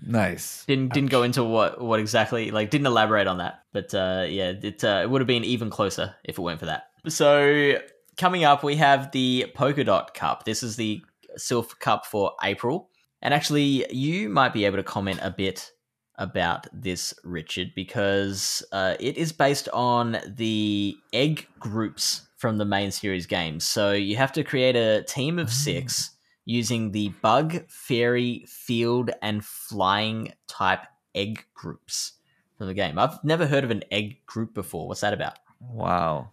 Nice. 0.06 0.64
Didn't 0.64 0.94
didn't 0.94 1.10
go 1.10 1.22
into 1.22 1.44
what 1.44 1.80
what 1.80 2.00
exactly 2.00 2.50
like 2.50 2.70
didn't 2.70 2.86
elaborate 2.86 3.26
on 3.26 3.38
that, 3.38 3.59
but 3.72 3.94
uh, 3.94 4.26
yeah, 4.28 4.52
it 4.62 4.84
uh, 4.84 5.00
it 5.02 5.10
would 5.10 5.20
have 5.20 5.28
been 5.28 5.44
even 5.44 5.70
closer 5.70 6.14
if 6.24 6.38
it 6.38 6.42
weren't 6.42 6.60
for 6.60 6.66
that. 6.66 6.84
So 7.08 7.78
coming 8.16 8.44
up, 8.44 8.62
we 8.62 8.76
have 8.76 9.12
the 9.12 9.46
Polkadot 9.56 10.14
Cup. 10.14 10.44
This 10.44 10.62
is 10.62 10.76
the 10.76 11.02
Silph 11.38 11.78
Cup 11.78 12.06
for 12.06 12.32
April, 12.42 12.90
and 13.22 13.34
actually, 13.34 13.86
you 13.92 14.28
might 14.28 14.52
be 14.52 14.64
able 14.64 14.76
to 14.76 14.82
comment 14.82 15.20
a 15.22 15.30
bit 15.30 15.70
about 16.16 16.66
this, 16.72 17.14
Richard, 17.24 17.72
because 17.74 18.62
uh, 18.72 18.94
it 19.00 19.16
is 19.16 19.32
based 19.32 19.68
on 19.70 20.18
the 20.26 20.94
egg 21.12 21.46
groups 21.58 22.28
from 22.36 22.58
the 22.58 22.64
main 22.64 22.90
series 22.90 23.26
games. 23.26 23.64
So 23.64 23.92
you 23.92 24.16
have 24.16 24.32
to 24.32 24.44
create 24.44 24.76
a 24.76 25.02
team 25.02 25.38
of 25.38 25.50
six 25.50 26.10
using 26.44 26.92
the 26.92 27.08
bug, 27.22 27.68
fairy, 27.68 28.44
field, 28.48 29.10
and 29.22 29.44
flying 29.44 30.32
type 30.46 30.86
egg 31.14 31.44
groups 31.54 32.12
from 32.60 32.66
the 32.66 32.74
game. 32.74 32.98
I've 32.98 33.24
never 33.24 33.46
heard 33.46 33.64
of 33.64 33.70
an 33.70 33.82
egg 33.90 34.26
group 34.26 34.52
before. 34.52 34.86
What's 34.86 35.00
that 35.00 35.14
about? 35.14 35.38
Wow. 35.60 36.32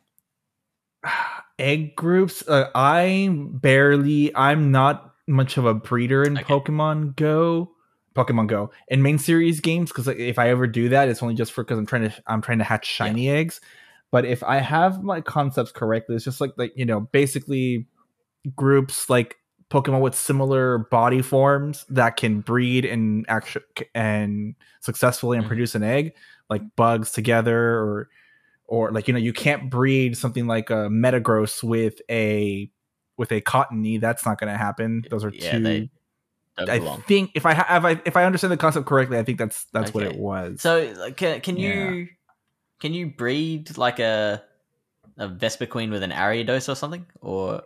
egg 1.57 1.95
groups. 1.95 2.45
Uh, 2.45 2.69
I 2.75 3.29
barely. 3.31 4.35
I'm 4.35 4.69
not 4.69 5.13
much 5.25 5.55
of 5.55 5.65
a 5.65 5.73
breeder 5.73 6.23
in 6.23 6.37
Okay. 6.37 6.43
Pokemon 6.43 7.15
Go. 7.15 7.71
Pokemon 8.13 8.47
Go 8.47 8.71
in 8.89 9.01
main 9.01 9.19
series 9.19 9.61
games 9.61 9.89
because 9.89 10.09
if 10.09 10.37
I 10.37 10.49
ever 10.49 10.67
do 10.67 10.89
that, 10.89 11.07
it's 11.07 11.23
only 11.23 11.33
just 11.35 11.53
for 11.53 11.63
because 11.63 11.77
I'm 11.79 11.85
trying 11.85 12.09
to 12.09 12.23
I'm 12.27 12.41
trying 12.41 12.57
to 12.57 12.65
hatch 12.65 12.85
shiny 12.85 13.29
eggs. 13.29 13.61
But 14.11 14.25
if 14.25 14.43
I 14.43 14.57
have 14.57 15.01
my 15.01 15.21
concepts 15.21 15.71
correctly, 15.71 16.17
it's 16.17 16.25
just 16.25 16.41
like 16.41 16.51
like 16.57 16.73
you 16.75 16.85
know 16.85 16.99
basically 16.99 17.87
groups 18.53 19.09
like 19.09 19.37
Pokemon 19.69 19.99
with 20.01 20.15
similar 20.15 20.77
body 20.77 21.21
forms 21.21 21.85
that 21.89 22.15
can 22.17 22.41
breed 22.41 22.85
and 22.85 23.25
actually 23.27 23.65
and 23.93 24.55
successfully 24.79 25.37
and 25.37 25.45
Mhm. 25.45 25.49
produce 25.49 25.75
an 25.75 25.83
egg, 25.83 26.13
like 26.49 26.61
bugs 26.75 27.11
together 27.11 27.59
or 27.79 28.09
or 28.67 28.91
like 28.91 29.07
you 29.07 29.13
know 29.13 29.19
you 29.19 29.33
can't 29.33 29.69
breed 29.69 30.17
something 30.17 30.47
like 30.47 30.69
a 30.69 30.87
Metagross 30.89 31.63
with 31.63 32.01
a 32.09 32.69
with 33.17 33.31
a 33.31 33.41
Cottonee. 33.41 33.99
That's 33.99 34.25
not 34.25 34.39
going 34.39 34.51
to 34.51 34.57
happen. 34.57 35.03
Those 35.09 35.23
are 35.25 35.31
Yeah, 35.33 35.51
two. 35.57 35.63
they 35.63 35.89
I 36.59 36.79
think 37.07 37.31
if 37.35 37.45
I 37.45 37.53
ha- 37.53 37.77
if 37.77 37.85
I 37.85 38.01
if 38.05 38.17
I 38.17 38.23
understand 38.23 38.51
the 38.51 38.57
concept 38.57 38.85
correctly, 38.87 39.17
I 39.19 39.23
think 39.23 39.37
that's 39.37 39.65
that's 39.73 39.93
what 39.93 40.03
it 40.03 40.17
was. 40.17 40.61
So 40.61 41.11
can 41.13 41.41
can 41.41 41.57
Yeah. 41.57 41.91
you 41.91 42.07
can 42.79 42.93
you 42.93 43.07
breed 43.07 43.77
like 43.77 43.99
a 43.99 44.43
a 45.17 45.27
Vespiquen 45.27 45.89
with 45.91 46.03
an 46.03 46.11
Ariados 46.11 46.69
or 46.69 46.75
something, 46.75 47.05
or 47.21 47.63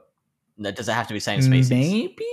does 0.61 0.87
it 0.89 0.93
have 0.93 1.07
to 1.07 1.13
be 1.13 1.19
same 1.19 1.41
species? 1.41 1.69
Maybe. 1.69 2.25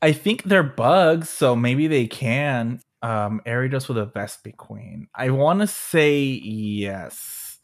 I 0.00 0.12
think 0.12 0.44
they're 0.44 0.62
bugs, 0.62 1.28
so 1.28 1.56
maybe 1.56 1.86
they 1.88 2.06
can. 2.06 2.80
Um, 3.02 3.40
Ariados 3.46 3.88
with 3.88 3.98
a 3.98 4.06
Vespiquen. 4.06 5.06
I 5.14 5.30
want 5.30 5.60
to 5.60 5.66
say 5.66 6.18
yes. 6.22 7.58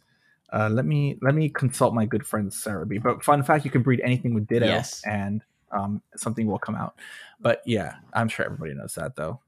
Uh, 0.52 0.68
let 0.68 0.84
me 0.84 1.18
let 1.22 1.34
me 1.34 1.48
consult 1.48 1.94
my 1.94 2.06
good 2.06 2.24
friend 2.26 2.50
Serebii. 2.50 3.02
But 3.02 3.24
fun 3.24 3.42
fact, 3.42 3.64
you 3.64 3.70
can 3.70 3.82
breed 3.82 4.00
anything 4.04 4.34
with 4.34 4.46
Ditto, 4.46 4.66
Yes. 4.66 5.02
and 5.04 5.42
um, 5.72 6.02
something 6.16 6.46
will 6.46 6.58
come 6.58 6.76
out. 6.76 6.94
But 7.40 7.62
yeah, 7.66 7.94
I'm 8.12 8.28
sure 8.28 8.44
everybody 8.46 8.74
knows 8.74 8.94
that 8.94 9.16
though. 9.16 9.40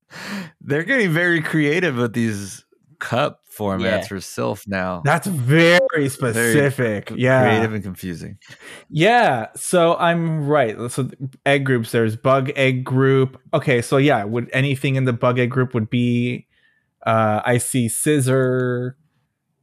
They're 0.60 0.82
getting 0.84 1.10
very 1.12 1.40
creative 1.40 1.96
with 1.96 2.12
these 2.12 2.64
cup 2.98 3.40
formats 3.56 3.80
Yeah. 3.82 4.00
for 4.06 4.16
Silph 4.16 4.66
now. 4.68 5.02
That's 5.04 5.26
very 5.26 6.08
specific. 6.08 7.10
yeah, 7.16 7.42
Creative 7.42 7.72
and 7.74 7.82
confusing. 7.82 8.38
Yeah, 8.90 9.46
so 9.56 9.96
I'm 9.96 10.46
right. 10.46 10.76
So 10.90 11.08
egg 11.44 11.64
groups, 11.64 11.92
there's 11.92 12.16
bug 12.16 12.50
egg 12.56 12.84
group. 12.84 13.40
Okay, 13.54 13.80
so 13.82 13.96
yeah, 13.96 14.24
would 14.24 14.50
anything 14.52 14.96
in 14.96 15.04
the 15.04 15.12
bug 15.12 15.38
egg 15.38 15.50
group 15.50 15.72
would 15.74 15.88
be 15.90 16.46
uh 17.06 17.40
I 17.44 17.58
see 17.58 17.86
Scizor, 17.88 18.92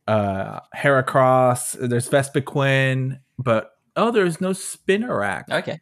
uh 0.07 0.59
Heracross, 0.75 1.75
there's 1.79 2.09
Vespiquen, 2.09 3.19
but 3.37 3.71
oh 3.95 4.11
there's 4.11 4.41
no 4.41 4.49
Spinarak. 4.51 5.43
Okay. 5.51 5.79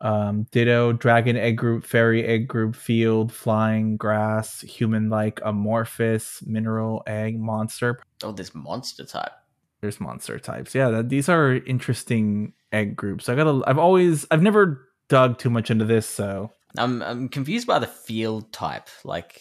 Um 0.00 0.46
Ditto, 0.50 0.92
Dragon 0.92 1.36
egg 1.36 1.56
group, 1.58 1.84
Fairy 1.84 2.24
egg 2.24 2.48
group, 2.48 2.74
Field, 2.74 3.32
Flying, 3.32 3.96
Grass, 3.96 4.60
Human 4.62 5.10
like, 5.10 5.40
Amorphous, 5.44 6.42
Mineral, 6.46 7.02
Egg, 7.06 7.38
Monster, 7.38 8.00
Oh, 8.22 8.32
this 8.32 8.54
monster 8.54 9.04
type. 9.04 9.32
there's 9.80 10.00
monster 10.00 10.38
types. 10.38 10.74
Yeah, 10.74 10.88
that, 10.90 11.08
these 11.10 11.28
are 11.28 11.54
interesting 11.66 12.52
egg 12.72 12.96
groups. 12.96 13.28
I 13.28 13.34
gotta. 13.34 13.62
I've 13.66 13.78
always. 13.78 14.26
I've 14.30 14.42
never 14.42 14.88
dug 15.08 15.38
too 15.38 15.50
much 15.50 15.70
into 15.70 15.84
this, 15.84 16.06
so 16.06 16.50
I'm 16.78 17.02
I'm 17.02 17.28
confused 17.28 17.66
by 17.66 17.78
the 17.78 17.86
field 17.86 18.52
type, 18.52 18.88
like 19.04 19.40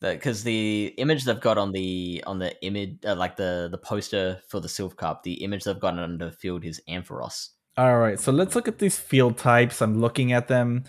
because 0.00 0.42
the 0.44 0.92
image 0.98 1.24
they've 1.24 1.40
got 1.40 1.56
on 1.58 1.72
the 1.72 2.22
on 2.26 2.38
the 2.38 2.54
image, 2.62 2.98
uh, 3.04 3.16
like 3.16 3.36
the 3.36 3.68
the 3.70 3.78
poster 3.78 4.40
for 4.48 4.60
the 4.60 4.68
Silph 4.68 4.94
Cup, 4.96 5.22
the 5.22 5.42
image 5.42 5.64
they've 5.64 5.80
got 5.80 5.98
under 5.98 6.26
the 6.26 6.32
field 6.32 6.64
is 6.64 6.80
Ampharos. 6.88 7.48
All 7.76 7.98
right. 7.98 8.18
So 8.18 8.32
let's 8.32 8.54
look 8.54 8.68
at 8.68 8.78
these 8.78 8.98
field 8.98 9.36
types. 9.38 9.80
I'm 9.82 10.00
looking 10.00 10.32
at 10.32 10.48
them. 10.48 10.84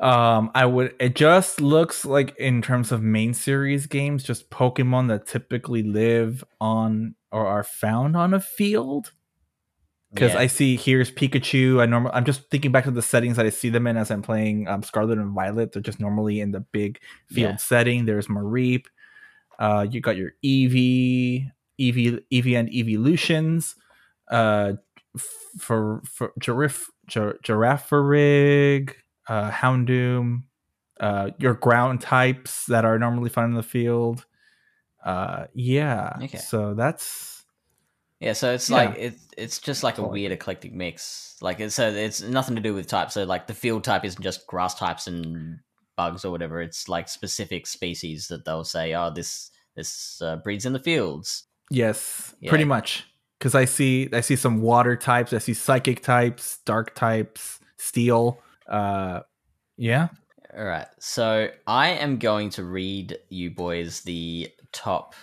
Um, 0.00 0.50
I 0.54 0.64
would. 0.66 0.94
It 0.98 1.14
just 1.14 1.60
looks 1.60 2.04
like 2.04 2.34
in 2.36 2.62
terms 2.62 2.90
of 2.92 3.02
main 3.02 3.34
series 3.34 3.86
games, 3.86 4.22
just 4.24 4.50
Pokemon 4.50 5.08
that 5.08 5.26
typically 5.26 5.82
live 5.82 6.42
on 6.60 7.14
or 7.32 7.46
are 7.46 7.64
found 7.64 8.16
on 8.16 8.34
a 8.34 8.40
field. 8.40 9.12
because 10.12 10.32
Yeah. 10.32 10.40
I 10.40 10.46
see 10.48 10.76
here's 10.76 11.10
Pikachu. 11.10 11.80
I 11.80 11.86
normal. 11.86 12.10
I'm 12.14 12.24
just 12.24 12.50
thinking 12.50 12.72
back 12.72 12.84
to 12.84 12.90
the 12.90 13.02
settings 13.02 13.36
that 13.36 13.46
I 13.46 13.50
see 13.50 13.68
them 13.68 13.86
in 13.86 13.96
as 13.96 14.10
I'm 14.10 14.22
playing 14.22 14.66
um, 14.68 14.82
Scarlet 14.82 15.18
and 15.18 15.34
Violet. 15.34 15.72
They're 15.72 15.82
just 15.82 16.00
normally 16.00 16.40
in 16.40 16.50
the 16.52 16.60
big 16.60 16.98
field 17.28 17.52
Yeah. 17.52 17.56
setting. 17.56 18.06
There's 18.06 18.26
Mareep. 18.26 18.86
Uh, 19.58 19.86
you 19.88 20.00
got 20.00 20.16
your 20.16 20.32
Eevee, 20.44 21.50
Eevee, 21.78 22.20
Eevee 22.32 22.58
and 22.58 22.68
Evolutions. 22.72 23.76
Uh, 24.30 24.72
for 25.16 26.02
for 26.04 26.32
Giraffe, 26.38 26.90
Gir- 27.08 27.38
Girafarig, 27.44 28.94
uh, 29.28 29.50
Houndoom. 29.50 30.42
Uh, 30.98 31.30
your 31.38 31.54
ground 31.54 32.02
types 32.02 32.66
that 32.66 32.84
are 32.84 32.98
normally 32.98 33.30
found 33.30 33.50
in 33.52 33.56
the 33.56 33.62
field. 33.62 34.26
Uh, 35.02 35.46
yeah. 35.54 36.12
Okay. 36.22 36.36
So 36.36 36.74
that's 36.74 37.42
Yeah, 38.20 38.34
so 38.34 38.52
it's 38.52 38.68
Yeah. 38.68 38.76
like 38.76 38.94
it's 38.98 39.26
it's 39.38 39.58
just 39.60 39.82
like 39.82 39.96
a 39.96 40.06
weird 40.06 40.30
eclectic 40.30 40.74
mix. 40.74 41.36
Like 41.40 41.58
it's 41.58 41.74
so 41.74 41.88
it's 41.88 42.20
nothing 42.20 42.54
to 42.56 42.60
do 42.60 42.74
with 42.74 42.86
type. 42.86 43.10
So 43.10 43.24
like 43.24 43.46
the 43.46 43.54
field 43.54 43.82
type 43.82 44.04
isn't 44.04 44.22
just 44.22 44.46
grass 44.46 44.74
types 44.74 45.06
and 45.06 45.60
bugs 45.96 46.22
or 46.26 46.30
whatever. 46.30 46.60
It's 46.60 46.86
like 46.86 47.08
specific 47.08 47.66
species 47.66 48.28
that 48.28 48.44
they'll 48.44 48.64
say, 48.64 48.92
oh, 48.94 49.10
this 49.10 49.50
this 49.76 50.20
uh, 50.20 50.36
breeds 50.36 50.66
in 50.66 50.74
the 50.74 50.78
fields. 50.80 51.44
Yes, 51.70 52.34
Yeah. 52.40 52.50
pretty 52.50 52.66
much. 52.66 53.06
Because 53.40 53.54
I 53.54 53.64
see, 53.64 54.10
I 54.12 54.20
see 54.20 54.36
some 54.36 54.60
water 54.60 54.96
types. 54.96 55.32
I 55.32 55.38
see 55.38 55.54
psychic 55.54 56.02
types, 56.02 56.58
dark 56.66 56.94
types, 56.94 57.58
steel. 57.78 58.38
Uh, 58.68 59.20
yeah. 59.78 60.08
All 60.54 60.64
right. 60.64 60.86
So 60.98 61.48
I 61.66 61.88
am 61.88 62.18
going 62.18 62.50
to 62.50 62.64
read 62.64 63.16
you 63.30 63.50
boys 63.50 64.02
the 64.02 64.50
top 64.72 65.14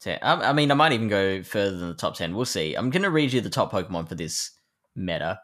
10. 0.00 0.18
I, 0.20 0.50
I 0.50 0.52
mean, 0.52 0.70
I 0.70 0.74
might 0.74 0.92
even 0.92 1.08
go 1.08 1.42
further 1.42 1.78
than 1.78 1.88
the 1.88 1.94
top 1.94 2.16
10. 2.16 2.36
We'll 2.36 2.44
see. 2.44 2.74
I'm 2.74 2.90
going 2.90 3.02
to 3.02 3.10
read 3.10 3.32
you 3.32 3.40
the 3.40 3.48
top 3.48 3.72
Pokemon 3.72 4.10
for 4.10 4.14
this 4.14 4.50
meta. 4.94 5.40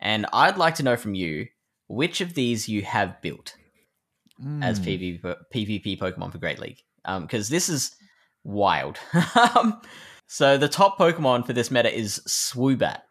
And 0.00 0.26
I'd 0.34 0.58
like 0.58 0.74
to 0.74 0.82
know 0.82 0.96
from 0.96 1.14
you 1.14 1.46
which 1.88 2.20
of 2.20 2.34
these 2.34 2.68
you 2.68 2.82
have 2.82 3.22
built 3.22 3.54
as 4.60 4.78
Hmm. 4.78 4.84
PvP, 4.84 5.36
PvP 5.54 5.98
Pokemon 5.98 6.30
for 6.30 6.38
Great 6.38 6.58
League. 6.58 6.82
Um, 7.06 7.22
because 7.22 7.48
this 7.48 7.70
is 7.70 7.96
wild. 8.42 8.98
So 10.34 10.58
the 10.58 10.66
top 10.68 10.98
Pokemon 10.98 11.46
for 11.46 11.52
this 11.52 11.70
meta 11.70 11.96
is 11.96 12.20
Swoobat. 12.26 13.02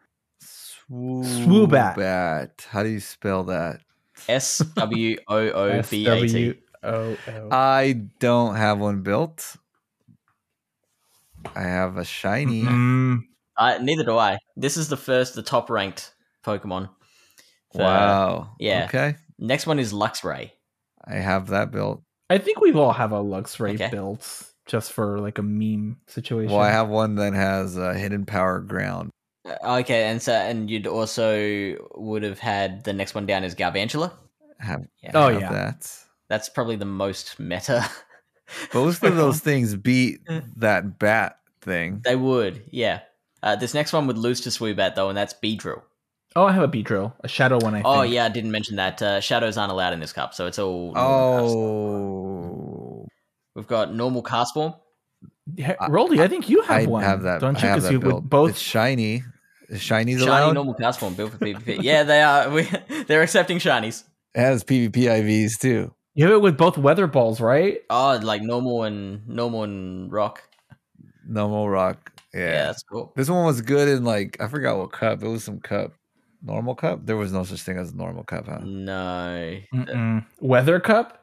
Swoobat. 0.43 1.95
Swoobat. 1.95 2.65
How 2.69 2.83
do 2.83 2.89
you 2.89 2.99
spell 2.99 3.45
that? 3.45 3.79
S 4.27 4.57
W 4.57 5.15
O 5.29 5.37
O 5.37 5.81
B 5.89 6.05
A 6.05 6.27
T. 6.27 6.49
S-W-O-O. 6.83 7.47
I 7.49 7.93
don't 8.19 8.57
have 8.57 8.79
one 8.79 9.03
built. 9.03 9.55
I 11.55 11.61
have 11.61 11.95
a 11.95 12.03
shiny. 12.03 12.63
Mm, 12.63 13.19
Uh, 13.55 13.77
neither 13.81 14.03
do 14.03 14.17
I. 14.17 14.37
This 14.57 14.75
is 14.75 14.89
the 14.89 14.97
first, 14.97 15.35
the 15.35 15.43
top 15.43 15.69
ranked 15.69 16.13
Pokemon. 16.45 16.89
for- 17.71 17.83
Wow. 17.83 18.55
yeah. 18.59 18.83
Okay. 18.89 19.15
Next 19.39 19.65
one 19.65 19.79
is 19.79 19.93
Luxray. 19.93 20.51
I 21.07 21.15
have 21.15 21.47
that 21.47 21.71
built. 21.71 22.03
I 22.29 22.37
think 22.37 22.59
we 22.59 22.73
all 22.73 22.91
have 22.91 23.13
a 23.13 23.23
Luxray 23.23 23.75
Okay. 23.75 23.89
built 23.89 24.51
just 24.65 24.91
for 24.94 25.19
like 25.19 25.38
a 25.38 25.44
meme 25.44 25.98
situation. 26.07 26.52
Well, 26.52 26.61
I 26.61 26.72
have 26.72 26.90
one 26.90 27.15
that 27.15 27.34
has 27.34 27.77
a 27.77 27.94
hidden 27.94 28.26
power 28.26 28.60
ground. 28.60 29.10
Uh, 29.45 29.80
Okay, 29.80 30.06
and 30.06 30.22
so 30.22 30.31
and 30.34 30.69
you'd 30.69 30.88
also 30.88 31.76
would 31.95 32.23
have 32.23 32.40
had 32.40 32.84
the 32.85 32.94
next 32.94 33.14
one 33.15 33.26
down 33.26 33.44
is 33.44 33.56
Galvantula. 33.56 34.11
Have, 34.60 34.85
Yeah. 35.02 35.11
Oh, 35.14 35.30
have 35.31 35.41
yeah. 35.41 35.52
that. 35.52 35.98
That's 36.30 36.48
probably 36.49 36.77
the 36.77 36.85
most 36.85 37.40
meta. 37.40 37.90
Both 38.72 39.03
of 39.03 39.15
those 39.15 39.40
things 39.41 39.76
beat 39.76 40.22
that 40.57 40.98
bat 40.99 41.40
thing. 41.61 42.02
they 42.03 42.15
would, 42.15 42.64
yeah. 42.72 43.02
Uh, 43.41 43.57
this 43.57 43.73
next 43.73 43.91
one 43.91 44.07
would 44.07 44.18
lose 44.18 44.40
to 44.41 44.49
Swoobat 44.49 44.95
though, 44.95 45.10
and 45.10 45.18
that's 45.18 45.34
Beedrill. 45.34 45.81
Oh, 46.35 46.45
I 46.45 46.53
have 46.53 46.64
a 46.64 46.68
Beedrill, 46.69 47.14
a 47.23 47.27
Shadow 47.27 47.57
one. 47.60 47.73
I 47.73 47.77
think. 47.77 47.85
Oh 47.85 48.02
yeah, 48.03 48.26
I 48.26 48.30
didn't 48.30 48.52
mention 48.52 48.77
that. 48.77 49.02
Uh, 49.02 49.19
shadows 49.19 49.57
aren't 49.57 49.72
allowed 49.72 49.94
in 49.94 49.99
this 49.99 50.14
cup, 50.14 50.34
so 50.34 50.48
it's 50.48 50.57
all. 50.57 50.94
normal 50.94 51.40
cups. 51.41 51.53
Oh, 51.53 52.32
We've 53.55 53.67
got 53.67 53.93
normal 53.93 54.23
Castform. 54.23 54.75
Yeah, 55.55 55.75
Roldy, 55.89 56.19
I 56.19 56.27
think 56.27 56.49
you 56.49 56.61
have 56.61 56.69
one. 56.69 56.80
I 56.88 56.88
one. 56.88 57.03
have 57.03 57.21
that. 57.23 57.41
Don't 57.41 57.55
I 57.57 57.61
you? 57.61 57.67
have 57.67 57.75
Because 57.75 57.84
that 57.85 57.91
you 57.93 57.99
built. 57.99 58.13
would 58.15 58.30
both. 58.30 58.49
It's 58.51 58.59
shiny. 58.59 59.23
Is 59.69 59.80
Shinies 59.81 60.19
Shiny 60.19 60.23
allowed? 60.23 60.53
normal 60.53 60.75
Castform 60.75 61.15
built 61.15 61.31
for 61.31 61.38
PvP. 61.39 61.81
yeah, 61.81 62.03
they 62.03 62.21
are. 62.21 62.49
We, 62.53 62.67
they're 63.07 63.21
accepting 63.23 63.57
shinies. 63.59 64.03
It 64.35 64.39
has 64.41 64.63
PvP 64.63 64.91
IVs 64.93 65.59
too. 65.59 65.93
You 66.15 66.25
have 66.25 66.34
it 66.34 66.41
with 66.41 66.57
both 66.57 66.77
weather 66.77 67.07
balls, 67.07 67.39
right? 67.41 67.80
Oh, 67.89 68.19
like 68.21 68.41
normal 68.41 68.84
and 68.84 69.27
normal 69.27 69.63
and 69.63 70.11
rock. 70.11 70.43
Normal 71.27 71.69
rock. 71.69 72.11
Yeah, 72.34 72.39
Yeah. 72.41 72.65
that's 72.65 72.84
cool. 72.84 73.13
This 73.15 73.30
one 73.30 73.45
was 73.45 73.61
good 73.61 73.88
in 73.88 74.03
like 74.03 74.38
I 74.39 74.47
forgot 74.47 74.77
what 74.77 74.91
cup. 74.91 75.23
It 75.23 75.27
was 75.27 75.43
some 75.43 75.59
cup. 75.59 75.93
Normal 76.43 76.75
cup. 76.75 77.05
There 77.05 77.15
was 77.17 77.31
no 77.31 77.43
such 77.43 77.61
thing 77.61 77.77
as 77.77 77.91
a 77.93 77.95
normal 77.95 78.23
cup, 78.23 78.47
huh? 78.47 78.59
No. 78.63 79.57
Mm-mm. 79.73 80.25
Weather 80.39 80.80
cup. 80.80 81.22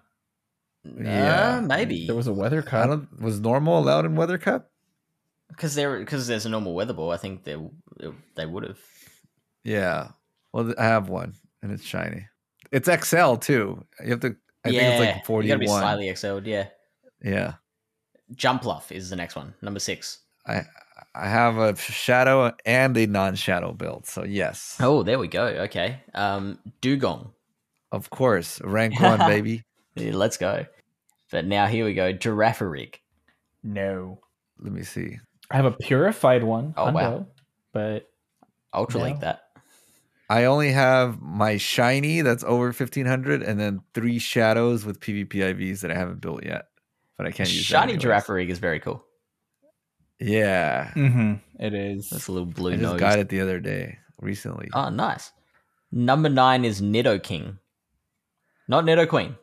Yeah. 0.85 1.59
Uh, 1.59 1.61
maybe 1.63 2.07
There 2.07 2.17
was 2.17 2.27
a 2.27 2.33
weather 2.33 2.61
I 2.67 2.71
cup. 2.71 2.89
don't. 2.89 3.21
Was 3.21 3.41
normal 3.41 3.79
allowed 3.79 4.05
in 4.07 4.17
weather 4.17 4.39
cup? 4.39 4.71
because 5.49 5.75
there 5.75 5.99
because 5.99 6.27
there's 6.27 6.47
a 6.47 6.49
normal 6.49 6.75
weather 6.75 6.93
ball. 6.95 7.11
I 7.11 7.17
think 7.17 7.45
they 7.45 7.57
they 8.37 8.47
would 8.47 8.63
have. 8.65 8.79
Yeah. 9.65 10.09
Well, 10.53 10.73
I 10.79 10.85
have 10.85 11.09
one, 11.09 11.35
and 11.63 11.71
it's 11.73 11.85
shiny. 11.85 12.27
It's 12.73 12.89
XL 12.89 13.35
too. 13.37 13.85
You 14.03 14.11
have 14.11 14.21
to. 14.21 14.37
I 14.65 14.71
yeah, 14.71 14.81
think 14.81 14.93
it's 14.93 15.01
like 15.01 15.15
You 15.17 15.23
forty 15.25 15.49
gotta 15.49 15.59
be 15.61 15.67
slightly 15.67 16.09
excelled. 16.09 16.47
Yeah. 16.47 16.69
Yeah. 17.23 17.55
Jumpluff 18.35 18.93
is 18.93 19.11
the 19.11 19.17
next 19.17 19.37
one, 19.37 19.55
number 19.61 19.81
six. 19.81 20.21
I 20.47 20.63
I 21.15 21.29
have 21.29 21.59
a 21.59 21.75
shadow 21.77 22.53
and 22.65 22.97
a 22.97 23.07
non-shadow 23.07 23.73
build. 23.73 24.07
So 24.07 24.25
yes, 24.25 24.77
Oh, 24.81 25.03
there 25.03 25.19
we 25.19 25.29
go. 25.29 25.45
Okay. 25.67 26.01
Um, 26.15 26.59
Dewgong. 26.81 27.33
of 27.93 28.09
course, 28.11 28.61
rank 28.63 29.01
one, 29.01 29.19
baby. 29.29 29.65
Yeah, 29.95 30.13
let's 30.15 30.37
go. 30.37 30.67
But 31.31 31.47
now 31.47 31.67
here 31.67 31.85
we 31.85 31.95
go. 31.95 32.13
Girafarig. 32.13 32.95
No, 33.63 34.21
Let 34.59 34.73
me 34.73 34.83
see. 34.83 35.19
I 35.51 35.57
have 35.57 35.65
a 35.67 35.73
purified 35.73 36.43
one. 36.45 36.75
Oh, 36.77 36.91
wow. 36.93 37.27
But 37.73 38.11
Ultra 38.73 39.01
Link 39.01 39.17
No. 39.17 39.27
that. 39.27 39.43
I 40.29 40.45
only 40.45 40.71
have 40.73 41.21
my 41.21 41.57
shiny 41.57 42.21
that's 42.21 42.45
over 42.45 42.73
fifteen 42.73 43.05
hundred, 43.07 43.43
and 43.43 43.59
then 43.59 43.81
three 43.95 44.19
shadows 44.21 44.85
with 44.85 45.01
PvP 45.01 45.29
IVs 45.35 45.81
that 45.81 45.91
I 45.91 45.95
haven't 45.95 46.21
built 46.21 46.45
yet, 46.45 46.67
but 47.17 47.27
I 47.27 47.33
can't 47.33 47.49
use. 47.53 47.69
that 47.69 47.81
Shiny 47.81 47.95
anyways. 47.95 48.05
Girafarig 48.25 48.49
is 48.49 48.61
very 48.61 48.79
cool. 48.79 49.05
Yeah, 50.21 50.93
mhm, 50.95 51.41
it 51.59 51.75
is. 51.75 52.11
That's 52.11 52.29
a 52.29 52.33
little 52.33 52.47
blue 52.47 52.71
I 52.73 52.77
just 52.77 52.83
nose. 52.83 53.01
got 53.01 53.19
it 53.19 53.29
the 53.29 53.41
other 53.41 53.59
day 53.59 53.99
recently. 54.21 54.69
Oh, 54.73 54.89
nice. 54.91 55.33
Number 55.91 56.29
nine 56.29 56.65
is 56.65 56.81
Nidoking. 56.81 57.59
Not 58.69 58.85
Nidoqueen. 58.85 59.37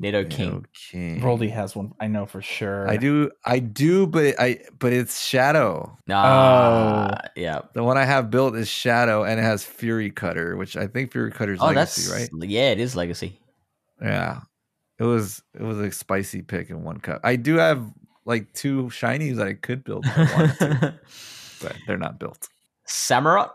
Nidoking. 0.00 0.64
King. 0.74 1.20
Roldy 1.22 1.50
has 1.50 1.74
one. 1.74 1.92
I 1.98 2.06
know 2.06 2.26
for 2.26 2.42
sure. 2.42 2.86
I 2.88 2.96
do, 2.98 3.30
I 3.46 3.60
do, 3.60 4.06
but 4.06 4.34
I, 4.38 4.60
but 4.78 4.92
it's 4.92 5.24
shadow. 5.24 5.96
Ah, 6.10 7.18
yeah. 7.34 7.62
The 7.72 7.82
one 7.82 7.96
I 7.96 8.04
have 8.04 8.30
built 8.30 8.54
is 8.56 8.68
shadow, 8.68 9.24
and 9.24 9.40
it 9.40 9.42
has 9.42 9.64
Fury 9.64 10.10
Cutter, 10.10 10.56
which 10.56 10.76
I 10.76 10.86
think 10.86 11.12
Fury 11.12 11.30
Cutter's 11.32 11.60
Oh, 11.62 11.66
legacy, 11.68 12.10
that's 12.10 12.32
right? 12.32 12.48
yeah. 12.48 12.70
It 12.72 12.80
is 12.80 12.94
Legacy. 12.94 13.40
Yeah, 14.02 14.40
it 14.98 15.04
was, 15.04 15.42
it 15.54 15.62
was 15.62 15.78
a 15.78 15.90
spicy 15.90 16.42
pick 16.42 16.68
in 16.68 16.84
one 16.84 17.00
cup. 17.00 17.22
I 17.24 17.36
do 17.36 17.54
have 17.56 17.82
like 18.26 18.52
two 18.52 18.84
shinies 18.88 19.36
that 19.36 19.46
I 19.46 19.54
could 19.54 19.82
build, 19.82 20.04
if 20.04 20.18
I 20.18 20.46
to, 20.66 20.94
but 21.62 21.76
they're 21.86 21.96
not 21.96 22.18
built. 22.20 22.48
Samurott. 22.86 23.50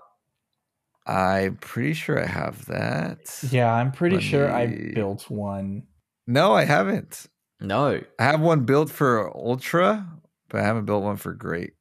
I'm 1.05 1.57
pretty 1.57 1.93
sure 1.93 2.19
I 2.21 2.25
have 2.25 2.65
that. 2.65 3.19
Yeah, 3.51 3.71
I'm 3.71 3.91
pretty 3.91 4.15
Let 4.17 4.23
sure 4.23 4.51
I 4.51 4.91
built 4.95 5.29
one. 5.29 5.83
No, 6.27 6.53
I 6.53 6.65
haven't. 6.65 7.27
No. 7.59 8.01
I 8.19 8.23
have 8.23 8.41
one 8.41 8.65
built 8.65 8.89
for 8.89 9.35
Ultra, 9.35 10.07
but 10.49 10.61
I 10.61 10.63
haven't 10.63 10.85
built 10.85 11.03
one 11.03 11.17
for 11.17 11.33
Great. 11.33 11.73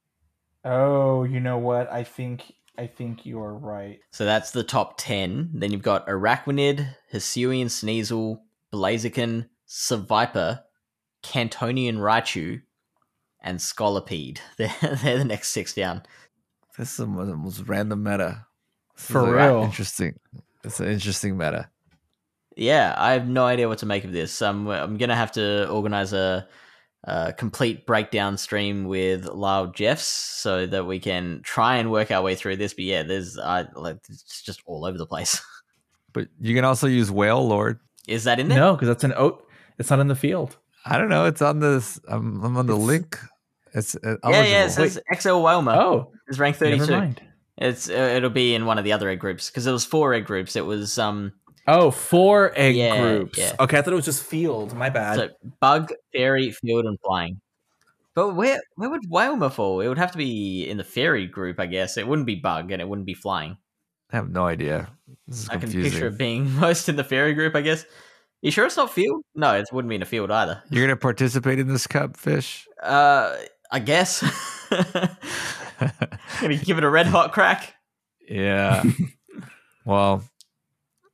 Oh, 0.63 1.23
you 1.23 1.39
know 1.39 1.57
what? 1.57 1.91
I 1.91 2.03
think 2.03 2.53
I 2.77 2.87
think 2.87 3.25
you 3.25 3.39
are 3.41 3.53
right. 3.53 3.99
So 4.11 4.25
that's 4.25 4.51
the 4.51 4.63
top 4.63 4.95
10. 4.97 5.51
Then 5.53 5.71
you've 5.71 5.81
got 5.81 6.07
Araquanid, 6.07 6.95
Hisuian 7.13 7.65
Sneasel, 7.65 8.39
Blaziken, 8.73 9.49
Seviper, 9.67 10.61
Kantonian 11.23 11.97
Raichu, 11.97 12.61
and 13.41 13.59
Scolipede. 13.59 14.39
They're, 14.57 14.73
they're 14.81 15.17
the 15.17 15.25
next 15.25 15.49
six 15.49 15.73
down. 15.73 16.03
This 16.77 16.91
is 16.91 16.97
the 16.97 17.07
most, 17.07 17.67
random 17.67 18.03
meta. 18.03 18.45
This 18.95 19.05
For 19.05 19.35
real. 19.35 19.63
interesting. 19.63 20.19
It's 20.63 20.79
an 20.79 20.87
interesting 20.87 21.37
meta. 21.37 21.69
Yeah, 22.55 22.93
I 22.97 23.13
have 23.13 23.27
no 23.27 23.45
idea 23.45 23.67
what 23.67 23.79
to 23.79 23.85
make 23.85 24.03
of 24.03 24.11
this. 24.11 24.41
Um, 24.41 24.67
I'm 24.67 24.97
going 24.97 25.09
to 25.09 25.15
have 25.15 25.31
to 25.33 25.69
organize 25.69 26.11
a, 26.13 26.47
a 27.05 27.33
complete 27.33 27.85
breakdown 27.85 28.37
stream 28.37 28.85
with 28.85 29.25
Lyle 29.25 29.67
Jeffs 29.67 30.05
so 30.05 30.65
that 30.67 30.85
we 30.85 30.99
can 30.99 31.41
try 31.43 31.77
and 31.77 31.91
work 31.91 32.11
our 32.11 32.21
way 32.21 32.35
through 32.35 32.57
this. 32.57 32.73
But 32.73 32.83
yeah, 32.83 33.03
there's 33.03 33.37
I 33.39 33.65
like 33.75 33.97
it's 34.09 34.41
just 34.43 34.61
all 34.65 34.85
over 34.85 34.97
the 34.97 35.05
place. 35.07 35.41
But 36.13 36.27
you 36.41 36.53
can 36.53 36.65
also 36.65 36.87
use 36.87 37.09
Wailord. 37.09 37.79
Is 38.05 38.25
that 38.25 38.37
in 38.37 38.49
there? 38.49 38.57
No, 38.59 38.73
because 38.73 38.89
that's 38.89 39.05
an 39.05 39.13
oat. 39.15 39.47
It's 39.79 39.89
not 39.89 40.01
in 40.01 40.09
the 40.09 40.15
field. 40.15 40.57
I 40.85 40.97
don't 40.97 41.07
know. 41.07 41.23
It's 41.23 41.41
on 41.41 41.61
this. 41.61 42.01
I'm, 42.05 42.43
I'm 42.43 42.57
on 42.57 42.65
the 42.67 42.73
It's- 42.73 42.85
link. 42.85 43.17
It's 43.73 43.95
uh, 43.95 44.17
Yeah, 44.25 44.43
yeah, 44.43 44.65
it 44.65 44.71
says 44.71 44.99
XL 45.17 45.39
Wailmer. 45.41 45.71
Oh, 45.71 46.11
It's 46.27 46.37
rank 46.37 46.59
never 46.59 46.75
32. 46.85 46.91
mind. 46.99 47.21
It's 47.57 47.89
uh, 47.89 47.93
it'll 47.93 48.29
be 48.29 48.53
in 48.55 48.65
one 48.65 48.77
of 48.77 48.83
the 48.83 48.91
other 48.91 49.07
egg 49.07 49.21
groups 49.21 49.49
because 49.49 49.65
it 49.67 49.71
was 49.71 49.85
four 49.85 50.13
egg 50.13 50.25
groups. 50.25 50.57
It 50.57 50.65
was 50.65 50.99
um 50.99 51.31
Oh, 51.73 51.89
four 51.91 52.51
egg 52.55 52.75
Yeah, 52.75 52.99
groups. 52.99 53.37
yeah. 53.37 53.55
Okay, 53.59 53.77
I 53.77 53.81
thought 53.81 53.93
it 53.93 53.95
was 53.95 54.05
just 54.05 54.23
field. 54.23 54.75
My 54.75 54.89
bad. 54.89 55.15
so 55.15 55.29
bug, 55.59 55.91
fairy, 56.13 56.51
field, 56.51 56.85
and 56.85 56.97
flying. 57.05 57.39
But 58.13 58.35
where 58.35 58.59
where 58.75 58.89
would 58.89 59.09
Wailmer 59.09 59.49
fall? 59.49 59.79
It 59.79 59.87
would 59.87 59.97
have 59.97 60.11
to 60.11 60.17
be 60.17 60.67
in 60.67 60.75
the 60.77 60.83
fairy 60.83 61.27
group, 61.27 61.59
I 61.59 61.65
guess. 61.67 61.97
It 61.97 62.05
wouldn't 62.07 62.25
be 62.27 62.35
bug 62.35 62.71
and 62.71 62.81
it 62.81 62.87
wouldn't 62.87 63.05
be 63.05 63.13
flying. 63.13 63.57
I 64.11 64.17
have 64.17 64.29
no 64.29 64.45
idea. 64.45 64.89
This 65.27 65.43
is 65.43 65.49
I 65.49 65.55
can 65.55 65.71
picture 65.71 66.07
it 66.07 66.17
being 66.17 66.51
most 66.59 66.89
in 66.89 66.97
the 66.97 67.03
fairy 67.05 67.33
group, 67.33 67.55
I 67.55 67.61
guess. 67.61 67.85
You 68.41 68.51
sure 68.51 68.65
it's 68.65 68.75
not 68.75 68.91
field? 68.91 69.23
No, 69.35 69.55
it 69.55 69.69
wouldn't 69.71 69.87
be 69.89 69.95
in 69.95 70.01
a 70.01 70.05
field 70.05 70.29
either. 70.31 70.61
You're 70.69 70.83
gonna 70.85 70.97
participate 70.97 71.59
in 71.59 71.67
this 71.69 71.87
cup, 71.87 72.17
fish. 72.17 72.67
Uh, 72.83 73.37
I 73.71 73.79
guess. 73.79 74.19
Gonna 76.41 76.57
give 76.57 76.77
it 76.77 76.83
a 76.83 76.89
red 76.89 77.07
hot 77.07 77.31
crack. 77.31 77.75
yeah. 78.27 78.83
well, 79.85 80.23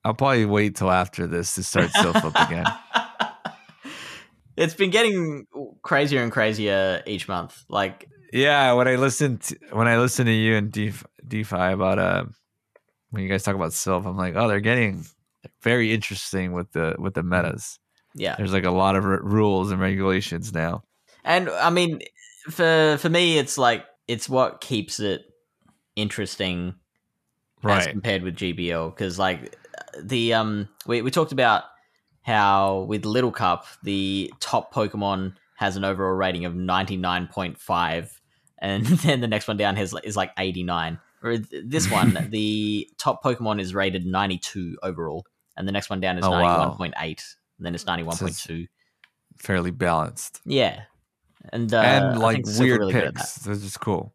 I'll 0.07 0.13
probably 0.13 0.45
wait 0.45 0.77
till 0.77 0.89
after 0.89 1.27
this 1.27 1.55
to 1.55 1.63
start 1.63 1.89
Silph 1.89 2.15
up 2.23 2.49
again. 2.49 2.65
it's 4.55 4.73
been 4.73 4.89
getting 4.89 5.47
crazier 5.81 6.23
and 6.23 6.31
crazier 6.31 7.03
each 7.05 7.27
month. 7.27 7.65
Like, 7.67 8.07
Yeah, 8.31 8.71
when 8.71 8.87
I 8.87 8.95
listened 8.95 9.41
to, 9.41 9.57
when 9.73 9.89
I 9.89 9.97
listened 9.97 10.27
to 10.27 10.31
you 10.31 10.55
and 10.55 10.71
DPhiE, 10.71 11.03
DPhiE 11.27 11.73
about 11.73 11.99
uh 11.99 12.23
when 13.09 13.21
you 13.21 13.27
guys 13.27 13.43
talk 13.43 13.55
about 13.55 13.71
Silph, 13.71 14.05
I'm 14.05 14.15
like, 14.15 14.35
oh, 14.37 14.47
they're 14.47 14.61
getting 14.61 15.03
very 15.61 15.91
interesting 15.93 16.53
with 16.53 16.71
the 16.71 16.95
with 16.97 17.13
the 17.13 17.23
metas. 17.23 17.77
yeah. 18.15 18.37
There's 18.37 18.53
like 18.53 18.63
a 18.63 18.71
lot 18.71 18.95
of 18.95 19.03
r- 19.03 19.21
rules 19.21 19.71
and 19.71 19.81
regulations 19.81 20.53
now. 20.53 20.83
And 21.25 21.49
I 21.49 21.69
mean, 21.69 21.99
for 22.49 22.95
for 22.97 23.09
me, 23.09 23.39
it's 23.39 23.57
like 23.57 23.83
it's 24.07 24.29
what 24.29 24.61
keeps 24.61 25.01
it 25.01 25.25
interesting 25.97 26.75
as 27.65 27.87
compared 27.87 28.23
with 28.23 28.37
GBL 28.37 28.95
because 28.95 29.19
like 29.19 29.53
the 30.01 30.33
um 30.33 30.69
we 30.85 31.01
we 31.01 31.11
talked 31.11 31.31
about 31.31 31.63
how 32.21 32.81
with 32.89 33.05
Little 33.05 33.31
Cup 33.31 33.65
the 33.83 34.31
top 34.39 34.73
Pokemon 34.73 35.35
has 35.55 35.75
an 35.75 35.83
overall 35.83 36.13
rating 36.13 36.45
of 36.45 36.55
ninety 36.55 36.97
nine 36.97 37.27
point 37.27 37.57
five, 37.59 38.21
and 38.59 38.85
then 38.85 39.21
the 39.21 39.27
next 39.27 39.47
one 39.47 39.57
down 39.57 39.75
has 39.75 39.93
is 40.03 40.15
like 40.15 40.31
eighty 40.37 40.63
nine. 40.63 40.99
Or 41.23 41.37
this 41.37 41.89
one, 41.91 42.27
the 42.29 42.89
top 42.97 43.23
Pokemon 43.23 43.59
is 43.59 43.73
rated 43.73 44.05
ninety 44.05 44.37
two 44.37 44.77
overall, 44.83 45.25
and 45.55 45.67
the 45.67 45.71
next 45.71 45.89
one 45.89 45.99
down 45.99 46.17
is 46.17 46.25
Oh, 46.25 46.31
wow. 46.31 46.41
ninety 46.41 46.67
one 46.67 46.77
point 46.77 46.93
eight, 46.99 47.23
and 47.57 47.65
then 47.65 47.73
it's 47.73 47.85
ninety 47.85 48.03
one 48.03 48.17
point 48.17 48.37
two. 48.37 48.67
Fairly 49.37 49.71
balanced. 49.71 50.41
Yeah, 50.45 50.81
and 51.53 51.73
uh, 51.73 51.81
and 51.81 52.19
like 52.19 52.45
weird 52.59 52.79
really 52.79 52.93
picks. 52.93 53.35
That's 53.35 53.61
just 53.61 53.79
cool. 53.79 54.13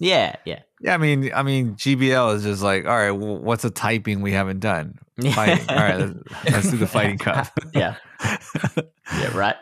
Yeah, 0.00 0.36
yeah. 0.44 0.60
Yeah, 0.80 0.94
I 0.94 0.98
mean, 0.98 1.30
I 1.32 1.42
mean, 1.42 1.76
GBL 1.76 2.34
is 2.34 2.42
just 2.42 2.62
like, 2.62 2.84
all 2.84 2.96
right, 2.96 3.12
well, 3.12 3.38
what's 3.38 3.64
a 3.64 3.70
typing 3.70 4.20
we 4.20 4.32
haven't 4.32 4.60
done? 4.60 4.98
Fighting. 5.20 5.68
all 5.68 5.76
right, 5.76 5.98
let's, 5.98 6.14
let's 6.50 6.70
do 6.70 6.76
the 6.76 6.86
fighting 6.86 7.18
cup. 7.18 7.48
yeah, 7.74 7.96
yeah, 8.22 9.36
right. 9.36 9.56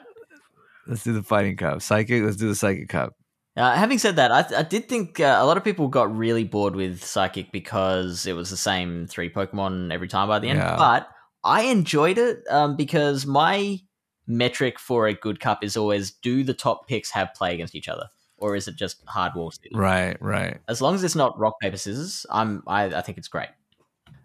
let's 0.87 1.05
do 1.05 1.13
the 1.13 1.23
fighting 1.23 1.57
cup. 1.57 1.83
Psychic. 1.83 2.23
Let's 2.23 2.37
do 2.37 2.49
the 2.49 2.55
psychic 2.55 2.89
cup. 2.89 3.15
Uh, 3.55 3.75
having 3.75 3.99
said 3.99 4.17
that, 4.17 4.33
I, 4.33 4.61
I 4.61 4.63
did 4.63 4.89
think 4.89 5.21
uh, 5.21 5.37
a 5.39 5.45
lot 5.45 5.59
of 5.59 5.65
people 5.65 5.89
got 5.89 6.15
really 6.17 6.45
bored 6.45 6.75
with 6.75 7.05
Psychic 7.05 7.53
because 7.53 8.25
it 8.27 8.33
was 8.33 8.49
the 8.49 8.57
same 8.57 9.07
three 9.07 9.29
Pokemon 9.29 9.93
every 9.93 10.09
time 10.09 10.29
by 10.29 10.39
the 10.39 10.49
end. 10.49 10.59
Yeah. 10.59 10.77
But 10.77 11.09
I 11.45 11.65
enjoyed 11.65 12.17
it 12.17 12.45
um, 12.49 12.77
because 12.77 13.27
my 13.27 13.79
metric 14.27 14.79
for 14.79 15.07
a 15.07 15.13
good 15.13 15.39
cup 15.39 15.63
is 15.63 15.77
always 15.77 16.13
do 16.13 16.45
the 16.45 16.55
top 16.55 16.89
picks 16.89 17.11
have 17.11 17.35
play 17.35 17.53
against 17.53 17.75
each 17.75 17.89
other, 17.89 18.07
or 18.39 18.57
is 18.57 18.69
it 18.69 18.77
just 18.77 19.03
hard 19.07 19.35
wall? 19.35 19.53
Right, 19.75 20.17
right. 20.23 20.61
As 20.67 20.81
long 20.81 20.95
as 20.95 21.05
it's 21.05 21.17
not 21.17 21.39
rock 21.39 21.61
paper 21.61 21.77
scissors, 21.77 22.25
I'm 22.31 22.63
I, 22.67 22.85
I 22.85 23.03
think 23.03 23.19
it's 23.19 23.29
great. 23.29 23.49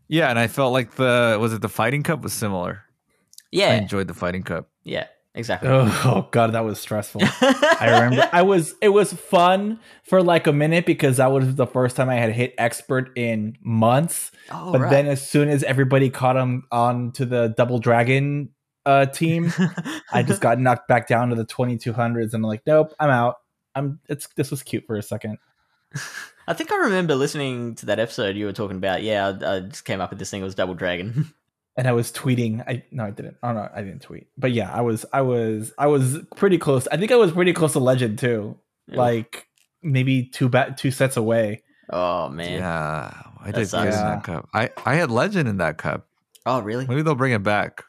Yeah, 0.07 0.29
and 0.29 0.39
I 0.39 0.47
felt 0.47 0.73
like 0.73 0.95
the 0.95 1.37
was 1.39 1.53
it 1.53 1.61
the 1.61 1.69
fighting 1.69 2.03
cup 2.03 2.21
was 2.21 2.33
similar. 2.33 2.83
Yeah, 3.51 3.71
I 3.71 3.75
enjoyed 3.75 4.07
the 4.07 4.13
fighting 4.13 4.43
cup. 4.43 4.69
yeah, 4.83 5.07
exactly. 5.35 5.69
Oh, 5.69 6.01
oh 6.05 6.27
god, 6.31 6.53
that 6.53 6.63
was 6.63 6.79
stressful. 6.79 7.21
I 7.23 8.01
remember 8.01 8.29
I 8.33 8.41
was 8.41 8.75
it 8.81 8.89
was 8.89 9.13
fun 9.13 9.79
for 10.03 10.21
like 10.21 10.47
a 10.47 10.53
minute 10.53 10.85
because 10.85 11.17
that 11.17 11.31
was 11.31 11.55
the 11.55 11.67
first 11.67 11.95
time 11.95 12.09
I 12.09 12.15
had 12.15 12.31
hit 12.31 12.53
expert 12.57 13.11
in 13.17 13.57
months. 13.61 14.31
oh, 14.51 14.71
but 14.71 14.81
right. 14.81 14.89
then 14.89 15.07
as 15.07 15.27
soon 15.27 15.49
as 15.49 15.63
everybody 15.63 16.09
caught 16.09 16.37
him 16.37 16.63
on 16.71 17.11
to 17.13 17.25
the 17.25 17.53
double 17.57 17.79
dragon 17.79 18.49
uh 18.85 19.05
team, 19.05 19.53
I 20.11 20.23
just 20.23 20.41
got 20.41 20.59
knocked 20.59 20.87
back 20.87 21.07
down 21.07 21.29
to 21.29 21.35
the 21.35 21.45
2200s 21.45 22.33
and 22.33 22.35
I'm 22.35 22.41
like, 22.43 22.63
nope, 22.65 22.93
I'm 22.99 23.09
out. 23.09 23.35
I'm 23.75 23.99
it's 24.09 24.27
this 24.35 24.51
was 24.51 24.63
cute 24.63 24.85
for 24.87 24.95
a 24.95 25.03
second. 25.03 25.37
I 26.47 26.53
think 26.53 26.71
I 26.71 26.77
remember 26.77 27.15
listening 27.15 27.75
to 27.75 27.87
that 27.87 27.99
episode 27.99 28.35
you 28.37 28.45
were 28.45 28.53
talking 28.53 28.77
about. 28.77 29.03
Yeah, 29.03 29.33
I, 29.41 29.55
I 29.55 29.59
just 29.61 29.83
came 29.85 29.99
up 30.01 30.09
with 30.11 30.19
this 30.19 30.29
thing. 30.31 30.41
It 30.41 30.45
was 30.45 30.55
Double 30.55 30.73
Dragon. 30.75 31.33
And 31.79 31.87
I 31.87 31.91
was 31.91 32.11
tweeting. 32.11 32.63
I 32.67 32.83
no, 32.89 33.03
I 33.05 33.11
didn't. 33.11 33.37
Oh 33.43 33.53
no, 33.53 33.69
I 33.71 33.83
didn't 33.83 34.01
tweet. 34.01 34.25
But 34.35 34.51
yeah, 34.51 34.73
I 34.73 34.81
was 34.81 35.05
I 35.13 35.21
was 35.21 35.73
I 35.77 35.85
was 35.85 36.17
pretty 36.35 36.57
close. 36.57 36.87
I 36.87 36.97
think 36.97 37.11
I 37.11 37.15
was 37.17 37.31
pretty 37.33 37.53
close 37.53 37.73
to 37.73 37.79
legend 37.79 38.17
too. 38.17 38.57
Like 38.87 39.47
maybe 39.83 40.23
two 40.23 40.49
bat 40.49 40.79
two 40.79 40.89
sets 40.89 41.17
away. 41.17 41.61
oh 41.91 42.29
man. 42.29 42.53
Yeah, 42.53 43.13
I 43.41 43.51
That 43.51 43.51
did 43.51 43.59
good 43.59 43.67
sucks. 43.67 43.85
in 43.85 43.91
Yeah. 44.01 44.09
that 44.15 44.23
cup. 44.23 44.49
I 44.55 44.71
I 44.87 44.95
had 44.95 45.11
legend 45.11 45.47
in 45.47 45.57
that 45.57 45.77
cup. 45.77 46.07
Oh 46.47 46.61
really? 46.61 46.87
Maybe 46.87 47.03
they'll 47.03 47.13
bring 47.13 47.33
it 47.33 47.43
back. 47.43 47.83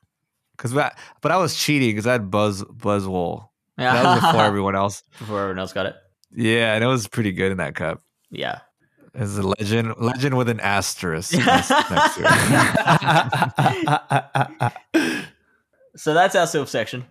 Cause 0.58 0.72
that, 0.72 0.98
but 1.22 1.32
I 1.32 1.38
was 1.38 1.56
cheating 1.56 1.88
because 1.88 2.06
I 2.06 2.12
had 2.12 2.30
Buzz 2.30 2.62
buzz 2.64 3.08
wool. 3.08 3.52
Yeah, 3.78 3.94
That 3.94 4.04
was 4.16 4.20
before 4.20 4.44
everyone 4.44 4.76
else. 4.76 5.02
Before 5.18 5.38
everyone 5.40 5.60
else 5.60 5.72
got 5.72 5.86
it. 5.86 5.94
Yeah, 6.32 6.74
and 6.74 6.84
it 6.84 6.86
was 6.86 7.08
pretty 7.08 7.32
good 7.32 7.52
in 7.52 7.58
that 7.58 7.74
cup. 7.74 8.02
Yeah. 8.30 8.60
It's 9.14 9.36
a 9.36 9.42
legend, 9.42 9.94
legend 9.98 10.36
with 10.36 10.48
an 10.48 10.60
asterisk 10.60 11.32
next, 11.38 11.70
next 11.70 12.14
to 12.16 12.22
it. 14.94 15.24
So 15.98 16.14
that's 16.14 16.36
our 16.36 16.46
Silph 16.46 16.68
section. 16.68 17.04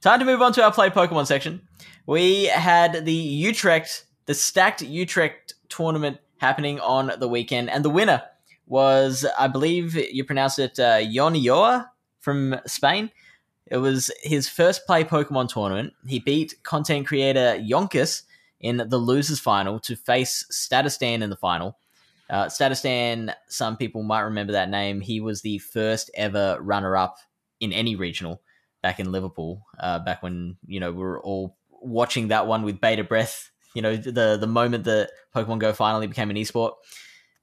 Time 0.00 0.20
to 0.20 0.24
move 0.24 0.40
on 0.40 0.52
to 0.52 0.62
our 0.62 0.72
play 0.72 0.90
Pokemon 0.90 1.26
section. 1.26 1.60
We 2.06 2.44
had 2.44 3.04
the 3.04 3.12
Utrecht, 3.12 4.04
the 4.26 4.34
stacked 4.34 4.80
Utrecht 4.80 5.54
tournament 5.68 6.18
happening 6.36 6.78
on 6.78 7.10
the 7.18 7.26
weekend, 7.26 7.68
and 7.68 7.84
the 7.84 7.90
winner 7.90 8.22
was, 8.68 9.26
I 9.36 9.48
believe 9.48 9.96
you 9.96 10.22
pronounce 10.24 10.56
it, 10.60 10.78
uh, 10.78 10.98
Yonioa 10.98 11.88
from 12.20 12.60
Spain. 12.64 13.10
It 13.66 13.78
was 13.78 14.08
his 14.22 14.48
first 14.48 14.86
play 14.86 15.02
Pokemon 15.02 15.48
tournament. 15.48 15.94
He 16.06 16.20
beat 16.20 16.62
content 16.62 17.08
creator 17.08 17.58
Yonkis 17.60 18.22
in 18.60 18.76
the 18.76 18.98
losers 18.98 19.40
final 19.40 19.78
to 19.80 19.96
face 19.96 20.44
Statistan 20.52 21.22
in 21.22 21.30
the 21.30 21.36
final. 21.36 21.78
Uh, 22.30 22.46
Statistan, 22.46 23.32
some 23.48 23.76
people 23.76 24.02
might 24.02 24.20
remember 24.20 24.52
that 24.52 24.68
name. 24.68 25.00
He 25.00 25.20
was 25.20 25.42
the 25.42 25.58
first 25.58 26.10
ever 26.14 26.58
runner 26.60 26.96
up 26.96 27.16
in 27.60 27.72
any 27.72 27.96
regional 27.96 28.42
back 28.82 29.00
in 29.00 29.10
Liverpool, 29.10 29.64
uh, 29.80 29.98
back 30.00 30.22
when 30.22 30.56
you 30.66 30.80
know 30.80 30.92
we 30.92 31.02
were 31.02 31.20
all 31.20 31.56
watching 31.70 32.28
that 32.28 32.46
one 32.46 32.62
with 32.62 32.80
bated 32.80 33.08
breath. 33.08 33.50
You 33.74 33.82
know, 33.82 33.96
the 33.96 34.38
the 34.40 34.46
moment 34.46 34.84
that 34.84 35.10
Pokemon 35.36 35.60
Go 35.60 35.72
finally 35.74 36.06
became 36.06 36.30
an 36.30 36.36
esport, 36.36 36.72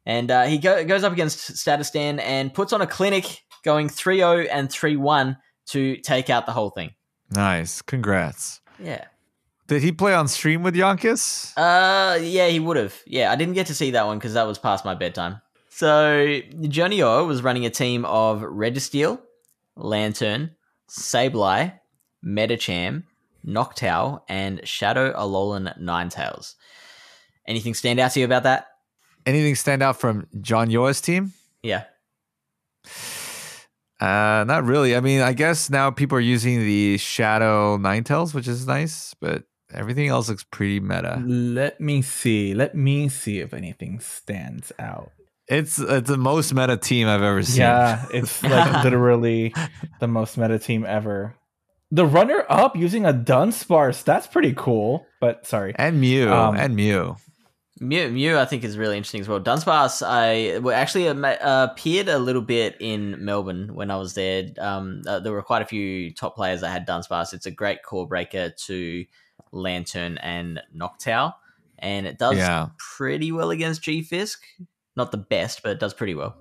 and 0.06 0.30
uh, 0.30 0.46
he 0.46 0.58
go, 0.58 0.84
goes 0.84 1.04
up 1.04 1.14
against 1.14 1.52
Statistan 1.54 2.20
and 2.20 2.54
puts 2.54 2.74
on 2.74 2.82
a 2.82 2.88
clinic, 2.88 3.44
going 3.64 3.88
3-0 3.90 4.48
and 4.52 4.68
3-1 4.68 5.38
to 5.68 5.98
take 5.98 6.32
out 6.32 6.48
the 6.48 6.52
whole 6.52 6.72
thing. 6.72 6.92
Nice, 7.30 7.82
congrats. 7.84 8.60
Yeah. 8.80 9.06
Did 9.68 9.82
he 9.82 9.92
play 9.92 10.14
on 10.14 10.28
stream 10.28 10.62
with 10.62 10.76
Yonkis? 10.76 11.54
Uh, 11.58 12.20
yeah, 12.22 12.48
he 12.48 12.60
would 12.60 12.78
have. 12.78 12.96
Yeah, 13.08 13.32
I 13.32 13.36
didn't 13.36 13.56
get 13.56 13.68
to 13.68 13.76
see 13.76 13.92
that 13.92 14.06
one 14.06 14.20
because 14.20 14.36
that 14.36 14.46
was 14.46 14.60
past 14.60 14.86
my 14.86 14.94
bedtime. 14.94 15.42
So 15.70 16.40
Johnny 16.62 17.02
O 17.02 17.26
was 17.26 17.42
running 17.42 17.66
a 17.66 17.70
team 17.70 18.06
of 18.06 18.42
Registeel, 18.42 19.20
Lanturn, 19.76 20.52
Sableye, 20.90 21.80
Medicham, 22.24 23.04
Noctowl, 23.46 24.22
and 24.30 24.66
Shadow 24.68 25.12
Alolan 25.14 25.78
Ninetales. 25.80 26.54
Anything 27.48 27.74
stand 27.74 28.00
out 28.00 28.12
to 28.12 28.20
you 28.20 28.26
about 28.26 28.44
that? 28.44 28.68
Anything 29.26 29.56
stand 29.56 29.82
out 29.82 30.00
from 30.00 30.28
John 30.42 30.70
Yoa's 30.70 31.02
team? 31.02 31.34
Yeah. 31.64 31.84
Uh, 34.00 34.44
not 34.46 34.64
really. 34.66 34.96
I 34.96 35.00
mean, 35.00 35.22
I 35.22 35.34
guess 35.34 35.70
now 35.70 35.90
people 35.90 36.18
are 36.18 36.22
using 36.22 36.60
the 36.60 36.98
Shadow 36.98 37.78
Ninetales, 37.78 38.34
which 38.34 38.48
is 38.48 38.68
nice, 38.68 39.16
but 39.20 39.44
everything 39.74 40.08
else 40.08 40.30
looks 40.30 40.44
pretty 40.44 40.80
meta. 40.80 41.22
Let 41.26 41.80
me 41.80 42.02
see. 42.02 42.54
Let 42.54 42.76
me 42.76 43.10
see 43.10 43.40
if 43.40 43.54
anything 43.54 44.00
stands 44.00 44.72
out. 44.80 45.12
It's 45.48 45.78
it's 45.78 46.10
the 46.10 46.18
most 46.18 46.54
meta 46.54 46.76
team 46.78 47.08
I've 47.08 47.22
ever 47.22 47.44
seen. 47.44 47.62
Yeah, 47.62 48.06
it's 48.14 48.42
like 48.44 48.84
literally 48.84 49.54
the 50.00 50.08
most 50.08 50.38
meta 50.38 50.58
team 50.58 50.86
ever. 50.86 51.36
The 51.92 52.06
runner 52.06 52.44
up 52.50 52.76
using 52.76 53.06
a 53.06 53.14
Dunsparce, 53.14 54.04
that's 54.04 54.26
pretty 54.26 54.54
cool. 54.58 55.06
But 55.22 55.46
sorry. 55.46 55.74
and 55.78 56.02
Mew 56.02 56.32
Um, 56.32 56.56
and 56.58 56.76
Mew. 56.76 57.16
Mew, 57.80 58.10
Mew, 58.10 58.38
I 58.40 58.46
think 58.46 58.64
is 58.64 58.78
really 58.78 58.96
interesting 58.98 59.22
as 59.22 59.28
well. 59.28 59.40
Dunsparce, 59.40 60.02
I 60.06 60.60
well, 60.60 60.76
actually 60.76 61.10
uh, 61.10 61.68
appeared 61.70 62.08
a 62.08 62.18
little 62.18 62.42
bit 62.42 62.78
in 62.80 63.24
Melbourne 63.24 63.76
when 63.76 63.92
I 63.92 63.98
was 63.98 64.14
there. 64.14 64.48
Um, 64.58 65.02
uh, 65.06 65.20
there 65.20 65.32
were 65.34 65.42
quite 65.44 65.62
a 65.62 65.66
few 65.66 66.12
top 66.14 66.36
players 66.36 66.62
that 66.62 66.70
had 66.70 66.88
Dunsparce. 66.88 67.34
It's 67.34 67.46
a 67.46 67.52
great 67.52 67.84
core 67.84 68.08
breaker 68.08 68.50
to 68.66 69.06
Lanturn 69.56 70.18
and 70.20 70.62
Noctowl, 70.76 71.34
and 71.80 72.06
it 72.06 72.20
does 72.20 72.38
Yeah. 72.38 72.68
pretty 72.98 73.32
well 73.32 73.50
against 73.50 73.82
G 73.82 74.04
Fisk. 74.04 74.44
Not 74.96 75.12
the 75.12 75.18
best, 75.18 75.64
but 75.64 75.72
it 75.72 75.80
does 75.80 75.94
pretty 75.94 76.14
well. 76.16 76.36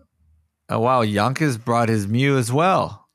Oh 0.69 0.81
wow, 0.81 1.03
Yonkis 1.03 1.63
brought 1.63 1.89
his 1.89 2.07
Mew 2.07 2.37
as 2.37 2.53
well. 2.53 3.09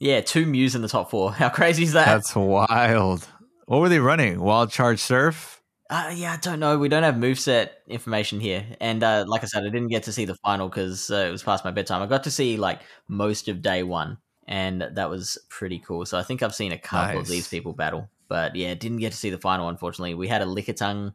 Yeah, 0.00 0.20
two 0.20 0.46
Mews 0.46 0.74
in 0.74 0.82
the 0.82 0.88
top 0.88 1.10
four. 1.10 1.32
How 1.34 1.48
crazy 1.48 1.84
is 1.84 1.92
that? 1.92 2.06
That's 2.06 2.34
wild. 2.34 3.26
What 3.66 3.80
were 3.80 3.88
they 3.88 3.98
running? 3.98 4.40
Wild 4.40 4.70
Charge 4.70 5.00
Surf? 5.00 5.62
Uh, 5.90 6.12
yeah, 6.14 6.34
I 6.34 6.36
don't 6.36 6.60
know. 6.60 6.78
We 6.78 6.88
don't 6.90 7.02
have 7.02 7.14
moveset 7.14 7.70
information 7.88 8.40
here. 8.40 8.64
And 8.80 9.02
uh, 9.02 9.24
like 9.26 9.42
I 9.42 9.46
said, 9.46 9.62
I 9.64 9.70
didn't 9.70 9.88
get 9.88 10.02
to 10.04 10.12
see 10.12 10.26
the 10.26 10.34
final 10.36 10.68
because 10.68 11.10
uh, 11.10 11.26
it 11.28 11.30
was 11.30 11.42
past 11.42 11.64
my 11.64 11.70
bedtime. 11.70 12.02
I 12.02 12.06
got 12.06 12.24
to 12.24 12.30
see 12.30 12.56
like 12.58 12.80
most 13.08 13.48
of 13.48 13.62
day 13.62 13.82
one, 13.82 14.18
and 14.46 14.82
that 14.92 15.08
was 15.10 15.38
pretty 15.48 15.78
cool. 15.78 16.04
So 16.06 16.18
I 16.18 16.22
think 16.22 16.42
I've 16.42 16.54
seen 16.54 16.72
a 16.72 16.78
couple 16.78 17.20
of 17.20 17.26
these 17.26 17.48
people 17.48 17.72
battle. 17.72 18.08
But 18.28 18.54
yeah, 18.54 18.74
didn't 18.74 18.98
get 18.98 19.12
to 19.12 19.18
see 19.18 19.30
the 19.30 19.38
final, 19.38 19.68
unfortunately. 19.68 20.14
We 20.14 20.28
had 20.28 20.42
a 20.42 20.46
Lickitung, 20.46 21.14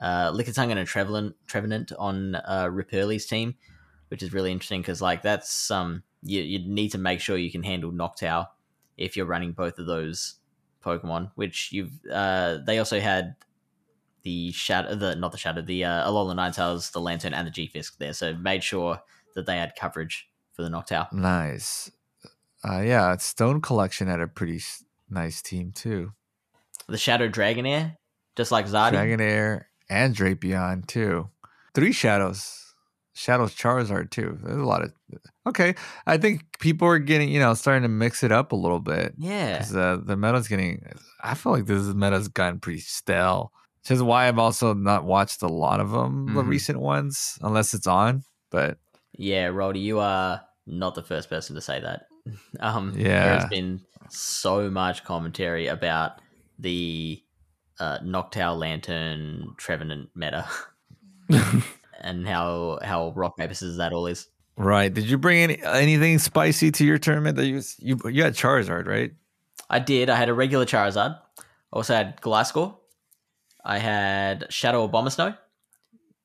uh, 0.00 0.32
Lickitung 0.32 0.70
and 0.70 0.78
a 0.78 0.84
Trevenant, 0.84 1.36
Trevenant 1.46 1.92
on 1.98 2.34
uh, 2.34 2.68
Rip 2.70 2.90
Early's 2.92 3.26
team, 3.26 3.54
which 4.08 4.22
is 4.22 4.32
really 4.32 4.50
interesting 4.52 4.80
because 4.80 5.00
like 5.00 5.22
that's 5.22 5.70
um 5.70 6.02
you 6.22 6.42
you 6.42 6.58
need 6.68 6.90
to 6.90 6.98
make 6.98 7.20
sure 7.20 7.36
you 7.36 7.52
can 7.52 7.62
handle 7.62 7.92
Noctowl 7.92 8.48
if 8.96 9.16
you're 9.16 9.26
running 9.26 9.52
both 9.52 9.78
of 9.78 9.86
those 9.86 10.36
Pokemon. 10.84 11.30
Which 11.36 11.72
you've 11.72 11.92
uh 12.12 12.58
they 12.66 12.78
also 12.78 13.00
had 13.00 13.36
the 14.22 14.52
shadow, 14.52 14.94
the 14.94 15.14
not 15.14 15.32
the 15.32 15.38
shadow, 15.38 15.62
the 15.62 15.84
uh, 15.84 16.10
Alola 16.10 16.34
Ninetales, 16.34 16.92
the 16.92 17.00
Lanturn, 17.00 17.34
and 17.34 17.46
the 17.46 17.50
G 17.50 17.66
Fisk 17.66 17.98
there. 17.98 18.12
So 18.12 18.34
made 18.34 18.62
sure 18.62 19.00
that 19.34 19.46
they 19.46 19.56
had 19.56 19.74
coverage 19.76 20.28
for 20.52 20.62
the 20.62 20.68
Noctowl. 20.68 21.12
Nice. 21.12 21.90
Uh, 22.62 22.80
yeah, 22.80 23.16
Stone 23.16 23.62
Collection 23.62 24.08
had 24.08 24.20
a 24.20 24.26
pretty 24.26 24.60
nice 25.08 25.40
team 25.40 25.72
too. 25.72 26.12
The 26.90 26.98
Shadow 26.98 27.28
Dragonair, 27.28 27.94
just 28.36 28.50
like 28.52 28.66
Zardy. 28.66 28.92
Dragonair 28.92 29.62
and 29.88 30.14
Drapion 30.14 30.86
too. 30.86 31.28
Three 31.74 31.92
shadows. 31.92 32.56
Shadows 33.14 33.54
Charizard 33.54 34.10
too. 34.10 34.38
There's 34.42 34.56
a 34.56 34.64
lot 34.64 34.82
of 34.82 34.92
okay. 35.46 35.74
I 36.06 36.16
think 36.16 36.44
people 36.58 36.88
are 36.88 36.98
getting 36.98 37.28
you 37.28 37.38
know 37.40 37.54
starting 37.54 37.82
to 37.82 37.88
mix 37.88 38.22
it 38.22 38.32
up 38.32 38.52
a 38.52 38.56
little 38.56 38.80
bit. 38.80 39.14
yeah, 39.18 39.58
because 39.58 39.76
uh, 39.76 39.98
the 40.02 40.16
meta's 40.16 40.48
getting. 40.48 40.84
I 41.22 41.34
feel 41.34 41.52
like 41.52 41.66
this 41.66 41.82
meta's 41.94 42.28
gotten 42.28 42.60
pretty 42.60 42.80
stale. 42.80 43.52
Which 43.82 43.90
is 43.92 44.02
why 44.02 44.28
I've 44.28 44.38
also 44.38 44.74
not 44.74 45.04
watched 45.04 45.40
a 45.42 45.48
lot 45.48 45.80
of 45.80 45.90
them, 45.90 46.34
the 46.34 46.42
Mhm. 46.42 46.48
recent 46.48 46.80
ones, 46.80 47.38
unless 47.40 47.72
it's 47.74 47.86
on. 47.86 48.24
But 48.50 48.78
yeah, 49.18 49.46
Roddy, 49.46 49.80
you 49.80 49.98
are 50.00 50.42
not 50.66 50.94
the 50.94 51.02
first 51.02 51.28
person 51.30 51.54
to 51.56 51.60
say 51.62 51.80
that. 51.80 52.02
Um, 52.60 52.94
yeah, 52.96 53.38
there's 53.38 53.48
been 53.50 53.80
so 54.10 54.70
much 54.70 55.02
commentary 55.04 55.66
about 55.66 56.20
the 56.60 57.22
uh, 57.78 57.98
Noctowl 58.00 58.58
Lanturn 58.58 59.54
Trevenant 59.56 60.10
meta 60.14 60.46
and 62.00 62.26
how 62.26 62.78
how 62.82 63.12
rock 63.16 63.36
paper 63.36 63.54
scissors 63.54 63.76
that 63.78 63.92
all 63.92 64.06
is. 64.06 64.28
right, 64.56 64.92
did 64.92 65.04
you 65.08 65.18
bring 65.18 65.42
any 65.42 65.62
anything 65.62 66.18
spicy 66.18 66.70
to 66.72 66.84
your 66.84 66.98
tournament? 66.98 67.36
That 67.36 67.46
you 67.46 67.62
you 67.78 67.98
you 68.10 68.22
had 68.22 68.34
Charizard, 68.34 68.86
right? 68.86 69.12
I 69.68 69.78
did. 69.78 70.10
I 70.10 70.16
had 70.16 70.28
a 70.28 70.34
regular 70.34 70.66
Charizard. 70.66 71.16
I 71.38 71.42
Also 71.72 71.94
had 71.94 72.20
Gliscor. 72.20 72.76
I 73.64 73.78
had 73.78 74.46
Shadow 74.50 74.86
Abomasnow. 74.88 75.36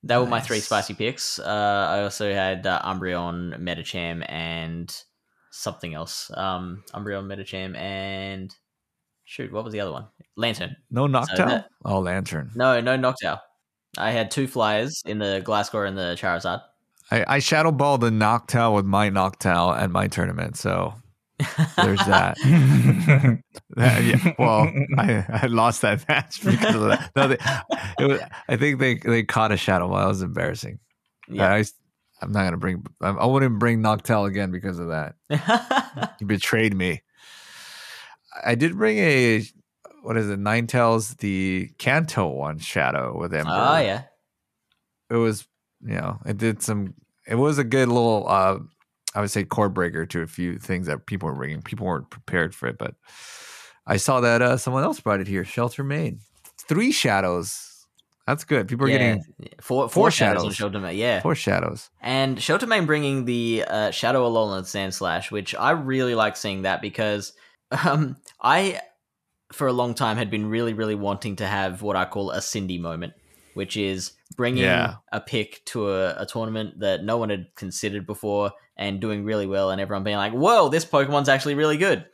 They 0.03 0.17
were 0.17 0.25
my 0.27 0.39
three 0.39 0.59
spicy 0.59 0.93
picks. 0.93 1.39
Uh, 1.39 1.87
I 1.89 2.03
also 2.03 2.31
had 2.31 2.65
uh, 2.67 2.79
Umbreon, 2.83 3.59
Medicham, 3.59 4.23
and 4.29 4.95
something 5.51 5.93
else. 5.95 6.29
Um, 6.35 6.83
Umbreon, 6.93 7.25
Medicham, 7.25 7.75
and 7.75 8.55
shoot, 9.25 9.51
what 9.51 9.63
was 9.63 9.73
the 9.73 9.79
other 9.81 9.91
one? 9.91 10.05
Lanturn. 10.37 10.75
No 10.91 11.07
Noctowl? 11.07 11.35
that- 11.37 11.69
oh, 11.83 11.99
Lanturn. 11.99 12.51
No, 12.55 12.79
no 12.81 12.97
Noctowl. 12.97 13.39
I 13.97 14.11
had 14.11 14.29
two 14.31 14.47
flyers 14.47 15.01
in 15.05 15.19
the 15.19 15.41
Gliscor 15.45 15.87
and 15.87 15.97
the 15.97 16.17
Charizard. 16.19 16.61
I, 17.11 17.35
I 17.35 17.39
shadow 17.39 17.71
balled 17.71 18.01
the 18.01 18.09
Noctowl 18.09 18.75
with 18.75 18.85
my 18.85 19.09
Noctowl 19.09 19.77
at 19.77 19.91
my 19.91 20.07
tournament, 20.07 20.57
so 20.57 20.93
there's 21.77 21.99
that. 22.05 22.37
That- 23.75 24.03
yeah, 24.03 24.33
well, 24.39 24.71
I, 24.97 25.25
I 25.43 25.47
lost 25.47 25.81
that 25.81 26.07
match 26.07 26.43
because 26.43 26.75
of 26.75 26.81
that. 26.89 27.11
No, 27.15 27.27
they, 27.27 27.37
it 27.99 28.07
was, 28.07 28.21
I 28.47 28.55
think 28.55 28.79
they 28.79 28.95
they 28.95 29.23
caught 29.23 29.51
a 29.51 29.57
shadow 29.57 29.87
ball. 29.89 29.99
That 29.99 30.07
was 30.07 30.21
embarrassing. 30.21 30.79
Yeah. 31.27 31.53
I, 31.53 31.63
I'm 32.21 32.31
not 32.31 32.45
gonna 32.45 32.57
bring. 32.57 32.85
I, 33.01 33.09
I 33.09 33.25
wouldn't 33.25 33.59
bring 33.59 33.81
Noctowl 33.81 34.27
again 34.27 34.51
because 34.51 34.79
of 34.79 34.87
that. 34.89 35.15
He 36.19 36.25
betrayed 36.25 36.75
me. 36.75 37.01
I 38.43 38.55
did 38.55 38.77
bring 38.77 38.97
a 38.97 39.43
what 40.03 40.17
is 40.17 40.29
it? 40.29 40.39
Ninetales, 40.39 41.17
the 41.17 41.69
Kanto 41.77 42.27
one 42.27 42.59
shadow 42.59 43.17
with 43.17 43.33
Ember. 43.33 43.49
oh 43.51 43.77
yeah. 43.79 44.03
It 45.09 45.15
was 45.15 45.47
you 45.81 45.95
know 45.95 46.19
it 46.25 46.37
did 46.37 46.61
some. 46.61 46.93
It 47.27 47.35
was 47.35 47.57
a 47.57 47.63
good 47.63 47.87
little. 47.87 48.25
uh 48.27 48.59
I 49.13 49.21
would 49.21 49.31
say 49.31 49.45
core 49.45 49.69
breaker 49.69 50.05
to 50.07 50.21
a 50.23 50.27
few 50.27 50.57
things 50.59 50.87
that 50.87 51.05
people 51.05 51.29
were 51.29 51.35
bringing. 51.35 51.61
People 51.61 51.85
weren't 51.87 52.09
prepared 52.09 52.53
for 52.53 52.67
it, 52.67 52.77
but 52.77 52.95
I 53.87 53.97
saw 53.97 54.19
that 54.21 54.41
uh 54.41 54.57
someone 54.57 54.83
else 54.83 54.99
brought 54.99 55.21
it 55.21 55.27
here. 55.27 55.45
Shelter 55.45 55.83
Maid, 55.83 56.19
three 56.67 56.91
shadows. 56.91 57.71
That's 58.27 58.43
good. 58.43 58.67
People 58.67 58.87
are 58.87 58.89
yeah. 58.89 58.97
getting 58.97 59.23
four, 59.61 59.83
four, 59.83 59.89
four 59.89 60.11
shadows, 60.11 60.41
shadows. 60.41 60.55
Shelter 60.55 60.79
Mane, 60.79 60.97
Yeah. 60.97 61.21
four 61.21 61.35
shadows. 61.35 61.91
And 62.01 62.41
Shelter 62.41 62.65
Mane 62.65 62.87
bringing 62.87 63.25
the 63.25 63.63
uh, 63.67 63.91
Shadow 63.91 64.27
Alolan 64.27 64.63
Sandslash, 64.63 65.29
which 65.29 65.53
I 65.53 65.71
really 65.71 66.15
like 66.15 66.35
seeing 66.35 66.63
that 66.63 66.81
because 66.81 67.33
um, 67.71 68.17
I, 68.41 68.79
for 69.51 69.67
a 69.67 69.73
long 69.73 69.93
time, 69.93 70.17
had 70.17 70.29
been 70.29 70.47
really, 70.47 70.73
really 70.73 70.95
wanting 70.95 71.37
to 71.37 71.47
have 71.47 71.81
what 71.81 71.95
I 71.95 72.05
call 72.05 72.31
a 72.31 72.41
Cindy 72.41 72.77
moment, 72.77 73.13
which 73.53 73.77
is 73.77 74.13
bringing 74.35 74.63
Yeah. 74.63 74.95
a 75.11 75.19
pick 75.21 75.63
to 75.65 75.89
a, 75.91 76.21
a 76.21 76.25
tournament 76.25 76.79
that 76.79 77.03
no 77.03 77.17
one 77.17 77.29
had 77.29 77.47
considered 77.55 78.05
before 78.05 78.51
and 78.77 78.99
doing 78.99 79.23
really 79.23 79.47
well, 79.47 79.71
and 79.71 79.79
everyone 79.79 80.03
being 80.03 80.17
like, 80.17 80.33
whoa, 80.33 80.69
this 80.69 80.85
Pokemon's 80.85 81.29
actually 81.29 81.55
really 81.55 81.77
good. 81.77 82.05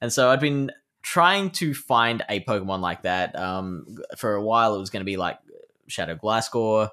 And 0.00 0.12
so 0.12 0.28
I'd 0.30 0.40
been 0.40 0.70
trying 1.02 1.50
to 1.50 1.72
find 1.74 2.22
a 2.28 2.40
Pokemon 2.40 2.80
like 2.80 3.02
that. 3.02 3.34
Um, 3.38 3.86
for 4.18 4.34
a 4.34 4.42
while, 4.42 4.74
it 4.74 4.78
was 4.78 4.90
going 4.90 5.00
to 5.00 5.04
be 5.06 5.16
like 5.16 5.38
Shadow 5.88 6.16
Gliscor. 6.16 6.88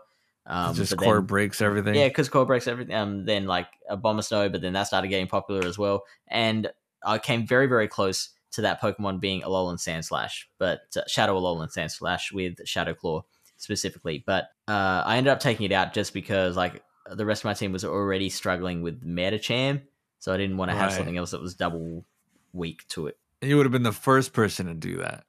Um, 0.46 0.74
just 0.74 0.96
core 0.98 1.16
then- 1.18 1.26
breaks 1.26 1.62
everything. 1.62 1.94
yeah, 1.96 2.08
because 2.08 2.30
core 2.30 2.46
breaks 2.46 2.68
everything. 2.68 2.96
Um, 2.96 3.26
then 3.26 3.46
like 3.46 3.68
Abomasnow, 3.92 4.52
but 4.52 4.62
then 4.62 4.74
that 4.74 4.88
started 4.88 5.10
getting 5.10 5.28
popular 5.28 5.68
as 5.68 5.78
well, 5.78 6.06
and 6.28 6.72
I 7.04 7.18
came 7.18 7.46
very 7.48 7.68
very 7.68 7.88
close 7.88 8.30
to 8.52 8.62
that 8.62 8.82
Pokemon 8.82 9.20
being 9.20 9.42
Alolan 9.42 9.76
Sandslash, 9.78 10.46
but 10.58 10.82
uh, 10.98 11.02
Shadow 11.08 11.40
Alolan 11.40 11.70
Sand 11.72 11.92
Slash 11.92 12.32
with 12.32 12.56
Shadow 12.66 12.94
Claw 12.96 13.24
specifically. 13.58 14.24
But 14.26 14.46
uh, 14.68 15.04
I 15.06 15.18
ended 15.18 15.32
up 15.32 15.40
taking 15.40 15.66
it 15.66 15.72
out 15.72 15.94
just 15.94 16.14
because 16.14 16.56
like 16.56 16.82
the 17.12 17.26
rest 17.26 17.42
of 17.42 17.46
my 17.46 17.54
team 17.54 17.72
was 17.72 17.86
already 17.86 18.30
struggling 18.30 18.82
with 18.82 19.06
Medicham, 19.06 19.82
so 20.20 20.34
I 20.34 20.38
didn't 20.38 20.58
want 20.58 20.72
to 20.72 20.78
have 20.78 20.90
Right. 20.90 20.98
something 20.98 21.18
else 21.18 21.32
that 21.32 21.42
was 21.42 21.54
double 21.56 22.06
weak 22.54 22.88
to 22.90 23.08
it. 23.08 23.18
You 23.42 23.56
would 23.58 23.66
have 23.66 23.72
been 23.72 23.84
the 23.84 23.92
first 23.92 24.34
person 24.34 24.66
to 24.66 24.74
do 24.74 24.98
that. 24.98 25.24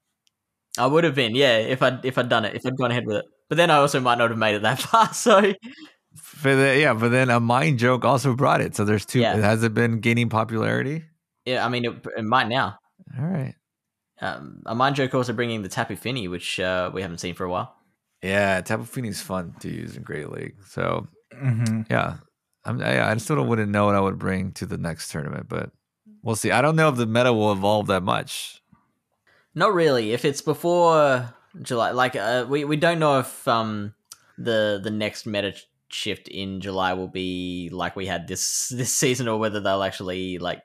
I 0.79 0.87
would 0.87 1.05
have 1.05 1.15
been, 1.15 1.35
yeah, 1.35 1.59
if 1.59 1.83
I 1.83 1.99
if 2.03 2.17
I'd 2.17 2.29
done 2.29 2.45
it, 2.45 2.55
if 2.55 2.65
I'd 2.65 2.77
gone 2.77 2.91
ahead 2.91 3.07
with 3.07 3.17
it. 3.17 3.25
But 3.49 3.57
then 3.57 3.71
I 3.71 3.77
also 3.77 4.01
might 4.01 4.19
not 4.19 4.31
have 4.31 4.39
made 4.39 4.55
it 4.55 4.63
that 4.63 4.79
far. 4.81 5.13
So 5.13 5.53
For 6.17 6.55
the, 6.55 6.79
yeah, 6.79 6.95
but 6.95 7.11
then 7.11 7.29
a 7.31 7.39
mind 7.41 7.79
joke 7.79 8.05
also 8.05 8.35
brought 8.35 8.61
it. 8.61 8.75
So 8.77 8.85
there's 8.85 9.05
two. 9.05 9.21
Yeah. 9.21 9.37
Has 9.37 9.63
it 9.63 9.75
been 9.75 10.01
gaining 10.01 10.29
popularity? 10.29 11.05
Yeah, 11.45 11.65
I 11.65 11.69
mean, 11.69 11.85
it, 11.85 11.95
it 12.17 12.25
might 12.25 12.49
now. 12.49 12.79
All 13.19 13.25
right. 13.27 13.55
Um, 14.21 14.63
a 14.67 14.75
mind 14.75 14.97
joke 14.97 15.15
also 15.15 15.33
bringing 15.33 15.63
the 15.63 15.69
Tapu 15.69 15.97
Fini, 15.97 16.29
which 16.29 16.61
uh, 16.61 16.91
we 16.93 17.01
haven't 17.03 17.19
seen 17.19 17.35
for 17.35 17.45
a 17.45 17.51
while. 17.51 17.75
Yeah, 18.23 18.61
Tapu 18.61 18.85
Fini's 18.85 19.23
fun 19.23 19.55
to 19.61 19.69
use 19.71 19.97
in 19.97 20.03
Great 20.03 20.31
League. 20.31 20.57
So 20.67 21.09
Mhm. 21.35 21.87
yeah, 21.91 22.19
I'm, 22.65 22.83
I, 22.83 23.11
I 23.11 23.17
still 23.17 23.43
wouldn't 23.43 23.71
know 23.73 23.87
what 23.87 23.95
I 23.95 24.01
would 24.01 24.19
bring 24.19 24.53
to 24.53 24.67
the 24.67 24.77
next 24.77 25.11
tournament, 25.11 25.47
but 25.49 25.71
we'll 26.23 26.37
see. 26.37 26.51
I 26.51 26.61
don't 26.61 26.77
know 26.77 26.91
if 26.91 26.97
the 26.97 27.07
meta 27.07 27.33
will 27.33 27.51
evolve 27.53 27.87
that 27.87 28.03
much. 28.03 28.63
Not 29.55 29.73
really. 29.73 30.13
If 30.13 30.25
it's 30.27 30.43
before 30.43 31.33
July, 31.63 31.93
like 31.93 32.15
uh, 32.15 32.45
we 32.49 32.65
we 32.65 32.77
don't 32.77 32.99
know 32.99 33.21
if 33.21 33.49
um 33.49 33.95
the 34.37 34.81
the 34.83 34.91
next 34.91 35.25
meta 35.27 35.55
shift 35.89 36.29
in 36.29 36.61
July 36.61 36.93
will 36.93 37.09
be 37.09 37.69
like 37.73 37.97
we 37.97 38.07
had 38.07 38.29
this 38.29 38.69
this 38.77 38.93
season, 38.93 39.29
or 39.29 39.39
whether 39.39 39.61
they'll 39.61 39.83
actually 39.83 40.37
like 40.39 40.59
M- 40.59 40.65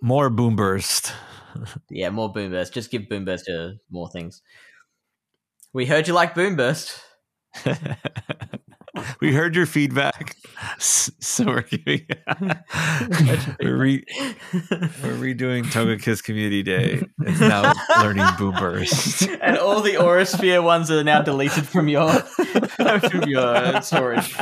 More 0.00 0.30
boomburst. 0.30 1.12
yeah 1.90 2.10
more 2.10 2.32
boomburst. 2.32 2.72
Just 2.72 2.90
give 2.90 3.02
boomburst 3.02 3.44
to 3.44 3.74
more 3.90 4.08
things. 4.08 4.42
We 5.72 5.86
heard 5.86 6.08
you 6.08 6.14
like 6.14 6.34
boomburst. 6.34 7.00
we 9.20 9.32
heard 9.32 9.54
your 9.56 9.66
feedback, 9.66 10.36
so 10.78 11.44
we're 11.46 11.62
giving. 11.62 12.06
we're, 13.60 13.76
re- 13.76 14.04
we're 14.52 15.18
redoing 15.18 15.64
Togekiss 15.64 16.22
Community 16.22 16.62
Day. 16.62 17.02
It's 17.22 17.40
now 17.40 17.72
learning 18.00 18.24
boomburst. 18.38 19.38
and 19.40 19.58
all 19.58 19.80
the 19.80 19.94
Aurasphere 19.94 20.62
ones 20.62 20.90
are 20.90 21.04
now 21.04 21.22
deleted 21.22 21.66
from 21.66 21.88
your 21.88 22.10
from 22.12 23.22
your 23.28 23.82
storage. 23.82 24.34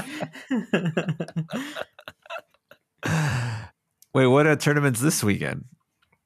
Wait, 4.14 4.26
what 4.26 4.46
are 4.46 4.56
tournaments 4.56 5.00
this 5.00 5.22
weekend? 5.22 5.64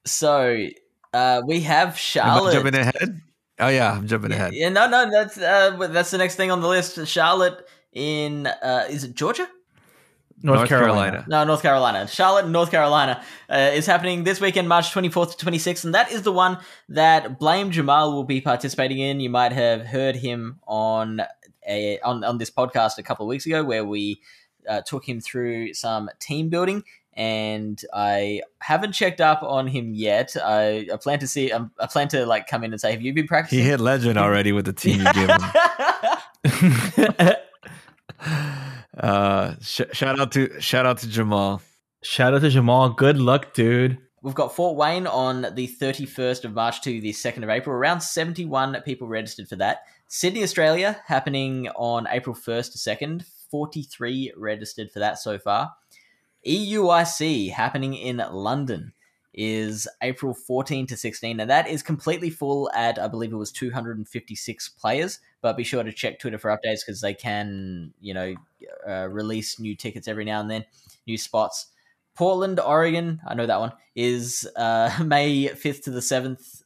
so 0.05 0.67
uh, 1.15 1.43
we 1.47 1.61
have 1.61 1.89
Am 1.89 1.95
I 1.95 1.97
Charlotte. 1.97 2.53
jumping 2.55 2.75
ahead? 2.75 3.21
Oh 3.59 3.69
yeah, 3.69 3.93
I'm 3.93 4.07
jumping 4.07 4.31
yeah, 4.31 4.37
ahead. 4.37 4.53
yeah, 4.55 4.69
no, 4.69 4.89
no, 4.89 5.11
that's 5.11 5.39
uh, 5.39 5.77
that's 5.91 6.11
the 6.11 6.19
next 6.19 6.37
thing 6.37 6.51
on 6.51 6.61
the 6.61 6.69
list. 6.69 7.07
Charlotte 7.07 7.67
in 7.93 8.47
uh, 8.47 8.87
is 8.89 9.05
it 9.05 9.15
Georgia? 9.15 9.47
North, 10.45 10.61
North 10.61 10.69
Carolina. 10.69 10.95
Carolina. 10.95 11.25
No, 11.29 11.45
North 11.45 11.63
Carolina. 11.63 12.09
Charlotte, 12.09 12.49
North 12.49 12.73
Carolina 12.73 13.23
uh, 13.49 13.71
is 13.75 13.87
happening 13.87 14.25
this 14.25 14.41
weekend, 14.41 14.69
March 14.69 14.93
24th 14.93 15.37
to 15.37 15.47
26th, 15.47 15.85
and 15.85 15.95
that 15.95 16.11
is 16.11 16.23
the 16.23 16.33
one 16.33 16.59
that 16.89 17.39
Blame 17.39 17.71
Jamal 17.71 18.13
will 18.13 18.25
be 18.25 18.41
participating 18.41 18.99
in. 18.99 19.21
You 19.21 19.31
might 19.31 19.53
have 19.53 19.87
heard 19.87 20.17
him 20.17 20.59
on 20.67 21.23
a 21.69 22.01
on, 22.01 22.25
on 22.25 22.39
this 22.39 22.51
podcast 22.51 22.99
a 22.99 23.05
couple 23.05 23.25
of 23.25 23.29
weeks 23.29 23.47
ago, 23.47 23.63
where 23.63 23.85
we 23.85 24.21
uh, 24.69 24.81
took 24.81 25.09
him 25.09 25.21
through 25.21 25.75
some 25.75 26.11
team 26.19 26.49
building. 26.49 26.83
And 27.15 27.79
I 27.93 28.41
haven't 28.61 28.93
checked 28.93 29.21
up 29.21 29.43
on 29.43 29.67
him 29.67 29.93
yet. 29.93 30.35
I, 30.43 30.87
I 30.93 30.97
plan 30.97 31.19
to 31.19 31.29
see. 31.29 31.53
um, 31.53 31.71
I 31.79 31.87
plan 31.87 32.09
to 32.09 32.25
like 32.25 32.47
come 32.47 32.65
in 32.65 32.73
and 32.73 32.81
say, 32.81 32.93
"Have 32.93 33.03
you 33.03 33.13
been 33.13 33.27
practicing?" 33.27 33.59
He 33.59 33.65
hit 33.65 33.81
legend 33.81 34.19
already 34.19 34.53
with 34.53 34.65
the 34.65 34.73
team 34.73 35.01
you 35.01 35.13
gave 35.13 35.29
him. 35.29 35.41
Uh, 38.95 39.55
sh- 39.61 39.81
shout 39.93 40.21
out 40.21 40.33
to 40.33 40.61
shout 40.61 40.87
out 40.87 40.99
to 40.99 41.09
Jamal. 41.09 41.63
Shout 42.03 42.35
out 42.35 42.43
to 42.43 42.51
Jamal. 42.51 42.91
Good 42.91 43.19
luck, 43.19 43.55
dude. 43.55 43.99
We've 44.23 44.35
got 44.35 44.55
Fort 44.55 44.77
Wayne 44.77 45.07
on 45.07 45.43
the 45.55 45.67
31st 45.67 46.45
of 46.45 46.53
March 46.53 46.81
to 46.83 47.01
the 47.01 47.13
2nd 47.13 47.43
of 47.43 47.51
April. 47.51 47.75
Around 47.75 48.03
71 48.03 48.81
people 48.85 49.09
registered 49.09 49.49
for 49.49 49.57
that. 49.57 49.81
Sydney, 50.07 50.45
Australia, 50.45 51.01
happening 51.07 51.69
on 51.71 52.07
April 52.09 52.37
1st 52.37 52.73
to 52.73 52.79
2nd. 52.79 53.25
43 53.51 54.33
registered 54.37 54.93
for 54.93 55.01
that 55.01 55.19
so 55.19 55.39
far. 55.39 55.73
EUIC 56.47 57.53
happening 57.53 57.95
in 57.95 58.17
London 58.31 58.93
is 59.35 59.89
April 60.03 60.35
14 60.35 60.87
to 60.89 60.97
16, 60.97 61.41
and 61.41 61.51
that 61.51 61.69
is 61.69 61.83
completely 61.83 62.31
full 62.31 62.71
at, 62.75 62.99
I 62.99 63.09
believe 63.09 63.33
it 63.33 63.37
was 63.37 63.53
256 63.53 64.69
players. 64.71 65.21
But 65.41 65.57
be 65.57 65.65
sure 65.65 65.83
to 65.83 65.93
check 65.93 66.19
Twitter 66.19 66.39
for 66.39 66.51
updates 66.51 66.81
because 66.85 67.01
they 67.01 67.15
can, 67.15 67.95
you 68.01 68.15
know, 68.15 68.35
uh, 68.87 69.09
release 69.09 69.59
new 69.59 69.75
tickets 69.75 70.09
every 70.09 70.25
now 70.25 70.41
and 70.41 70.51
then, 70.51 70.65
new 71.07 71.17
spots. 71.17 71.69
Portland, 72.15 72.61
Oregon, 72.61 73.21
I 73.27 73.35
know 73.35 73.47
that 73.47 73.61
one, 73.61 73.73
is 73.97 74.49
uh, 74.57 74.91
May 75.05 75.47
5th 75.47 75.85
to 75.85 75.91
the 75.91 76.01
7th, 76.01 76.63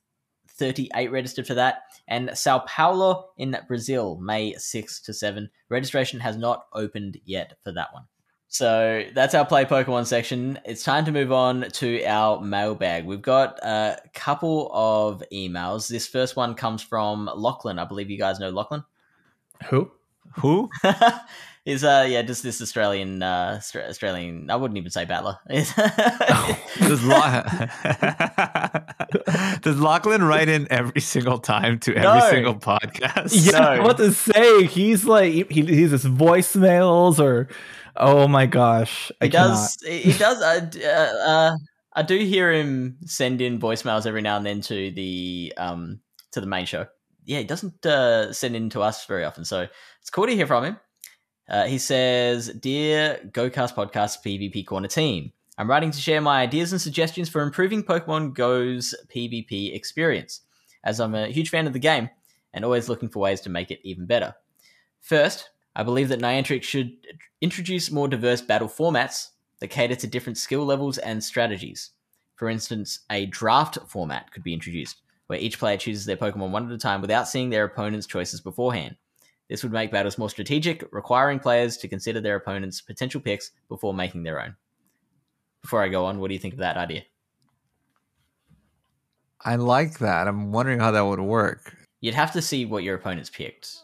38 0.49 1.11
registered 1.11 1.47
for 1.47 1.55
that. 1.55 1.83
And 2.09 2.31
Sao 2.35 2.61
Paulo 2.61 3.31
in 3.37 3.57
Brazil, 3.69 4.19
May 4.21 4.55
6th 4.55 5.05
to 5.05 5.13
7. 5.13 5.51
Registration 5.69 6.21
has 6.21 6.37
not 6.37 6.67
opened 6.73 7.19
yet 7.25 7.59
for 7.63 7.73
that 7.73 7.93
one. 7.93 8.05
So 8.49 9.05
that's 9.15 9.35
our 9.35 9.45
Play 9.45 9.65
Pokemon 9.65 10.07
section. 10.07 10.59
It's 10.65 10.85
time 10.85 11.05
to 11.07 11.13
move 11.13 11.33
on 11.33 11.63
to 11.73 12.05
our 12.05 12.41
mailbag. 12.41 13.05
We've 13.05 13.21
got 13.21 13.59
a 13.63 13.99
couple 14.15 14.71
of 14.73 15.23
emails. 15.33 15.89
This 15.89 16.07
first 16.07 16.37
one 16.37 16.55
comes 16.55 16.83
from 16.83 17.29
Lachlan. 17.35 17.79
I 17.79 17.85
believe 17.85 18.09
you 18.09 18.19
guys 18.19 18.39
know 18.39 18.51
Lachlan. 18.51 18.85
Who? 19.69 19.91
Who? 20.37 20.71
is 21.65 21.83
uh 21.83 22.07
yeah 22.09 22.23
just 22.23 22.45
this 22.45 22.63
Australian 22.63 23.21
uh 23.25 23.61
Australian 23.75 24.49
I 24.51 24.57
wouldn't 24.57 24.79
even 24.79 24.91
say 24.93 25.05
battler. 25.05 25.37
Does, 25.49 27.03
Lo- 27.05 27.43
Does 29.63 29.81
Lachlan 29.81 30.23
write 30.23 30.49
in 30.49 30.69
every 30.71 31.01
single 31.01 31.39
time 31.39 31.81
to 31.81 31.97
every 31.97 32.21
No. 32.21 32.31
single 32.31 32.55
podcast? 32.55 33.51
Yeah, 33.53 33.77
No. 33.77 33.83
what 33.83 33.97
to 33.97 34.13
say? 34.13 34.65
He's 34.67 35.05
like 35.07 35.33
he, 35.33 35.43
he's 35.63 35.91
his 35.91 36.05
voicemails 36.05 37.19
or 37.19 37.49
oh 37.97 38.29
my 38.29 38.47
gosh, 38.47 39.11
I 39.21 39.27
he 39.27 39.31
does 39.31 39.79
he 39.83 39.99
he 39.99 40.19
does 40.19 40.41
uh, 40.43 40.71
uh, 40.85 41.29
uh 41.29 41.57
I 41.93 42.03
do 42.03 42.19
hear 42.19 42.53
him 42.53 42.99
send 43.07 43.41
in 43.41 43.59
voicemails 43.59 44.07
every 44.07 44.23
now 44.23 44.37
and 44.37 44.47
then 44.47 44.61
to 44.63 44.91
the 44.91 45.53
um 45.57 46.01
to 46.33 46.41
the 46.41 46.47
main 46.47 46.67
show. 46.67 46.87
Yeah, 47.25 47.39
he 47.39 47.45
doesn't 47.45 47.85
uh, 47.85 48.33
send 48.33 48.55
in 48.55 48.71
to 48.71 48.83
us 48.83 49.05
very 49.07 49.25
often, 49.25 49.45
so 49.45 49.67
it's 50.01 50.11
cool 50.11 50.27
to 50.27 50.35
hear 50.35 50.47
from 50.47 50.65
him. 50.65 50.77
Uh, 51.49 51.65
he 51.65 51.79
says, 51.79 52.49
"Dear 52.49 53.21
GoCast 53.33 53.75
Podcast 53.75 54.19
PvP 54.25 54.67
Corner 54.67 54.89
team, 54.89 55.33
I'm 55.59 55.71
writing 55.71 55.91
to 55.91 56.01
share 56.01 56.21
my 56.21 56.43
ideas 56.43 56.73
and 56.73 56.81
suggestions 56.81 57.29
for 57.29 57.43
improving 57.43 57.83
Pokemon 57.83 58.35
Go's 58.35 58.95
PvP 59.15 59.75
experience, 59.75 60.43
as 60.85 61.01
I'm 61.01 61.15
a 61.15 61.29
huge 61.29 61.51
fan 61.51 61.67
of 61.67 61.73
the 61.73 61.79
game 61.79 62.11
and 62.53 62.65
always 62.65 62.89
looking 62.89 63.09
for 63.09 63.21
ways 63.21 63.41
to 63.43 63.51
make 63.51 63.71
it 63.71 63.81
even 63.85 64.07
better. 64.07 64.35
First, 65.01 65.51
I 65.79 65.83
believe 65.83 66.09
that 66.09 66.21
Niantic 66.21 66.63
should 66.63 66.97
introduce 67.43 67.91
more 67.91 68.09
diverse 68.09 68.41
battle 68.41 68.67
formats 68.67 69.29
that 69.61 69.69
cater 69.69 69.95
to 69.95 70.07
different 70.07 70.39
skill 70.39 70.65
levels 70.65 70.97
and 70.97 71.23
strategies. 71.23 71.91
For 72.37 72.49
instance, 72.49 73.01
a 73.11 73.27
draft 73.27 73.77
format 73.87 74.33
could 74.33 74.43
be 74.43 74.55
introduced, 74.55 75.03
where 75.27 75.39
each 75.39 75.59
player 75.59 75.77
chooses 75.77 76.07
their 76.07 76.17
Pokemon 76.17 76.51
one 76.51 76.65
at 76.67 76.73
a 76.73 76.79
time 76.79 77.03
without 77.03 77.29
seeing 77.29 77.51
their 77.51 77.65
opponent's 77.65 78.07
choices 78.07 78.41
beforehand. 78.41 78.97
This 79.51 79.63
would 79.63 79.73
make 79.73 79.93
battles 79.93 80.17
more 80.17 80.31
strategic, 80.31 80.83
requiring 80.93 81.39
players 81.39 81.77
to 81.77 81.89
consider 81.89 82.23
their 82.23 82.37
opponent's 82.37 82.81
potential 82.81 83.21
picks 83.21 83.51
before 83.69 83.93
making 83.93 84.23
their 84.23 84.41
own. 84.41 84.57
Before 85.61 85.83
I 85.83 85.89
go 85.89 86.07
on, 86.07 86.21
what 86.21 86.29
do 86.29 86.35
you 86.35 86.41
think 86.41 86.55
of 86.55 86.61
that 86.61 86.79
idea? 86.79 87.03
I 89.45 89.57
like 89.57 89.99
that. 89.99 90.27
I'm 90.27 90.53
wondering 90.53 90.81
how 90.81 90.91
that 90.93 91.05
would 91.05 91.21
work. 91.21 91.77
You'd 92.01 92.15
have 92.15 92.33
to 92.33 92.41
see 92.41 92.65
what 92.65 92.83
your 92.83 92.95
opponent's 92.95 93.29
picked. 93.29 93.83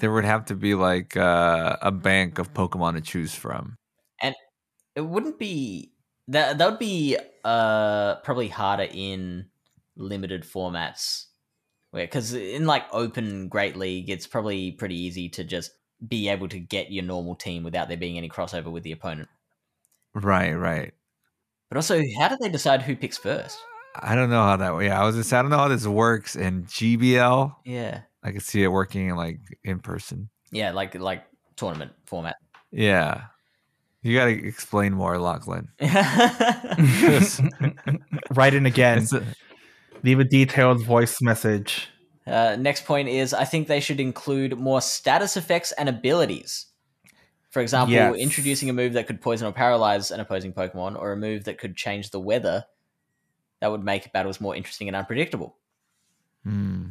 There 0.00 0.12
would 0.12 0.24
have 0.24 0.46
to 0.46 0.54
be 0.54 0.74
like 0.74 1.16
uh, 1.16 1.76
a 1.82 1.90
bank 1.92 2.38
of 2.38 2.52
Pokemon 2.52 2.94
to 2.94 3.00
choose 3.00 3.34
from. 3.34 3.76
And 4.20 4.34
it 4.96 5.02
wouldn't 5.02 5.38
be 5.38 5.92
that 6.28 6.58
that 6.58 6.70
would 6.70 6.78
be 6.78 7.16
uh 7.44 8.16
probably 8.16 8.48
harder 8.48 8.88
in 8.90 9.46
limited 9.96 10.42
formats 10.42 11.26
because 11.92 12.32
in 12.32 12.64
like 12.66 12.84
open 12.92 13.48
great 13.48 13.76
league 13.76 14.08
it's 14.08 14.26
probably 14.26 14.72
pretty 14.72 14.98
easy 14.98 15.28
to 15.28 15.44
just 15.44 15.70
be 16.08 16.28
able 16.28 16.48
to 16.48 16.58
get 16.58 16.90
your 16.90 17.04
normal 17.04 17.34
team 17.34 17.62
without 17.62 17.88
there 17.88 17.96
being 17.96 18.16
any 18.16 18.28
crossover 18.28 18.72
with 18.72 18.82
the 18.82 18.92
opponent 18.92 19.28
Right, 20.14 20.52
right. 20.54 20.94
but 21.68 21.76
also 21.76 22.00
how 22.18 22.28
do 22.28 22.36
they 22.40 22.48
decide 22.48 22.82
who 22.82 22.96
picks 22.96 23.18
first 23.18 23.58
I 23.96 24.16
don't 24.16 24.30
know 24.30 24.42
how 24.42 24.56
that. 24.56 24.76
Yeah, 24.84 25.00
I 25.00 25.04
was 25.04 25.14
just. 25.14 25.32
I 25.32 25.40
don't 25.40 25.52
know 25.52 25.58
how 25.58 25.68
this 25.68 25.86
works 25.86 26.34
in 26.34 26.64
GBL. 26.64 27.54
yeah 27.64 28.00
I 28.24 28.32
could 28.32 28.42
see 28.42 28.62
it 28.62 28.68
working 28.68 29.14
like 29.14 29.38
in 29.62 29.78
person. 29.80 30.30
yeah 30.50 30.72
like 30.72 30.94
like 30.94 31.24
tournament 31.56 31.92
format 32.06 32.36
Yeah, 32.72 33.24
you 34.02 34.16
got 34.18 34.24
to 34.26 34.32
explain 34.48 34.92
more, 34.94 35.18
Lachlan. 35.18 35.68
Write 38.30 38.54
in 38.54 38.66
again. 38.66 39.06
A- 39.12 39.22
Leave 40.02 40.20
a 40.20 40.24
detailed 40.24 40.84
voice 40.84 41.22
message. 41.22 41.88
Uh, 42.26 42.56
next 42.58 42.84
point 42.84 43.08
is 43.08 43.32
I 43.32 43.44
think 43.44 43.68
they 43.68 43.80
should 43.80 44.00
include 44.00 44.58
more 44.58 44.80
status 44.80 45.36
effects 45.36 45.72
and 45.72 45.88
abilities. 45.88 46.66
For 47.50 47.62
example, 47.62 47.94
Yes. 47.94 48.16
introducing 48.16 48.68
a 48.68 48.72
move 48.72 48.94
that 48.94 49.06
could 49.06 49.20
poison 49.20 49.46
or 49.46 49.52
paralyze 49.52 50.10
an 50.10 50.20
opposing 50.20 50.52
Pokemon, 50.52 50.98
or 51.00 51.12
a 51.12 51.16
move 51.16 51.44
that 51.44 51.58
could 51.58 51.76
change 51.76 52.10
the 52.10 52.20
weather. 52.20 52.64
That 53.60 53.70
would 53.70 53.84
make 53.84 54.12
battles 54.12 54.40
more 54.40 54.54
interesting 54.56 54.88
and 54.88 54.96
unpredictable. 54.96 55.56
Hmm. 56.44 56.84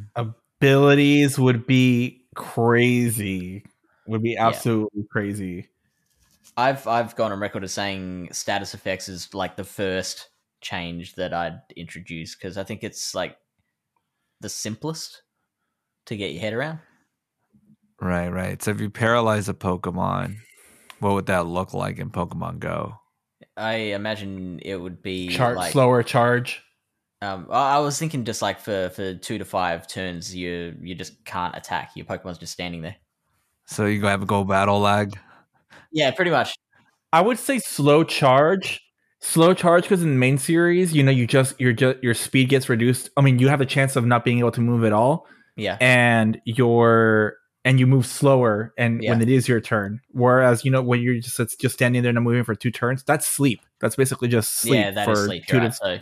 Abilities 0.64 1.38
would 1.38 1.66
be 1.66 2.24
crazy. 2.34 3.64
Would 4.06 4.22
be 4.22 4.30
Yeah. 4.32 4.46
absolutely 4.48 5.04
crazy. 5.10 5.68
I've 6.56 6.86
I've 6.86 7.14
gone 7.16 7.32
on 7.32 7.40
record 7.40 7.64
as 7.64 7.72
saying 7.72 8.28
status 8.32 8.74
effects 8.74 9.08
is 9.08 9.34
like 9.34 9.56
the 9.56 9.64
first 9.64 10.28
change 10.60 11.16
that 11.16 11.34
I'd 11.34 11.60
introduce 11.76 12.34
because 12.34 12.56
I 12.56 12.64
think 12.64 12.82
it's 12.82 13.14
like 13.14 13.36
the 14.40 14.48
simplest 14.48 15.22
to 16.06 16.16
get 16.16 16.32
your 16.32 16.40
head 16.40 16.54
around. 16.54 16.78
Right, 18.00 18.28
right. 18.28 18.62
So 18.62 18.70
if 18.70 18.80
you 18.80 18.88
paralyze 18.90 19.48
a 19.48 19.54
Pokemon, 19.54 20.36
what 21.00 21.12
would 21.14 21.26
that 21.26 21.46
look 21.46 21.74
like 21.74 21.98
in 21.98 22.10
Pokemon 22.10 22.58
Go? 22.58 22.94
I 23.56 23.74
imagine 23.92 24.60
it 24.62 24.76
would 24.76 25.02
be 25.02 25.28
Char- 25.28 25.54
like 25.54 25.72
slower 25.72 26.02
charge. 26.02 26.62
Um, 27.22 27.46
I 27.50 27.76
I 27.76 27.78
was 27.78 27.98
thinking 27.98 28.24
just 28.24 28.42
like 28.42 28.60
for, 28.60 28.90
for 28.90 29.14
two 29.14 29.38
to 29.38 29.44
five 29.44 29.86
turns, 29.86 30.34
you 30.34 30.74
you 30.80 30.94
just 30.94 31.24
can't 31.24 31.56
attack. 31.56 31.92
Your 31.94 32.06
Pokemon's 32.06 32.38
just 32.38 32.52
standing 32.52 32.82
there. 32.82 32.96
So 33.66 33.86
you 33.86 34.00
go 34.00 34.08
have 34.08 34.22
a 34.22 34.26
go 34.26 34.44
battle 34.44 34.80
lag. 34.80 35.18
Yeah, 35.92 36.10
pretty 36.10 36.30
much. 36.30 36.54
I 37.12 37.20
would 37.20 37.38
say 37.38 37.58
slow 37.58 38.04
charge. 38.04 38.80
Slow 39.20 39.54
charge 39.54 39.84
because 39.84 40.02
in 40.02 40.10
the 40.10 40.16
main 40.16 40.36
series, 40.36 40.92
you 40.92 41.02
know, 41.02 41.10
you 41.10 41.26
just 41.26 41.58
your 41.58 41.72
just 41.72 42.02
your 42.02 42.12
speed 42.12 42.50
gets 42.50 42.68
reduced. 42.68 43.08
I 43.16 43.22
mean, 43.22 43.38
you 43.38 43.48
have 43.48 43.62
a 43.62 43.66
chance 43.66 43.96
of 43.96 44.04
not 44.04 44.22
being 44.22 44.40
able 44.40 44.50
to 44.50 44.60
move 44.60 44.84
at 44.84 44.92
all, 44.92 45.26
Yeah, 45.56 45.78
and 45.80 46.38
your 46.44 47.38
and 47.64 47.80
you 47.80 47.86
move 47.86 48.04
slower 48.04 48.74
and 48.76 49.00
when 49.02 49.22
it 49.22 49.30
is 49.30 49.48
your 49.48 49.60
turn. 49.60 50.00
Whereas, 50.10 50.64
you 50.64 50.70
know, 50.70 50.82
when 50.82 51.00
you're 51.00 51.18
just 51.20 51.40
it's 51.40 51.56
just 51.56 51.74
standing 51.74 52.02
there 52.02 52.10
and 52.10 52.16
not 52.16 52.22
moving 52.22 52.44
for 52.44 52.54
two 52.54 52.70
turns, 52.70 53.02
that's 53.02 53.26
sleep. 53.26 53.60
That's 53.80 53.96
basically 53.96 54.28
just 54.28 54.58
sleep 54.58 54.80
yeah, 54.80 54.90
that 54.90 55.06
for 55.06 55.12
is 55.12 55.24
sleep. 55.24 55.46
two 55.46 55.56
You're 55.56 55.68
to. 55.68 55.72
So, 55.72 55.98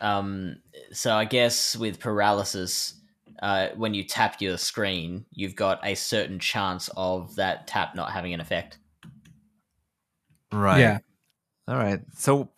um, 0.00 0.56
so 0.92 1.14
I 1.14 1.24
guess 1.24 1.76
with 1.76 2.00
paralysis, 2.00 2.94
uh, 3.42 3.68
when 3.76 3.94
you 3.94 4.04
tap 4.04 4.40
your 4.40 4.56
screen, 4.58 5.24
you've 5.30 5.56
got 5.56 5.80
a 5.84 5.94
certain 5.94 6.38
chance 6.38 6.90
of 6.96 7.36
that 7.36 7.66
tap 7.66 7.94
not 7.94 8.10
having 8.12 8.34
an 8.34 8.40
effect. 8.40 8.78
Right. 10.52 10.80
Yeah. 10.80 10.98
All 11.68 11.76
right. 11.76 12.00
So 12.16 12.50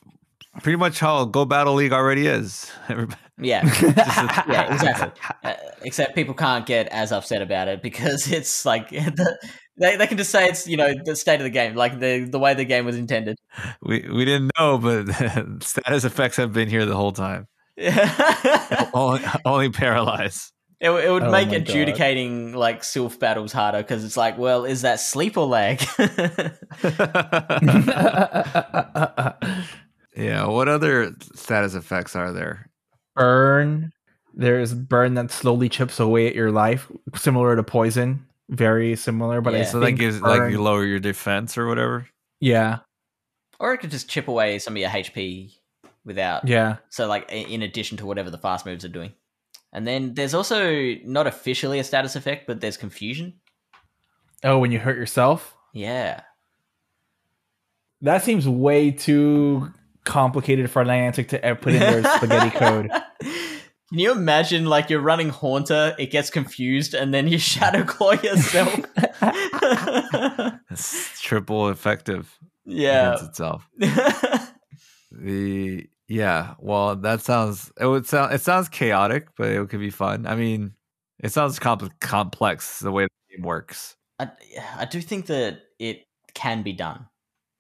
pretty 0.63 0.77
much 0.77 0.99
how 1.01 1.25
Go 1.27 1.45
Battle 1.45 1.75
League 1.75 1.93
already 1.93 2.27
is. 2.27 2.71
Everybody- 2.89 3.21
Yeah, 3.39 3.63
yeah, 4.49 4.73
exactly. 4.75 5.11
Uh, 5.45 5.55
except 5.83 6.15
people 6.15 6.35
can't 6.35 6.65
get 6.67 6.89
as 6.89 7.13
upset 7.13 7.43
about 7.43 7.69
it 7.69 7.83
because 7.83 8.31
it's 8.31 8.65
like 8.65 8.91
the, 8.91 9.39
they 9.83 9.97
they 9.97 10.07
can 10.07 10.17
just 10.17 10.31
say 10.31 10.49
it's 10.49 10.67
you 10.67 10.77
know 10.79 10.95
the 11.05 11.15
state 11.17 11.35
of 11.41 11.45
the 11.45 11.51
game, 11.51 11.75
like 11.75 11.99
the 12.01 12.25
the 12.25 12.39
way 12.39 12.55
the 12.55 12.65
game 12.65 12.87
was 12.87 12.97
intended. 12.97 13.37
we 13.83 14.01
we 14.11 14.25
didn't 14.25 14.51
know, 14.59 14.79
but 14.79 15.09
status 15.63 16.05
effects 16.05 16.37
have 16.39 16.53
been 16.55 16.69
here 16.69 16.87
the 16.87 16.97
whole 16.97 17.13
time. 17.13 17.47
it, 17.77 18.91
only 18.95 19.21
only 19.45 19.69
paralyze. 19.71 20.53
it 20.81 20.91
would 20.91 21.23
Oh 21.23 21.31
make 21.31 21.49
my 21.49 21.59
God. 21.59 21.69
adjudicating 21.69 22.55
like 22.55 22.83
Silph 22.83 23.19
battles 23.19 23.53
harder 23.53 23.79
because 23.79 24.05
it's 24.05 24.17
like, 24.17 24.39
well, 24.39 24.65
is 24.65 24.83
that 24.83 25.01
sleep 25.01 25.37
or 25.37 25.47
lag? 25.47 25.81
yeah. 30.17 30.47
What 30.47 30.69
other 30.69 31.13
status 31.35 31.75
effects 31.75 32.17
are 32.17 32.33
there? 32.33 32.69
burn. 33.15 33.93
There's 34.35 34.73
burn 34.73 35.13
that 35.15 35.31
slowly 35.31 35.69
chips 35.69 36.01
away 36.01 36.27
at 36.27 36.35
your 36.35 36.51
life, 36.51 36.91
similar 37.15 37.55
to 37.55 37.63
poison. 37.63 38.25
Very 38.53 38.95
similar, 38.97 39.41
but 39.41 39.55
I 39.55 39.59
Yeah. 39.59 39.65
So 39.65 39.81
that 39.81 39.87
think 39.87 39.99
gives 39.99 40.21
like 40.21 40.51
you 40.53 40.61
lower 40.63 40.85
your 40.85 40.99
defense 41.01 41.57
or 41.59 41.67
whatever. 41.67 42.07
yeah, 42.39 42.81
or 43.59 43.73
it 43.73 43.79
could 43.79 43.91
just 43.91 44.09
chip 44.11 44.29
away 44.29 44.59
some 44.59 44.75
of 44.75 44.79
your 44.79 44.91
HP 44.91 45.55
without. 46.05 46.47
yeah. 46.47 46.77
So 46.91 47.07
like 47.09 47.31
in 47.33 47.63
addition 47.63 47.97
to 47.99 48.07
whatever 48.07 48.29
the 48.31 48.39
fast 48.39 48.67
moves 48.67 48.85
are 48.85 48.89
doing. 48.89 49.13
And 49.73 49.87
then 49.87 50.13
there's 50.15 50.35
also 50.35 50.95
not 51.05 51.27
officially 51.27 51.79
a 51.79 51.85
status 51.85 52.15
effect, 52.15 52.47
but 52.47 52.61
there's 52.61 52.77
confusion. 52.77 53.41
Oh, 54.45 54.59
when 54.59 54.71
you 54.71 54.79
hurt 54.79 54.99
yourself, 54.99 55.55
Yeah. 55.73 56.21
that 58.03 58.23
seems 58.23 58.47
way 58.49 58.91
too 58.91 59.73
complicated 60.05 60.71
for 60.71 60.85
Niantic 60.85 61.29
to 61.29 61.43
ever 61.45 61.59
put 61.59 61.73
in 61.73 61.79
their 61.81 62.03
spaghetti 62.17 62.51
code. 62.51 62.91
Can 63.93 63.99
you 63.99 64.13
imagine 64.13 64.65
like 64.65 64.89
you're 64.89 65.01
running 65.03 65.29
Haunter, 65.29 65.95
it 65.99 66.11
gets 66.11 66.31
confused, 66.31 66.95
and 66.95 67.13
then 67.13 67.29
you 67.29 67.37
shadow 67.53 67.85
claw 67.85 68.13
yourself? 68.13 68.81
It's 70.71 71.21
triple 71.21 71.69
effective 71.69 72.39
yeah. 72.65 73.09
against 73.13 73.31
itself. 73.31 73.69
The 75.11 75.87
yeah, 76.09 76.55
well, 76.59 76.97
that 76.97 77.21
sounds 77.21 77.71
it 77.79 77.85
would 77.87 78.07
sound 78.07 78.33
it 78.33 78.41
sounds 78.41 78.71
chaotic, 78.71 79.29
but 79.37 79.49
it 79.49 79.69
could 79.69 79.81
be 79.81 79.91
fun. 79.91 80.27
I 80.27 80.37
mean, 80.37 80.73
it 81.19 81.31
sounds 81.33 81.59
compl- 81.59 81.91
complex 82.01 82.81
the 82.81 82.91
way 82.91 83.05
the 83.05 83.37
game 83.37 83.45
works. 83.45 83.97
I, 84.19 84.31
I 84.79 84.87
do 84.87 85.03
think 85.03 85.27
that 85.27 85.61
it 85.79 86.07
can 86.33 86.63
be 86.63 86.73
done, 86.73 87.09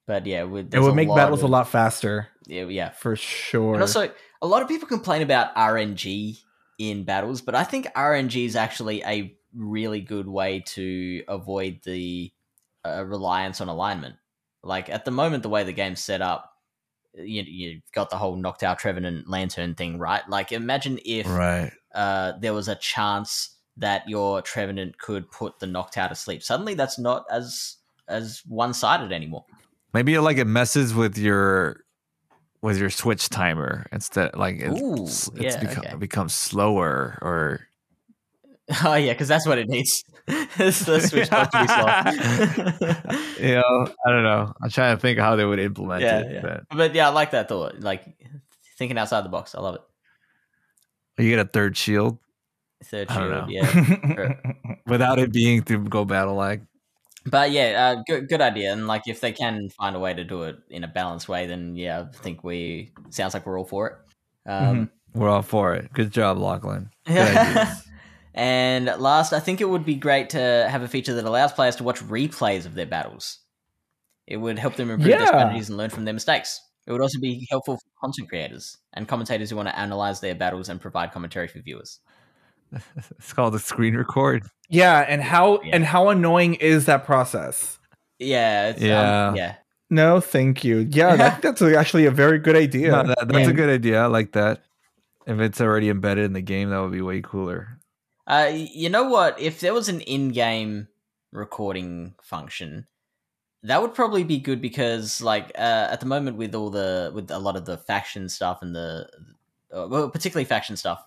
but 0.06 0.26
yeah, 0.26 0.44
with, 0.44 0.74
It 0.74 0.80
would 0.80 0.94
make 0.94 1.08
lot 1.08 1.16
battles 1.16 1.42
a 1.42 1.46
lot 1.46 1.68
faster, 1.68 2.28
Yeah, 2.46 2.64
yeah. 2.64 2.90
for 2.90 3.16
sure. 3.16 3.74
And 3.74 3.82
also, 3.82 4.10
a 4.42 4.46
lot 4.46 4.60
of 4.60 4.68
people 4.68 4.88
complain 4.88 5.22
about 5.22 5.54
RNG 5.54 6.42
in 6.78 7.04
battles, 7.04 7.40
but 7.40 7.54
I 7.54 7.62
think 7.62 7.86
RNG 7.94 8.44
is 8.44 8.56
actually 8.56 9.02
a 9.04 9.34
really 9.54 10.00
good 10.00 10.26
way 10.26 10.60
to 10.66 11.22
avoid 11.28 11.80
the 11.84 12.32
uh, 12.84 13.04
reliance 13.04 13.60
on 13.60 13.68
alignment. 13.68 14.16
Like 14.64 14.90
at 14.90 15.04
the 15.04 15.12
moment, 15.12 15.44
the 15.44 15.48
way 15.48 15.62
the 15.62 15.72
game's 15.72 16.00
set 16.00 16.20
up, 16.20 16.50
you 17.14 17.42
you've 17.42 17.82
got 17.92 18.10
the 18.10 18.16
whole 18.16 18.36
Noctowl 18.36 18.78
Trevenant 18.78 19.28
Lanturn 19.28 19.74
thing, 19.74 19.98
right? 19.98 20.28
Like 20.28 20.50
imagine 20.50 20.98
if 21.04 21.28
Right. 21.28 21.70
uh, 21.94 22.32
there 22.40 22.54
was 22.54 22.68
a 22.68 22.74
chance 22.74 23.56
that 23.76 24.08
your 24.08 24.42
Trevenant 24.42 24.98
could 24.98 25.30
put 25.30 25.60
the 25.60 25.66
Noctowl 25.66 26.10
asleep. 26.10 26.42
Suddenly, 26.42 26.74
that's 26.74 26.98
not 26.98 27.26
as 27.30 27.76
as 28.08 28.42
one 28.48 28.74
sided 28.74 29.12
anymore. 29.12 29.44
Maybe 29.92 30.18
like 30.18 30.38
it 30.38 30.46
messes 30.46 30.94
with 30.94 31.18
your 31.18 31.81
with 32.62 32.78
your 32.78 32.90
switch 32.90 33.28
timer 33.28 33.86
instead. 33.92 34.34
Like 34.36 34.56
it's, 34.60 34.80
Ooh, 34.80 35.04
it's 35.04 35.56
yeah, 35.56 35.60
become, 35.60 35.84
okay. 35.86 35.96
becomes 35.96 36.32
slower 36.32 37.18
or 37.20 37.66
Oh 38.84 38.94
yeah, 38.94 39.12
because 39.12 39.28
that's 39.28 39.46
what 39.46 39.58
it 39.58 39.68
needs. 39.68 40.04
The 40.56 40.70
switch 41.00 41.28
clock 41.28 41.50
to 41.50 41.60
be 41.60 41.66
slow. 41.66 43.44
you 43.48 43.54
know, 43.56 43.92
I 44.06 44.10
don't 44.10 44.22
know. 44.22 44.52
I'm 44.62 44.70
trying 44.70 44.96
to 44.96 45.00
think 45.00 45.18
how 45.18 45.34
they 45.34 45.44
would 45.44 45.58
implement 45.58 46.02
Yeah, 46.02 46.20
it. 46.20 46.32
yeah. 46.34 46.40
But 46.40 46.76
but 46.76 46.94
yeah, 46.94 47.08
I 47.08 47.10
like 47.12 47.32
that 47.32 47.48
thought. 47.48 47.80
Like 47.80 48.04
thinking 48.78 48.96
outside 48.98 49.24
the 49.24 49.28
box. 49.30 49.56
I 49.56 49.60
love 49.60 49.74
it. 49.74 49.80
you 51.22 51.28
get 51.30 51.40
a 51.40 51.44
third 51.48 51.76
shield 51.76 52.18
Third 52.84 53.10
shield, 53.10 53.48
yeah. 53.50 54.34
without 54.86 55.18
it 55.18 55.32
being 55.32 55.62
through 55.62 55.84
go 55.84 56.04
battle 56.04 56.34
lag. 56.34 56.62
But 57.24 57.52
yeah, 57.52 57.94
uh, 57.96 58.02
good 58.06 58.28
good 58.28 58.40
idea. 58.40 58.72
And 58.72 58.86
like, 58.86 59.02
if 59.06 59.20
they 59.20 59.32
can 59.32 59.68
find 59.70 59.94
a 59.94 59.98
way 59.98 60.12
to 60.14 60.24
do 60.24 60.42
it 60.42 60.56
in 60.68 60.84
a 60.84 60.88
balanced 60.88 61.28
way, 61.28 61.46
then 61.46 61.76
yeah, 61.76 62.06
I 62.12 62.16
think 62.16 62.42
we 62.42 62.92
sounds 63.10 63.34
like 63.34 63.46
we're 63.46 63.58
all 63.58 63.64
for 63.64 63.86
it. 63.88 64.50
Um, 64.50 64.90
We're 65.14 65.28
all 65.28 65.42
for 65.42 65.74
it. 65.74 65.92
Good 65.92 66.10
job, 66.10 66.38
Lachlan. 66.38 66.90
Good 67.06 67.68
and 68.34 68.86
last, 68.98 69.32
I 69.32 69.40
think 69.40 69.60
it 69.60 69.68
would 69.68 69.84
be 69.84 69.94
great 69.94 70.30
to 70.30 70.66
have 70.70 70.82
a 70.82 70.88
feature 70.88 71.14
that 71.14 71.24
allows 71.24 71.52
players 71.52 71.76
to 71.76 71.84
watch 71.84 72.00
replays 72.00 72.64
of 72.64 72.74
their 72.74 72.86
battles. 72.86 73.38
It 74.26 74.38
would 74.38 74.58
help 74.58 74.76
them 74.76 74.90
improve 74.90 75.18
their 75.18 75.26
strategies 75.26 75.68
and 75.68 75.76
learn 75.76 75.90
from 75.90 76.04
their 76.06 76.14
mistakes. 76.14 76.60
It 76.86 76.92
would 76.92 77.02
also 77.02 77.20
be 77.20 77.46
helpful 77.50 77.76
for 77.76 78.00
content 78.00 78.28
creators 78.28 78.78
and 78.92 79.06
commentators 79.06 79.50
who 79.50 79.56
want 79.56 79.68
to 79.68 79.78
analyze 79.78 80.20
their 80.20 80.34
battles 80.34 80.68
and 80.68 80.80
provide 80.80 81.12
commentary 81.12 81.46
for 81.46 81.60
viewers. 81.60 82.00
It's 83.18 83.32
called 83.32 83.54
a 83.54 83.58
screen 83.58 83.96
record. 83.96 84.44
yeah, 84.68 85.00
and 85.08 85.22
how 85.22 85.60
Yeah. 85.62 85.76
and 85.76 85.84
how 85.84 86.08
annoying 86.08 86.54
is 86.54 86.86
that 86.86 87.04
process? 87.04 87.78
Yeah, 88.18 88.70
it's, 88.70 88.80
Yeah. 88.80 89.28
um, 89.28 89.36
yeah. 89.36 89.54
No, 89.90 90.20
thank 90.20 90.64
you. 90.64 90.88
Yeah, 90.90 91.16
that, 91.16 91.42
that's 91.42 91.60
actually 91.60 92.06
a 92.06 92.10
very 92.10 92.38
good 92.38 92.56
idea. 92.56 92.90
No, 92.92 93.02
that, 93.04 93.28
that's 93.28 93.48
a 93.48 93.52
good 93.52 93.68
idea. 93.68 94.02
I 94.02 94.06
like 94.06 94.32
that. 94.32 94.62
If 95.26 95.38
it's 95.40 95.60
already 95.60 95.88
embedded 95.90 96.24
in 96.24 96.32
the 96.32 96.40
game, 96.40 96.70
that 96.70 96.78
would 96.80 96.92
be 96.92 97.02
way 97.02 97.20
cooler. 97.20 97.78
Uh, 98.26 98.50
you 98.54 98.88
know 98.88 99.04
what? 99.08 99.38
If 99.38 99.60
there 99.60 99.74
was 99.74 99.88
an 99.88 100.00
in-game 100.00 100.88
recording 101.32 102.14
function, 102.22 102.86
that 103.62 103.82
would 103.82 103.94
probably 103.94 104.24
be 104.24 104.38
good 104.38 104.60
because, 104.60 105.20
like, 105.20 105.52
uh, 105.56 105.88
at 105.90 106.00
the 106.00 106.06
moment 106.06 106.36
with 106.36 106.54
all 106.54 106.70
the 106.70 107.10
with 107.14 107.30
a 107.30 107.38
lot 107.38 107.56
of 107.56 107.64
the 107.66 107.76
faction 107.76 108.28
stuff 108.28 108.62
and 108.62 108.74
the, 108.74 109.08
uh, 109.72 109.86
well, 109.88 110.08
particularly 110.08 110.44
faction 110.44 110.76
stuff, 110.76 111.04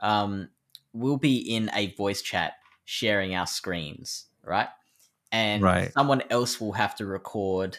um, 0.00 0.48
we'll 0.92 1.16
be 1.16 1.38
in 1.38 1.70
a 1.74 1.94
voice 1.94 2.22
chat 2.22 2.54
sharing 2.84 3.34
our 3.34 3.46
screens, 3.46 4.26
right? 4.44 4.68
And 5.30 5.62
Right. 5.62 5.92
someone 5.92 6.22
else 6.30 6.60
will 6.60 6.72
have 6.72 6.94
to 6.96 7.06
record 7.06 7.78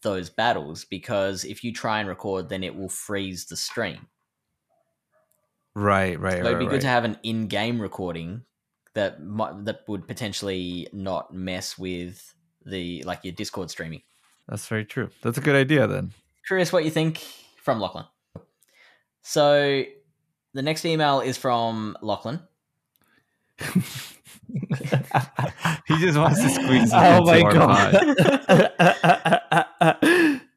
those 0.00 0.30
battles 0.30 0.84
because 0.84 1.44
if 1.44 1.64
you 1.64 1.72
try 1.72 2.00
and 2.00 2.08
record, 2.08 2.48
then 2.48 2.62
it 2.62 2.74
will 2.74 2.88
freeze 2.88 3.46
the 3.46 3.56
stream. 3.56 4.06
Right, 5.74 6.18
right, 6.20 6.38
So 6.38 6.46
it'd 6.46 6.58
be 6.58 6.64
good 6.66 6.72
right. 6.72 6.80
to 6.82 6.86
have 6.88 7.04
an 7.04 7.18
in-game 7.22 7.80
recording 7.80 8.42
that 8.94 9.22
might, 9.22 9.64
that 9.64 9.84
would 9.88 10.06
potentially 10.06 10.86
not 10.92 11.32
mess 11.32 11.78
with 11.78 12.34
the 12.64 13.02
like 13.04 13.24
your 13.24 13.32
Discord 13.32 13.70
streaming. 13.70 14.02
That's 14.48 14.66
very 14.68 14.84
true. 14.84 15.10
That's 15.22 15.38
a 15.38 15.40
good 15.40 15.56
idea 15.56 15.86
then. 15.86 16.12
Curious 16.46 16.72
what 16.72 16.84
you 16.84 16.90
think 16.90 17.18
from 17.56 17.80
Lachlan. 17.80 18.04
So 19.22 19.84
the 20.54 20.62
next 20.62 20.84
email 20.84 21.20
is 21.20 21.36
from 21.36 21.96
Lachlan. 22.02 22.40
He 25.86 25.98
just 25.98 26.18
wants 26.18 26.42
to 26.42 26.48
squeeze. 26.50 26.90
oh 26.94 27.30
into 27.30 27.32
my 27.32 27.40
our 27.42 27.54
pod. 29.40 29.70
god. 29.80 30.40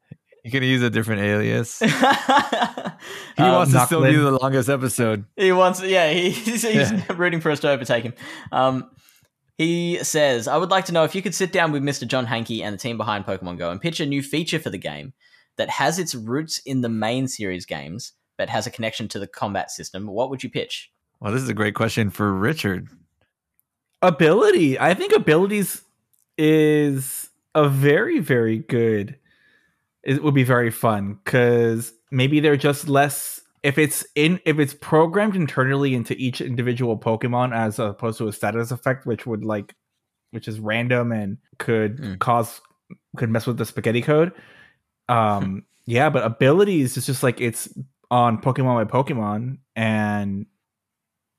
You 0.43 0.51
can 0.51 0.61
use 0.61 0.83
a 0.83 0.91
different 0.91 1.23
alias. 1.23 1.79
he 1.79 1.87
He 1.87 1.93
Um, 1.93 3.51
wants 3.51 3.73
to 3.73 3.79
still 3.87 4.03
be 4.03 4.15
the 4.15 4.37
longest 4.39 4.69
episode. 4.69 5.25
He 5.35 5.51
wants, 5.51 5.81
yeah, 5.81 6.11
he, 6.11 6.29
he's, 6.29 6.61
he's 6.61 6.91
Yeah. 6.91 7.01
rooting 7.15 7.41
for 7.41 7.49
us 7.49 7.59
to 7.61 7.69
overtake 7.69 8.03
him. 8.03 8.13
Um, 8.51 8.91
he 9.57 9.97
says, 10.03 10.47
I 10.47 10.57
would 10.57 10.69
like 10.69 10.85
to 10.85 10.91
know 10.93 11.03
if 11.03 11.15
you 11.15 11.23
could 11.23 11.33
sit 11.33 11.51
down 11.51 11.71
with 11.71 11.81
Mr. 11.81 12.07
John 12.07 12.27
Hanke 12.27 12.61
and 12.61 12.75
the 12.75 12.77
team 12.77 12.95
behind 12.95 13.25
Pokemon 13.25 13.57
Go 13.57 13.71
and 13.71 13.81
pitch 13.81 13.99
a 13.99 14.05
new 14.05 14.21
feature 14.21 14.59
for 14.59 14.69
the 14.69 14.77
game 14.77 15.13
that 15.57 15.69
has 15.71 15.97
its 15.97 16.13
roots 16.13 16.59
in 16.59 16.81
the 16.81 16.89
main 16.89 17.27
series 17.27 17.65
games, 17.65 18.11
but 18.37 18.49
has 18.49 18.67
a 18.67 18.71
connection 18.71 19.07
to 19.09 19.19
the 19.19 19.27
combat 19.27 19.71
system. 19.71 20.07
What 20.07 20.29
would 20.29 20.43
you 20.43 20.49
pitch? 20.49 20.91
Well, 21.19 21.31
this 21.33 21.41
is 21.41 21.49
a 21.49 21.53
great 21.53 21.75
question 21.75 22.09
for 22.09 22.33
Richard. 22.33 22.87
ability. 24.01 24.79
I 24.79 24.93
think 24.93 25.13
abilities 25.13 25.81
is 26.37 27.29
a 27.53 27.69
very, 27.69 28.19
very 28.19 28.59
good. 28.59 29.17
It 30.03 30.21
would 30.23 30.33
be 30.35 30.43
very 30.43 30.69
fun 30.71 31.17
because 31.23 31.93
maybe 32.11 32.39
they're 32.39 32.57
just 32.57 32.87
less. 32.87 33.41
If 33.63 33.79
it's 33.79 34.05
in, 34.13 34.39
if 34.45 34.59
it's 34.59 34.75
programmed 34.75 35.35
internally 35.35 35.95
into 35.95 36.15
each 36.17 36.39
individual 36.41 36.97
Pokemon 36.97 37.55
as 37.55 37.79
opposed 37.79 38.19
to 38.19 38.27
a 38.27 38.33
status 38.33 38.69
effect, 38.69 39.07
which 39.07 39.25
would 39.25 39.43
like, 39.43 39.73
which 40.31 40.47
is 40.47 40.59
random 40.59 41.11
and 41.11 41.37
could 41.57 41.97
Mm. 41.97 42.19
cause, 42.19 42.61
could 43.17 43.31
mess 43.31 43.47
with 43.47 43.57
the 43.57 43.65
spaghetti 43.65 44.03
code. 44.03 44.33
Um, 45.09 45.63
yeah, 45.87 46.09
but 46.11 46.23
abilities 46.23 46.95
is 46.97 47.07
just 47.07 47.23
like 47.23 47.41
it's 47.41 47.67
on 48.15 48.41
Pokemon 48.41 48.75
by 48.79 48.85
Pokemon, 48.85 49.57
and 49.75 50.45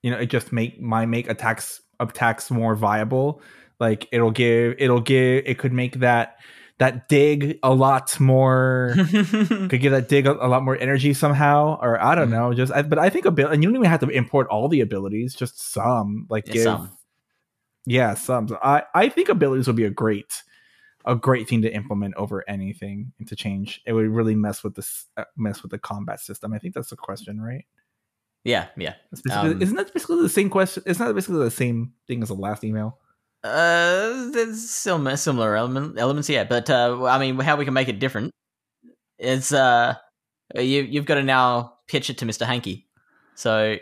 you 0.02 0.10
know 0.10 0.18
it 0.18 0.26
just 0.26 0.52
make 0.52 0.80
might 0.80 1.06
make 1.06 1.28
attacks 1.30 1.80
attacks 1.98 2.50
more 2.50 2.74
viable. 2.74 3.40
Like 3.80 4.06
it'll 4.12 4.30
give 4.30 4.74
it'll 4.78 5.00
give 5.00 5.44
it 5.46 5.58
could 5.58 5.72
make 5.72 6.00
that 6.00 6.36
that 6.78 7.08
dig 7.08 7.58
a 7.62 7.72
lot 7.72 8.20
more 8.20 8.94
could 9.70 9.80
give 9.80 9.92
that 9.92 10.08
dig 10.10 10.26
a, 10.26 10.32
a 10.32 10.48
lot 10.48 10.62
more 10.62 10.76
energy 10.76 11.14
somehow 11.14 11.78
or 11.80 11.98
I 12.02 12.14
don't 12.14 12.28
Mhm. 12.28 12.38
know 12.38 12.52
just 12.54 12.70
I, 12.72 12.82
but 12.82 12.98
I 12.98 13.08
think 13.08 13.24
abil- 13.24 13.48
and 13.48 13.62
you 13.62 13.68
don't 13.70 13.76
even 13.76 13.88
have 13.88 14.00
to 14.00 14.08
import 14.10 14.46
all 14.48 14.68
the 14.68 14.82
abilities 14.82 15.34
just 15.34 15.58
some 15.72 16.26
like 16.28 16.46
Yeah, 16.48 16.52
give 16.52 16.62
some. 16.64 16.90
yeah 17.86 18.12
some 18.14 18.48
So 18.48 18.58
I 18.62 18.82
I 18.94 19.08
think 19.08 19.28
abilities 19.30 19.66
would 19.66 19.76
be 19.76 19.84
a 19.86 19.90
great 19.90 20.42
a 21.06 21.14
great 21.14 21.48
thing 21.48 21.62
to 21.62 21.72
implement 21.72 22.14
over 22.16 22.44
anything 22.48 23.12
and 23.18 23.28
to 23.28 23.36
change 23.36 23.80
it 23.86 23.92
would 23.92 24.08
really 24.08 24.34
mess 24.34 24.62
with 24.64 24.74
this 24.74 25.06
uh, 25.16 25.24
mess 25.36 25.62
with 25.62 25.70
the 25.70 25.78
combat 25.78 26.20
system 26.20 26.52
I 26.52 26.58
think 26.58 26.74
that's 26.74 26.90
the 26.90 26.96
question 26.96 27.40
right 27.40 27.64
yeah, 28.44 28.68
yeah. 28.76 28.94
Um, 29.32 29.60
isn't 29.60 29.74
that 29.74 29.92
basically 29.92 30.22
the 30.22 30.28
same 30.28 30.50
question 30.50 30.82
isn't 30.86 31.04
that 31.04 31.14
basically 31.14 31.42
the 31.42 31.50
same 31.50 31.94
thing 32.06 32.22
as 32.22 32.28
the 32.28 32.34
last 32.34 32.62
email 32.62 32.98
Uh, 33.44 34.30
there's 34.30 34.68
similar, 34.70 35.16
similar 35.16 35.54
element, 35.56 35.98
elements, 35.98 36.28
yeah. 36.28 36.44
But 36.44 36.68
uh, 36.68 37.04
I 37.04 37.18
mean, 37.18 37.38
how 37.38 37.56
we 37.56 37.64
can 37.64 37.74
make 37.74 37.88
it 37.88 38.00
different 38.00 38.32
is 39.18 39.52
uh, 39.52 39.94
you 40.54 40.82
you've 40.82 41.06
got 41.06 41.16
to 41.16 41.22
now 41.22 41.74
pitch 41.86 42.10
it 42.10 42.18
to 42.18 42.24
Mr. 42.24 42.46
Hanke. 42.46 42.84
So 43.34 43.76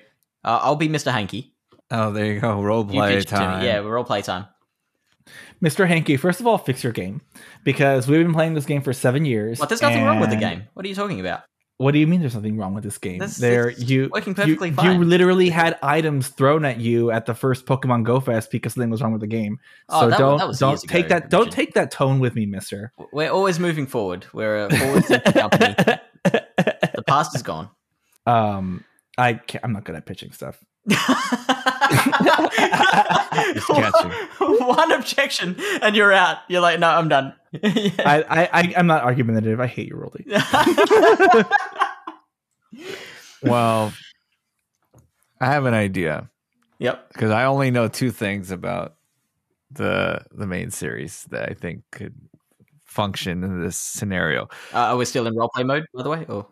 uh, 0.45 0.59
I'll 0.63 0.77
be 0.77 0.89
Mr. 0.89 1.13
Hanke. 1.13 1.53
Oh, 1.91 2.13
there 2.13 2.27
you 2.27 2.41
go. 2.41 2.61
Role 2.63 2.85
play 2.85 3.17
pitch 3.17 3.25
it 3.25 3.29
to 3.29 3.35
me. 3.35 3.41
time. 3.41 3.65
Yeah, 3.65 3.81
we're 3.81 3.97
all 3.97 4.05
play 4.05 4.23
time. 4.23 4.47
Mr. 5.65 5.89
Hanke, 5.89 6.19
first 6.21 6.41
of 6.41 6.47
all, 6.47 6.59
fix 6.59 6.85
your 6.85 6.93
game 6.93 7.23
because 7.65 8.07
we've 8.07 8.23
been 8.23 8.35
playing 8.35 8.55
this 8.55 8.67
game 8.67 8.83
for 8.83 8.93
seven 8.93 9.25
years. 9.25 9.59
What? 9.59 9.69
There's 9.71 9.81
nothing 9.83 10.05
wrong 10.05 10.21
with 10.21 10.31
the 10.31 10.37
game. 10.37 10.65
What 10.75 10.85
are 10.85 10.89
you 10.89 10.95
talking 10.95 11.21
about? 11.21 11.43
What 11.79 11.91
do 11.91 11.99
you 11.99 12.07
mean? 12.07 12.21
There's 12.21 12.37
nothing 12.37 12.57
wrong 12.57 12.73
with 12.75 12.85
this 12.85 12.99
game? 12.99 13.19
That's- 13.19 13.37
there, 13.39 13.71
you 13.71 14.09
working 14.13 14.31
you- 14.33 14.35
perfectly 14.37 14.69
you, 14.69 14.75
fine. 14.77 15.09
literally 15.09 15.49
had 15.51 15.77
items 15.83 16.29
thrown 16.29 16.65
at 16.65 16.79
you 16.79 17.11
at 17.11 17.27
the 17.27 17.35
first 17.35 17.67
Pokemon 17.67 18.05
Go 18.05 18.21
Fest 18.21 18.53
because 18.53 18.75
something 18.75 18.91
was 18.91 19.03
wrong 19.03 19.11
with 19.11 19.23
the 19.23 19.27
game. 19.27 19.59
Oh, 19.89 20.03
so 20.03 20.11
that 20.11 20.19
don't 20.19 20.39
that 20.39 20.47
was 20.47 20.59
don't 20.61 20.81
take 20.83 21.07
ago, 21.07 21.15
that 21.19 21.31
don't 21.31 21.51
take 21.51 21.75
that 21.75 21.91
tone 21.91 22.21
with 22.21 22.37
me, 22.37 22.47
Mister. 22.47 22.93
We're 23.13 23.31
always 23.33 23.59
moving 23.59 23.87
forward. 23.89 24.25
We're 24.33 24.67
a 24.67 24.77
forward 24.77 25.25
company. 25.35 25.75
The 26.95 27.03
past 27.07 27.35
is 27.35 27.43
gone. 27.43 27.71
um, 28.27 28.85
I 29.19 29.35
can't, 29.35 29.65
I'm 29.65 29.73
not 29.73 29.85
good 29.85 29.95
at 29.97 30.07
pitching 30.07 30.31
stuff. 30.33 30.63
Catching. 33.67 34.11
One 34.67 34.93
objection 34.93 35.57
and 35.83 35.97
you're 35.97 36.13
out. 36.13 36.39
You're 36.49 36.61
like, 36.61 36.79
no, 36.81 36.89
I'm 36.89 37.09
done. 37.09 37.35
Yeah. 37.53 37.91
I, 37.99 38.23
I, 38.23 38.49
I 38.53 38.75
I'm 38.77 38.87
not 38.87 39.03
argumentative. 39.05 39.61
I 39.61 39.67
hate 39.67 39.89
you, 39.89 39.97
Roldy. 39.97 40.25
Well, 43.45 43.93
I 45.39 45.47
have 45.47 45.67
an 45.67 45.75
idea 45.75 46.31
yep. 46.79 47.13
because 47.13 47.31
I 47.31 47.45
only 47.45 47.71
know 47.71 47.89
two 47.89 48.11
things 48.11 48.51
about 48.51 48.95
the 49.71 50.25
the 50.33 50.47
main 50.47 50.71
series 50.71 51.25
that 51.25 51.51
I 51.51 51.53
think 51.53 51.83
could 51.93 52.15
function 52.87 53.45
in 53.45 53.63
this 53.63 53.77
scenario. 53.77 54.45
Uh, 54.73 54.79
are 54.79 54.97
we 54.97 55.05
still 55.05 55.27
in 55.27 55.35
roleplay 55.35 55.67
mode, 55.67 55.85
by 55.95 56.03
the 56.03 56.09
way? 56.09 56.25
Or 56.27 56.47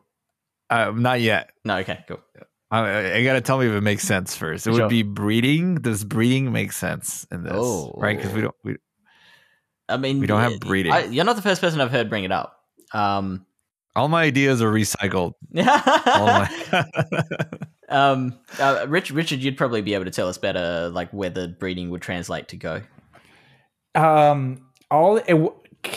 Uh, 0.69 0.93
not 0.95 1.21
yet. 1.23 1.51
no? 1.65 1.79
Okay, 1.79 2.05
cool. 2.07 2.21
I, 2.73 3.17
I 3.19 3.25
got 3.25 3.35
to 3.35 3.41
tell 3.43 3.59
me 3.59 3.67
if 3.67 3.73
it 3.73 3.83
makes 3.83 4.03
sense 4.03 4.35
first. 4.35 4.67
It 4.67 4.73
Sure. 4.75 4.83
would 4.83 4.89
be 4.91 5.03
breeding. 5.03 5.77
Does 5.77 6.05
breeding 6.05 6.51
make 6.53 6.73
sense 6.73 7.27
in 7.31 7.43
this? 7.45 7.53
Oh. 7.55 7.93
Right? 7.97 8.17
Because 8.17 8.33
we 8.33 8.41
don't. 8.41 8.55
We, 8.65 8.77
I 9.89 9.99
mean, 9.99 10.19
We 10.21 10.27
don't 10.27 10.41
have 10.41 10.59
breeding. 10.59 10.91
I, 10.93 11.05
you're 11.05 11.25
not 11.27 11.37
the 11.37 11.43
first 11.43 11.61
person 11.61 11.81
I've 11.81 11.91
heard 11.91 12.09
bring 12.09 12.25
it 12.25 12.33
up. 12.33 12.59
Um, 12.95 13.45
all 13.95 14.09
my 14.09 14.23
ideas 14.23 14.63
are 14.63 14.73
recycled. 14.73 15.35
All 15.55 16.27
my, 16.27 16.85
um, 17.91 18.39
uh, 18.59 18.87
Rich, 18.89 19.11
Richard, 19.11 19.41
you'd 19.41 19.59
probably 19.59 19.83
be 19.83 19.93
able 19.93 20.07
to 20.07 20.11
tell 20.11 20.29
us 20.29 20.39
better, 20.39 20.89
like 20.89 21.11
whether 21.13 21.47
breeding 21.49 21.91
would 21.91 22.01
translate 22.01 22.49
to 22.49 22.57
go. 22.57 22.81
Um, 23.95 24.67
all 24.91 25.19
it, 25.19 25.27
w- 25.29 25.53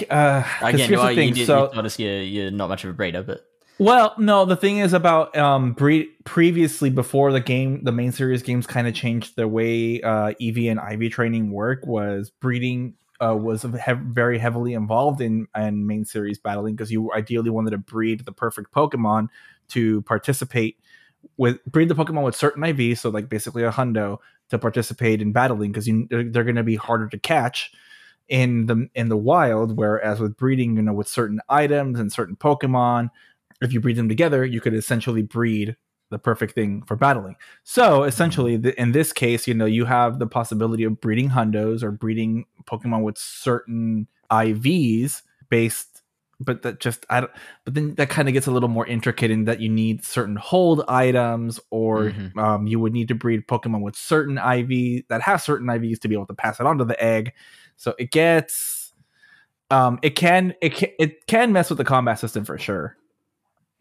uh, 0.10 0.41
'cause 0.43 0.73
Again, 0.73 0.88
here's 0.89 0.99
well, 0.99 1.07
the 1.07 1.15
thing. 1.15 1.30
you, 1.30 1.35
did, 1.35 1.47
so 1.47 1.64
you 1.68 1.72
told 1.73 1.85
us 1.85 1.97
you're, 1.97 2.22
you're 2.22 2.52
not 2.52 2.68
much 2.68 2.84
of 2.84 2.89
a 2.89 2.93
breeder, 2.93 3.23
but 3.23 3.45
Well, 3.77 4.15
no, 4.18 4.45
the 4.45 4.56
thing 4.56 4.77
is 4.77 4.93
about 4.93 5.35
um 5.35 5.73
breed 5.73 6.07
previously 6.23 6.89
before 6.89 7.31
the 7.31 7.41
game 7.41 7.84
the 7.84 7.91
main 7.91 8.11
series 8.11 8.41
games 8.41 8.65
kind 8.65 8.88
of 8.88 8.93
changed 8.93 9.35
the 9.35 9.47
way 9.47 10.02
uh 10.02 10.34
EV 10.41 10.57
and 10.69 10.80
IV 10.80 11.11
training 11.11 11.52
work 11.52 11.85
was 11.85 12.30
breeding 12.30 12.93
uh 13.19 13.35
was 13.35 13.64
hev- 13.64 13.99
very 13.99 14.38
heavily 14.39 14.73
involved 14.73 15.19
in 15.19 15.47
in 15.57 15.85
main 15.85 16.06
series 16.06 16.39
battling 16.39 16.76
because 16.76 16.91
you 16.91 17.11
ideally 17.14 17.49
wanted 17.49 17.72
to 17.72 17.77
breed 17.77 18.26
the 18.26 18.31
perfect 18.31 18.72
Pokemon 18.72 19.27
to 19.69 20.02
participate 20.03 20.80
with 21.35 21.64
breed 21.65 21.89
the 21.89 21.95
Pokemon 21.95 22.23
with 22.23 22.35
certain 22.35 22.64
IV, 22.64 22.97
so 22.97 23.10
like 23.10 23.27
basically 23.27 23.64
a 23.64 23.72
hundo 23.72 24.19
to 24.52 24.57
participate 24.57 25.22
in 25.22 25.34
battling 25.34 25.72
because 25.72 25.88
you 25.88 26.07
they're, 26.10 26.23
they're 26.23 26.43
going 26.43 26.56
to 26.56 26.64
be 26.64 26.76
harder 26.76 27.10
to 27.10 27.19
catch 27.19 27.73
in 28.27 28.65
the 28.65 28.88
in 28.95 29.10
the 29.10 29.18
wild 29.18 29.77
whereas 29.77 30.19
with 30.19 30.35
breeding 30.35 30.76
you 30.77 30.81
know 30.81 30.93
with 30.93 31.07
certain 31.07 31.39
items 31.47 31.99
and 31.99 32.11
certain 32.11 32.35
pokemon 32.35 33.10
if 33.61 33.72
you 33.73 33.80
breed 33.80 33.95
them 33.95 34.10
together 34.10 34.44
you 34.45 34.61
could 34.61 34.73
essentially 34.73 35.22
breed 35.22 35.76
the 36.11 36.19
perfect 36.19 36.53
thing 36.53 36.84
for 36.84 36.95
battling. 36.95 37.36
So 37.64 38.03
essentially 38.03 38.57
the, 38.57 38.80
in 38.80 38.91
this 38.91 39.11
case 39.11 39.48
you 39.48 39.53
know 39.53 39.65
you 39.65 39.86
have 39.86 40.19
the 40.19 40.27
possibility 40.27 40.84
of 40.84 41.02
breeding 41.02 41.30
hundos 41.30 41.82
or 41.84 41.91
breeding 41.91 42.45
pokemon 42.65 43.02
with 43.03 43.18
certain 43.18 44.07
ivs 44.32 45.22
based 45.49 46.02
but 46.40 46.64
that 46.64 46.80
just 46.80 47.06
i 47.10 47.22
don't 47.22 47.32
but 47.64 47.73
then 47.76 47.95
that 47.95 48.10
kind 48.10 48.27
of 48.27 48.34
gets 48.34 48.45
a 48.48 48.52
little 48.52 48.68
more 48.69 48.86
intricate 48.88 49.32
in 49.32 49.45
that 49.45 49.61
you 49.61 49.69
need 49.69 50.03
certain 50.03 50.36
hold 50.36 50.84
items 50.88 51.60
or 51.69 52.11
Mhm. 52.11 52.36
um, 52.38 52.68
you 52.68 52.80
would 52.80 52.91
need 52.94 53.07
to 53.07 53.15
breed 53.15 53.48
pokemon 53.48 53.82
with 53.82 53.95
certain 53.95 54.38
iv 54.38 55.03
that 55.07 55.22
have 55.22 55.41
certain 55.41 55.68
ivs 55.68 55.99
to 56.02 56.07
be 56.07 56.15
able 56.15 56.26
to 56.27 56.34
pass 56.34 56.60
it 56.60 56.65
on 56.65 56.77
to 56.80 56.86
the 56.86 57.02
egg. 57.02 57.32
So 57.77 57.94
it 57.98 58.11
gets 58.11 58.94
um 59.72 59.98
it 60.02 60.11
can 60.11 60.53
it 60.61 60.73
can 60.76 60.90
it 60.99 61.26
can 61.27 61.52
mess 61.53 61.69
with 61.69 61.77
the 61.77 61.86
combat 61.86 62.19
system 62.19 62.44
for 62.45 62.57
sure 62.57 62.98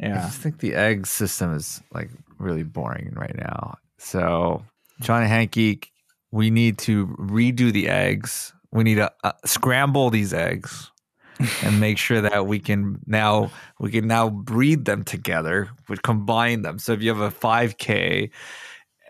I 0.00 0.26
just 0.26 0.40
think 0.40 0.58
the 0.58 0.74
egg 0.74 1.06
system 1.06 1.54
is 1.54 1.82
like 1.92 2.10
really 2.38 2.62
boring 2.62 3.12
right 3.14 3.34
now. 3.36 3.76
So, 3.98 4.64
John 5.00 5.22
Hanke, 5.26 5.84
we 6.30 6.50
need 6.50 6.78
to 6.78 7.06
redo 7.18 7.72
the 7.72 7.88
eggs. 7.88 8.52
We 8.72 8.84
need 8.84 8.96
to 8.96 9.12
uh, 9.22 9.32
scramble 9.44 10.10
these 10.10 10.34
eggs 10.34 10.90
and 11.62 11.80
make 11.80 11.98
sure 11.98 12.20
that 12.20 12.46
we 12.46 12.58
can 12.58 13.00
now 13.06 13.50
we 13.78 13.90
can 13.90 14.06
now 14.06 14.30
breed 14.30 14.84
them 14.84 15.04
together. 15.04 15.70
We 15.88 15.96
combine 15.98 16.62
them. 16.62 16.78
So 16.78 16.92
if 16.92 17.02
you 17.02 17.14
have 17.14 17.20
a 17.20 17.30
5K, 17.30 18.30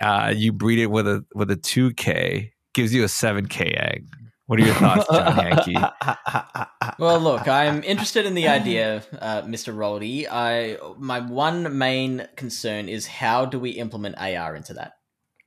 uh, 0.01 0.32
you 0.36 0.52
breed 0.52 0.78
it 0.78 0.89
with 0.89 1.09
a 1.09 1.24
with 1.35 1.51
a 1.51 1.56
2K, 1.56 2.51
gives 2.74 2.93
you 2.93 3.05
a 3.05 3.09
7K 3.09 3.74
egg. 3.78 4.06
What 4.47 4.61
are 4.61 4.66
your 4.66 4.75
thoughts, 4.75 5.07
John 5.11 5.33
Hanke? 5.37 6.99
Well, 6.99 7.19
look, 7.19 7.49
I'm 7.49 7.83
interested 7.83 8.27
in 8.27 8.35
the 8.35 8.49
idea, 8.49 9.03
uh, 9.19 9.43
Mr. 9.43 9.75
Roldy. 9.75 10.27
I 10.31 10.77
my 10.99 11.21
one 11.21 11.79
main 11.79 12.29
concern 12.37 12.89
is 12.89 13.07
how 13.07 13.47
do 13.47 13.59
we 13.59 13.71
implement 13.71 14.19
AR 14.19 14.55
into 14.55 14.75
that? 14.75 14.97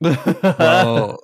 well, 0.00 1.20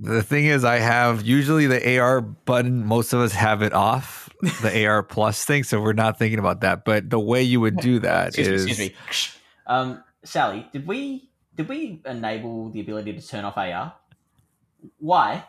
the 0.00 0.22
thing 0.22 0.46
is, 0.46 0.64
I 0.64 0.78
have 0.78 1.22
usually 1.22 1.66
the 1.66 1.98
AR 1.98 2.20
button. 2.20 2.86
Most 2.86 3.12
of 3.12 3.20
us 3.20 3.32
have 3.32 3.62
it 3.62 3.72
off, 3.72 4.30
the 4.62 4.86
AR 4.86 5.02
plus 5.02 5.44
thing, 5.44 5.64
so 5.64 5.80
we're 5.80 5.94
not 5.94 6.18
thinking 6.18 6.38
about 6.38 6.60
that. 6.60 6.84
But 6.84 7.10
the 7.10 7.20
way 7.20 7.42
you 7.42 7.60
would 7.60 7.78
do 7.78 7.98
that 8.00 8.28
Excuse 8.28 8.66
is, 8.66 8.78
me, 8.78 8.94
excuse 9.06 9.34
me. 9.66 9.74
Um, 9.74 10.04
Sally, 10.22 10.68
did 10.72 10.86
we 10.86 11.30
did 11.56 11.68
we 11.68 12.02
enable 12.04 12.70
the 12.70 12.80
ability 12.80 13.14
to 13.14 13.26
turn 13.26 13.44
off 13.44 13.56
AR? 13.56 13.94
Why? 14.98 15.44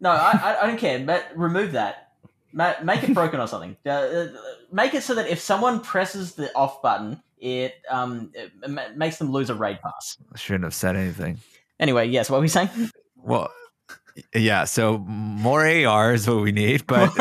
No, 0.00 0.10
I, 0.10 0.32
I, 0.32 0.62
I 0.62 0.66
don't 0.66 0.78
care. 0.78 0.98
But 1.00 1.26
remove 1.34 1.72
that. 1.72 2.12
Ma- 2.52 2.74
make 2.82 3.02
it 3.02 3.12
broken 3.12 3.40
or 3.40 3.46
something. 3.48 3.76
Uh, 3.84 3.90
uh, 3.90 4.28
make 4.72 4.94
it 4.94 5.02
so 5.02 5.14
that 5.14 5.28
if 5.28 5.40
someone 5.40 5.80
presses 5.80 6.34
the 6.34 6.54
off 6.54 6.80
button, 6.80 7.20
it 7.38 7.74
um 7.90 8.30
it 8.34 8.50
ma- 8.68 8.88
makes 8.94 9.18
them 9.18 9.30
lose 9.30 9.50
a 9.50 9.54
raid 9.54 9.78
pass. 9.82 10.16
I 10.32 10.38
shouldn't 10.38 10.64
have 10.64 10.74
said 10.74 10.96
anything. 10.96 11.38
Anyway, 11.78 12.06
yes. 12.08 12.30
What 12.30 12.38
were 12.38 12.42
we 12.42 12.48
saying? 12.48 12.70
Well, 13.16 13.50
yeah. 14.34 14.64
So 14.64 14.98
more 14.98 15.66
AR 15.66 16.14
is 16.14 16.26
what 16.26 16.40
we 16.40 16.52
need, 16.52 16.86
but 16.86 17.10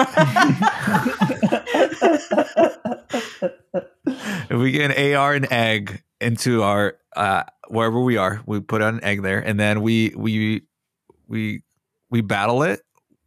if 4.05 4.51
we 4.51 4.71
get 4.71 4.91
an 4.91 5.15
AR 5.15 5.33
and 5.33 5.51
egg 5.51 6.01
into 6.21 6.63
our 6.63 6.97
uh, 7.15 7.43
wherever 7.67 7.99
we 7.99 8.15
are, 8.17 8.41
we 8.45 8.61
put 8.61 8.81
an 8.81 9.03
egg 9.03 9.21
there, 9.21 9.39
and 9.39 9.59
then 9.59 9.81
we 9.81 10.13
we 10.15 10.61
we 11.27 11.63
we 12.15 12.21
battle 12.21 12.63
it 12.63 12.79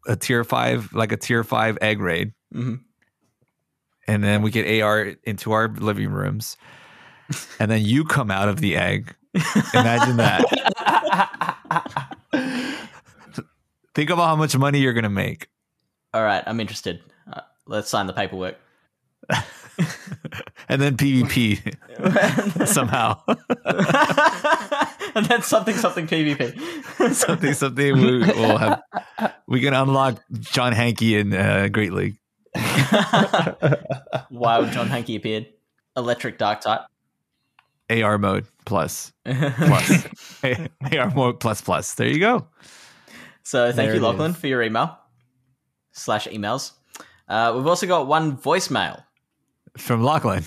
a 0.06 0.16
tier 0.16 0.44
five 0.44 0.94
like 0.94 1.12
a 1.12 1.16
tier 1.19 1.44
five 1.44 1.77
egg 1.82 2.01
raid, 2.01 2.32
hmm 2.51 2.77
and 4.06 4.24
then 4.24 4.40
we 4.40 4.51
get 4.51 4.82
AR 4.82 5.12
into 5.24 5.52
our 5.52 5.69
living 5.69 6.09
rooms, 6.10 6.56
and 7.60 7.70
then 7.70 7.85
you 7.85 8.06
come 8.06 8.31
out 8.31 8.48
of 8.48 8.62
the 8.62 8.74
egg. 8.77 9.15
Imagine 9.74 10.16
that. 10.16 10.43
Think 13.94 14.09
about 14.09 14.28
how 14.28 14.36
much 14.36 14.56
money 14.56 14.78
you're 14.81 14.94
gonna 14.94 15.10
make. 15.10 15.48
All 16.15 16.23
right, 16.23 16.43
I'm 16.47 16.59
interested. 16.60 17.02
Uh, 17.31 17.43
let's 17.66 17.90
sign 17.90 18.06
the 18.06 18.15
paperwork. 18.15 18.56
and 20.70 20.81
then 20.81 20.97
PvP 20.97 22.66
somehow. 22.66 23.20
and 25.15 25.27
then 25.27 25.43
something 25.43 25.75
something 25.75 26.07
PvP. 26.07 27.13
something 27.15 27.53
something 27.55 27.97
we 27.97 28.19
will 28.19 28.57
have. 28.57 28.83
We 29.47 29.61
can 29.61 29.75
unlock 29.75 30.21
John 30.41 30.73
Hanke 30.73 31.19
in 31.19 31.35
uh, 31.35 31.69
Great 31.69 31.93
League. 31.93 32.17
Wild 34.31 34.73
John 34.73 34.89
Hanke 34.89 35.17
appeared. 35.17 35.47
Electric 35.97 36.39
Dark 36.39 36.61
type. 36.61 36.81
AR 37.91 38.19
mode 38.19 38.45
plus 38.67 39.13
plus 39.25 40.07
AR 40.45 41.11
mode 41.15 41.41
plus 41.41 41.61
plus. 41.63 41.95
There 41.95 42.07
you 42.09 42.21
go. 42.21 42.47
so 43.43 43.73
thank 43.73 43.77
There 43.89 43.95
you, 43.95 44.01
Lachlan, 44.01 44.33
is. 44.33 44.37
for 44.37 44.47
your 44.47 44.63
email 44.63 44.99
slash 45.93 46.29
emails. 46.29 46.73
Uh, 47.29 47.53
we've 47.57 47.67
also 47.67 47.87
got 47.87 48.07
one 48.07 48.37
voicemail. 48.37 49.05
From 49.77 50.03
Lachlan. 50.03 50.45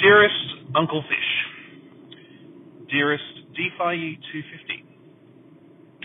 Dearest 0.00 0.34
Uncle 0.76 1.02
Fish, 1.02 1.27
dearest 2.90 3.24
DPhiE 3.52 4.16
250, 4.32 4.84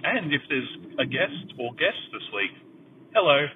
and 0.03 0.34
if 0.34 0.41
there's 0.49 0.72
a 0.99 1.05
guest 1.05 1.55
or 1.60 1.73
guests 1.76 2.03
this 2.11 2.27
week, 2.35 2.51
hello, 3.15 3.47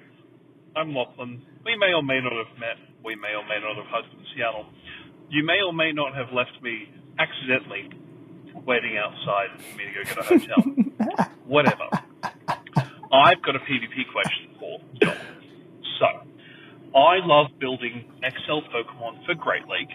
I'm 0.76 0.94
Lachlan. 0.94 1.42
We 1.64 1.76
may 1.76 1.92
or 1.92 2.02
may 2.02 2.20
not 2.20 2.32
have 2.32 2.58
met, 2.58 2.80
we 3.04 3.16
may 3.16 3.36
or 3.36 3.44
may 3.44 3.60
not 3.60 3.76
have 3.76 3.86
hugged 3.88 4.12
in 4.16 4.24
Seattle. 4.34 4.66
You 5.28 5.44
may 5.44 5.60
or 5.60 5.72
may 5.72 5.92
not 5.92 6.14
have 6.14 6.32
left 6.32 6.56
me 6.62 6.88
accidentally 7.18 7.90
waiting 8.64 8.96
outside 8.96 9.60
for 9.60 9.76
me 9.76 9.84
to 9.84 9.92
go 9.92 10.02
get 10.04 10.18
a 10.18 10.24
hotel. 10.24 11.28
Whatever. 11.46 11.84
I've 13.12 13.42
got 13.42 13.56
a 13.56 13.60
PvP 13.60 14.08
question 14.12 14.56
for 14.58 14.80
John. 15.02 15.16
So, 16.00 16.06
I 16.98 17.20
love 17.24 17.48
building 17.60 18.04
XL 18.20 18.64
Pokemon 18.72 19.24
for 19.26 19.34
Great 19.34 19.66
League. 19.68 19.92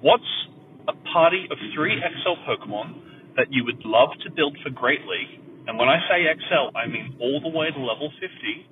What's 0.00 0.47
a 0.88 0.94
party 1.12 1.46
of 1.50 1.58
three 1.74 2.00
XL 2.00 2.40
Pokemon 2.48 3.36
that 3.36 3.46
you 3.50 3.64
would 3.64 3.84
love 3.84 4.10
to 4.24 4.30
build 4.30 4.56
for 4.64 4.70
Great 4.70 5.04
League? 5.06 5.40
And 5.68 5.78
when 5.78 5.88
I 5.88 6.00
say 6.08 6.24
XL, 6.24 6.76
I 6.76 6.86
mean 6.88 7.14
all 7.20 7.40
the 7.40 7.56
way 7.56 7.70
to 7.70 7.78
level 7.78 8.10
50 8.18 8.66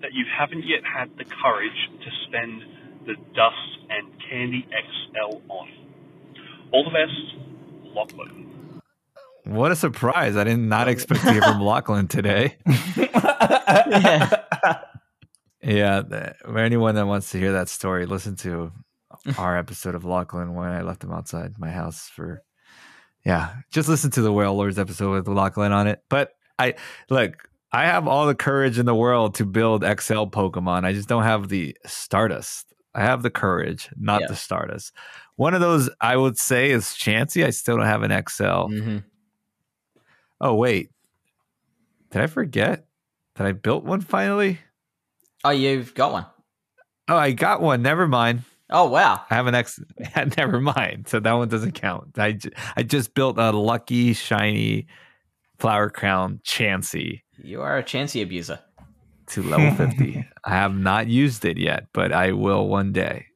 that 0.00 0.12
you 0.12 0.24
haven't 0.38 0.64
yet 0.64 0.80
had 0.84 1.10
the 1.18 1.24
courage 1.24 1.90
to 2.04 2.10
spend 2.28 2.62
the 3.06 3.14
Dust 3.34 3.90
and 3.90 4.08
Candy 4.30 4.66
XL 4.70 5.38
on. 5.48 5.68
All 6.72 6.84
the 6.84 6.90
best, 6.90 7.94
Lachlan. 7.94 8.80
What 9.44 9.72
a 9.72 9.76
surprise. 9.76 10.36
I 10.36 10.44
did 10.44 10.58
not 10.58 10.88
expect 10.88 11.22
to 11.22 11.32
hear 11.32 11.42
from 11.42 11.60
Lachlan 11.62 12.08
today. 12.08 12.56
yeah. 12.96 14.30
Yeah. 15.62 16.02
For 16.42 16.58
anyone 16.58 16.96
that 16.96 17.06
wants 17.06 17.30
to 17.30 17.38
hear 17.38 17.52
that 17.52 17.68
story, 17.68 18.06
listen 18.06 18.36
to 18.36 18.72
our 19.38 19.56
episode 19.58 19.94
of 19.94 20.04
Lachlan 20.04 20.54
when 20.54 20.68
I 20.68 20.82
left 20.82 21.02
him 21.04 21.12
outside 21.12 21.54
my 21.58 21.70
house 21.70 22.08
for 22.08 22.42
yeah. 23.24 23.54
Just 23.72 23.88
listen 23.88 24.10
to 24.12 24.22
the 24.22 24.32
Wailordz 24.32 24.78
episode 24.78 25.12
with 25.12 25.28
Lachlan 25.28 25.72
on 25.72 25.86
it. 25.88 26.00
But 26.08 26.32
I 26.58 26.74
look, 27.10 27.48
I 27.72 27.86
have 27.86 28.06
all 28.06 28.26
the 28.26 28.34
courage 28.34 28.78
in 28.78 28.86
the 28.86 28.94
world 28.94 29.34
to 29.36 29.44
build 29.44 29.82
XL 29.82 30.24
Pokemon. 30.30 30.84
I 30.84 30.92
just 30.92 31.08
don't 31.08 31.24
have 31.24 31.48
the 31.48 31.76
Stardust. 31.86 32.72
I 32.94 33.02
have 33.02 33.22
the 33.22 33.30
courage, 33.30 33.90
not 33.96 34.22
Yeah. 34.22 34.26
the 34.28 34.36
Stardust. 34.36 34.92
One 35.34 35.52
of 35.54 35.60
those 35.60 35.90
I 36.00 36.16
would 36.16 36.38
say 36.38 36.70
is 36.70 36.84
Chansey. 36.86 37.44
I 37.44 37.50
still 37.50 37.76
don't 37.76 37.84
have 37.86 38.02
an 38.02 38.22
XL. 38.28 38.68
hmm 38.68 38.98
Oh 40.40 40.54
wait, 40.54 40.90
did 42.10 42.22
I 42.22 42.26
forget 42.26 42.86
that 43.36 43.46
I 43.46 43.52
built 43.52 43.84
one 43.84 44.00
finally? 44.02 44.60
Oh, 45.44 45.50
you've 45.50 45.94
got 45.94 46.12
one. 46.12 46.26
Oh, 47.08 47.16
I 47.16 47.32
got 47.32 47.60
one. 47.60 47.82
Never 47.82 48.06
mind. 48.08 48.42
Oh, 48.70 48.88
wow. 48.88 49.20
I 49.30 49.34
have 49.34 49.46
an 49.46 49.54
X. 49.54 49.78
Never 50.36 50.60
mind. 50.60 51.06
So 51.08 51.20
that 51.20 51.32
one 51.32 51.48
doesn't 51.48 51.72
count. 51.72 52.18
I, 52.18 52.32
ju- 52.32 52.50
I 52.76 52.82
just 52.82 53.14
built 53.14 53.38
a 53.38 53.50
lucky 53.52 54.12
shiny 54.12 54.86
flower 55.58 55.88
crown 55.88 56.40
Chansey. 56.44 57.22
You 57.42 57.62
are 57.62 57.78
a 57.78 57.82
Chansey 57.84 58.22
abuser. 58.22 58.58
to 59.28 59.42
level 59.42 59.70
50. 59.88 60.26
I 60.44 60.50
have 60.50 60.76
not 60.76 61.06
used 61.06 61.44
it 61.44 61.58
yet, 61.58 61.86
but 61.92 62.12
I 62.12 62.32
will 62.32 62.66
one 62.68 62.92
day. 62.92 63.26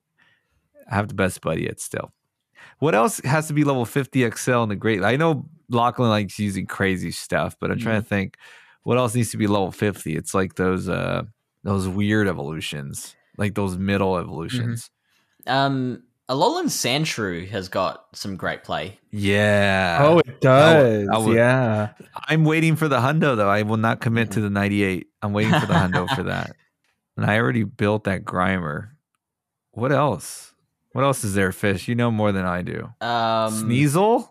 I 0.90 0.97
have 0.97 1.09
the 1.09 1.15
best 1.15 1.40
buddy 1.40 1.62
yet 1.62 1.81
still. 1.81 2.12
What 2.81 2.94
else 2.94 3.20
has 3.24 3.47
to 3.48 3.52
be 3.52 3.62
level 3.62 3.85
50 3.85 4.28
XL 4.31 4.62
in 4.62 4.69
the 4.70 4.77
great? 4.77 5.05
I 5.05 5.16
know 5.16 5.47
Lachlan 5.69 6.09
likes 6.09 6.39
using 6.39 6.66
crazy 6.66 7.11
stuff, 7.12 7.55
but 7.61 7.70
I'm 7.70 7.78
trying 7.78 8.01
to 8.02 8.07
think 8.09 8.36
what 8.82 8.98
else 8.98 9.15
needs 9.15 9.31
to 9.31 9.36
be 9.36 9.47
level 9.47 9.70
50. 9.70 10.16
It's 10.16 10.35
like 10.35 10.55
those 10.57 10.89
uh 10.89 11.23
those 11.62 11.86
weird 11.86 12.27
evolutions, 12.27 13.15
like 13.36 13.55
those 13.55 13.77
middle 13.77 14.16
evolutions. 14.19 14.90
Um, 15.47 16.03
Alolan 16.29 16.67
Sandshrew 16.67 17.49
has 17.49 17.69
got 17.69 18.05
some 18.15 18.37
great 18.37 18.62
play. 18.62 18.99
Yeah. 19.11 19.99
oh, 20.03 20.19
it 20.19 20.41
does. 20.41 21.09
I 21.12 21.19
would- 21.19 21.37
yeah. 21.37 21.91
I'm 22.29 22.45
waiting 22.45 22.77
for 22.77 22.87
the 22.89 22.99
hundo 22.99 23.37
though. 23.37 23.49
I 23.51 23.62
will 23.62 23.77
not 23.77 24.01
commit 24.01 24.31
to 24.33 24.41
the 24.41 24.51
98. 24.51 25.09
I'm 25.23 25.33
waiting 25.33 25.53
for 25.59 25.67
the 25.67 25.75
hundo 25.75 26.09
for 26.15 26.23
that. 26.25 26.55
And 27.17 27.27
I 27.29 27.39
already 27.39 27.65
built 27.65 28.05
that 28.05 28.25
Grimer. 28.25 28.91
What 29.73 29.93
else? 29.93 30.55
What 30.93 31.03
else 31.05 31.23
is 31.25 31.35
there, 31.35 31.53
Fish? 31.53 31.87
You 31.89 31.95
know 31.95 32.11
more 32.11 32.33
than 32.33 32.45
I 32.45 32.62
do. 32.62 32.89
Um, 33.01 33.69
Sneasel? 33.69 34.29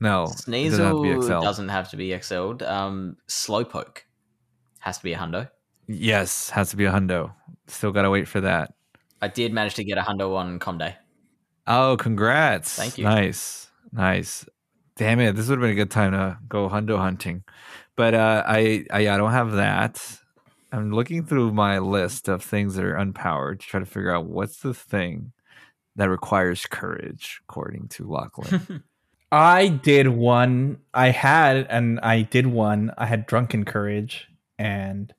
No. 0.00 0.24
it 0.24 0.28
doesn't 0.28 0.84
have 0.84 0.94
Sneasel 0.96 1.42
doesn't 1.42 1.68
have 1.68 1.90
to 1.90 1.96
be 1.96 2.08
XL'd. 2.08 2.62
Um, 2.62 3.16
Slowpoke 3.28 3.98
has 4.80 4.96
to 4.98 5.04
be 5.04 5.12
a 5.12 5.18
hundo. 5.18 5.50
Yes, 5.86 6.50
has 6.50 6.70
to 6.70 6.76
be 6.76 6.86
a 6.86 6.90
hundo. 6.92 7.32
Still 7.66 7.92
gotta 7.92 8.08
wait 8.10 8.26
for 8.28 8.40
that. 8.40 8.72
I 9.20 9.28
did 9.28 9.52
manage 9.52 9.74
to 9.74 9.84
get 9.84 9.98
a 9.98 10.02
hundo 10.02 10.34
on 10.36 10.58
Comday. 10.58 10.94
Oh, 11.66 11.96
congrats. 11.96 12.74
Thank 12.74 12.98
you. 12.98 13.04
Nice. 13.04 13.70
Nice. 13.92 14.46
Damn 14.96 15.20
it. 15.20 15.36
This 15.36 15.48
would 15.48 15.58
have 15.58 15.62
been 15.62 15.70
a 15.70 15.74
good 15.74 15.90
time 15.90 16.12
to 16.12 16.38
go 16.48 16.68
hundo 16.68 16.98
hunting. 16.98 17.44
But 17.96 18.14
uh, 18.14 18.42
I, 18.46 18.84
I 18.90 19.08
I 19.08 19.16
don't 19.16 19.32
have 19.32 19.52
that. 19.52 20.20
I'm 20.72 20.92
looking 20.92 21.24
through 21.24 21.52
my 21.52 21.78
list 21.78 22.28
of 22.28 22.42
things 22.42 22.74
that 22.76 22.84
are 22.84 22.94
unpowered 22.94 23.60
to 23.60 23.66
try 23.66 23.80
to 23.80 23.86
figure 23.86 24.14
out 24.14 24.26
what's 24.26 24.58
the 24.58 24.72
thing 24.72 25.32
that 25.96 26.08
requires 26.08 26.66
courage, 26.66 27.40
according 27.48 27.88
to 27.88 28.08
Lachlan. 28.08 28.84
I 29.32 29.68
did 29.68 30.08
one. 30.08 30.78
I 30.92 31.10
had, 31.10 31.66
and 31.68 32.00
I 32.00 32.22
did 32.22 32.46
one. 32.46 32.92
I 32.96 33.06
had 33.06 33.26
drunken 33.26 33.64
courage, 33.64 34.28
and 34.58 35.12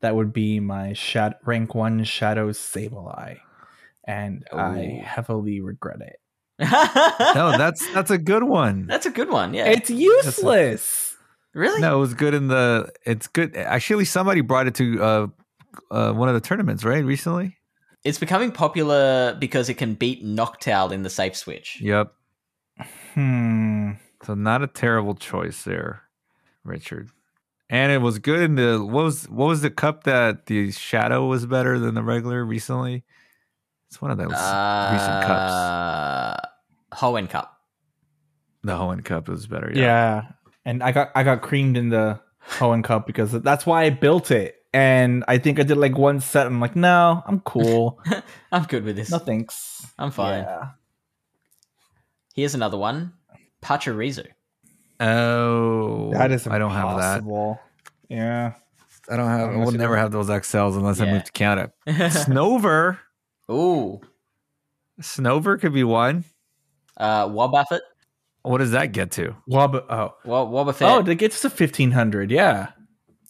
that 0.00 0.16
would 0.16 0.32
be 0.32 0.60
my 0.60 0.92
shat- 0.92 1.40
rank 1.44 1.74
one 1.74 2.04
shadow 2.04 2.50
Sableye, 2.50 3.38
and 4.06 4.44
I 4.52 5.02
heavily 5.04 5.60
regret 5.60 6.00
it. 6.00 6.20
no, 6.60 7.56
that's 7.58 7.92
that's 7.92 8.10
a 8.10 8.18
good 8.18 8.44
one. 8.44 8.86
That's 8.86 9.06
a 9.06 9.10
good 9.10 9.28
one. 9.28 9.54
Yeah. 9.54 9.66
It's 9.66 9.90
useless. 9.90 11.16
really? 11.52 11.80
No, 11.80 11.96
it 11.96 12.00
was 12.00 12.14
good 12.14 12.34
in 12.34 12.48
the. 12.48 12.92
It's 13.04 13.26
good. 13.26 13.56
Actually, 13.56 14.04
somebody 14.04 14.40
brought 14.40 14.68
it 14.68 14.74
to 14.76 15.02
uh, 15.02 15.26
uh, 15.90 16.12
one 16.12 16.28
of 16.28 16.34
the 16.34 16.40
tournaments, 16.40 16.84
right? 16.84 17.04
Recently. 17.04 17.56
It's 18.04 18.18
becoming 18.18 18.52
popular 18.52 19.34
because 19.34 19.68
it 19.68 19.74
can 19.74 19.94
beat 19.94 20.24
Noctowl 20.24 20.92
in 20.92 21.02
the 21.02 21.10
safe 21.10 21.34
switch. 21.34 21.80
Yep. 21.80 22.12
Hmm. 23.14 23.92
So 24.24 24.34
not 24.34 24.62
a 24.62 24.66
terrible 24.66 25.14
choice 25.14 25.62
there, 25.62 26.02
Richard. 26.64 27.10
And 27.70 27.90
it 27.90 27.98
was 27.98 28.18
good 28.18 28.40
in 28.40 28.54
the 28.56 28.84
what 28.84 29.04
was 29.04 29.28
what 29.28 29.46
was 29.46 29.62
the 29.62 29.70
cup 29.70 30.04
that 30.04 30.46
the 30.46 30.70
shadow 30.70 31.26
was 31.26 31.46
better 31.46 31.78
than 31.78 31.94
the 31.94 32.02
regular 32.02 32.44
recently? 32.44 33.04
It's 33.94 34.02
one 34.02 34.10
of 34.10 34.18
those 34.18 34.26
recent 34.26 35.22
cups. 35.24 35.52
Uh, 35.52 36.36
Hoenn 36.94 37.30
Cup. 37.30 37.60
The 38.64 38.72
Hoenn 38.72 39.04
Cup 39.04 39.28
is 39.28 39.46
better. 39.46 39.70
Yeah. 39.72 39.82
Yeah. 39.82 40.22
and 40.64 40.82
I 40.82 40.90
got 40.90 41.12
I 41.14 41.22
got 41.22 41.42
creamed 41.42 41.76
in 41.76 41.90
the 41.90 42.18
Hoenn 42.58 42.82
Cup 42.82 43.06
because 43.06 43.30
that's 43.30 43.64
why 43.64 43.84
I 43.84 43.90
built 43.90 44.32
it. 44.32 44.56
And 44.72 45.22
I 45.28 45.38
think 45.38 45.60
I 45.60 45.62
did 45.62 45.76
like 45.76 45.96
one 45.96 46.18
set. 46.18 46.48
I'm 46.48 46.58
like, 46.58 46.74
no, 46.74 47.22
I'm 47.24 47.38
cool. 47.38 48.00
I'm 48.50 48.64
good 48.64 48.82
with 48.82 48.96
this. 48.96 49.12
no 49.12 49.18
thanks. 49.18 49.86
I'm 49.96 50.10
fine. 50.10 50.42
Yeah. 50.42 50.70
Here's 52.34 52.56
another 52.56 52.76
one. 52.76 53.12
Pachirisu. 53.62 54.26
Oh, 54.98 56.10
That 56.14 56.32
is 56.32 56.48
I 56.48 56.58
don't 56.58 56.72
have 56.72 56.96
that. 56.98 57.18
impossible. 57.18 57.60
Yeah. 58.08 58.54
I 59.08 59.16
don't 59.16 59.28
have. 59.28 59.50
I 59.50 59.56
will 59.56 59.70
never 59.70 59.96
have 59.96 60.10
those 60.10 60.26
XLs 60.30 60.74
unless 60.76 60.98
I 61.00 61.04
move 61.12 61.22
to 61.22 61.30
Canada. 61.32 61.72
Snover. 61.86 62.98
Ooh. 63.50 64.00
Snover 65.00 65.60
could 65.60 65.72
be 65.74 65.84
one. 65.84 66.24
Uh, 66.96 67.26
Wobbuffet. 67.28 67.80
What 68.42 68.58
does 68.58 68.72
that 68.72 68.92
get 68.92 69.10
to? 69.12 69.34
Wob- 69.46 69.74
oh. 69.88 70.14
Wob- 70.24 70.50
Wobbuffet. 70.50 70.82
Oh, 70.88 71.02
that 71.02 71.14
gets 71.16 71.40
to 71.42 71.48
1500. 71.48 72.30
Yeah. 72.30 72.68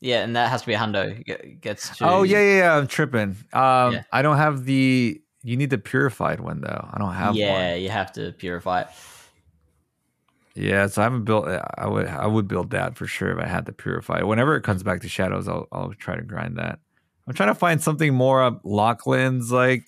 yeah, 0.00 0.22
and 0.22 0.34
that 0.36 0.50
has 0.50 0.62
to 0.62 0.66
be 0.66 0.74
a 0.74 0.78
hundo. 0.78 1.22
Ge- 1.24 1.60
Gets 1.60 1.96
to. 1.98 2.08
Oh 2.08 2.22
yeah, 2.24 2.40
yeah, 2.40 2.58
yeah. 2.58 2.76
I'm 2.76 2.86
tripping. 2.86 3.36
Um, 3.52 3.92
Yeah. 3.94 4.02
I 4.12 4.22
don't 4.22 4.36
have 4.36 4.64
the. 4.64 5.20
You 5.42 5.56
need 5.56 5.70
the 5.70 5.78
purified 5.78 6.40
one 6.40 6.60
though. 6.62 6.88
I 6.92 6.98
don't 6.98 7.14
have 7.14 7.36
yeah, 7.36 7.72
one. 7.72 7.82
you 7.82 7.90
have 7.90 8.12
to 8.14 8.32
purify 8.32 8.82
it. 8.82 8.88
Yeah, 10.54 10.86
so 10.86 11.02
I 11.02 11.04
haven't 11.04 11.24
built. 11.24 11.46
I 11.48 11.86
would. 11.86 12.06
I 12.06 12.26
would 12.26 12.48
build 12.48 12.70
that 12.70 12.96
for 12.96 13.06
sure 13.06 13.30
if 13.30 13.44
I 13.44 13.46
had 13.48 13.66
the 13.66 13.72
purify. 13.72 14.22
Whenever 14.22 14.56
it 14.56 14.62
comes 14.62 14.82
back 14.82 15.00
to 15.02 15.08
shadows, 15.08 15.48
I'll. 15.48 15.66
I'll 15.72 15.92
try 15.94 16.16
to 16.16 16.22
grind 16.22 16.56
that. 16.58 16.78
I'm 17.26 17.34
trying 17.34 17.48
to 17.50 17.54
find 17.54 17.82
something 17.82 18.14
more 18.14 18.42
up 18.42 18.60
Lachlan's 18.64 19.50
like. 19.52 19.84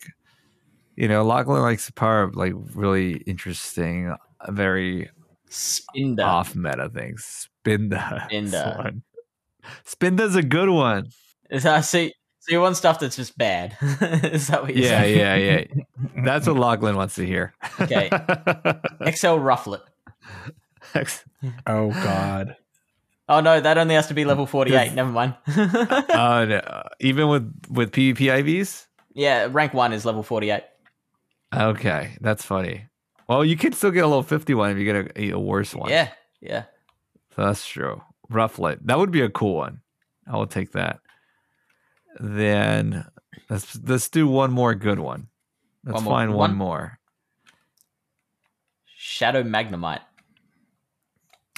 You 0.97 1.09
know, 1.09 1.25
Lachlan 1.25 1.63
likes 1.63 1.87
the 1.87 1.93
power 1.93 2.23
of 2.23 2.37
like 2.37 2.53
really 2.75 3.19
interesting, 3.27 4.09
uh, 4.41 4.51
very 4.53 5.11
Spinda. 5.51 6.25
off 6.25 6.55
meta 6.57 6.89
things. 6.89 7.49
Spinda. 7.65 8.29
Spinda. 8.31 8.51
That's 8.51 8.79
one. 8.79 9.03
Spinda's 9.87 10.37
a 10.37 10.43
good 10.43 10.71
one. 10.71 11.09
Is 11.51 11.65
that, 11.65 11.81
see, 11.85 12.13
so 12.41 12.53
you 12.53 12.61
want 12.61 12.77
stuff 12.77 12.99
that's 13.01 13.17
just 13.17 13.37
bad. 13.37 13.77
Is 14.01 14.49
that 14.49 14.63
what 14.63 14.75
you're 14.77 14.85
Yeah, 14.87 15.01
saying? 15.03 15.19
yeah, 15.19 15.35
yeah. 15.37 15.83
That's 16.25 16.47
what 16.47 16.57
Lachlan 16.57 16.95
wants 16.97 17.17
to 17.17 17.27
hear. 17.27 17.53
Okay. 17.81 18.09
XL 18.09 19.39
Rufflet. 19.43 19.81
Oh 21.67 21.91
God. 21.91 22.57
Oh 23.29 23.41
no, 23.41 23.61
that 23.61 23.77
only 23.79 23.95
has 23.97 24.07
to 24.09 24.15
be 24.15 24.25
level 24.25 24.47
48. 24.47 24.93
Never 24.95 25.11
mind. 25.11 25.35
uh, 25.49 26.45
no, 26.49 26.83
even 27.01 27.29
with 27.29 27.53
with 27.69 27.91
PvP 27.93 28.17
IVs. 28.19 28.87
yeah, 29.15 29.49
rank 29.51 29.75
1 29.75 29.93
is 29.93 30.05
level 30.05 30.23
48. 30.23 30.63
Okay, 31.55 32.17
that's 32.21 32.45
funny. 32.45 32.87
Well, 33.29 33.45
you 33.45 33.57
could 33.57 33.75
still 33.75 33.91
get 33.91 34.05
a 34.05 34.07
little 34.07 34.23
51 34.23 34.71
if 34.73 34.79
you 34.79 34.85
get 34.85 35.17
a, 35.17 35.31
a 35.33 35.39
worse 35.39 35.75
one. 35.75 35.91
Yeah, 35.91 36.11
yeah. 36.41 36.65
So 37.35 37.45
that's 37.45 37.67
true. 37.67 38.03
Rufflet. 38.31 38.79
That 38.85 38.99
would 38.99 39.11
be 39.11 39.21
a 39.23 39.29
cool 39.29 39.57
one. 39.57 39.81
I 40.31 40.37
will 40.37 40.47
take 40.47 40.73
that. 40.73 41.01
Then 42.19 43.05
let's 43.51 43.79
let's 43.85 44.09
do 44.09 44.27
one 44.27 44.51
more 44.53 44.75
good 44.75 44.99
one. 44.99 45.29
Let's 45.85 45.97
One 45.97 46.05
more- 46.05 46.13
find 46.15 46.31
one, 46.31 46.39
one- 46.39 46.55
more. 46.57 46.99
Shadow 48.99 49.43
Magnemite. 49.43 50.01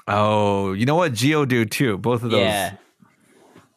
Oh, 0.07 0.73
you 0.73 0.85
know 0.87 0.97
what? 0.97 1.13
Geodude 1.13 1.71
too. 1.71 1.97
Both 1.99 2.23
of 2.23 2.31
those. 2.31 2.41
Yeah, 2.41 2.77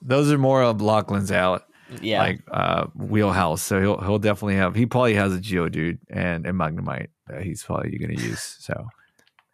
Those 0.02 0.32
are 0.32 0.38
more 0.38 0.64
of 0.64 0.82
Lachlan's 0.82 1.32
out 1.32 1.64
yeah. 2.02 2.20
like 2.20 2.42
uh 2.52 2.88
wheelhouse. 2.96 3.62
So 3.62 3.80
he'll 3.80 4.00
he'll 4.00 4.20
definitely 4.20 4.56
have 4.56 4.76
he 4.76 4.86
probably 4.86 5.16
has 5.16 5.34
a 5.36 5.40
Geodude 5.40 6.00
and 6.10 6.46
a 6.46 6.52
Magnemite 6.52 7.08
that 7.28 7.44
he's 7.44 7.64
probably 7.64 7.98
gonna 7.98 8.14
use. 8.14 8.58
So 8.62 8.88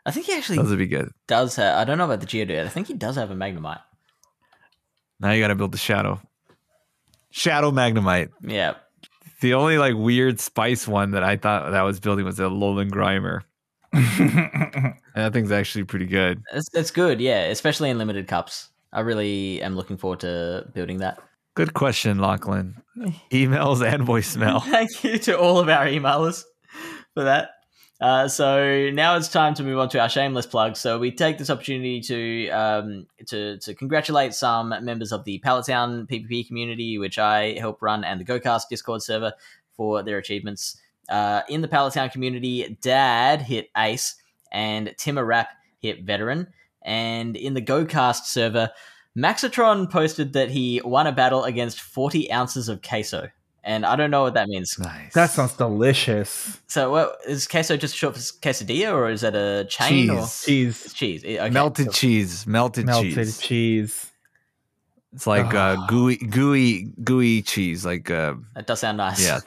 I 0.06 0.12
think 0.12 0.26
he 0.26 0.34
actually 0.34 0.58
those 0.58 0.70
would 0.70 0.80
be 0.80 0.88
good. 0.88 1.12
does 1.28 1.56
have. 1.56 1.78
I 1.78 1.84
don't 1.84 1.98
know 1.98 2.06
about 2.06 2.22
the 2.22 2.28
Geodude. 2.28 2.66
I 2.66 2.70
think 2.70 2.88
he 2.88 2.94
does 2.94 3.16
have 3.16 3.32
a 3.32 3.36
Magnemite. 3.36 3.82
Now 5.20 5.32
you 5.32 5.42
gotta 5.42 5.56
build 5.56 5.72
the 5.72 5.78
shadow. 5.78 6.22
Shadow 7.32 7.72
Magnemite. 7.72 8.30
Yeah. 8.42 8.76
The 9.42 9.54
only 9.54 9.78
like 9.78 9.96
weird 9.96 10.40
spice 10.40 10.88
one 10.88 11.12
that 11.12 11.24
I 11.24 11.38
thought 11.38 11.72
that 11.72 11.80
I 11.80 11.84
was 11.84 12.00
building 12.00 12.26
was 12.26 12.40
a 12.40 12.44
Lolan 12.44 12.90
Grimer. 12.90 13.42
And 15.18 15.26
that 15.26 15.34
thing's 15.34 15.52
actually 15.52 15.84
pretty 15.84 16.06
good. 16.06 16.44
It's, 16.54 16.70
it's 16.76 16.92
good, 16.92 17.20
yeah, 17.20 17.46
especially 17.46 17.90
in 17.90 17.98
limited 17.98 18.28
cups. 18.28 18.70
I 18.94 19.00
really 19.00 19.60
am 19.64 19.76
looking 19.76 19.98
forward 19.98 20.20
to 20.20 20.70
building 20.76 21.00
that. 21.00 21.18
Good 21.58 21.74
question, 21.74 22.20
Lachlan. 22.20 22.84
Emails 23.32 23.84
and 23.84 24.04
voicemail. 24.04 24.62
Thank 24.70 25.04
you 25.04 25.18
to 25.18 25.40
all 25.40 25.58
of 25.58 25.68
our 25.70 25.88
emailers 25.88 26.44
for 27.16 27.24
that. 27.24 27.50
Uh, 28.00 28.28
so 28.28 28.92
now 28.92 29.18
it's 29.18 29.28
time 29.28 29.56
to 29.56 29.64
move 29.64 29.80
on 29.80 29.90
to 29.90 30.00
our 30.00 30.08
shameless 30.08 30.46
plug. 30.46 30.78
So 30.78 31.00
we 31.00 31.10
take 31.12 31.40
this 31.40 31.50
opportunity 31.50 32.00
to 32.02 32.50
um, 32.50 33.08
to 33.26 33.58
to 33.58 33.74
congratulate 33.74 34.36
some 34.36 34.70
members 34.86 35.12
of 35.12 35.24
the 35.24 35.42
Palatown 35.44 36.08
PPP 36.08 36.46
community, 36.46 37.00
which 37.00 37.18
I 37.18 37.58
help 37.58 37.82
run, 37.82 38.04
and 38.04 38.22
the 38.22 38.26
GoCast 38.26 38.70
Discord 38.70 39.02
server 39.02 39.34
for 39.76 40.04
their 40.04 40.20
achievements. 40.20 40.80
Uh, 41.10 41.42
in 41.50 41.62
the 41.62 41.68
Palatown 41.68 42.12
community, 42.12 42.78
Dad 42.82 43.42
hit 43.42 43.72
Ace, 43.76 44.14
and 44.52 44.94
Timmer 44.96 45.26
Rap 45.26 45.50
hit 45.80 46.04
Veteran. 46.04 46.50
And 46.84 47.36
in 47.36 47.56
the 47.56 47.64
GoCast 47.64 48.26
server, 48.26 48.70
Maxitron 49.18 49.90
posted 49.90 50.34
that 50.34 50.50
he 50.52 50.80
won 50.86 51.08
a 51.08 51.12
battle 51.12 51.44
against 51.44 51.82
40 51.82 52.32
ounces 52.32 52.70
of 52.70 52.82
queso. 52.84 53.30
And 53.64 53.86
I 53.86 53.96
don't 53.98 54.12
know 54.12 54.22
what 54.24 54.36
that 54.36 54.48
means. 54.48 54.78
Nice. 54.80 55.14
that 55.14 55.30
sounds 55.32 55.54
delicious. 55.54 56.62
So, 56.68 56.90
what 56.92 57.18
is 57.28 57.48
queso 57.48 57.76
just 57.76 57.96
short 57.98 58.16
for 58.16 58.22
quesadilla, 58.22 58.94
or 58.94 59.10
is 59.10 59.22
that 59.22 59.36
a 59.36 59.66
chain? 59.68 60.10
Or? 60.10 60.22
cheese. 60.22 60.44
Cheese. 60.46 60.86
It's 60.86 60.94
cheese. 60.94 61.24
Okay. 61.26 61.50
melted 61.50 61.92
cheese. 61.92 62.48
Melted, 62.48 62.86
Melted 62.86 63.14
cheese. 63.14 63.38
cheese. 63.40 64.12
It's 65.12 65.28
like 65.28 65.54
uh, 65.54 65.86
gooey, 65.88 66.16
gooey, 66.16 66.94
gooey 67.04 67.42
cheese. 67.42 67.86
Like 67.86 68.10
uh, 68.10 68.36
That 68.56 68.68
does 68.68 68.80
sound 68.80 68.98
nice. 68.98 69.22
yeah, 69.26 69.40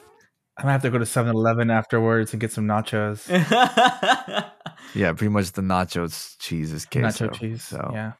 I'm 0.57 0.63
gonna 0.63 0.73
have 0.73 0.81
to 0.83 0.91
go 0.91 0.99
to 0.99 1.05
7-Eleven 1.05 1.71
afterwards 1.71 2.31
and 2.33 2.41
get 2.41 2.51
some 2.51 2.67
nachos. 2.67 3.27
yeah. 4.93 5.13
Pretty 5.13 5.29
much 5.29 5.53
the 5.53 5.61
nachos 5.63 6.37
cheese 6.37 6.71
is 6.73 6.85
queso. 6.85 7.27
Nacho 7.29 7.39
cheese. 7.39 7.63
So 7.63 7.89
Yeah. 7.93 8.11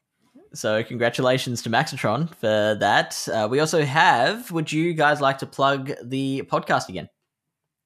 So 0.54 0.82
congratulations 0.84 1.62
to 1.62 1.70
Maxitron 1.70 2.34
for 2.36 2.76
that. 2.78 3.28
Uh, 3.32 3.48
we 3.50 3.60
also 3.60 3.84
have. 3.84 4.50
Would 4.50 4.70
you 4.70 4.92
guys 4.94 5.20
like 5.20 5.38
to 5.38 5.46
plug 5.46 5.92
the 6.02 6.42
podcast 6.50 6.88
again? 6.88 7.08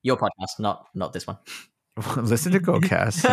Your 0.02 0.16
podcast, 0.16 0.58
not 0.58 0.86
not 0.94 1.12
this 1.12 1.26
one. 1.26 1.38
listen 2.16 2.52
to 2.52 2.60
GoCast. 2.60 3.24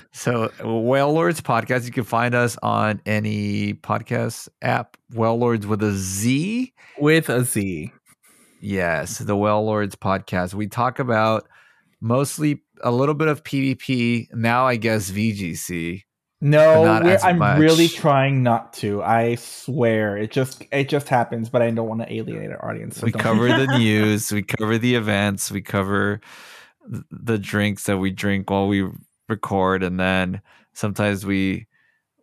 so 0.12 0.48
Wailordz 0.60 1.40
podcast. 1.42 1.84
You 1.84 1.92
can 1.92 2.04
find 2.04 2.34
us 2.34 2.56
on 2.62 3.02
any 3.04 3.74
podcast 3.74 4.48
app. 4.62 4.96
Wailordz 5.12 5.66
with 5.66 5.82
a 5.82 5.92
Z. 5.92 6.72
With 6.98 7.28
a 7.28 7.44
Z. 7.44 7.92
Yes, 8.60 9.18
the 9.18 9.36
Wailordz 9.36 9.96
podcast. 9.96 10.54
We 10.54 10.66
talk 10.66 10.98
about 10.98 11.46
mostly 12.00 12.62
a 12.82 12.90
little 12.90 13.14
bit 13.14 13.28
of 13.28 13.44
PvP. 13.44 14.32
Now, 14.32 14.66
I 14.66 14.76
guess 14.76 15.10
VGC. 15.10 16.02
No, 16.40 16.84
Not 16.84 17.02
we're- 17.04 17.14
as 17.14 17.24
I'm 17.24 17.38
much. 17.38 17.58
really 17.58 17.88
trying 17.88 18.42
not 18.42 18.74
to. 18.74 19.02
I 19.02 19.36
swear, 19.36 20.18
it 20.18 20.30
just 20.30 20.62
it 20.70 20.88
just 20.88 21.08
happens, 21.08 21.48
but 21.48 21.62
I 21.62 21.70
don't 21.70 21.88
want 21.88 22.02
to 22.02 22.12
alienate 22.12 22.50
our 22.50 22.68
audience. 22.70 22.98
so 22.98 23.06
we 23.06 23.12
cover 23.12 23.48
the 23.48 23.66
news. 23.78 24.30
We 24.30 24.42
cover 24.42 24.76
the 24.76 24.96
events. 24.96 25.50
We 25.50 25.62
cover 25.62 26.20
the 27.10 27.38
drinks 27.38 27.84
that 27.84 27.98
we 27.98 28.10
drink 28.10 28.50
while 28.50 28.68
we 28.68 28.86
record, 29.28 29.82
and 29.82 29.98
then 29.98 30.42
sometimes 30.74 31.24
we 31.24 31.66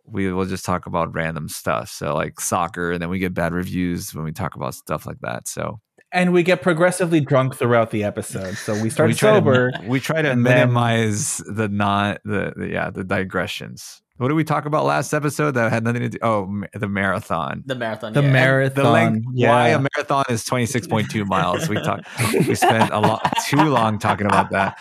we 0.06 0.30
will 0.32 0.44
just 0.44 0.64
talk 0.64 0.86
about 0.86 1.12
random 1.14 1.48
stuff. 1.48 1.88
So 1.90 2.14
like 2.14 2.38
soccer, 2.38 2.92
and 2.92 3.02
then 3.02 3.08
we 3.08 3.18
get 3.18 3.34
bad 3.34 3.52
reviews 3.52 4.14
when 4.14 4.24
we 4.24 4.30
talk 4.32 4.54
about 4.54 4.74
stuff 4.76 5.06
like 5.06 5.18
that. 5.22 5.48
So 5.48 5.80
and 6.12 6.32
we 6.32 6.44
get 6.44 6.62
progressively 6.62 7.20
drunk 7.20 7.56
throughout 7.56 7.90
the 7.90 8.04
episode. 8.04 8.54
So 8.58 8.80
we 8.80 8.90
start 8.90 9.08
we 9.08 9.14
try 9.14 9.34
sober. 9.34 9.72
To, 9.72 9.88
we 9.88 9.98
try 9.98 10.22
to 10.22 10.30
and 10.30 10.46
then- 10.46 10.58
minimize 10.68 11.38
the 11.38 11.68
not 11.68 12.20
the, 12.24 12.52
the 12.56 12.68
yeah 12.68 12.90
the 12.90 13.02
digressions. 13.02 14.02
What 14.16 14.28
did 14.28 14.34
we 14.34 14.44
talk 14.44 14.64
about 14.64 14.84
last 14.84 15.12
episode 15.12 15.52
that 15.52 15.72
had 15.72 15.82
nothing 15.82 16.02
to 16.02 16.08
do? 16.08 16.18
Oh, 16.22 16.62
the 16.72 16.88
marathon. 16.88 17.64
The 17.66 17.74
marathon. 17.74 18.12
the 18.12 18.22
yeah. 18.22 18.30
marathon. 18.30 18.84
The 18.84 18.90
length 18.90 19.26
yeah. 19.34 19.48
why 19.50 19.68
a 19.70 19.78
marathon 19.78 20.24
is 20.28 20.44
twenty 20.44 20.66
six 20.66 20.86
point 20.86 21.10
two 21.10 21.24
miles. 21.26 21.68
We 21.68 21.76
talked. 21.76 22.06
We 22.32 22.54
spent 22.54 22.92
a 22.92 23.00
lot 23.00 23.32
too 23.48 23.64
long 23.64 23.98
talking 23.98 24.26
about 24.26 24.50
that. 24.50 24.78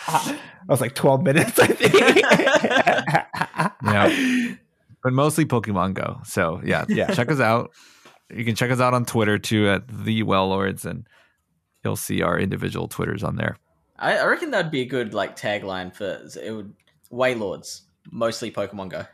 I 0.69 0.71
was 0.71 0.81
like 0.81 0.95
12 0.95 1.23
minutes, 1.23 1.59
I 1.59 1.67
think. 1.67 1.93
Yeah. 3.83 4.55
But 5.03 5.11
mostly 5.11 5.43
Pokemon 5.43 5.95
Go. 5.95 6.21
So 6.23 6.61
yeah, 6.63 6.85
Yeah. 6.87 7.13
Check 7.13 7.29
us 7.29 7.41
out. 7.41 7.71
You 8.33 8.45
can 8.45 8.55
check 8.55 8.71
us 8.71 8.79
out 8.79 8.93
on 8.93 9.03
Twitter 9.03 9.37
too 9.37 9.67
at 9.67 9.85
the 9.85 10.23
Wailordz, 10.23 10.85
and 10.85 11.05
you'll 11.83 11.97
see 11.97 12.21
our 12.21 12.39
individual 12.39 12.87
Twitters 12.87 13.21
on 13.21 13.35
there. 13.35 13.57
I, 13.99 14.15
I 14.15 14.25
reckon 14.25 14.51
that'd 14.51 14.71
be 14.71 14.79
a 14.79 14.85
good 14.85 15.13
like 15.13 15.37
tagline 15.37 15.93
for 15.93 16.25
it 16.41 16.51
would 16.51 16.73
Wailordz, 17.11 17.81
mostly 18.11 18.51
Pokemon 18.51 18.89
Go. 18.89 19.05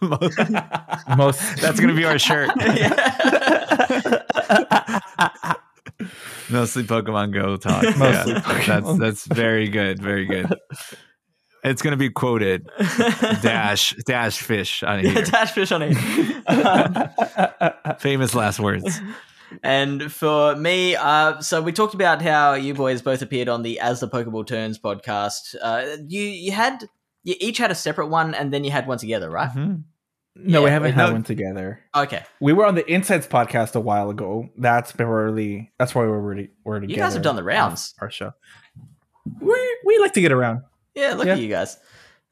Most 0.00 0.36
That's 1.60 1.80
gonna 1.80 1.94
be 1.94 2.04
our 2.04 2.18
shirt. 2.18 2.50
Mostly 6.50 6.84
Pokemon 6.84 7.32
Go 7.32 7.56
talk. 7.56 7.82
Mostly 7.96 8.32
yeah, 8.32 8.40
Pokemon 8.40 8.66
that's 8.66 8.98
that's 8.98 9.26
very 9.26 9.68
good, 9.68 10.02
very 10.02 10.26
good. 10.26 10.52
It's 11.62 11.82
gonna 11.82 11.96
be 11.96 12.10
quoted. 12.10 12.68
Dash 13.42 13.94
dash 14.06 14.38
fish 14.38 14.82
on 14.82 15.04
here. 15.04 15.22
Dash 15.22 15.52
fish 15.52 15.70
on 15.72 15.82
it. 15.82 15.94
Famous 18.00 18.34
last 18.34 18.58
words. 18.60 19.00
And 19.62 20.10
for 20.12 20.56
me, 20.56 20.94
uh, 20.96 21.40
so 21.40 21.60
we 21.60 21.72
talked 21.72 21.94
about 21.94 22.22
how 22.22 22.54
you 22.54 22.72
boys 22.74 23.02
both 23.02 23.20
appeared 23.20 23.48
on 23.48 23.62
the 23.62 23.80
As 23.80 24.00
the 24.00 24.08
Pokeball 24.08 24.46
Turns 24.46 24.78
podcast. 24.78 25.56
Uh, 25.60 25.96
you 26.06 26.22
you 26.22 26.52
had 26.52 26.88
you 27.24 27.34
each 27.40 27.58
had 27.58 27.70
a 27.70 27.74
separate 27.74 28.08
one, 28.08 28.34
and 28.34 28.52
then 28.52 28.64
you 28.64 28.70
had 28.70 28.86
one 28.86 28.98
together, 28.98 29.30
right? 29.30 29.50
Mhm. 29.50 29.82
no, 30.36 30.62
we 30.62 30.70
haven't 30.70 30.92
had 30.92 31.06
no. 31.08 31.12
one 31.12 31.22
together. 31.24 31.80
Okay, 31.94 32.22
We 32.40 32.52
were 32.52 32.64
on 32.66 32.74
the 32.76 32.88
Insights 32.90 33.26
podcast 33.26 33.74
a 33.74 33.80
while 33.80 34.10
ago. 34.10 34.48
That's 34.56 34.96
really 34.98 35.72
that's 35.78 35.94
why 35.94 36.02
we 36.02 36.08
were 36.08 36.20
already 36.22 36.50
we're 36.64 36.80
together. 36.80 36.92
you 36.92 36.96
guys 37.04 37.14
have 37.14 37.22
done 37.22 37.36
the 37.36 37.42
rounds. 37.44 37.94
Our 38.00 38.10
show. 38.10 38.32
We 39.40 39.78
we 39.84 39.98
like 39.98 40.12
to 40.14 40.20
get 40.20 40.32
around. 40.32 40.62
Yeah, 40.94 41.14
look 41.14 41.26
Yeah. 41.26 41.34
at 41.34 41.40
you 41.40 41.48
guys. 41.48 41.74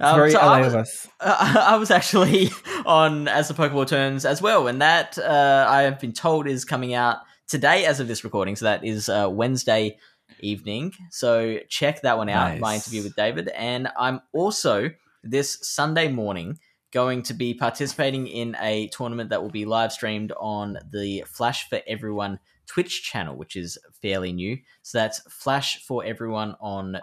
It's 0.01 0.09
Um, 0.09 0.15
very 0.16 0.31
so 0.31 0.39
LA 0.39 0.52
I 0.55 0.60
was, 0.60 0.74
of 0.74 0.81
us. 0.81 1.09
uh, 1.20 1.65
I 1.69 1.77
was 1.77 1.90
actually 1.90 2.51
on 2.86 3.27
As 3.28 3.48
the 3.48 3.55
Pokeball 3.55 3.86
Turns 3.89 4.24
as 4.24 4.40
well, 4.40 4.69
and 4.69 4.81
that 4.81 5.19
uh, 5.19 5.66
I 5.69 5.82
have 5.82 5.98
been 6.01 6.12
told 6.12 6.47
is 6.47 6.65
coming 6.65 6.94
out 6.94 7.19
today 7.48 7.85
as 7.85 7.98
of 8.01 8.06
this 8.09 8.23
recording. 8.24 8.55
So 8.56 8.65
that 8.66 8.85
is 8.85 9.09
uh, 9.09 9.28
Wednesday 9.31 9.98
evening. 10.41 10.93
So 11.11 11.59
check 11.69 12.03
that 12.03 12.17
one 12.17 12.29
out. 12.29 12.59
My 12.61 12.75
interview 12.75 13.03
with 13.03 13.17
David, 13.17 13.49
and 13.49 13.89
I'm 13.99 14.21
also 14.33 14.91
this 15.23 15.59
Sunday 15.63 16.09
morning 16.09 16.59
going 16.91 17.23
to 17.23 17.35
be 17.35 17.53
participating 17.55 18.27
in 18.27 18.57
a 18.61 18.89
tournament 18.89 19.31
that 19.31 19.43
will 19.43 19.51
be 19.51 19.65
live 19.65 19.93
streamed 19.93 20.33
on 20.39 20.79
the 20.91 21.25
Flash 21.27 21.69
for 21.69 21.81
Everyone 21.87 22.39
Twitch 22.67 23.03
channel, 23.03 23.37
which 23.37 23.57
is 23.57 23.79
fairly 24.01 24.33
new. 24.33 24.57
So 24.83 24.99
that's 24.99 25.21
Flash 25.31 25.85
for 25.85 26.05
Everyone 26.05 26.55
on 26.61 27.01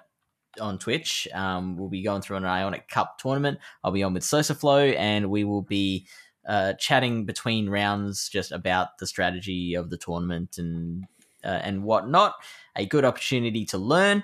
on 0.60 0.80
Twitch. 0.80 1.28
Um, 1.34 1.78
we'll 1.78 1.90
be 1.90 2.02
going 2.02 2.22
through 2.22 2.38
an 2.38 2.46
Ionic 2.46 2.88
Cup 2.88 3.18
tournament. 3.18 3.60
I'll 3.84 3.92
be 3.92 4.04
on 4.04 4.14
with 4.14 4.24
Sosa 4.24 4.56
Flow, 4.56 4.80
and 4.80 5.30
we 5.30 5.44
will 5.44 5.62
be 5.62 6.08
uh, 6.48 6.74
chatting 6.74 7.26
between 7.26 7.70
rounds 7.70 8.30
just 8.30 8.52
about 8.52 8.98
the 9.00 9.08
strategy 9.08 9.74
of 9.74 9.90
the 9.90 9.98
tournament 9.98 10.58
and 10.58 11.06
uh, 11.44 11.60
and 11.64 11.84
whatnot. 11.84 12.36
A 12.76 12.86
good 12.86 13.06
opportunity 13.06 13.66
to 13.66 13.78
learn. 13.78 14.24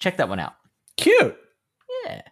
Check 0.00 0.16
that 0.18 0.28
one 0.28 0.40
out. 0.40 0.54
Cute. 0.96 1.36
Yeah. 2.04 2.22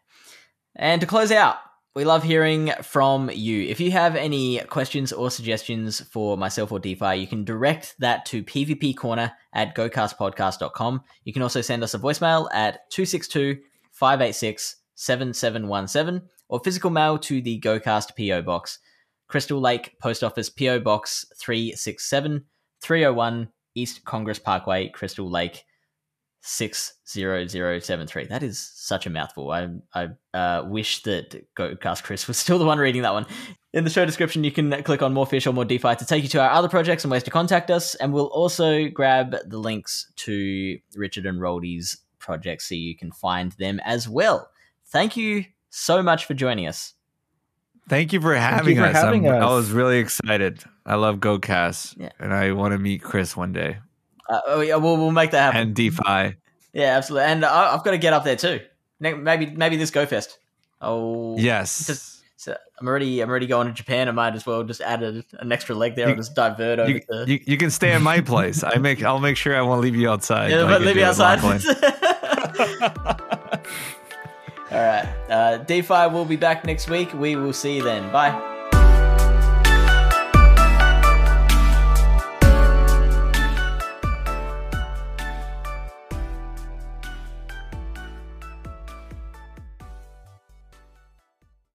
And 0.77 1.01
to 1.01 1.07
close 1.07 1.31
out, 1.31 1.57
we 1.95 2.05
love 2.05 2.25
hearing 2.25 2.73
from 2.83 3.31
you. 3.31 3.63
If 3.63 3.79
you 3.79 3.93
have 3.93 4.17
any 4.17 4.59
questions 4.59 5.13
or 5.13 5.31
suggestions 5.31 6.01
for 6.01 6.37
myself 6.37 6.73
or 6.73 6.81
DPhiE, 6.81 7.21
you 7.21 7.29
can 7.29 7.45
direct 7.45 7.95
that 8.01 8.27
to 8.27 8.43
pvpcorner 8.43 9.33
at 9.53 9.77
gocastpodcast.com. 9.77 11.03
You 11.25 11.33
can 11.33 11.43
also 11.43 11.61
send 11.61 11.85
us 11.85 11.95
a 11.95 11.99
voicemail 11.99 12.49
at 12.53 12.91
262 12.91 13.61
586 13.93 14.77
7717 14.97 16.29
or 16.49 16.61
physical 16.61 16.91
mail 16.91 17.17
to 17.19 17.41
the 17.41 17.61
GoCast 17.61 18.17
PO 18.17 18.43
Box, 18.43 18.81
Crystal 19.29 19.61
Lake 19.61 19.97
Post 20.01 20.25
Office 20.25 20.51
PO 20.51 20.81
Box 20.81 21.25
367 21.39 22.45
301 22.83 23.49
East 23.75 24.05
Congress 24.05 24.39
Parkway, 24.39 24.89
Crystal 24.89 25.29
Lake 25.31 25.65
60073. 26.47 28.27
That 28.27 28.43
is 28.43 28.59
such 28.75 29.07
a 29.07 29.11
mouthful. 29.11 29.51
I 29.51 29.69
I 29.95 30.09
uh, 30.37 30.65
wish 30.67 31.03
that 31.05 31.47
GoCast 31.57 32.03
Chris 32.03 32.29
was 32.29 32.37
still 32.37 32.59
the 32.59 32.67
one 32.67 32.79
reading 32.79 33.03
that 33.03 33.13
one. 33.15 33.27
In 33.73 33.85
the 33.85 33.91
show 33.91 34.05
description, 34.05 34.45
you 34.45 34.53
can 34.53 34.83
click 34.83 35.03
on 35.03 35.13
More 35.15 35.27
Fish 35.27 35.47
or 35.47 35.53
More 35.53 35.65
DPhiE 35.65 35.99
to 35.99 36.07
take 36.07 36.23
you 36.23 36.29
to 36.31 36.41
our 36.43 36.51
other 36.51 36.69
projects 36.69 37.03
and 37.03 37.11
ways 37.11 37.23
to 37.25 37.31
contact 37.31 37.71
us. 37.71 37.95
And 37.97 38.13
we'll 38.13 38.27
also 38.27 38.89
grab 38.89 39.35
the 39.47 39.59
links 39.59 40.13
to 40.17 40.79
Richard 40.95 41.27
and 41.27 41.41
Roldy's 41.41 41.97
projects 42.19 42.69
so 42.69 42.75
you 42.75 42.97
can 42.97 43.11
find 43.11 43.53
them 43.53 43.81
as 43.85 44.09
well. 44.09 44.51
Thank 44.87 45.17
you 45.17 45.47
so 45.71 46.03
much 46.03 46.27
for 46.27 46.35
joining 46.35 46.69
us. 46.69 46.95
Thank 47.89 48.13
you 48.13 48.21
for 48.21 48.35
having 48.35 48.77
for 48.77 48.85
us. 48.85 48.95
having 48.95 49.29
I'm- 49.29 49.43
I 49.43 49.47
was 49.55 49.73
really 49.73 49.99
excited. 49.99 50.63
I 50.87 50.97
love 50.97 51.17
GoCast, 51.17 51.95
Yeah. 51.99 52.11
and 52.21 52.33
I 52.35 52.53
want 52.53 52.73
to 52.73 52.79
meet 52.79 53.03
Chris 53.03 53.37
one 53.37 53.53
day 53.53 53.79
Uh, 54.29 54.41
oh, 54.47 54.61
yeah, 54.61 54.77
we'll, 54.77 54.97
we'll 54.97 55.11
make 55.13 55.31
that 55.33 55.53
happen. 55.53 55.69
and 55.69 55.75
DPhiE. 55.77 56.37
yeah, 56.73 56.97
absolutely. 56.97 57.27
And 57.31 57.45
I, 57.45 57.75
I've 57.75 57.85
got 57.85 57.93
to 57.93 57.99
get 57.99 58.13
up 58.13 58.25
there 58.25 58.37
too. 58.37 58.61
Maybe 59.01 59.47
maybe 59.47 59.77
this 59.77 59.91
Go 59.91 60.07
Fest. 60.07 60.39
Oh, 60.81 61.37
Yes, 61.39 61.87
Just- 61.87 62.23
So 62.37 62.55
I'm 62.79 62.87
already 62.87 63.21
I'm 63.21 63.29
already 63.31 63.47
going 63.47 63.67
to 63.67 63.73
Japan. 63.73 64.09
I 64.09 64.13
might 64.13 64.35
as 64.35 64.45
well 64.47 64.63
just 64.65 64.81
add 64.83 65.03
a, 65.03 65.23
an 65.41 65.51
extra 65.53 65.75
leg 65.75 65.95
there 65.97 66.07
You- 66.07 66.13
and 66.13 66.21
just 66.21 66.35
divert 66.35 66.79
over 66.79 66.91
you, 66.91 67.01
to. 67.01 67.25
you, 67.27 67.41
you 67.47 67.57
can 67.57 67.71
stay 67.71 67.93
at 67.93 68.03
my 68.03 68.21
place. 68.21 68.63
I 68.63 68.77
make. 68.77 69.03
I'll 69.03 69.19
make 69.21 69.37
sure 69.39 69.57
I 69.57 69.63
won't 69.63 69.81
leave 69.81 69.97
you 69.97 70.11
outside. 70.11 70.51
yeah, 70.51 70.59
like 70.63 70.69
but 70.69 70.83
leave 70.83 70.97
me 70.97 71.03
outside. 71.03 71.41
All 74.71 74.81
right. 74.81 75.07
Uh, 75.31 75.59
DPhiE 75.65 76.13
will 76.13 76.25
be 76.25 76.37
back 76.37 76.65
next 76.65 76.89
week. 76.91 77.13
We 77.15 77.37
will 77.37 77.53
see 77.53 77.77
you 77.77 77.83
then. 77.83 78.11
Bye. 78.13 78.53